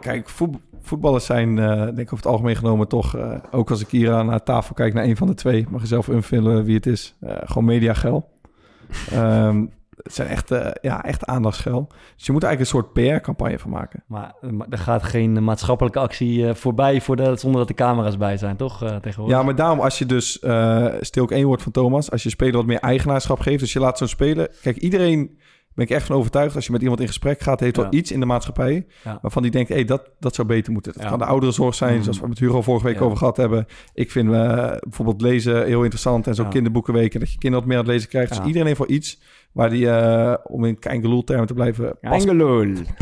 kijk, 0.01 0.29
voet- 0.29 0.57
voetballers 0.83 1.25
zijn, 1.25 1.59
eh, 1.59 1.77
denk 1.77 1.99
ik 1.99 2.13
over 2.13 2.17
het 2.17 2.27
algemeen 2.27 2.57
genomen 2.57 2.89
toch... 2.89 3.17
eh, 3.17 3.35
ook 3.51 3.71
als 3.71 3.81
ik 3.81 3.89
hier 3.89 4.13
aan 4.13 4.27
naar 4.27 4.43
tafel 4.43 4.75
kijk 4.75 4.95
naar 4.95 5.05
een 5.05 5.17
van 5.17 5.27
de 5.27 5.35
twee... 5.35 5.67
mag 5.71 5.81
je 5.81 5.87
zelf 5.87 6.09
invullen 6.09 6.65
wie 6.65 6.75
het 6.77 6.87
is. 6.87 7.17
Eh, 7.21 7.37
gewoon 7.45 7.65
mediageil. 7.65 8.29
Ehm 9.13 9.65
het 10.03 10.15
zijn 10.15 10.29
echt, 10.29 10.49
ja, 10.81 11.05
echt 11.05 11.27
aandachtsgeil. 11.27 11.89
Dus 12.17 12.27
je 12.27 12.33
moet 12.33 12.43
eigenlijk 12.43 12.75
een 12.75 12.81
soort 12.81 12.93
PR-campagne 12.93 13.59
van 13.59 13.71
maken. 13.71 14.03
Maar 14.07 14.35
er 14.69 14.79
gaat 14.79 15.03
geen 15.03 15.45
maatschappelijke 15.45 15.99
actie 15.99 16.55
voorbij 16.55 17.01
voordat, 17.01 17.41
zonder 17.41 17.59
dat 17.59 17.69
de 17.69 17.75
camera's 17.75 18.17
bij 18.17 18.37
zijn, 18.37 18.57
toch? 18.57 18.79
tegenwoordig. 18.79 19.37
Ja, 19.37 19.43
maar 19.43 19.55
daarom 19.55 19.81
als 19.81 19.99
je 19.99 20.07
dus... 20.07 20.39
eh 20.39 20.87
stil 21.01 21.23
ook 21.23 21.31
één 21.31 21.47
woord 21.47 21.63
van 21.63 21.73
Thomas. 21.73 22.11
Als 22.11 22.23
je 22.23 22.31
speler 22.31 22.57
wat 22.57 22.67
meer 22.67 22.79
eigenaarschap 22.79 23.41
geeft... 23.41 23.61
dus 23.61 23.73
je 23.73 23.81
laat 23.81 23.99
zo'n 23.99 24.09
speler... 24.09 24.51
Kijk, 24.63 24.77
iedereen 24.77 25.39
ben 25.75 25.85
ik 25.85 25.91
echt 25.91 26.07
van 26.07 26.17
overtuigd. 26.17 26.55
Als 26.55 26.67
je 26.67 26.73
met 26.73 26.81
iemand 26.83 27.01
in 27.01 27.07
gesprek 27.07 27.41
gaat, 27.41 27.61
heeft 27.61 27.77
wel 27.77 27.85
Ja. 27.85 27.91
iets 27.91 28.13
in 28.13 28.21
de 28.21 28.27
maatschappij... 28.27 28.87
Ja. 29.05 29.19
waarvan 29.23 29.43
die 29.43 29.51
denkt, 29.51 29.69
hé, 29.69 29.85
dat, 29.85 30.11
dat 30.21 30.35
zou 30.35 30.49
beter 30.49 30.73
moeten. 30.73 30.93
Dat 30.93 31.03
Ja. 31.03 31.09
kan 31.09 31.19
de 31.19 31.25
ouderenzorg 31.25 31.75
zijn, 31.75 31.97
Mm. 31.97 32.03
zoals 32.03 32.21
we 32.21 32.29
met 32.29 32.39
Hugo 32.39 32.63
vorige 32.63 32.87
week 32.87 33.01
over 33.01 33.17
gehad 33.19 33.37
hebben. 33.37 33.67
Ik 33.95 34.11
vind 34.11 34.33
eh, 34.33 34.55
bijvoorbeeld 34.81 35.21
lezen 35.21 35.67
heel 35.67 35.83
interessant. 35.83 36.27
En 36.27 36.35
zo 36.35 36.45
kinderboekenweken, 36.45 37.21
dat 37.21 37.33
je 37.33 37.39
kinderen 37.39 37.59
wat 37.59 37.69
meer 37.69 37.79
aan 37.79 37.85
het 37.85 37.93
lezen 37.95 38.09
krijgt. 38.09 38.37
Dus 38.37 38.47
iedereen 38.47 38.67
heeft 38.67 38.79
wel 38.79 38.91
iets 38.91 39.23
waar 39.53 39.71
die, 39.71 39.91
eh, 39.91 40.35
om 40.45 40.65
in 40.65 40.79
Keingeloel-termen 40.79 41.47
te 41.47 41.55
blijven... 41.55 41.97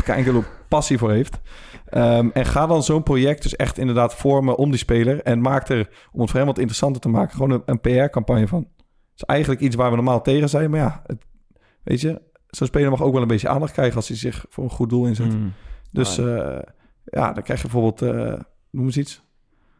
Keingeloel 0.03 0.43
passie 0.69 0.97
voor 0.97 1.11
heeft. 1.11 1.39
Ehm, 1.85 2.29
en 2.33 2.45
ga 2.45 2.67
dan 2.67 2.83
zo'n 2.83 3.03
project 3.03 3.41
dus 3.43 3.55
echt 3.55 3.77
inderdaad 3.77 4.15
vormen 4.15 4.57
om 4.57 4.69
die 4.69 4.79
speler. 4.79 5.21
En 5.21 5.41
maak 5.41 5.69
er, 5.69 5.89
om 6.11 6.19
het 6.21 6.29
voor 6.29 6.39
hem 6.39 6.47
wat 6.47 6.57
interessanter 6.57 7.01
te 7.01 7.09
maken, 7.09 7.35
gewoon 7.35 7.51
een, 7.51 7.61
een 7.65 7.79
PR-campagne 7.79 8.47
van. 8.47 8.61
Dat 8.61 8.69
is 9.15 9.23
eigenlijk 9.23 9.61
iets 9.61 9.75
waar 9.75 9.89
we 9.89 9.95
normaal 9.95 10.21
tegen 10.21 10.49
zijn. 10.49 10.69
Maar 10.69 10.79
ja, 10.79 11.01
het, 11.05 11.25
weet 11.83 12.01
je, 12.01 12.21
zo'n 12.51 12.67
speler 12.67 12.89
mag 12.89 13.01
ook 13.01 13.13
wel 13.13 13.21
een 13.21 13.27
beetje 13.27 13.49
aandacht 13.49 13.73
krijgen 13.73 13.95
als 13.95 14.07
hij 14.07 14.17
zich 14.17 14.45
voor 14.49 14.63
een 14.63 14.69
goed 14.69 14.89
doel 14.89 15.05
inzet. 15.05 15.33
Mm. 15.33 15.53
Dus 15.91 16.19
Ah, 16.19 16.47
eh, 16.57 16.61
ja, 17.03 17.33
dan 17.33 17.43
krijg 17.43 17.61
je 17.61 17.67
bijvoorbeeld, 17.69 18.01
eh, 18.15 18.39
noem 18.71 18.85
eens 18.85 18.97
iets, 18.97 19.29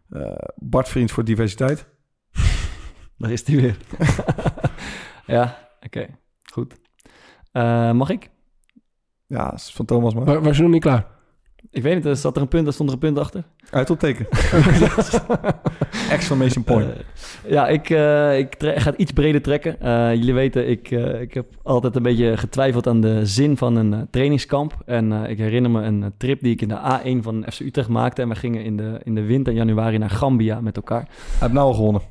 Eh, 0.09 0.31
Bart 0.55 0.89
Vriend 0.89 1.11
voor 1.11 1.23
Diversiteit. 1.23 1.85
Daar 3.17 3.31
is 3.31 3.47
hij 3.47 3.55
weer. 3.55 3.77
ja, 5.35 5.67
oké. 5.81 6.07
Goed. 6.53 6.75
Eh, 7.51 7.91
mag 7.91 8.09
ik? 8.09 8.29
Ja, 9.27 9.49
dat 9.49 9.59
is 9.59 9.71
van 9.73 9.85
Thomas 9.85 10.13
maar. 10.13 10.23
Wa- 10.25 10.39
was 10.41 10.55
je 10.57 10.63
nog 10.63 10.71
niet 10.71 10.81
klaar? 10.81 11.10
Ik 11.73 11.83
weet 11.83 11.95
niet, 11.95 12.05
er 12.05 12.15
zat 12.15 12.35
er 12.35 12.41
een 12.41 12.47
punt, 12.47 12.67
er 12.67 12.73
stond 12.73 12.89
er 12.89 12.95
een 12.95 13.01
punt 13.01 13.19
achter. 13.19 13.43
Uitopteken. 13.69 14.27
Exclamation 16.09 16.63
point. 16.63 16.89
Eh, 16.91 17.51
ja, 17.51 17.67
ik, 17.67 17.89
eh, 17.89 18.37
ik 18.37 18.55
ga 18.59 18.89
het 18.89 18.99
iets 18.99 19.11
breder 19.11 19.41
trekken. 19.41 19.79
Eh, 19.79 20.13
jullie 20.13 20.33
weten, 20.33 20.69
ik, 20.69 20.91
eh, 20.91 21.21
ik 21.21 21.33
heb 21.33 21.45
altijd 21.63 21.95
een 21.95 22.03
beetje 22.03 22.37
getwijfeld 22.37 22.87
aan 22.87 23.01
de 23.01 23.25
zin 23.25 23.57
van 23.57 23.75
een 23.75 23.93
eh, 23.93 23.99
trainingskamp. 24.09 24.77
En 24.85 25.11
eh, 25.11 25.29
ik 25.29 25.37
herinner 25.37 25.71
me 25.71 25.81
een 25.81 26.03
eh, 26.03 26.09
trip 26.17 26.41
die 26.41 26.51
ik 26.53 26.61
in 26.61 26.67
de 26.67 26.77
A1 26.77 27.23
van 27.23 27.45
FC 27.51 27.59
Utrecht 27.59 27.89
maakte. 27.89 28.21
En 28.21 28.29
we 28.29 28.35
gingen 28.35 28.63
in 28.63 28.77
de, 28.77 28.99
in 29.03 29.15
de 29.15 29.23
winter, 29.23 29.53
januari, 29.53 29.97
naar 29.97 30.09
Gambia 30.09 30.61
met 30.61 30.75
elkaar. 30.75 31.07
Heeft 31.39 31.53
nou 31.53 31.65
al 31.67 31.73
gewonnen. 31.73 32.01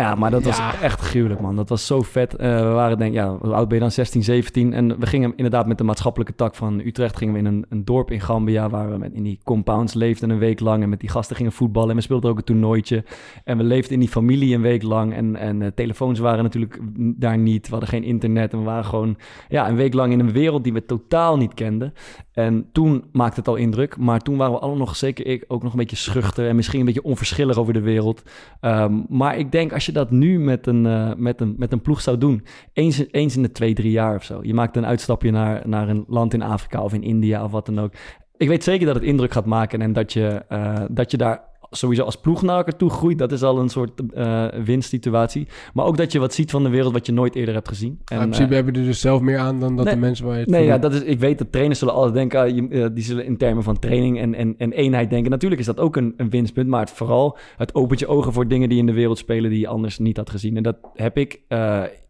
Ja, 0.00 0.14
maar 0.14 0.30
dat 0.30 0.42
Ja. 0.44 0.48
was 0.48 0.80
echt 0.80 1.00
gruwelijk, 1.00 1.40
man. 1.40 1.56
Dat 1.56 1.68
was 1.68 1.86
zo 1.86 2.02
vet. 2.02 2.34
Eh, 2.36 2.56
we 2.56 2.68
waren 2.68 2.98
denk 2.98 3.10
ik, 3.10 3.16
ja, 3.16 3.36
hoe 3.40 3.54
oud 3.54 3.66
ben 3.68 3.76
je 3.76 3.82
dan? 3.82 3.90
16, 3.92 4.22
17. 4.22 4.72
En 4.72 4.98
we 4.98 5.06
gingen 5.06 5.32
inderdaad 5.36 5.66
met 5.66 5.78
de 5.78 5.84
maatschappelijke 5.84 6.34
tak 6.34 6.54
van 6.54 6.80
Utrecht... 6.80 7.16
gingen 7.16 7.34
we 7.34 7.40
in 7.40 7.46
een, 7.46 7.66
een 7.68 7.84
dorp 7.84 8.10
in 8.10 8.20
Gambia... 8.20 8.68
waar 8.68 8.90
we 8.90 8.98
met, 8.98 9.12
in 9.12 9.22
die 9.22 9.38
compounds 9.44 9.94
leefden 9.94 10.30
een 10.30 10.38
week 10.38 10.60
lang... 10.60 10.82
en 10.82 10.88
met 10.88 11.00
die 11.00 11.08
gasten 11.08 11.36
gingen 11.36 11.52
voetballen. 11.52 11.90
En 11.90 11.96
we 11.96 12.02
speelden 12.02 12.30
ook 12.30 12.38
een 12.38 12.44
toernooitje. 12.44 13.04
En 13.44 13.56
we 13.56 13.64
leefden 13.64 13.92
in 13.92 14.00
die 14.00 14.08
familie 14.08 14.54
een 14.54 14.60
week 14.60 14.82
lang. 14.82 15.14
En, 15.14 15.36
en 15.36 15.62
eh, 15.62 15.68
telefoons 15.74 16.18
waren 16.18 16.42
natuurlijk 16.42 16.78
daar 16.96 17.38
niet. 17.38 17.64
We 17.64 17.70
hadden 17.70 17.88
geen 17.88 18.04
internet. 18.04 18.52
En 18.52 18.58
we 18.58 18.64
waren 18.64 18.84
gewoon 18.84 19.16
ja, 19.48 19.68
een 19.68 19.76
week 19.76 19.94
lang 19.94 20.12
in 20.12 20.20
een 20.20 20.32
wereld 20.32 20.64
die 20.64 20.72
we 20.72 20.84
totaal 20.84 21.36
niet 21.36 21.54
kenden. 21.54 21.92
En 22.32 22.68
toen 22.72 23.04
maakte 23.12 23.38
het 23.38 23.48
al 23.48 23.56
indruk. 23.56 23.96
Maar 23.96 24.20
toen 24.20 24.36
waren 24.36 24.52
we 24.52 24.58
allemaal 24.58 24.78
nog, 24.78 24.96
zeker 24.96 25.26
ik, 25.26 25.44
ook 25.48 25.62
nog 25.62 25.72
een 25.72 25.78
beetje 25.78 25.96
schuchter... 25.96 26.48
en 26.48 26.56
misschien 26.56 26.80
een 26.80 26.86
beetje 26.86 27.02
onverschillig 27.04 27.56
over 27.56 27.72
de 27.72 27.80
wereld. 27.80 28.22
Ehm, 28.60 29.00
maar 29.08 29.36
ik 29.38 29.52
denk 29.52 29.72
als 29.72 29.84
je 29.86 29.92
dat 29.92 30.10
nu 30.10 30.38
met 30.38 30.66
een, 30.66 30.86
eh, 30.86 31.14
met 31.16 31.40
een, 31.40 31.54
met 31.58 31.72
een 31.72 31.80
ploeg 31.80 32.00
zou 32.00 32.18
doen, 32.18 32.44
eens, 32.72 33.04
eens 33.10 33.36
in 33.36 33.42
de 33.42 33.52
twee, 33.52 33.74
drie 33.74 33.90
jaar 33.90 34.14
of 34.14 34.24
zo. 34.24 34.38
Je 34.42 34.54
maakt 34.54 34.76
een 34.76 34.86
uitstapje 34.86 35.30
naar, 35.30 35.68
naar 35.68 35.88
een 35.88 36.04
land 36.08 36.34
in 36.34 36.42
Afrika 36.42 36.82
of 36.82 36.92
in 36.92 37.02
India 37.02 37.44
of 37.44 37.50
wat 37.50 37.66
dan 37.66 37.80
ook. 37.80 37.92
Ik 38.36 38.48
weet 38.48 38.64
zeker 38.64 38.86
dat 38.86 38.94
het 38.94 39.04
indruk 39.04 39.32
gaat 39.32 39.46
maken 39.46 39.82
en 39.82 39.92
dat 39.92 40.12
je, 40.12 40.44
eh, 40.48 40.82
dat 40.90 41.10
je 41.10 41.16
daar 41.16 41.40
sowieso 41.70 42.02
als 42.02 42.16
ploeg 42.16 42.42
naar 42.42 42.56
elkaar 42.56 42.76
toe 42.76 42.90
groeit. 42.90 43.18
Dat 43.18 43.32
is 43.32 43.42
al 43.42 43.58
een 43.58 43.68
soort 43.68 44.12
eh 44.14 44.46
winstsituatie. 44.64 45.46
Maar 45.72 45.84
ook 45.84 45.96
dat 45.96 46.12
je 46.12 46.18
wat 46.18 46.34
ziet 46.34 46.50
van 46.50 46.62
de 46.62 46.68
wereld 46.68 46.92
wat 46.92 47.06
je 47.06 47.12
nooit 47.12 47.34
eerder 47.34 47.54
hebt 47.54 47.68
gezien. 47.68 47.90
in 47.90 48.18
principe 48.18 48.48
eh, 48.48 48.56
heb 48.56 48.66
je 48.74 48.80
er 48.80 48.86
dus 48.86 49.00
zelf 49.00 49.20
meer 49.20 49.38
aan 49.38 49.60
dan 49.60 49.76
dat 49.76 49.84
nee, 49.84 49.94
de 49.94 50.00
mensen 50.00 50.26
waar 50.26 50.34
je 50.34 50.40
het 50.40 50.50
Nee, 50.50 50.64
ja, 50.64 50.78
dat 50.78 50.94
is, 50.94 51.02
ik 51.02 51.18
weet 51.18 51.38
dat 51.38 51.52
trainers 51.52 51.78
zullen 51.78 51.94
altijd 51.94 52.14
denken, 52.14 52.40
ah, 52.40 52.82
eh, 52.82 52.90
die 52.94 53.04
zullen 53.04 53.24
in 53.24 53.36
termen 53.36 53.62
van 53.62 53.78
training 53.78 54.18
en, 54.18 54.34
en, 54.34 54.54
en 54.58 54.72
eenheid 54.72 55.10
denken. 55.10 55.30
Natuurlijk 55.30 55.60
is 55.60 55.66
dat 55.66 55.80
ook 55.80 55.96
een, 55.96 56.14
een 56.16 56.30
winstpunt, 56.30 56.68
maar 56.68 56.80
het 56.80 56.90
vooral 56.90 57.38
het 57.56 57.74
opent 57.74 58.00
je 58.00 58.06
ogen 58.06 58.32
voor 58.32 58.48
dingen 58.48 58.68
die 58.68 58.78
in 58.78 58.86
de 58.86 58.92
wereld 58.92 59.18
spelen 59.18 59.50
die 59.50 59.60
je 59.60 59.68
anders 59.68 59.98
niet 59.98 60.16
had 60.16 60.30
gezien. 60.30 60.56
En 60.56 60.62
dat 60.62 60.76
heb 60.94 61.18
ik, 61.18 61.40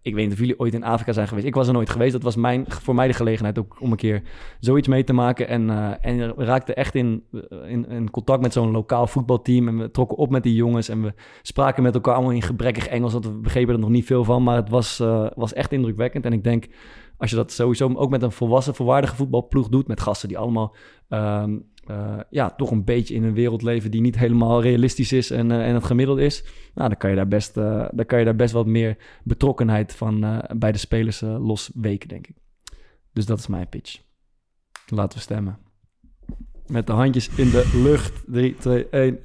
ik 0.07 0.15
weet 0.15 0.25
niet 0.25 0.33
of 0.33 0.39
jullie 0.39 0.59
ooit 0.59 0.75
in 0.75 0.85
Afrika 0.85 1.13
zijn 1.13 1.29
geweest. 1.29 1.47
Ik 1.47 1.55
was 1.55 1.67
er 1.67 1.73
nooit 1.73 1.91
geweest. 1.91 2.13
Dat 2.13 2.23
was 2.23 2.37
mijn, 2.37 2.65
voor 2.69 2.95
mij 2.95 3.07
de 3.07 3.13
gelegenheid 3.13 3.59
ook 3.59 3.77
om 3.81 3.91
een 3.91 3.97
keer 3.97 4.23
zoiets 4.61 4.89
mee 4.89 5.05
te 5.05 5.13
maken. 5.13 5.49
En, 5.49 5.71
eh, 5.71 5.91
en 6.01 6.37
we 6.37 6.45
raakten 6.45 6.77
echt 6.77 6.95
in, 6.95 7.25
in, 7.67 7.89
in 7.89 8.11
contact 8.11 8.43
met 8.43 8.53
zo'n 8.53 8.71
lokaal 8.71 9.07
voetbalteam. 9.07 9.69
En 9.69 9.79
we 9.79 9.91
trokken 9.91 10.17
op 10.17 10.31
met 10.31 10.43
die 10.43 10.55
jongens. 10.55 10.89
En 10.89 11.03
we 11.03 11.15
spraken 11.43 11.83
met 11.83 11.95
elkaar 11.95 12.15
allemaal 12.15 12.33
in 12.33 12.43
gebrekkig 12.43 12.89
Engels. 12.89 13.13
Want 13.13 13.25
we 13.25 13.33
begrepen 13.33 13.75
er 13.75 13.81
nog 13.81 13.89
niet 13.89 14.07
veel 14.07 14.25
van. 14.25 14.43
Maar 14.43 14.57
het 14.57 14.69
was, 14.69 15.01
eh, 15.01 15.27
was 15.35 15.53
echt 15.53 15.73
indrukwekkend. 15.73 16.25
En 16.25 16.33
ik 16.33 16.45
denk, 16.45 16.67
als 17.17 17.31
je 17.31 17.37
dat 17.37 17.53
sowieso 17.53 17.95
ook 17.95 18.11
met 18.11 18.23
een 18.23 18.33
volwassen, 18.33 18.75
volwaardige 18.75 19.17
voetbalploeg 19.17 19.69
doet. 19.69 19.89
Met 19.89 20.01
gasten 20.01 20.29
die 20.29 20.39
allemaal 20.39 20.75
ehm, 21.09 21.57
eh, 21.89 22.17
ja, 22.31 22.51
toch 22.51 22.71
een 22.71 22.85
beetje 22.85 23.15
in 23.15 23.23
een 23.25 23.35
wereld 23.35 23.63
leven 23.63 23.91
die 23.91 24.01
niet 24.01 24.19
helemaal 24.19 24.63
realistisch 24.63 25.13
is 25.13 25.31
en, 25.31 25.51
eh, 25.51 25.69
en 25.69 25.75
het 25.75 25.85
gemiddeld 25.85 26.19
is. 26.19 26.45
Nou, 26.75 26.89
dan 26.89 26.99
kan 26.99 27.11
je 27.11 27.17
daar 27.17 27.29
best, 27.29 27.57
eh, 27.57 27.87
dan 27.91 28.07
kan 28.07 28.19
je 28.19 28.25
daar 28.25 28.37
best 28.37 28.53
wat 28.53 28.67
meer 28.67 28.97
betrokkenheid 29.25 29.95
van 29.95 30.25
eh, 30.25 30.39
bij 30.57 30.73
de 30.73 30.79
spelers 30.79 31.23
eh, 31.23 31.47
losweken, 31.47 32.09
denk 32.09 32.27
ik. 32.27 32.35
Dus 33.13 33.27
dat 33.27 33.39
is 33.39 33.47
mijn 33.47 33.69
pitch. 33.69 33.99
Laten 34.89 35.17
we 35.19 35.25
stemmen. 35.25 35.59
Met 36.67 36.87
de 36.87 36.93
handjes 36.93 37.29
in 37.37 37.51
de 37.51 37.71
lucht. 37.83 38.13
3, 38.27 38.55
2, 38.59 38.87
1. 38.91 39.19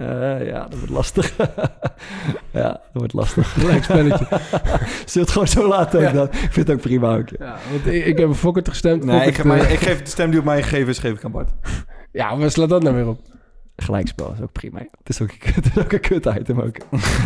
ja, 0.46 0.64
dat 0.68 0.74
wordt 0.76 0.90
lastig. 0.90 1.38
ja, 2.54 2.70
dat 2.72 2.90
wordt 2.94 3.14
lastig. 3.14 3.54
Gelijk 3.60 3.84
spelletje. 3.84 4.26
We 5.14 5.20
het 5.20 5.30
gewoon 5.30 5.48
zo 5.48 5.68
laten 5.68 6.02
Ja. 6.02 6.12
dan? 6.12 6.26
Ik 6.28 6.34
vind 6.34 6.56
het 6.68 6.72
ook 6.72 6.82
prima 6.82 7.18
ook. 7.18 7.30
Ja, 7.40 7.58
want 7.72 7.86
ik, 7.86 8.06
ik 8.06 8.18
heb 8.18 8.28
een 8.28 8.36
Fokkert 8.36 8.70
gestemd. 8.70 9.04
Nee, 9.04 9.28
ik, 9.28 9.36
geef 9.36 9.46
mijn- 9.46 9.72
ik 9.72 9.80
geef 9.80 10.02
de 10.02 10.10
stem 10.10 10.30
die 10.30 10.40
op 10.40 10.46
mij 10.46 10.64
gegeven 10.64 10.88
is, 10.90 11.00
geef 11.00 11.18
ik 11.18 11.24
aan 11.24 11.32
Bart. 11.32 11.52
Ja, 12.12 12.38
waar 12.38 12.52
slaat 12.52 12.70
dat 12.70 12.84
nou 12.84 12.96
weer 12.96 13.08
op? 13.08 13.20
Gelijkspel 13.76 14.34
is 14.34 14.42
ook 14.42 14.52
prima. 14.52 14.80
Het 14.80 15.10
is 15.10 15.22
ook, 15.22 15.32
het 15.58 15.66
is 15.66 15.78
ook 15.78 15.92
een 15.92 16.00
kut 16.00 16.26
item 16.26 16.60
ook. 16.60 16.78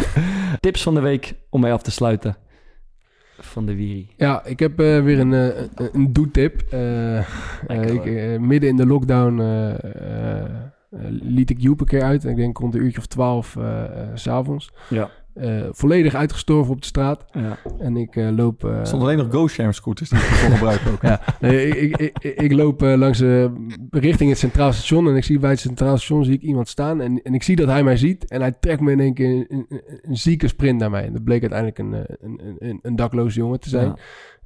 Tips 0.59 0.83
van 0.83 0.93
de 0.93 1.01
week 1.01 1.33
om 1.49 1.61
mee 1.61 1.71
af 1.71 1.81
te 1.81 1.91
sluiten. 1.91 2.37
Van 3.39 3.65
de 3.65 3.75
Wiri. 3.75 4.09
Ja, 4.17 4.45
ik 4.45 4.59
heb 4.59 4.79
eh, 4.79 5.03
weer 5.03 5.19
een, 5.19 5.33
eh, 5.33 5.57
een, 5.75 5.89
een 5.93 6.13
doetip. 6.13 6.61
Eh, 6.61 7.27
midden 8.39 8.69
in 8.69 8.75
de 8.75 8.85
lockdown 8.85 9.41
liet 11.09 11.49
ik 11.49 11.61
Joep 11.61 11.79
een 11.79 11.85
keer 11.85 12.01
uit. 12.01 12.25
Ik 12.25 12.35
denk 12.35 12.57
rond 12.57 12.75
een 12.75 12.81
uurtje 12.81 12.99
of 12.99 13.05
twaalf 13.05 13.57
s 14.13 14.21
s'avonds. 14.21 14.71
Ja. 14.89 15.09
Eh, 15.35 15.63
volledig 15.71 16.15
uitgestorven 16.15 16.73
op 16.73 16.81
de 16.81 16.87
straat. 16.87 17.25
Ja. 17.31 17.57
En 17.79 17.97
ik 17.97 18.15
eh, 18.15 18.29
loop... 18.35 18.63
eh, 18.63 18.79
Er 18.79 18.87
stond 18.87 19.01
alleen 19.01 19.17
nog 19.17 19.31
GoShare 19.31 19.71
scooters 19.71 20.09
die 20.09 20.19
ik 20.19 20.39
kon 20.41 20.51
gebruiken 20.51 20.91
ook. 20.91 21.01
ja, 21.11 21.21
nee, 21.39 21.67
ik, 21.67 21.97
ik, 21.97 22.17
ik, 22.19 22.41
ik 22.41 22.51
loop 22.51 22.81
langs 22.81 23.23
richting 23.89 24.29
het 24.29 24.39
Centraal 24.39 24.73
Station 24.73 25.07
en 25.07 25.15
ik 25.15 25.23
zie 25.23 25.39
bij 25.39 25.49
het 25.49 25.59
Centraal 25.59 25.97
Station 25.97 26.25
zie 26.25 26.33
ik 26.33 26.41
iemand 26.41 26.67
staan 26.67 27.01
en, 27.01 27.21
en 27.21 27.33
ik 27.33 27.43
zie 27.43 27.55
dat 27.55 27.67
hij 27.67 27.83
mij 27.83 27.97
ziet 27.97 28.25
en 28.29 28.41
hij 28.41 28.51
trekt 28.51 28.81
me 28.81 28.91
in 28.91 28.99
één 28.99 29.13
keer 29.13 29.29
een, 29.29 29.45
een, 29.69 29.81
een 30.01 30.17
zieke 30.17 30.47
sprint 30.47 30.79
naar 30.79 30.89
mij. 30.89 31.05
En 31.05 31.13
dat 31.13 31.23
bleek 31.23 31.41
uiteindelijk 31.41 31.79
een, 31.79 31.93
een, 32.21 32.55
een, 32.59 32.79
een, 32.81 32.95
dakloze 32.95 33.39
jongen 33.39 33.59
te 33.59 33.69
zijn. 33.69 33.93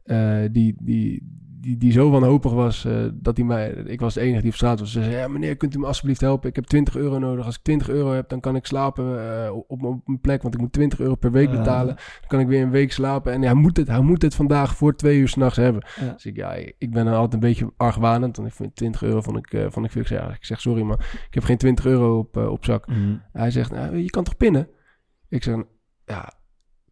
Ja. 0.04 0.48
Die, 0.48 0.76
die, 0.80 1.24
die, 1.62 1.78
die 1.78 1.92
zo 1.92 2.10
wanhopig 2.10 2.52
was 2.52 2.86
eh, 2.86 3.06
dat 3.14 3.38
hij 3.38 3.46
mij... 3.46 3.70
Ik 3.70 4.00
was 4.00 4.14
de 4.14 4.22
enige 4.22 4.42
die 4.42 4.50
op 4.50 4.56
straat 4.56 4.80
was. 4.80 4.92
Ze 4.92 5.04
zei, 5.04 5.16
ja 5.16 5.28
meneer, 5.28 5.56
kunt 5.56 5.76
u 5.76 5.80
me 5.80 5.86
alsjeblieft 5.86 6.22
helpen? 6.22 6.50
Ik 6.50 6.56
heb 6.56 6.66
20 6.66 6.96
euro 6.96 7.20
nodig. 7.20 7.46
Als 7.46 7.56
ik 7.56 7.62
20 7.62 7.90
euro 7.90 8.12
heb, 8.12 8.30
dan 8.30 8.40
kan 8.40 8.56
ik 8.56 8.66
slapen 8.66 9.06
eh, 9.46 9.52
op, 9.56 9.84
op 9.84 10.02
mijn 10.06 10.20
plek. 10.22 10.42
Want 10.42 10.54
ik 10.54 10.60
moet 10.60 10.74
20 10.74 11.00
euro 11.00 11.16
per 11.16 11.32
week 11.32 11.50
betalen. 11.52 11.96
Dan 11.96 12.28
kan 12.28 12.40
ik 12.40 12.48
weer 12.48 12.64
een 12.64 12.72
week 12.72 12.92
slapen. 12.92 13.34
En 13.34 13.42
hij 13.42 13.54
moet 13.54 13.78
het, 13.78 13.88
hij 13.88 14.02
moet 14.02 14.22
het 14.22 14.36
vandaag 14.36 14.76
voor 14.76 14.96
twee 14.96 15.18
uur 15.20 15.28
s'nachts 15.28 15.58
hebben. 15.58 15.86
Dus 16.14 16.26
ik, 16.26 16.36
ja, 16.36 16.54
ik 16.54 16.92
ben 16.92 17.06
dan 17.06 17.14
altijd 17.14 17.34
een 17.34 17.50
beetje 17.50 17.74
argwanend. 17.78 18.36
Want 18.36 18.48
ik 18.48 18.54
vind 18.54 18.76
20 18.76 19.04
euro 19.04 19.22
vond 19.22 19.38
ik, 19.38 19.54
eh, 19.54 19.66
vond 19.70 19.86
ik 19.86 19.92
veel. 19.92 20.02
Ik 20.02 20.08
zeg, 20.08 20.20
ja, 20.20 20.30
ik 20.30 20.46
zeg, 20.46 20.62
sorry 20.62 20.82
man, 20.82 21.00
ik 21.00 21.34
heb 21.34 21.44
geen 21.44 21.58
20 21.58 21.86
euro 21.86 22.18
op, 22.18 22.38
op 22.38 22.66
zak. 22.66 22.88
Mhm. 22.88 23.16
Hij 23.32 23.52
zegt, 23.52 23.72
nou, 23.72 23.98
je 23.98 24.10
kan 24.10 24.24
toch 24.24 24.38
pinnen? 24.38 24.70
Ik 25.30 25.44
zeg, 25.44 25.56
ja, 26.06 26.34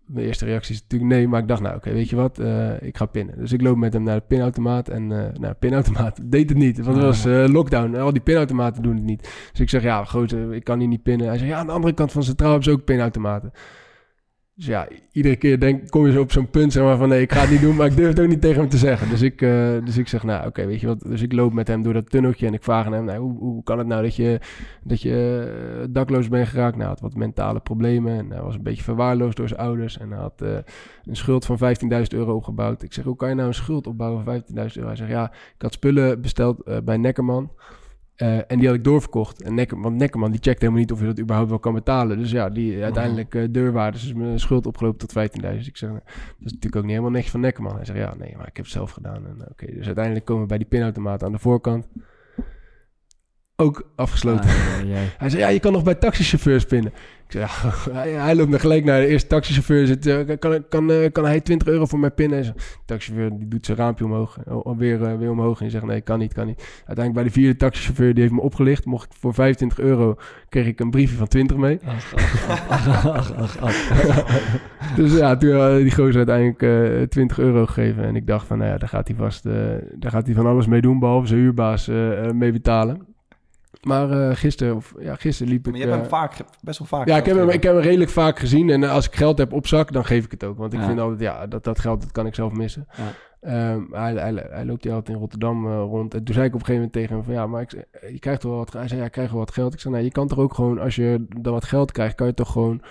mijn 0.07 0.25
eerste 0.25 0.45
reactie 0.45 0.75
is 0.75 0.81
natuurlijk 0.81 1.11
nee, 1.11 1.27
maar 1.27 1.41
ik 1.41 1.47
dacht, 1.47 1.61
nou 1.61 1.75
oké, 1.75 1.93
weet 1.93 2.09
je 2.09 2.15
wat, 2.15 2.39
eh, 2.39 2.81
ik 2.81 2.97
ga 2.97 3.05
pinnen. 3.05 3.37
Dus 3.37 3.51
ik 3.51 3.61
loop 3.61 3.77
met 3.77 3.93
hem 3.93 4.03
naar 4.03 4.15
de 4.15 4.25
pinautomaat 4.27 4.89
en 4.89 5.11
eh 5.11 5.39
nou, 5.39 5.53
pinautomaat 5.53 6.19
deed 6.31 6.49
het 6.49 6.57
niet, 6.57 6.77
want 6.77 6.95
het 6.95 7.05
was 7.05 7.25
eh, 7.25 7.45
lockdown. 7.47 7.95
Al 7.95 8.13
die 8.13 8.21
pinautomaten 8.21 8.83
doen 8.83 8.95
het 8.95 9.03
niet. 9.03 9.21
Dus 9.51 9.59
ik 9.59 9.69
zeg, 9.69 9.83
ja, 9.83 10.03
gozer, 10.03 10.53
ik 10.53 10.63
kan 10.63 10.79
hier 10.79 10.87
niet 10.87 11.03
pinnen. 11.03 11.27
Hij 11.27 11.37
zegt, 11.37 11.49
ja, 11.49 11.57
aan 11.57 11.65
de 11.65 11.71
andere 11.71 11.93
kant 11.93 12.11
van 12.11 12.23
Centraal 12.23 12.51
hebben 12.51 12.69
ze 12.71 12.77
ook 12.77 12.83
pinautomaten. 12.83 13.51
Dus 14.57 14.65
ja, 14.65 14.87
iedere 15.11 15.35
keer 15.35 15.59
denk, 15.59 15.89
kom 15.89 16.05
je 16.05 16.11
zo 16.11 16.21
op 16.21 16.31
zo'n 16.31 16.49
punt 16.49 16.73
zeg 16.73 16.83
maar, 16.83 16.97
van 16.97 17.09
nee, 17.09 17.21
ik 17.21 17.31
ga 17.31 17.41
het 17.41 17.49
niet 17.49 17.61
doen, 17.61 17.75
maar 17.75 17.87
ik 17.87 17.95
durf 17.95 18.09
het 18.09 18.19
ook 18.19 18.27
niet 18.27 18.41
tegen 18.41 18.59
hem 18.59 18.69
te 18.69 18.77
zeggen. 18.77 19.09
Dus 19.09 19.21
ik, 19.21 19.41
eh, 19.41 19.77
dus 19.83 19.97
ik 19.97 20.07
zeg, 20.07 20.23
nou 20.23 20.47
oké, 20.47 20.65
weet 20.65 20.79
je 20.79 20.87
wat. 20.87 20.99
Dus 20.99 21.21
ik 21.21 21.33
loop 21.33 21.53
met 21.53 21.67
hem 21.67 21.83
door 21.83 21.93
dat 21.93 22.09
tunneltje 22.09 22.47
en 22.47 22.53
ik 22.53 22.63
vraag 22.63 22.85
aan 22.85 22.93
hem, 22.93 23.05
nou, 23.05 23.19
hoe, 23.19 23.37
hoe 23.37 23.63
kan 23.63 23.77
het 23.77 23.87
nou 23.87 24.03
dat 24.03 24.15
je, 24.15 24.39
dat 24.83 25.01
je 25.01 25.47
eh, 25.81 25.87
dakloos 25.89 26.27
bent 26.27 26.47
geraakt? 26.47 26.75
Nou, 26.75 26.81
hij 26.81 26.89
had 26.89 26.99
wat 26.99 27.15
mentale 27.15 27.59
problemen 27.59 28.17
en 28.17 28.31
hij 28.31 28.41
was 28.41 28.55
een 28.55 28.63
beetje 28.63 28.83
verwaarloosd 28.83 29.37
door 29.37 29.47
zijn 29.47 29.59
ouders. 29.59 29.97
En 29.97 30.11
hij 30.11 30.19
had 30.19 30.41
eh, 30.41 30.57
een 31.05 31.15
schuld 31.15 31.45
van 31.45 31.57
15.000 31.91 32.07
euro 32.07 32.35
opgebouwd. 32.35 32.83
Ik 32.83 32.93
zeg, 32.93 33.03
hoe 33.03 33.15
kan 33.15 33.29
je 33.29 33.35
nou 33.35 33.47
een 33.47 33.53
schuld 33.53 33.87
opbouwen 33.87 34.23
van 34.23 34.41
15.000 34.41 34.53
euro? 34.55 34.87
Hij 34.87 34.95
zegt, 34.95 35.09
ja, 35.09 35.31
ik 35.31 35.61
had 35.61 35.73
spullen 35.73 36.21
besteld 36.21 36.61
eh, 36.61 36.77
bij 36.83 36.97
Neckerman. 36.97 37.51
Eh, 38.17 38.37
en 38.51 38.57
die 38.59 38.67
had 38.67 38.75
ik 38.75 38.83
doorverkocht. 38.83 39.41
En 39.41 39.81
want 39.81 39.95
Neckerman 39.95 40.31
die 40.31 40.39
checkt 40.41 40.59
helemaal 40.61 40.81
niet 40.81 40.91
of 40.91 40.99
je 40.99 41.05
dat 41.05 41.19
überhaupt 41.19 41.49
wel 41.49 41.59
kan 41.59 41.73
betalen. 41.73 42.17
Dus 42.17 42.31
ja, 42.31 42.49
die 42.49 42.83
uiteindelijk 42.83 43.35
eh 43.35 43.43
deurwaarde 43.51 43.97
is 43.97 44.13
mijn 44.13 44.39
schuld 44.39 44.65
opgelopen 44.65 45.07
tot 45.07 45.11
15.000. 45.11 45.67
Ik 45.67 45.77
zeg, 45.77 45.89
nou, 45.89 46.01
dat 46.03 46.45
is 46.45 46.51
natuurlijk 46.51 46.75
ook 46.75 46.81
niet 46.81 46.91
helemaal 46.91 47.11
netjes 47.11 47.31
van 47.31 47.39
Neckerman. 47.39 47.75
Hij 47.75 47.85
zegt, 47.85 47.99
ja, 47.99 48.15
nee, 48.15 48.33
maar 48.37 48.47
ik 48.47 48.55
heb 48.55 48.65
het 48.65 48.73
zelf 48.73 48.91
gedaan. 48.91 49.25
En, 49.25 49.47
Oké, 49.49 49.65
dus 49.65 49.85
uiteindelijk 49.85 50.25
komen 50.25 50.41
we 50.41 50.47
bij 50.47 50.57
die 50.57 50.67
pinautomaat 50.67 51.23
aan 51.23 51.31
de 51.31 51.39
voorkant. 51.39 51.87
Ook 53.59 53.89
afgesloten. 53.95 54.49
Ah, 54.49 54.55
ja, 54.85 54.95
ja. 54.95 54.99
Hij 55.17 55.29
zei, 55.29 55.41
ja, 55.41 55.47
je 55.47 55.59
kan 55.59 55.71
nog 55.71 55.83
bij 55.83 55.95
taxichauffeurs 55.95 56.65
pinnen. 56.65 56.91
Ik 57.27 57.31
zei, 57.33 57.45
ja, 57.45 57.71
hij, 57.99 58.11
hij 58.11 58.35
loopt 58.35 58.49
me 58.49 58.59
gelijk 58.59 58.83
naar 58.85 58.99
de 59.01 59.07
eerste 59.07 59.27
taxichauffeur. 59.27 59.87
Zit, 59.87 60.05
eh, 60.05 60.37
kan, 60.39 60.63
kan, 60.69 60.91
eh, 60.91 61.11
kan 61.11 61.25
hij 61.25 61.41
20 61.41 61.67
euro 61.67 61.85
voor 61.85 61.99
mij 61.99 62.11
pinnen? 62.11 62.41
De 62.43 62.53
taxichauffeur 62.85 63.37
die 63.37 63.47
doet 63.47 63.65
zijn 63.65 63.77
raampje 63.77 64.05
omhoog. 64.05 64.37
eh, 64.45 64.77
Weer, 64.77 65.17
weer 65.17 65.31
omhoog. 65.31 65.61
En 65.61 65.69
zegt, 65.71 65.85
nee, 65.85 66.01
kan 66.01 66.19
niet, 66.19 66.33
kan 66.33 66.45
niet. 66.47 66.63
Uiteindelijk 66.85 67.13
bij 67.13 67.23
de 67.23 67.29
vierde 67.31 67.55
taxichauffeur, 67.57 68.13
die 68.13 68.21
heeft 68.23 68.35
me 68.35 68.41
opgelicht. 68.41 68.85
Mocht 68.85 69.05
ik 69.05 69.17
voor 69.19 69.33
25 69.33 69.79
euro, 69.79 70.15
kreeg 70.49 70.65
ik 70.65 70.79
een 70.79 70.89
briefje 70.89 71.17
van 71.17 71.27
20 71.27 71.57
mee. 71.57 71.79
Ach, 71.85 72.15
ach, 72.15 72.69
ach, 72.69 73.07
ach, 73.07 73.33
ach, 73.35 73.57
ach. 73.59 73.75
Dus 74.95 75.13
ja, 75.17 75.37
toen 75.37 75.55
had 75.55 75.77
die 75.77 75.91
gozer 75.91 76.27
uiteindelijk 76.27 76.61
eh 77.01 77.07
20 77.07 77.39
euro 77.39 77.65
gegeven. 77.65 78.03
En 78.03 78.15
ik 78.15 78.27
dacht 78.27 78.47
van, 78.47 78.57
nou 78.57 78.69
ja, 78.71 78.77
daar 78.77 78.89
gaat 78.89 79.07
hij 79.07 79.17
vast 79.17 79.43
daar 79.43 80.11
gaat 80.11 80.25
hij 80.25 80.35
van 80.35 80.45
alles 80.45 80.67
mee 80.67 80.81
doen, 80.81 80.99
behalve 80.99 81.27
zijn 81.27 81.39
huurbaas 81.39 81.87
mee 82.33 82.51
betalen. 82.51 83.15
Maar 83.87 84.11
eh, 84.29 84.35
gisteren, 84.35 84.75
of, 84.75 84.93
ja, 84.99 85.15
gisteren 85.15 85.51
liep 85.51 85.65
ik... 85.67 85.71
Maar 85.71 85.81
je 85.81 85.87
hebt 85.87 85.95
hem 85.97 86.05
eh, 86.05 86.09
vaak, 86.11 86.33
ge- 86.33 86.45
best 86.61 86.79
wel 86.79 86.87
vaak 86.87 87.07
ja, 87.07 87.17
ik 87.17 87.25
heb, 87.25 87.35
hem, 87.35 87.49
ik 87.49 87.63
heb 87.63 87.73
hem 87.73 87.81
redelijk 87.81 88.11
vaak 88.11 88.39
gezien. 88.39 88.69
En 88.69 88.83
eh, 88.83 88.91
als 88.91 89.07
ik 89.07 89.15
geld 89.15 89.37
heb 89.37 89.53
op 89.53 89.67
zak, 89.67 89.91
dan 89.91 90.05
geef 90.05 90.25
ik 90.25 90.31
het 90.31 90.43
ook. 90.43 90.57
Want 90.57 90.73
ik 90.73 90.81
vind 90.81 90.99
altijd, 90.99 91.19
ja, 91.19 91.47
dat, 91.47 91.63
dat 91.63 91.79
geld 91.79 92.01
dat 92.01 92.11
kan 92.11 92.25
ik 92.25 92.35
zelf 92.35 92.51
missen. 92.53 92.87
Ja. 92.97 93.03
Ehm, 93.41 93.81
hij, 93.91 94.13
hij, 94.13 94.47
hij 94.49 94.65
loopt 94.65 94.83
hier 94.83 94.93
altijd 94.93 95.15
in 95.15 95.21
Rotterdam 95.21 95.67
rond. 95.67 96.13
En 96.13 96.23
toen 96.23 96.33
zei 96.35 96.47
ik 96.47 96.53
op 96.53 96.59
een 96.59 96.65
gegeven 96.65 96.85
moment 96.85 96.93
tegen 96.93 97.15
hem 97.15 97.23
van... 97.23 97.33
Ja, 97.33 97.47
maar 97.47 97.61
ik, 97.61 97.71
je 98.11 98.19
krijgt 98.19 98.41
toch 98.41 98.49
wel 98.51 98.59
wat... 98.59 98.73
Hij 98.73 98.87
zei, 98.87 98.99
ja, 98.99 99.05
ik 99.05 99.11
krijg 99.11 99.29
wel 99.29 99.39
wat 99.39 99.53
geld. 99.53 99.73
Ik 99.73 99.79
zei, 99.79 99.93
nou, 99.93 100.05
je 100.05 100.11
kan 100.11 100.27
toch 100.27 100.39
ook 100.39 100.53
gewoon... 100.53 100.79
Als 100.79 100.95
je 100.95 101.25
dan 101.41 101.53
wat 101.53 101.65
geld 101.65 101.91
krijgt, 101.91 102.15
kan 102.15 102.27
je 102.27 102.33
toch 102.33 102.51
gewoon... 102.51 102.81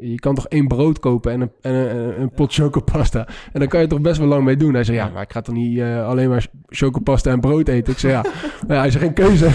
Je 0.00 0.14
kan 0.14 0.34
toch 0.34 0.48
één 0.48 0.66
brood 0.66 0.98
kopen 0.98 1.32
en 1.32 1.40
een, 1.40 1.50
en 1.60 1.74
een, 1.74 2.20
een 2.20 2.30
pot 2.30 2.54
chocopasta. 2.54 3.28
En 3.52 3.60
dan 3.60 3.68
kan 3.68 3.80
je 3.80 3.86
toch 3.86 4.00
best 4.00 4.18
wel 4.18 4.28
lang 4.28 4.44
mee 4.44 4.56
doen. 4.56 4.74
Hij 4.74 4.84
zei, 4.84 4.96
ja, 4.96 5.08
maar 5.08 5.22
ik 5.22 5.32
ga 5.32 5.40
toch 5.40 5.54
niet 5.54 5.78
eh, 5.78 6.06
alleen 6.06 6.28
maar 6.28 6.46
chocopasta 6.68 7.30
en 7.30 7.40
brood 7.40 7.68
eten. 7.68 7.92
Ik 7.92 7.98
zei, 7.98 8.12
ja, 8.12 8.22
maar 8.66 8.76
ja 8.76 8.82
hij 8.82 8.90
zei, 8.90 9.04
geen 9.04 9.12
keuze. 9.14 9.46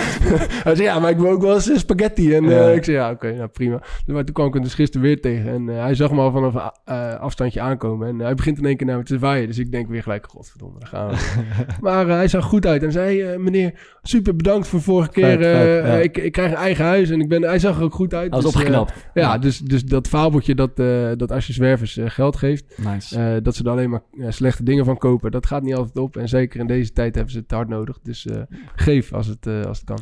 hij 0.64 0.74
zei, 0.74 0.82
ja, 0.82 0.98
maar 0.98 1.10
ik 1.10 1.16
wil 1.18 1.30
ook 1.30 1.42
wel 1.42 1.54
eens 1.54 1.78
spaghetti. 1.78 2.34
En 2.34 2.44
eh, 2.44 2.74
ik 2.74 2.84
zei, 2.84 2.96
ja, 2.96 3.10
oké, 3.10 3.32
nou 3.32 3.48
prima. 3.48 3.80
Maar 4.06 4.24
toen 4.24 4.34
kwam 4.34 4.46
ik 4.46 4.54
hem 4.54 4.62
dus 4.62 4.74
gisteren 4.74 5.06
weer 5.06 5.20
tegen. 5.20 5.50
En 5.50 5.68
eh, 5.68 5.82
hij 5.82 5.94
zag 5.94 6.10
me 6.10 6.20
al 6.20 6.30
vanaf 6.30 6.72
een 6.84 7.18
afstandje 7.18 7.60
aankomen. 7.60 8.08
En 8.08 8.18
hij 8.18 8.34
begint 8.34 8.58
in 8.58 8.64
één 8.64 8.76
keer 8.76 8.86
naar 8.86 8.96
me 8.96 9.02
te 9.02 9.16
zwaaien. 9.16 9.46
Dus 9.46 9.58
ik 9.58 9.72
denk 9.72 9.88
weer 9.88 10.02
gelijk, 10.02 10.26
godverdomme, 10.30 10.78
daar 10.78 10.88
gaan 10.88 11.08
we. 11.08 11.16
maar 11.80 12.06
hij 12.06 12.28
zag 12.28 12.44
goed 12.44 12.66
uit. 12.66 12.82
En 12.82 12.92
zei, 12.92 13.38
meneer, 13.38 13.80
super 14.02 14.36
bedankt 14.36 14.68
voor 14.68 14.80
vorige 14.80 15.10
keer. 15.10 15.24
Feit, 15.24 15.40
feit, 15.40 15.86
ja. 15.86 15.94
ik, 15.94 16.16
ik 16.16 16.32
krijg 16.32 16.50
een 16.50 16.56
eigen 16.56 16.84
huis. 16.84 17.10
En 17.10 17.20
ik 17.20 17.28
ben, 17.28 17.42
hij 17.42 17.58
zag 17.58 17.76
er 17.76 17.82
ook 17.82 17.94
goed 17.94 18.14
uit. 18.14 18.32
Hij 18.32 18.42
was 18.42 18.52
Dus, 18.52 18.54
opgeknapt. 18.54 18.92
ja, 19.14 19.38
dus, 19.38 19.58
dus 19.58 19.77
dat 19.84 20.08
fabeltje 20.08 20.54
dat, 20.54 20.78
eh, 20.78 21.10
dat 21.16 21.32
als 21.32 21.46
je 21.46 21.52
zwervers 21.52 21.96
eh, 21.96 22.10
geld 22.10 22.36
geeft... 22.36 22.78
Nice. 22.78 23.18
eh, 23.34 23.42
dat 23.42 23.54
ze 23.56 23.64
er 23.64 23.70
alleen 23.70 23.90
maar 23.90 24.02
slechte 24.28 24.62
dingen 24.62 24.84
van 24.84 24.98
kopen. 24.98 25.30
Dat 25.30 25.46
gaat 25.46 25.62
niet 25.62 25.74
altijd 25.74 25.96
op. 25.98 26.16
En 26.16 26.28
zeker 26.28 26.60
in 26.60 26.66
deze 26.66 26.92
tijd 26.92 27.14
hebben 27.14 27.32
ze 27.32 27.38
het 27.38 27.50
hard 27.50 27.68
nodig. 27.68 27.98
Dus 28.02 28.26
eh, 28.26 28.42
geef 28.74 29.12
als 29.12 29.26
het, 29.26 29.46
eh, 29.46 29.62
als 29.64 29.76
het 29.78 29.86
kan. 29.86 29.98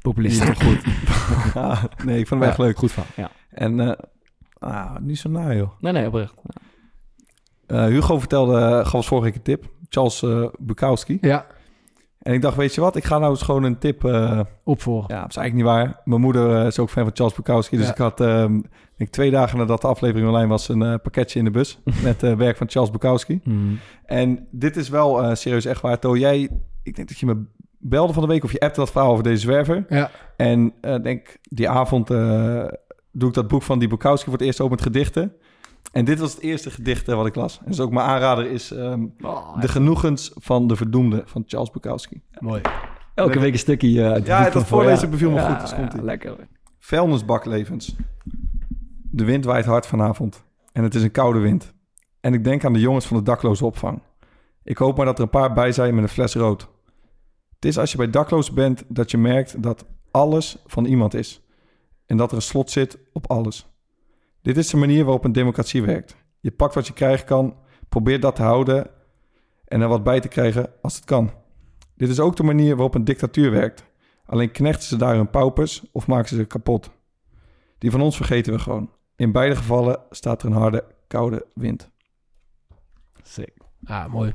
Populist. 0.00 0.44
Goed. 0.62 0.82
Ja, 1.54 1.88
nee, 2.04 2.18
ik 2.18 2.26
vond 2.26 2.40
hem 2.40 2.48
echt 2.50 2.58
leuk. 2.58 2.76
Goed 2.78 2.92
van. 2.92 3.04
Ja. 3.16 3.30
En 3.50 3.80
eh, 3.80 3.92
ah, 4.58 4.96
niet 5.00 5.18
zo 5.18 5.30
na, 5.30 5.54
joh. 5.54 5.70
Nee, 5.80 5.92
nee, 5.92 6.06
oprecht. 6.06 6.34
Ja. 6.42 6.60
Eh, 7.66 7.84
Hugo 7.86 8.18
vertelde, 8.18 8.80
gaf 8.84 8.94
ons 8.94 9.06
vorige 9.06 9.26
week 9.26 9.36
een 9.36 9.42
tip. 9.42 9.64
Charles 9.88 10.24
Bukowski. 10.58 11.18
Ja, 11.20 11.46
En 12.24 12.32
ik 12.34 12.42
dacht, 12.42 12.56
weet 12.56 12.74
je 12.74 12.80
wat? 12.80 12.96
Ik 12.96 13.04
ga 13.04 13.18
nou 13.18 13.30
eens 13.30 13.42
gewoon 13.42 13.62
een 13.62 13.78
tip... 13.78 14.04
eh, 14.04 14.40
opvolgen. 14.62 15.14
ja, 15.14 15.20
dat 15.20 15.30
is 15.30 15.36
eigenlijk 15.36 15.54
niet 15.66 15.76
waar. 15.76 16.00
Mijn 16.04 16.20
moeder 16.20 16.60
eh, 16.60 16.66
is 16.66 16.78
ook 16.78 16.90
fan 16.90 17.02
van 17.04 17.12
Charles 17.14 17.34
Bukowski. 17.34 17.76
Dus 17.76 17.86
Ja. 17.86 17.92
ik 17.92 17.98
had, 17.98 18.20
ehm, 18.20 18.60
ik 18.96 19.10
twee 19.10 19.30
dagen 19.30 19.58
nadat 19.58 19.80
de 19.80 19.86
aflevering 19.86 20.28
online 20.28 20.48
was... 20.48 20.68
een 20.68 20.82
eh, 20.82 20.94
pakketje 21.02 21.38
in 21.38 21.44
de 21.44 21.50
bus 21.50 21.78
met 22.02 22.20
werk 22.20 22.56
van 22.56 22.70
Charles 22.70 22.90
Bukowski. 22.90 23.40
Mm. 23.44 23.78
En 24.06 24.46
dit 24.50 24.76
is 24.76 24.88
wel 24.88 25.36
serieus 25.36 25.64
echt 25.64 25.80
waar. 25.80 25.98
To, 25.98 26.16
jij, 26.16 26.48
ik 26.82 26.94
denk 26.96 27.08
dat 27.08 27.18
je 27.18 27.26
me 27.26 27.44
belde 27.78 28.12
van 28.12 28.22
de 28.22 28.28
week... 28.28 28.44
of 28.44 28.52
je 28.52 28.60
appte 28.60 28.80
dat 28.80 28.90
verhaal 28.90 29.10
over 29.10 29.24
deze 29.24 29.40
zwerver. 29.40 29.84
Ja, 29.88 30.10
En 30.36 30.72
denk, 31.02 31.36
die 31.42 31.68
avond 31.68 32.06
doe 33.12 33.28
ik 33.28 33.34
dat 33.34 33.48
boek 33.48 33.62
van 33.62 33.78
die 33.78 33.88
Bukowski 33.88 34.24
voor 34.30 34.38
het 34.38 34.46
eerst 34.46 34.60
open 34.60 34.74
met 34.76 34.84
gedichten. 34.84 35.32
En 35.92 36.04
dit 36.04 36.18
was 36.18 36.32
het 36.32 36.40
eerste 36.42 36.70
gedicht 36.70 37.08
eh, 37.08 37.14
wat 37.16 37.26
ik 37.26 37.34
las. 37.34 37.58
En 37.58 37.64
dus 37.66 37.80
ook 37.80 37.90
mijn 37.90 38.06
aanrader 38.06 38.50
is 38.50 38.70
ehm, 38.70 39.06
Oh, 39.22 39.60
De 39.60 39.68
Genoegens 39.68 40.30
van 40.34 40.66
de 40.68 40.76
Verdoemde 40.76 41.22
van 41.26 41.42
Charles 41.46 41.70
Bukowski. 41.70 42.22
mooi. 42.38 42.60
Elke 43.14 43.38
week 43.38 43.52
een 43.52 43.58
stukje 43.58 44.02
eh, 44.04 44.10
uit 44.12 44.26
Ja, 44.26 44.50
dat 44.50 44.64
voorlezen 44.66 45.10
beviel 45.10 45.30
me 45.30 45.36
Ja, 45.36 45.50
goed, 45.50 45.60
dus 45.60 45.70
ja, 45.70 45.76
komt-ie. 45.76 46.02
lekker. 46.02 46.36
Vuilnisbaklevens. 46.78 47.96
De 49.02 49.24
wind 49.24 49.44
waait 49.44 49.64
hard 49.64 49.86
vanavond. 49.86 50.44
En 50.72 50.82
het 50.82 50.94
is 50.94 51.02
een 51.02 51.10
koude 51.10 51.38
wind. 51.38 51.72
En 52.20 52.34
ik 52.34 52.44
denk 52.44 52.64
aan 52.64 52.72
de 52.72 52.80
jongens 52.80 53.06
van 53.06 53.16
de 53.16 53.22
dakloze 53.22 53.64
opvang. 53.64 54.02
Ik 54.62 54.78
hoop 54.78 54.96
maar 54.96 55.06
dat 55.06 55.16
er 55.18 55.24
een 55.24 55.30
paar 55.30 55.52
bij 55.52 55.72
zijn 55.72 55.94
met 55.94 56.04
een 56.04 56.10
fles 56.10 56.34
rood. 56.34 56.68
Het 57.54 57.64
is 57.64 57.78
als 57.78 57.90
je 57.90 57.96
bij 57.96 58.10
dakloos 58.10 58.52
bent 58.52 58.84
dat 58.88 59.10
je 59.10 59.18
merkt 59.18 59.62
dat 59.62 59.84
alles 60.10 60.62
van 60.66 60.84
iemand 60.84 61.14
is. 61.14 61.42
En 62.06 62.16
dat 62.16 62.30
er 62.30 62.36
een 62.36 62.42
slot 62.42 62.70
zit 62.70 62.98
op 63.12 63.30
alles. 63.30 63.73
Dit 64.44 64.56
is 64.56 64.68
de 64.68 64.76
manier 64.76 65.04
waarop 65.04 65.24
een 65.24 65.32
democratie 65.32 65.82
werkt. 65.82 66.16
Je 66.40 66.50
pakt 66.50 66.74
wat 66.74 66.86
je 66.86 66.92
krijgen 66.92 67.26
kan, 67.26 67.56
probeert 67.88 68.22
dat 68.22 68.36
te 68.36 68.42
houden 68.42 68.90
en 69.64 69.80
er 69.80 69.88
wat 69.88 70.04
bij 70.04 70.20
te 70.20 70.28
krijgen 70.28 70.70
als 70.82 70.94
het 70.94 71.04
kan. 71.04 71.30
Dit 71.96 72.08
is 72.08 72.20
ook 72.20 72.36
de 72.36 72.42
manier 72.42 72.74
waarop 72.74 72.94
een 72.94 73.04
dictatuur 73.04 73.50
werkt. 73.50 73.84
Alleen 74.26 74.50
knechten 74.50 74.88
ze 74.88 74.96
daar 74.96 75.14
hun 75.14 75.30
paupers 75.30 75.84
of 75.92 76.06
maken 76.06 76.28
ze 76.28 76.34
ze 76.36 76.44
kapot. 76.44 76.90
Die 77.78 77.90
van 77.90 78.00
ons 78.00 78.16
vergeten 78.16 78.52
we 78.52 78.58
gewoon. 78.58 78.90
In 79.16 79.32
beide 79.32 79.56
gevallen 79.56 80.00
staat 80.10 80.42
er 80.42 80.48
een 80.48 80.56
harde, 80.56 80.84
koude 81.06 81.46
wind. 81.54 81.90
Sick. 83.22 83.52
Ah, 83.84 84.12
mooi. 84.12 84.32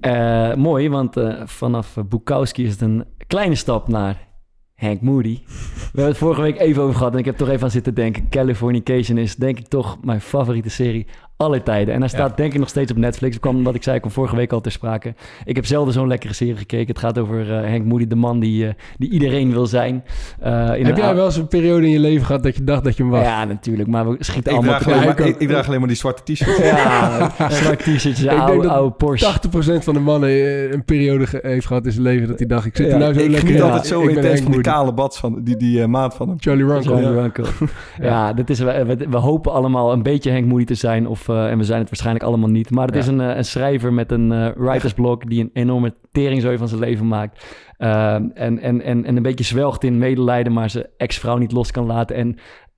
Eh, 0.00 0.54
mooi, 0.54 0.88
want 0.88 1.16
eh, 1.16 1.46
vanaf 1.46 1.96
Bukowski 2.08 2.64
is 2.64 2.70
het 2.70 2.80
een 2.80 3.04
kleine 3.26 3.54
stap 3.54 3.88
naar 3.88 4.28
Hank 4.74 5.00
Moody. 5.00 5.40
We 5.46 5.84
hebben 5.84 6.06
het 6.06 6.16
vorige 6.16 6.40
week 6.40 6.58
even 6.58 6.82
over 6.82 6.94
gehad 6.94 7.12
en 7.12 7.18
ik 7.18 7.24
heb 7.24 7.36
toch 7.36 7.48
even 7.48 7.62
aan 7.62 7.70
zitten 7.70 7.94
denken. 7.94 8.28
Californication 8.28 9.18
is 9.18 9.36
denk 9.36 9.58
ik 9.58 9.68
toch 9.68 9.98
mijn 10.02 10.20
favoriete 10.20 10.70
serie 10.70 11.06
aller 11.36 11.62
tijden. 11.62 11.94
En 11.94 12.00
hij 12.00 12.08
staat 12.08 12.36
denk 12.36 12.52
ik 12.52 12.58
nog 12.58 12.68
steeds 12.68 12.90
op 12.92 12.96
Netflix. 12.98 13.32
Dat 13.32 13.40
kwam 13.42 13.56
omdat 13.56 13.74
ik 13.74 13.82
zei, 13.82 13.94
ik 13.94 14.00
kwam 14.02 14.14
vorige 14.14 14.36
week 14.36 14.52
al 14.52 14.60
ter 14.60 14.72
sprake. 14.72 15.14
Ik 15.44 15.56
heb 15.56 15.66
zelden 15.66 15.92
zo'n 15.94 16.08
lekkere 16.08 16.32
serie 16.34 16.56
gekeken. 16.56 16.86
Het 16.88 16.98
gaat 16.98 17.18
over 17.18 17.52
eh, 17.64 17.70
Hank 17.70 17.84
Moody, 17.84 18.06
de 18.06 18.14
man 18.14 18.40
die, 18.40 18.66
eh, 18.66 18.72
die 18.98 19.10
iedereen 19.10 19.50
wil 19.52 19.66
zijn. 19.66 20.04
Eh, 20.40 20.70
in 20.76 20.86
Heb 20.86 20.96
jij 20.96 21.14
wel 21.14 21.24
eens 21.24 21.36
een 21.36 21.48
periode 21.48 21.86
in 21.86 21.92
je 21.92 21.98
leven 21.98 22.26
gehad 22.26 22.42
dat 22.42 22.56
je 22.56 22.64
dacht 22.64 22.84
dat 22.84 22.96
je 22.96 23.02
hem 23.02 23.12
was? 23.12 23.22
Ja, 23.24 23.44
natuurlijk. 23.44 23.88
Maar 23.88 24.08
we 24.10 24.16
schieten 24.18 24.52
Ik 24.52 24.58
allemaal... 24.58 24.78
draag, 24.80 25.04
maar, 25.04 25.18
ik 25.20 25.26
ik, 25.26 25.38
ik 25.40 25.48
draag 25.48 25.66
alleen 25.66 25.78
maar 25.78 25.88
die 25.88 25.96
zwarte 25.96 26.32
t-shirt. 26.32 26.56
Ja, 26.64 27.30
zwart 27.50 27.78
t-shirtje, 27.78 28.28
denk 28.28 28.40
oude, 28.40 28.62
dat 28.62 28.70
oude 28.70 28.94
Porsche. 28.96 29.32
80% 29.80 29.84
van 29.84 29.94
de 29.94 30.00
mannen 30.00 30.30
een 30.72 30.84
periode 30.84 31.26
ge- 31.26 31.38
heeft 31.42 31.66
gehad 31.66 31.84
in 31.86 31.92
zijn 31.92 32.04
leven 32.04 32.28
dat 32.28 32.38
hij 32.38 32.46
dacht, 32.48 32.66
ik 32.66 32.76
zit 32.76 32.86
Ja, 32.86 32.92
er 32.92 32.98
nou 32.98 33.12
zo 33.14 33.20
ik 33.20 33.30
lekker 33.30 33.54
in. 33.54 33.62
altijd 33.62 33.86
zo 33.86 34.02
Ik 34.02 34.10
intens 34.16 34.40
van 34.40 34.52
die 34.52 34.60
kale 34.60 34.92
bats 34.94 35.18
van 35.18 35.40
die, 35.44 35.56
die 35.56 35.80
eh, 35.82 35.86
maat 35.88 36.14
van 36.14 36.28
hem. 36.28 36.36
Charlie 36.40 36.64
Runkel. 36.66 36.98
Ja. 37.00 37.08
Runkel. 37.10 37.44
ja, 38.00 38.32
dit 38.32 38.50
is, 38.50 38.58
we, 38.58 38.84
we, 38.86 38.96
we 39.10 39.16
hopen 39.16 39.52
allemaal 39.52 39.92
een 39.92 40.02
beetje 40.02 40.30
Henk 40.30 40.46
Moody 40.46 40.64
te 40.64 40.74
zijn. 40.74 41.06
Of, 41.06 41.23
eh, 41.28 41.50
en 41.50 41.58
we 41.58 41.64
zijn 41.64 41.78
het 41.80 41.88
waarschijnlijk 41.88 42.24
allemaal 42.24 42.48
niet. 42.48 42.70
Maar 42.70 42.86
het 42.86 42.94
Ja. 42.94 43.00
is 43.00 43.06
een, 43.06 43.20
eh, 43.20 43.36
een 43.36 43.44
schrijver 43.44 43.92
met 43.92 44.12
een 44.12 44.32
eh, 44.32 44.48
writersblok... 44.56 45.28
die 45.28 45.40
een 45.42 45.50
enorme 45.52 45.94
teringzooi 46.12 46.58
van 46.58 46.68
zijn 46.68 46.80
leven 46.80 47.08
maakt. 47.08 47.44
Ehm, 47.78 48.24
en, 48.34 48.58
en, 48.58 48.82
en, 48.82 49.04
en 49.04 49.16
een 49.16 49.22
beetje 49.22 49.44
zwelgt 49.44 49.84
in 49.84 49.98
medelijden... 49.98 50.52
maar 50.52 50.70
zijn 50.70 50.86
ex-vrouw 50.96 51.36
niet 51.36 51.52
los 51.52 51.70
kan 51.70 51.86
laten. 51.86 52.16
En 52.16 52.36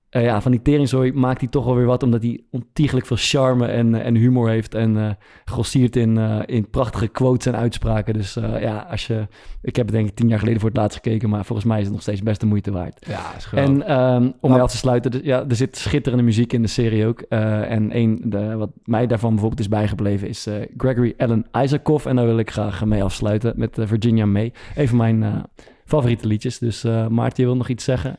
eh, 0.09 0.23
ja, 0.23 0.41
van 0.41 0.51
die 0.51 0.61
teringzooi 0.61 1.13
maakt 1.13 1.39
hij 1.39 1.49
toch 1.49 1.65
wel 1.65 1.75
weer 1.75 1.85
wat... 1.85 2.03
omdat 2.03 2.21
hij 2.21 2.41
ontiegelijk 2.51 3.05
veel 3.05 3.17
charme 3.19 3.67
en, 3.67 3.95
eh, 3.95 4.05
en 4.05 4.15
humor 4.15 4.49
heeft... 4.49 4.73
en 4.73 4.97
eh 4.97 5.09
grossiert 5.45 5.95
in, 5.95 6.17
in 6.45 6.69
prachtige 6.69 7.07
quotes 7.07 7.45
en 7.45 7.55
uitspraken. 7.55 8.13
Dus 8.13 8.33
ja, 8.33 8.87
als 8.89 9.07
je... 9.07 9.27
Ik 9.61 9.75
heb 9.75 9.85
het 9.85 9.95
denk 9.95 10.07
ik 10.07 10.15
tien 10.15 10.27
jaar 10.27 10.39
geleden 10.39 10.59
voor 10.59 10.69
het 10.69 10.77
laatst 10.77 10.99
gekeken... 11.03 11.29
maar 11.29 11.45
volgens 11.45 11.67
mij 11.67 11.77
is 11.77 11.83
het 11.83 11.93
nog 11.93 12.01
steeds 12.01 12.21
best 12.21 12.39
de 12.39 12.45
moeite 12.45 12.71
waard. 12.71 13.05
Ja, 13.07 13.35
is 13.37 13.45
geweldig. 13.45 13.73
En 13.73 13.87
ehm, 13.87 14.31
om 14.39 14.51
mee 14.51 14.61
af 14.61 14.71
te 14.71 14.77
sluiten, 14.77 15.11
dus, 15.11 15.21
ja, 15.23 15.45
er 15.49 15.55
zit 15.55 15.77
schitterende 15.77 16.23
muziek 16.23 16.53
in 16.53 16.61
de 16.61 16.67
serie 16.67 17.05
ook. 17.05 17.21
En 17.21 17.97
een, 17.97 18.21
de, 18.25 18.55
wat 18.55 18.69
mij 18.83 19.07
daarvan 19.07 19.29
bijvoorbeeld 19.29 19.61
is 19.61 19.67
bijgebleven, 19.67 20.27
is 20.27 20.47
Gregory 20.77 21.13
Allen 21.17 21.45
Isaacoff. 21.51 22.05
En 22.05 22.15
daar 22.15 22.25
wil 22.25 22.39
ik 22.39 22.51
graag 22.51 22.85
mee 22.85 23.03
afsluiten 23.03 23.53
met 23.55 23.77
Virginia 23.79 24.25
May. 24.25 24.53
Een 24.75 24.87
van 24.87 24.97
mijn 24.97 25.45
favoriete 25.85 26.27
liedjes. 26.27 26.57
Dus 26.57 26.83
Maarten, 27.09 27.43
je 27.43 27.49
wil 27.49 27.57
nog 27.57 27.69
iets 27.69 27.83
zeggen? 27.83 28.17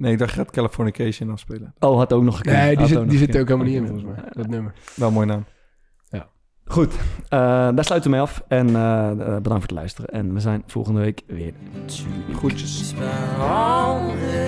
Nee, 0.00 0.12
ik 0.12 0.18
dacht, 0.18 0.30
je 0.30 0.36
gaat 0.36 0.50
Californication 0.50 1.30
afspelen. 1.30 1.74
Oh, 1.78 1.96
had 1.96 2.12
ook 2.12 2.22
nog 2.22 2.36
gekund. 2.36 2.56
Nee, 2.56 2.76
die 2.76 2.86
zit, 2.86 2.96
ook 2.96 3.02
die 3.02 3.12
nog 3.12 3.26
zit 3.26 3.34
er 3.34 3.40
ook 3.40 3.48
helemaal 3.48 3.68
niet 3.68 3.76
in 3.76 3.86
volgens 3.86 4.04
mij, 4.04 4.24
dat 4.30 4.46
nummer. 4.46 4.72
Wel 4.94 5.08
een 5.08 5.14
mooie 5.14 5.26
naam. 5.26 5.44
Goed, 6.70 6.94
eh, 7.28 7.38
daar 7.74 7.84
sluiten 7.84 8.10
we 8.10 8.16
mee 8.16 8.26
af. 8.26 8.42
En 8.48 8.76
eh, 8.76 9.10
eh, 9.10 9.16
bedankt 9.16 9.44
voor 9.44 9.60
het 9.60 9.70
luisteren. 9.70 10.10
En 10.10 10.34
we 10.34 10.40
zijn 10.40 10.62
volgende 10.66 11.00
week 11.00 11.22
weer. 11.26 11.52
Groetjes. 12.32 12.94
All 13.40 14.00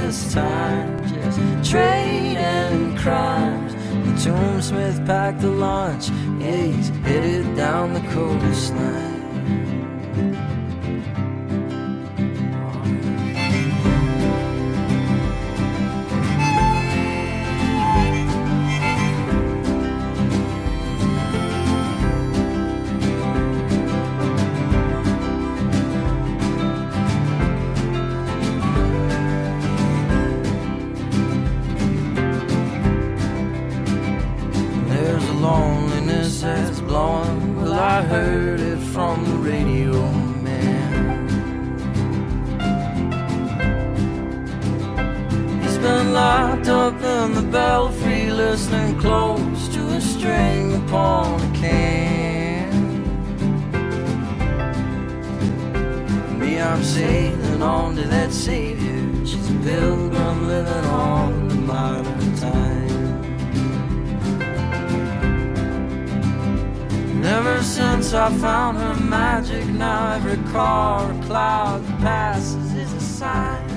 this 0.07 0.33
time 0.33 0.95
just 1.01 1.71
trading 1.71 2.95
crimes. 2.95 3.73
The 4.05 4.31
tombsmith 4.31 5.05
packed 5.05 5.41
the 5.41 5.51
lunch, 5.51 6.05
yeah, 6.39 6.75
he's 6.75 6.91
headed 7.03 7.57
down 7.57 7.93
the 7.93 8.01
coastline. 8.15 9.21
Up 46.83 47.01
in 47.01 47.33
the 47.35 47.43
belfry, 47.43 48.29
listening 48.29 48.99
close 48.99 49.69
to 49.69 49.81
a 49.91 50.01
string 50.01 50.75
upon 50.83 51.41
a 51.41 51.51
can. 51.57 52.73
Me, 56.41 56.61
I'm 56.61 56.83
sailing 56.83 57.63
on 57.63 57.95
to 57.95 58.03
that 58.09 58.33
savior. 58.33 59.25
She's 59.25 59.49
a 59.49 59.55
pilgrim 59.63 60.49
living 60.49 60.87
on 60.87 61.49
the 61.49 61.55
modern 61.55 62.37
time. 62.37 63.25
Ever 67.25 67.63
since 67.63 68.13
I 68.13 68.29
found 68.39 68.79
her 68.79 68.97
magic, 69.05 69.67
now 69.69 70.15
every 70.15 70.43
car 70.51 71.13
or 71.13 71.23
cloud 71.27 71.87
that 71.87 72.01
passes 72.01 72.75
is 72.75 72.93
a 72.93 73.01
sign. 73.01 73.72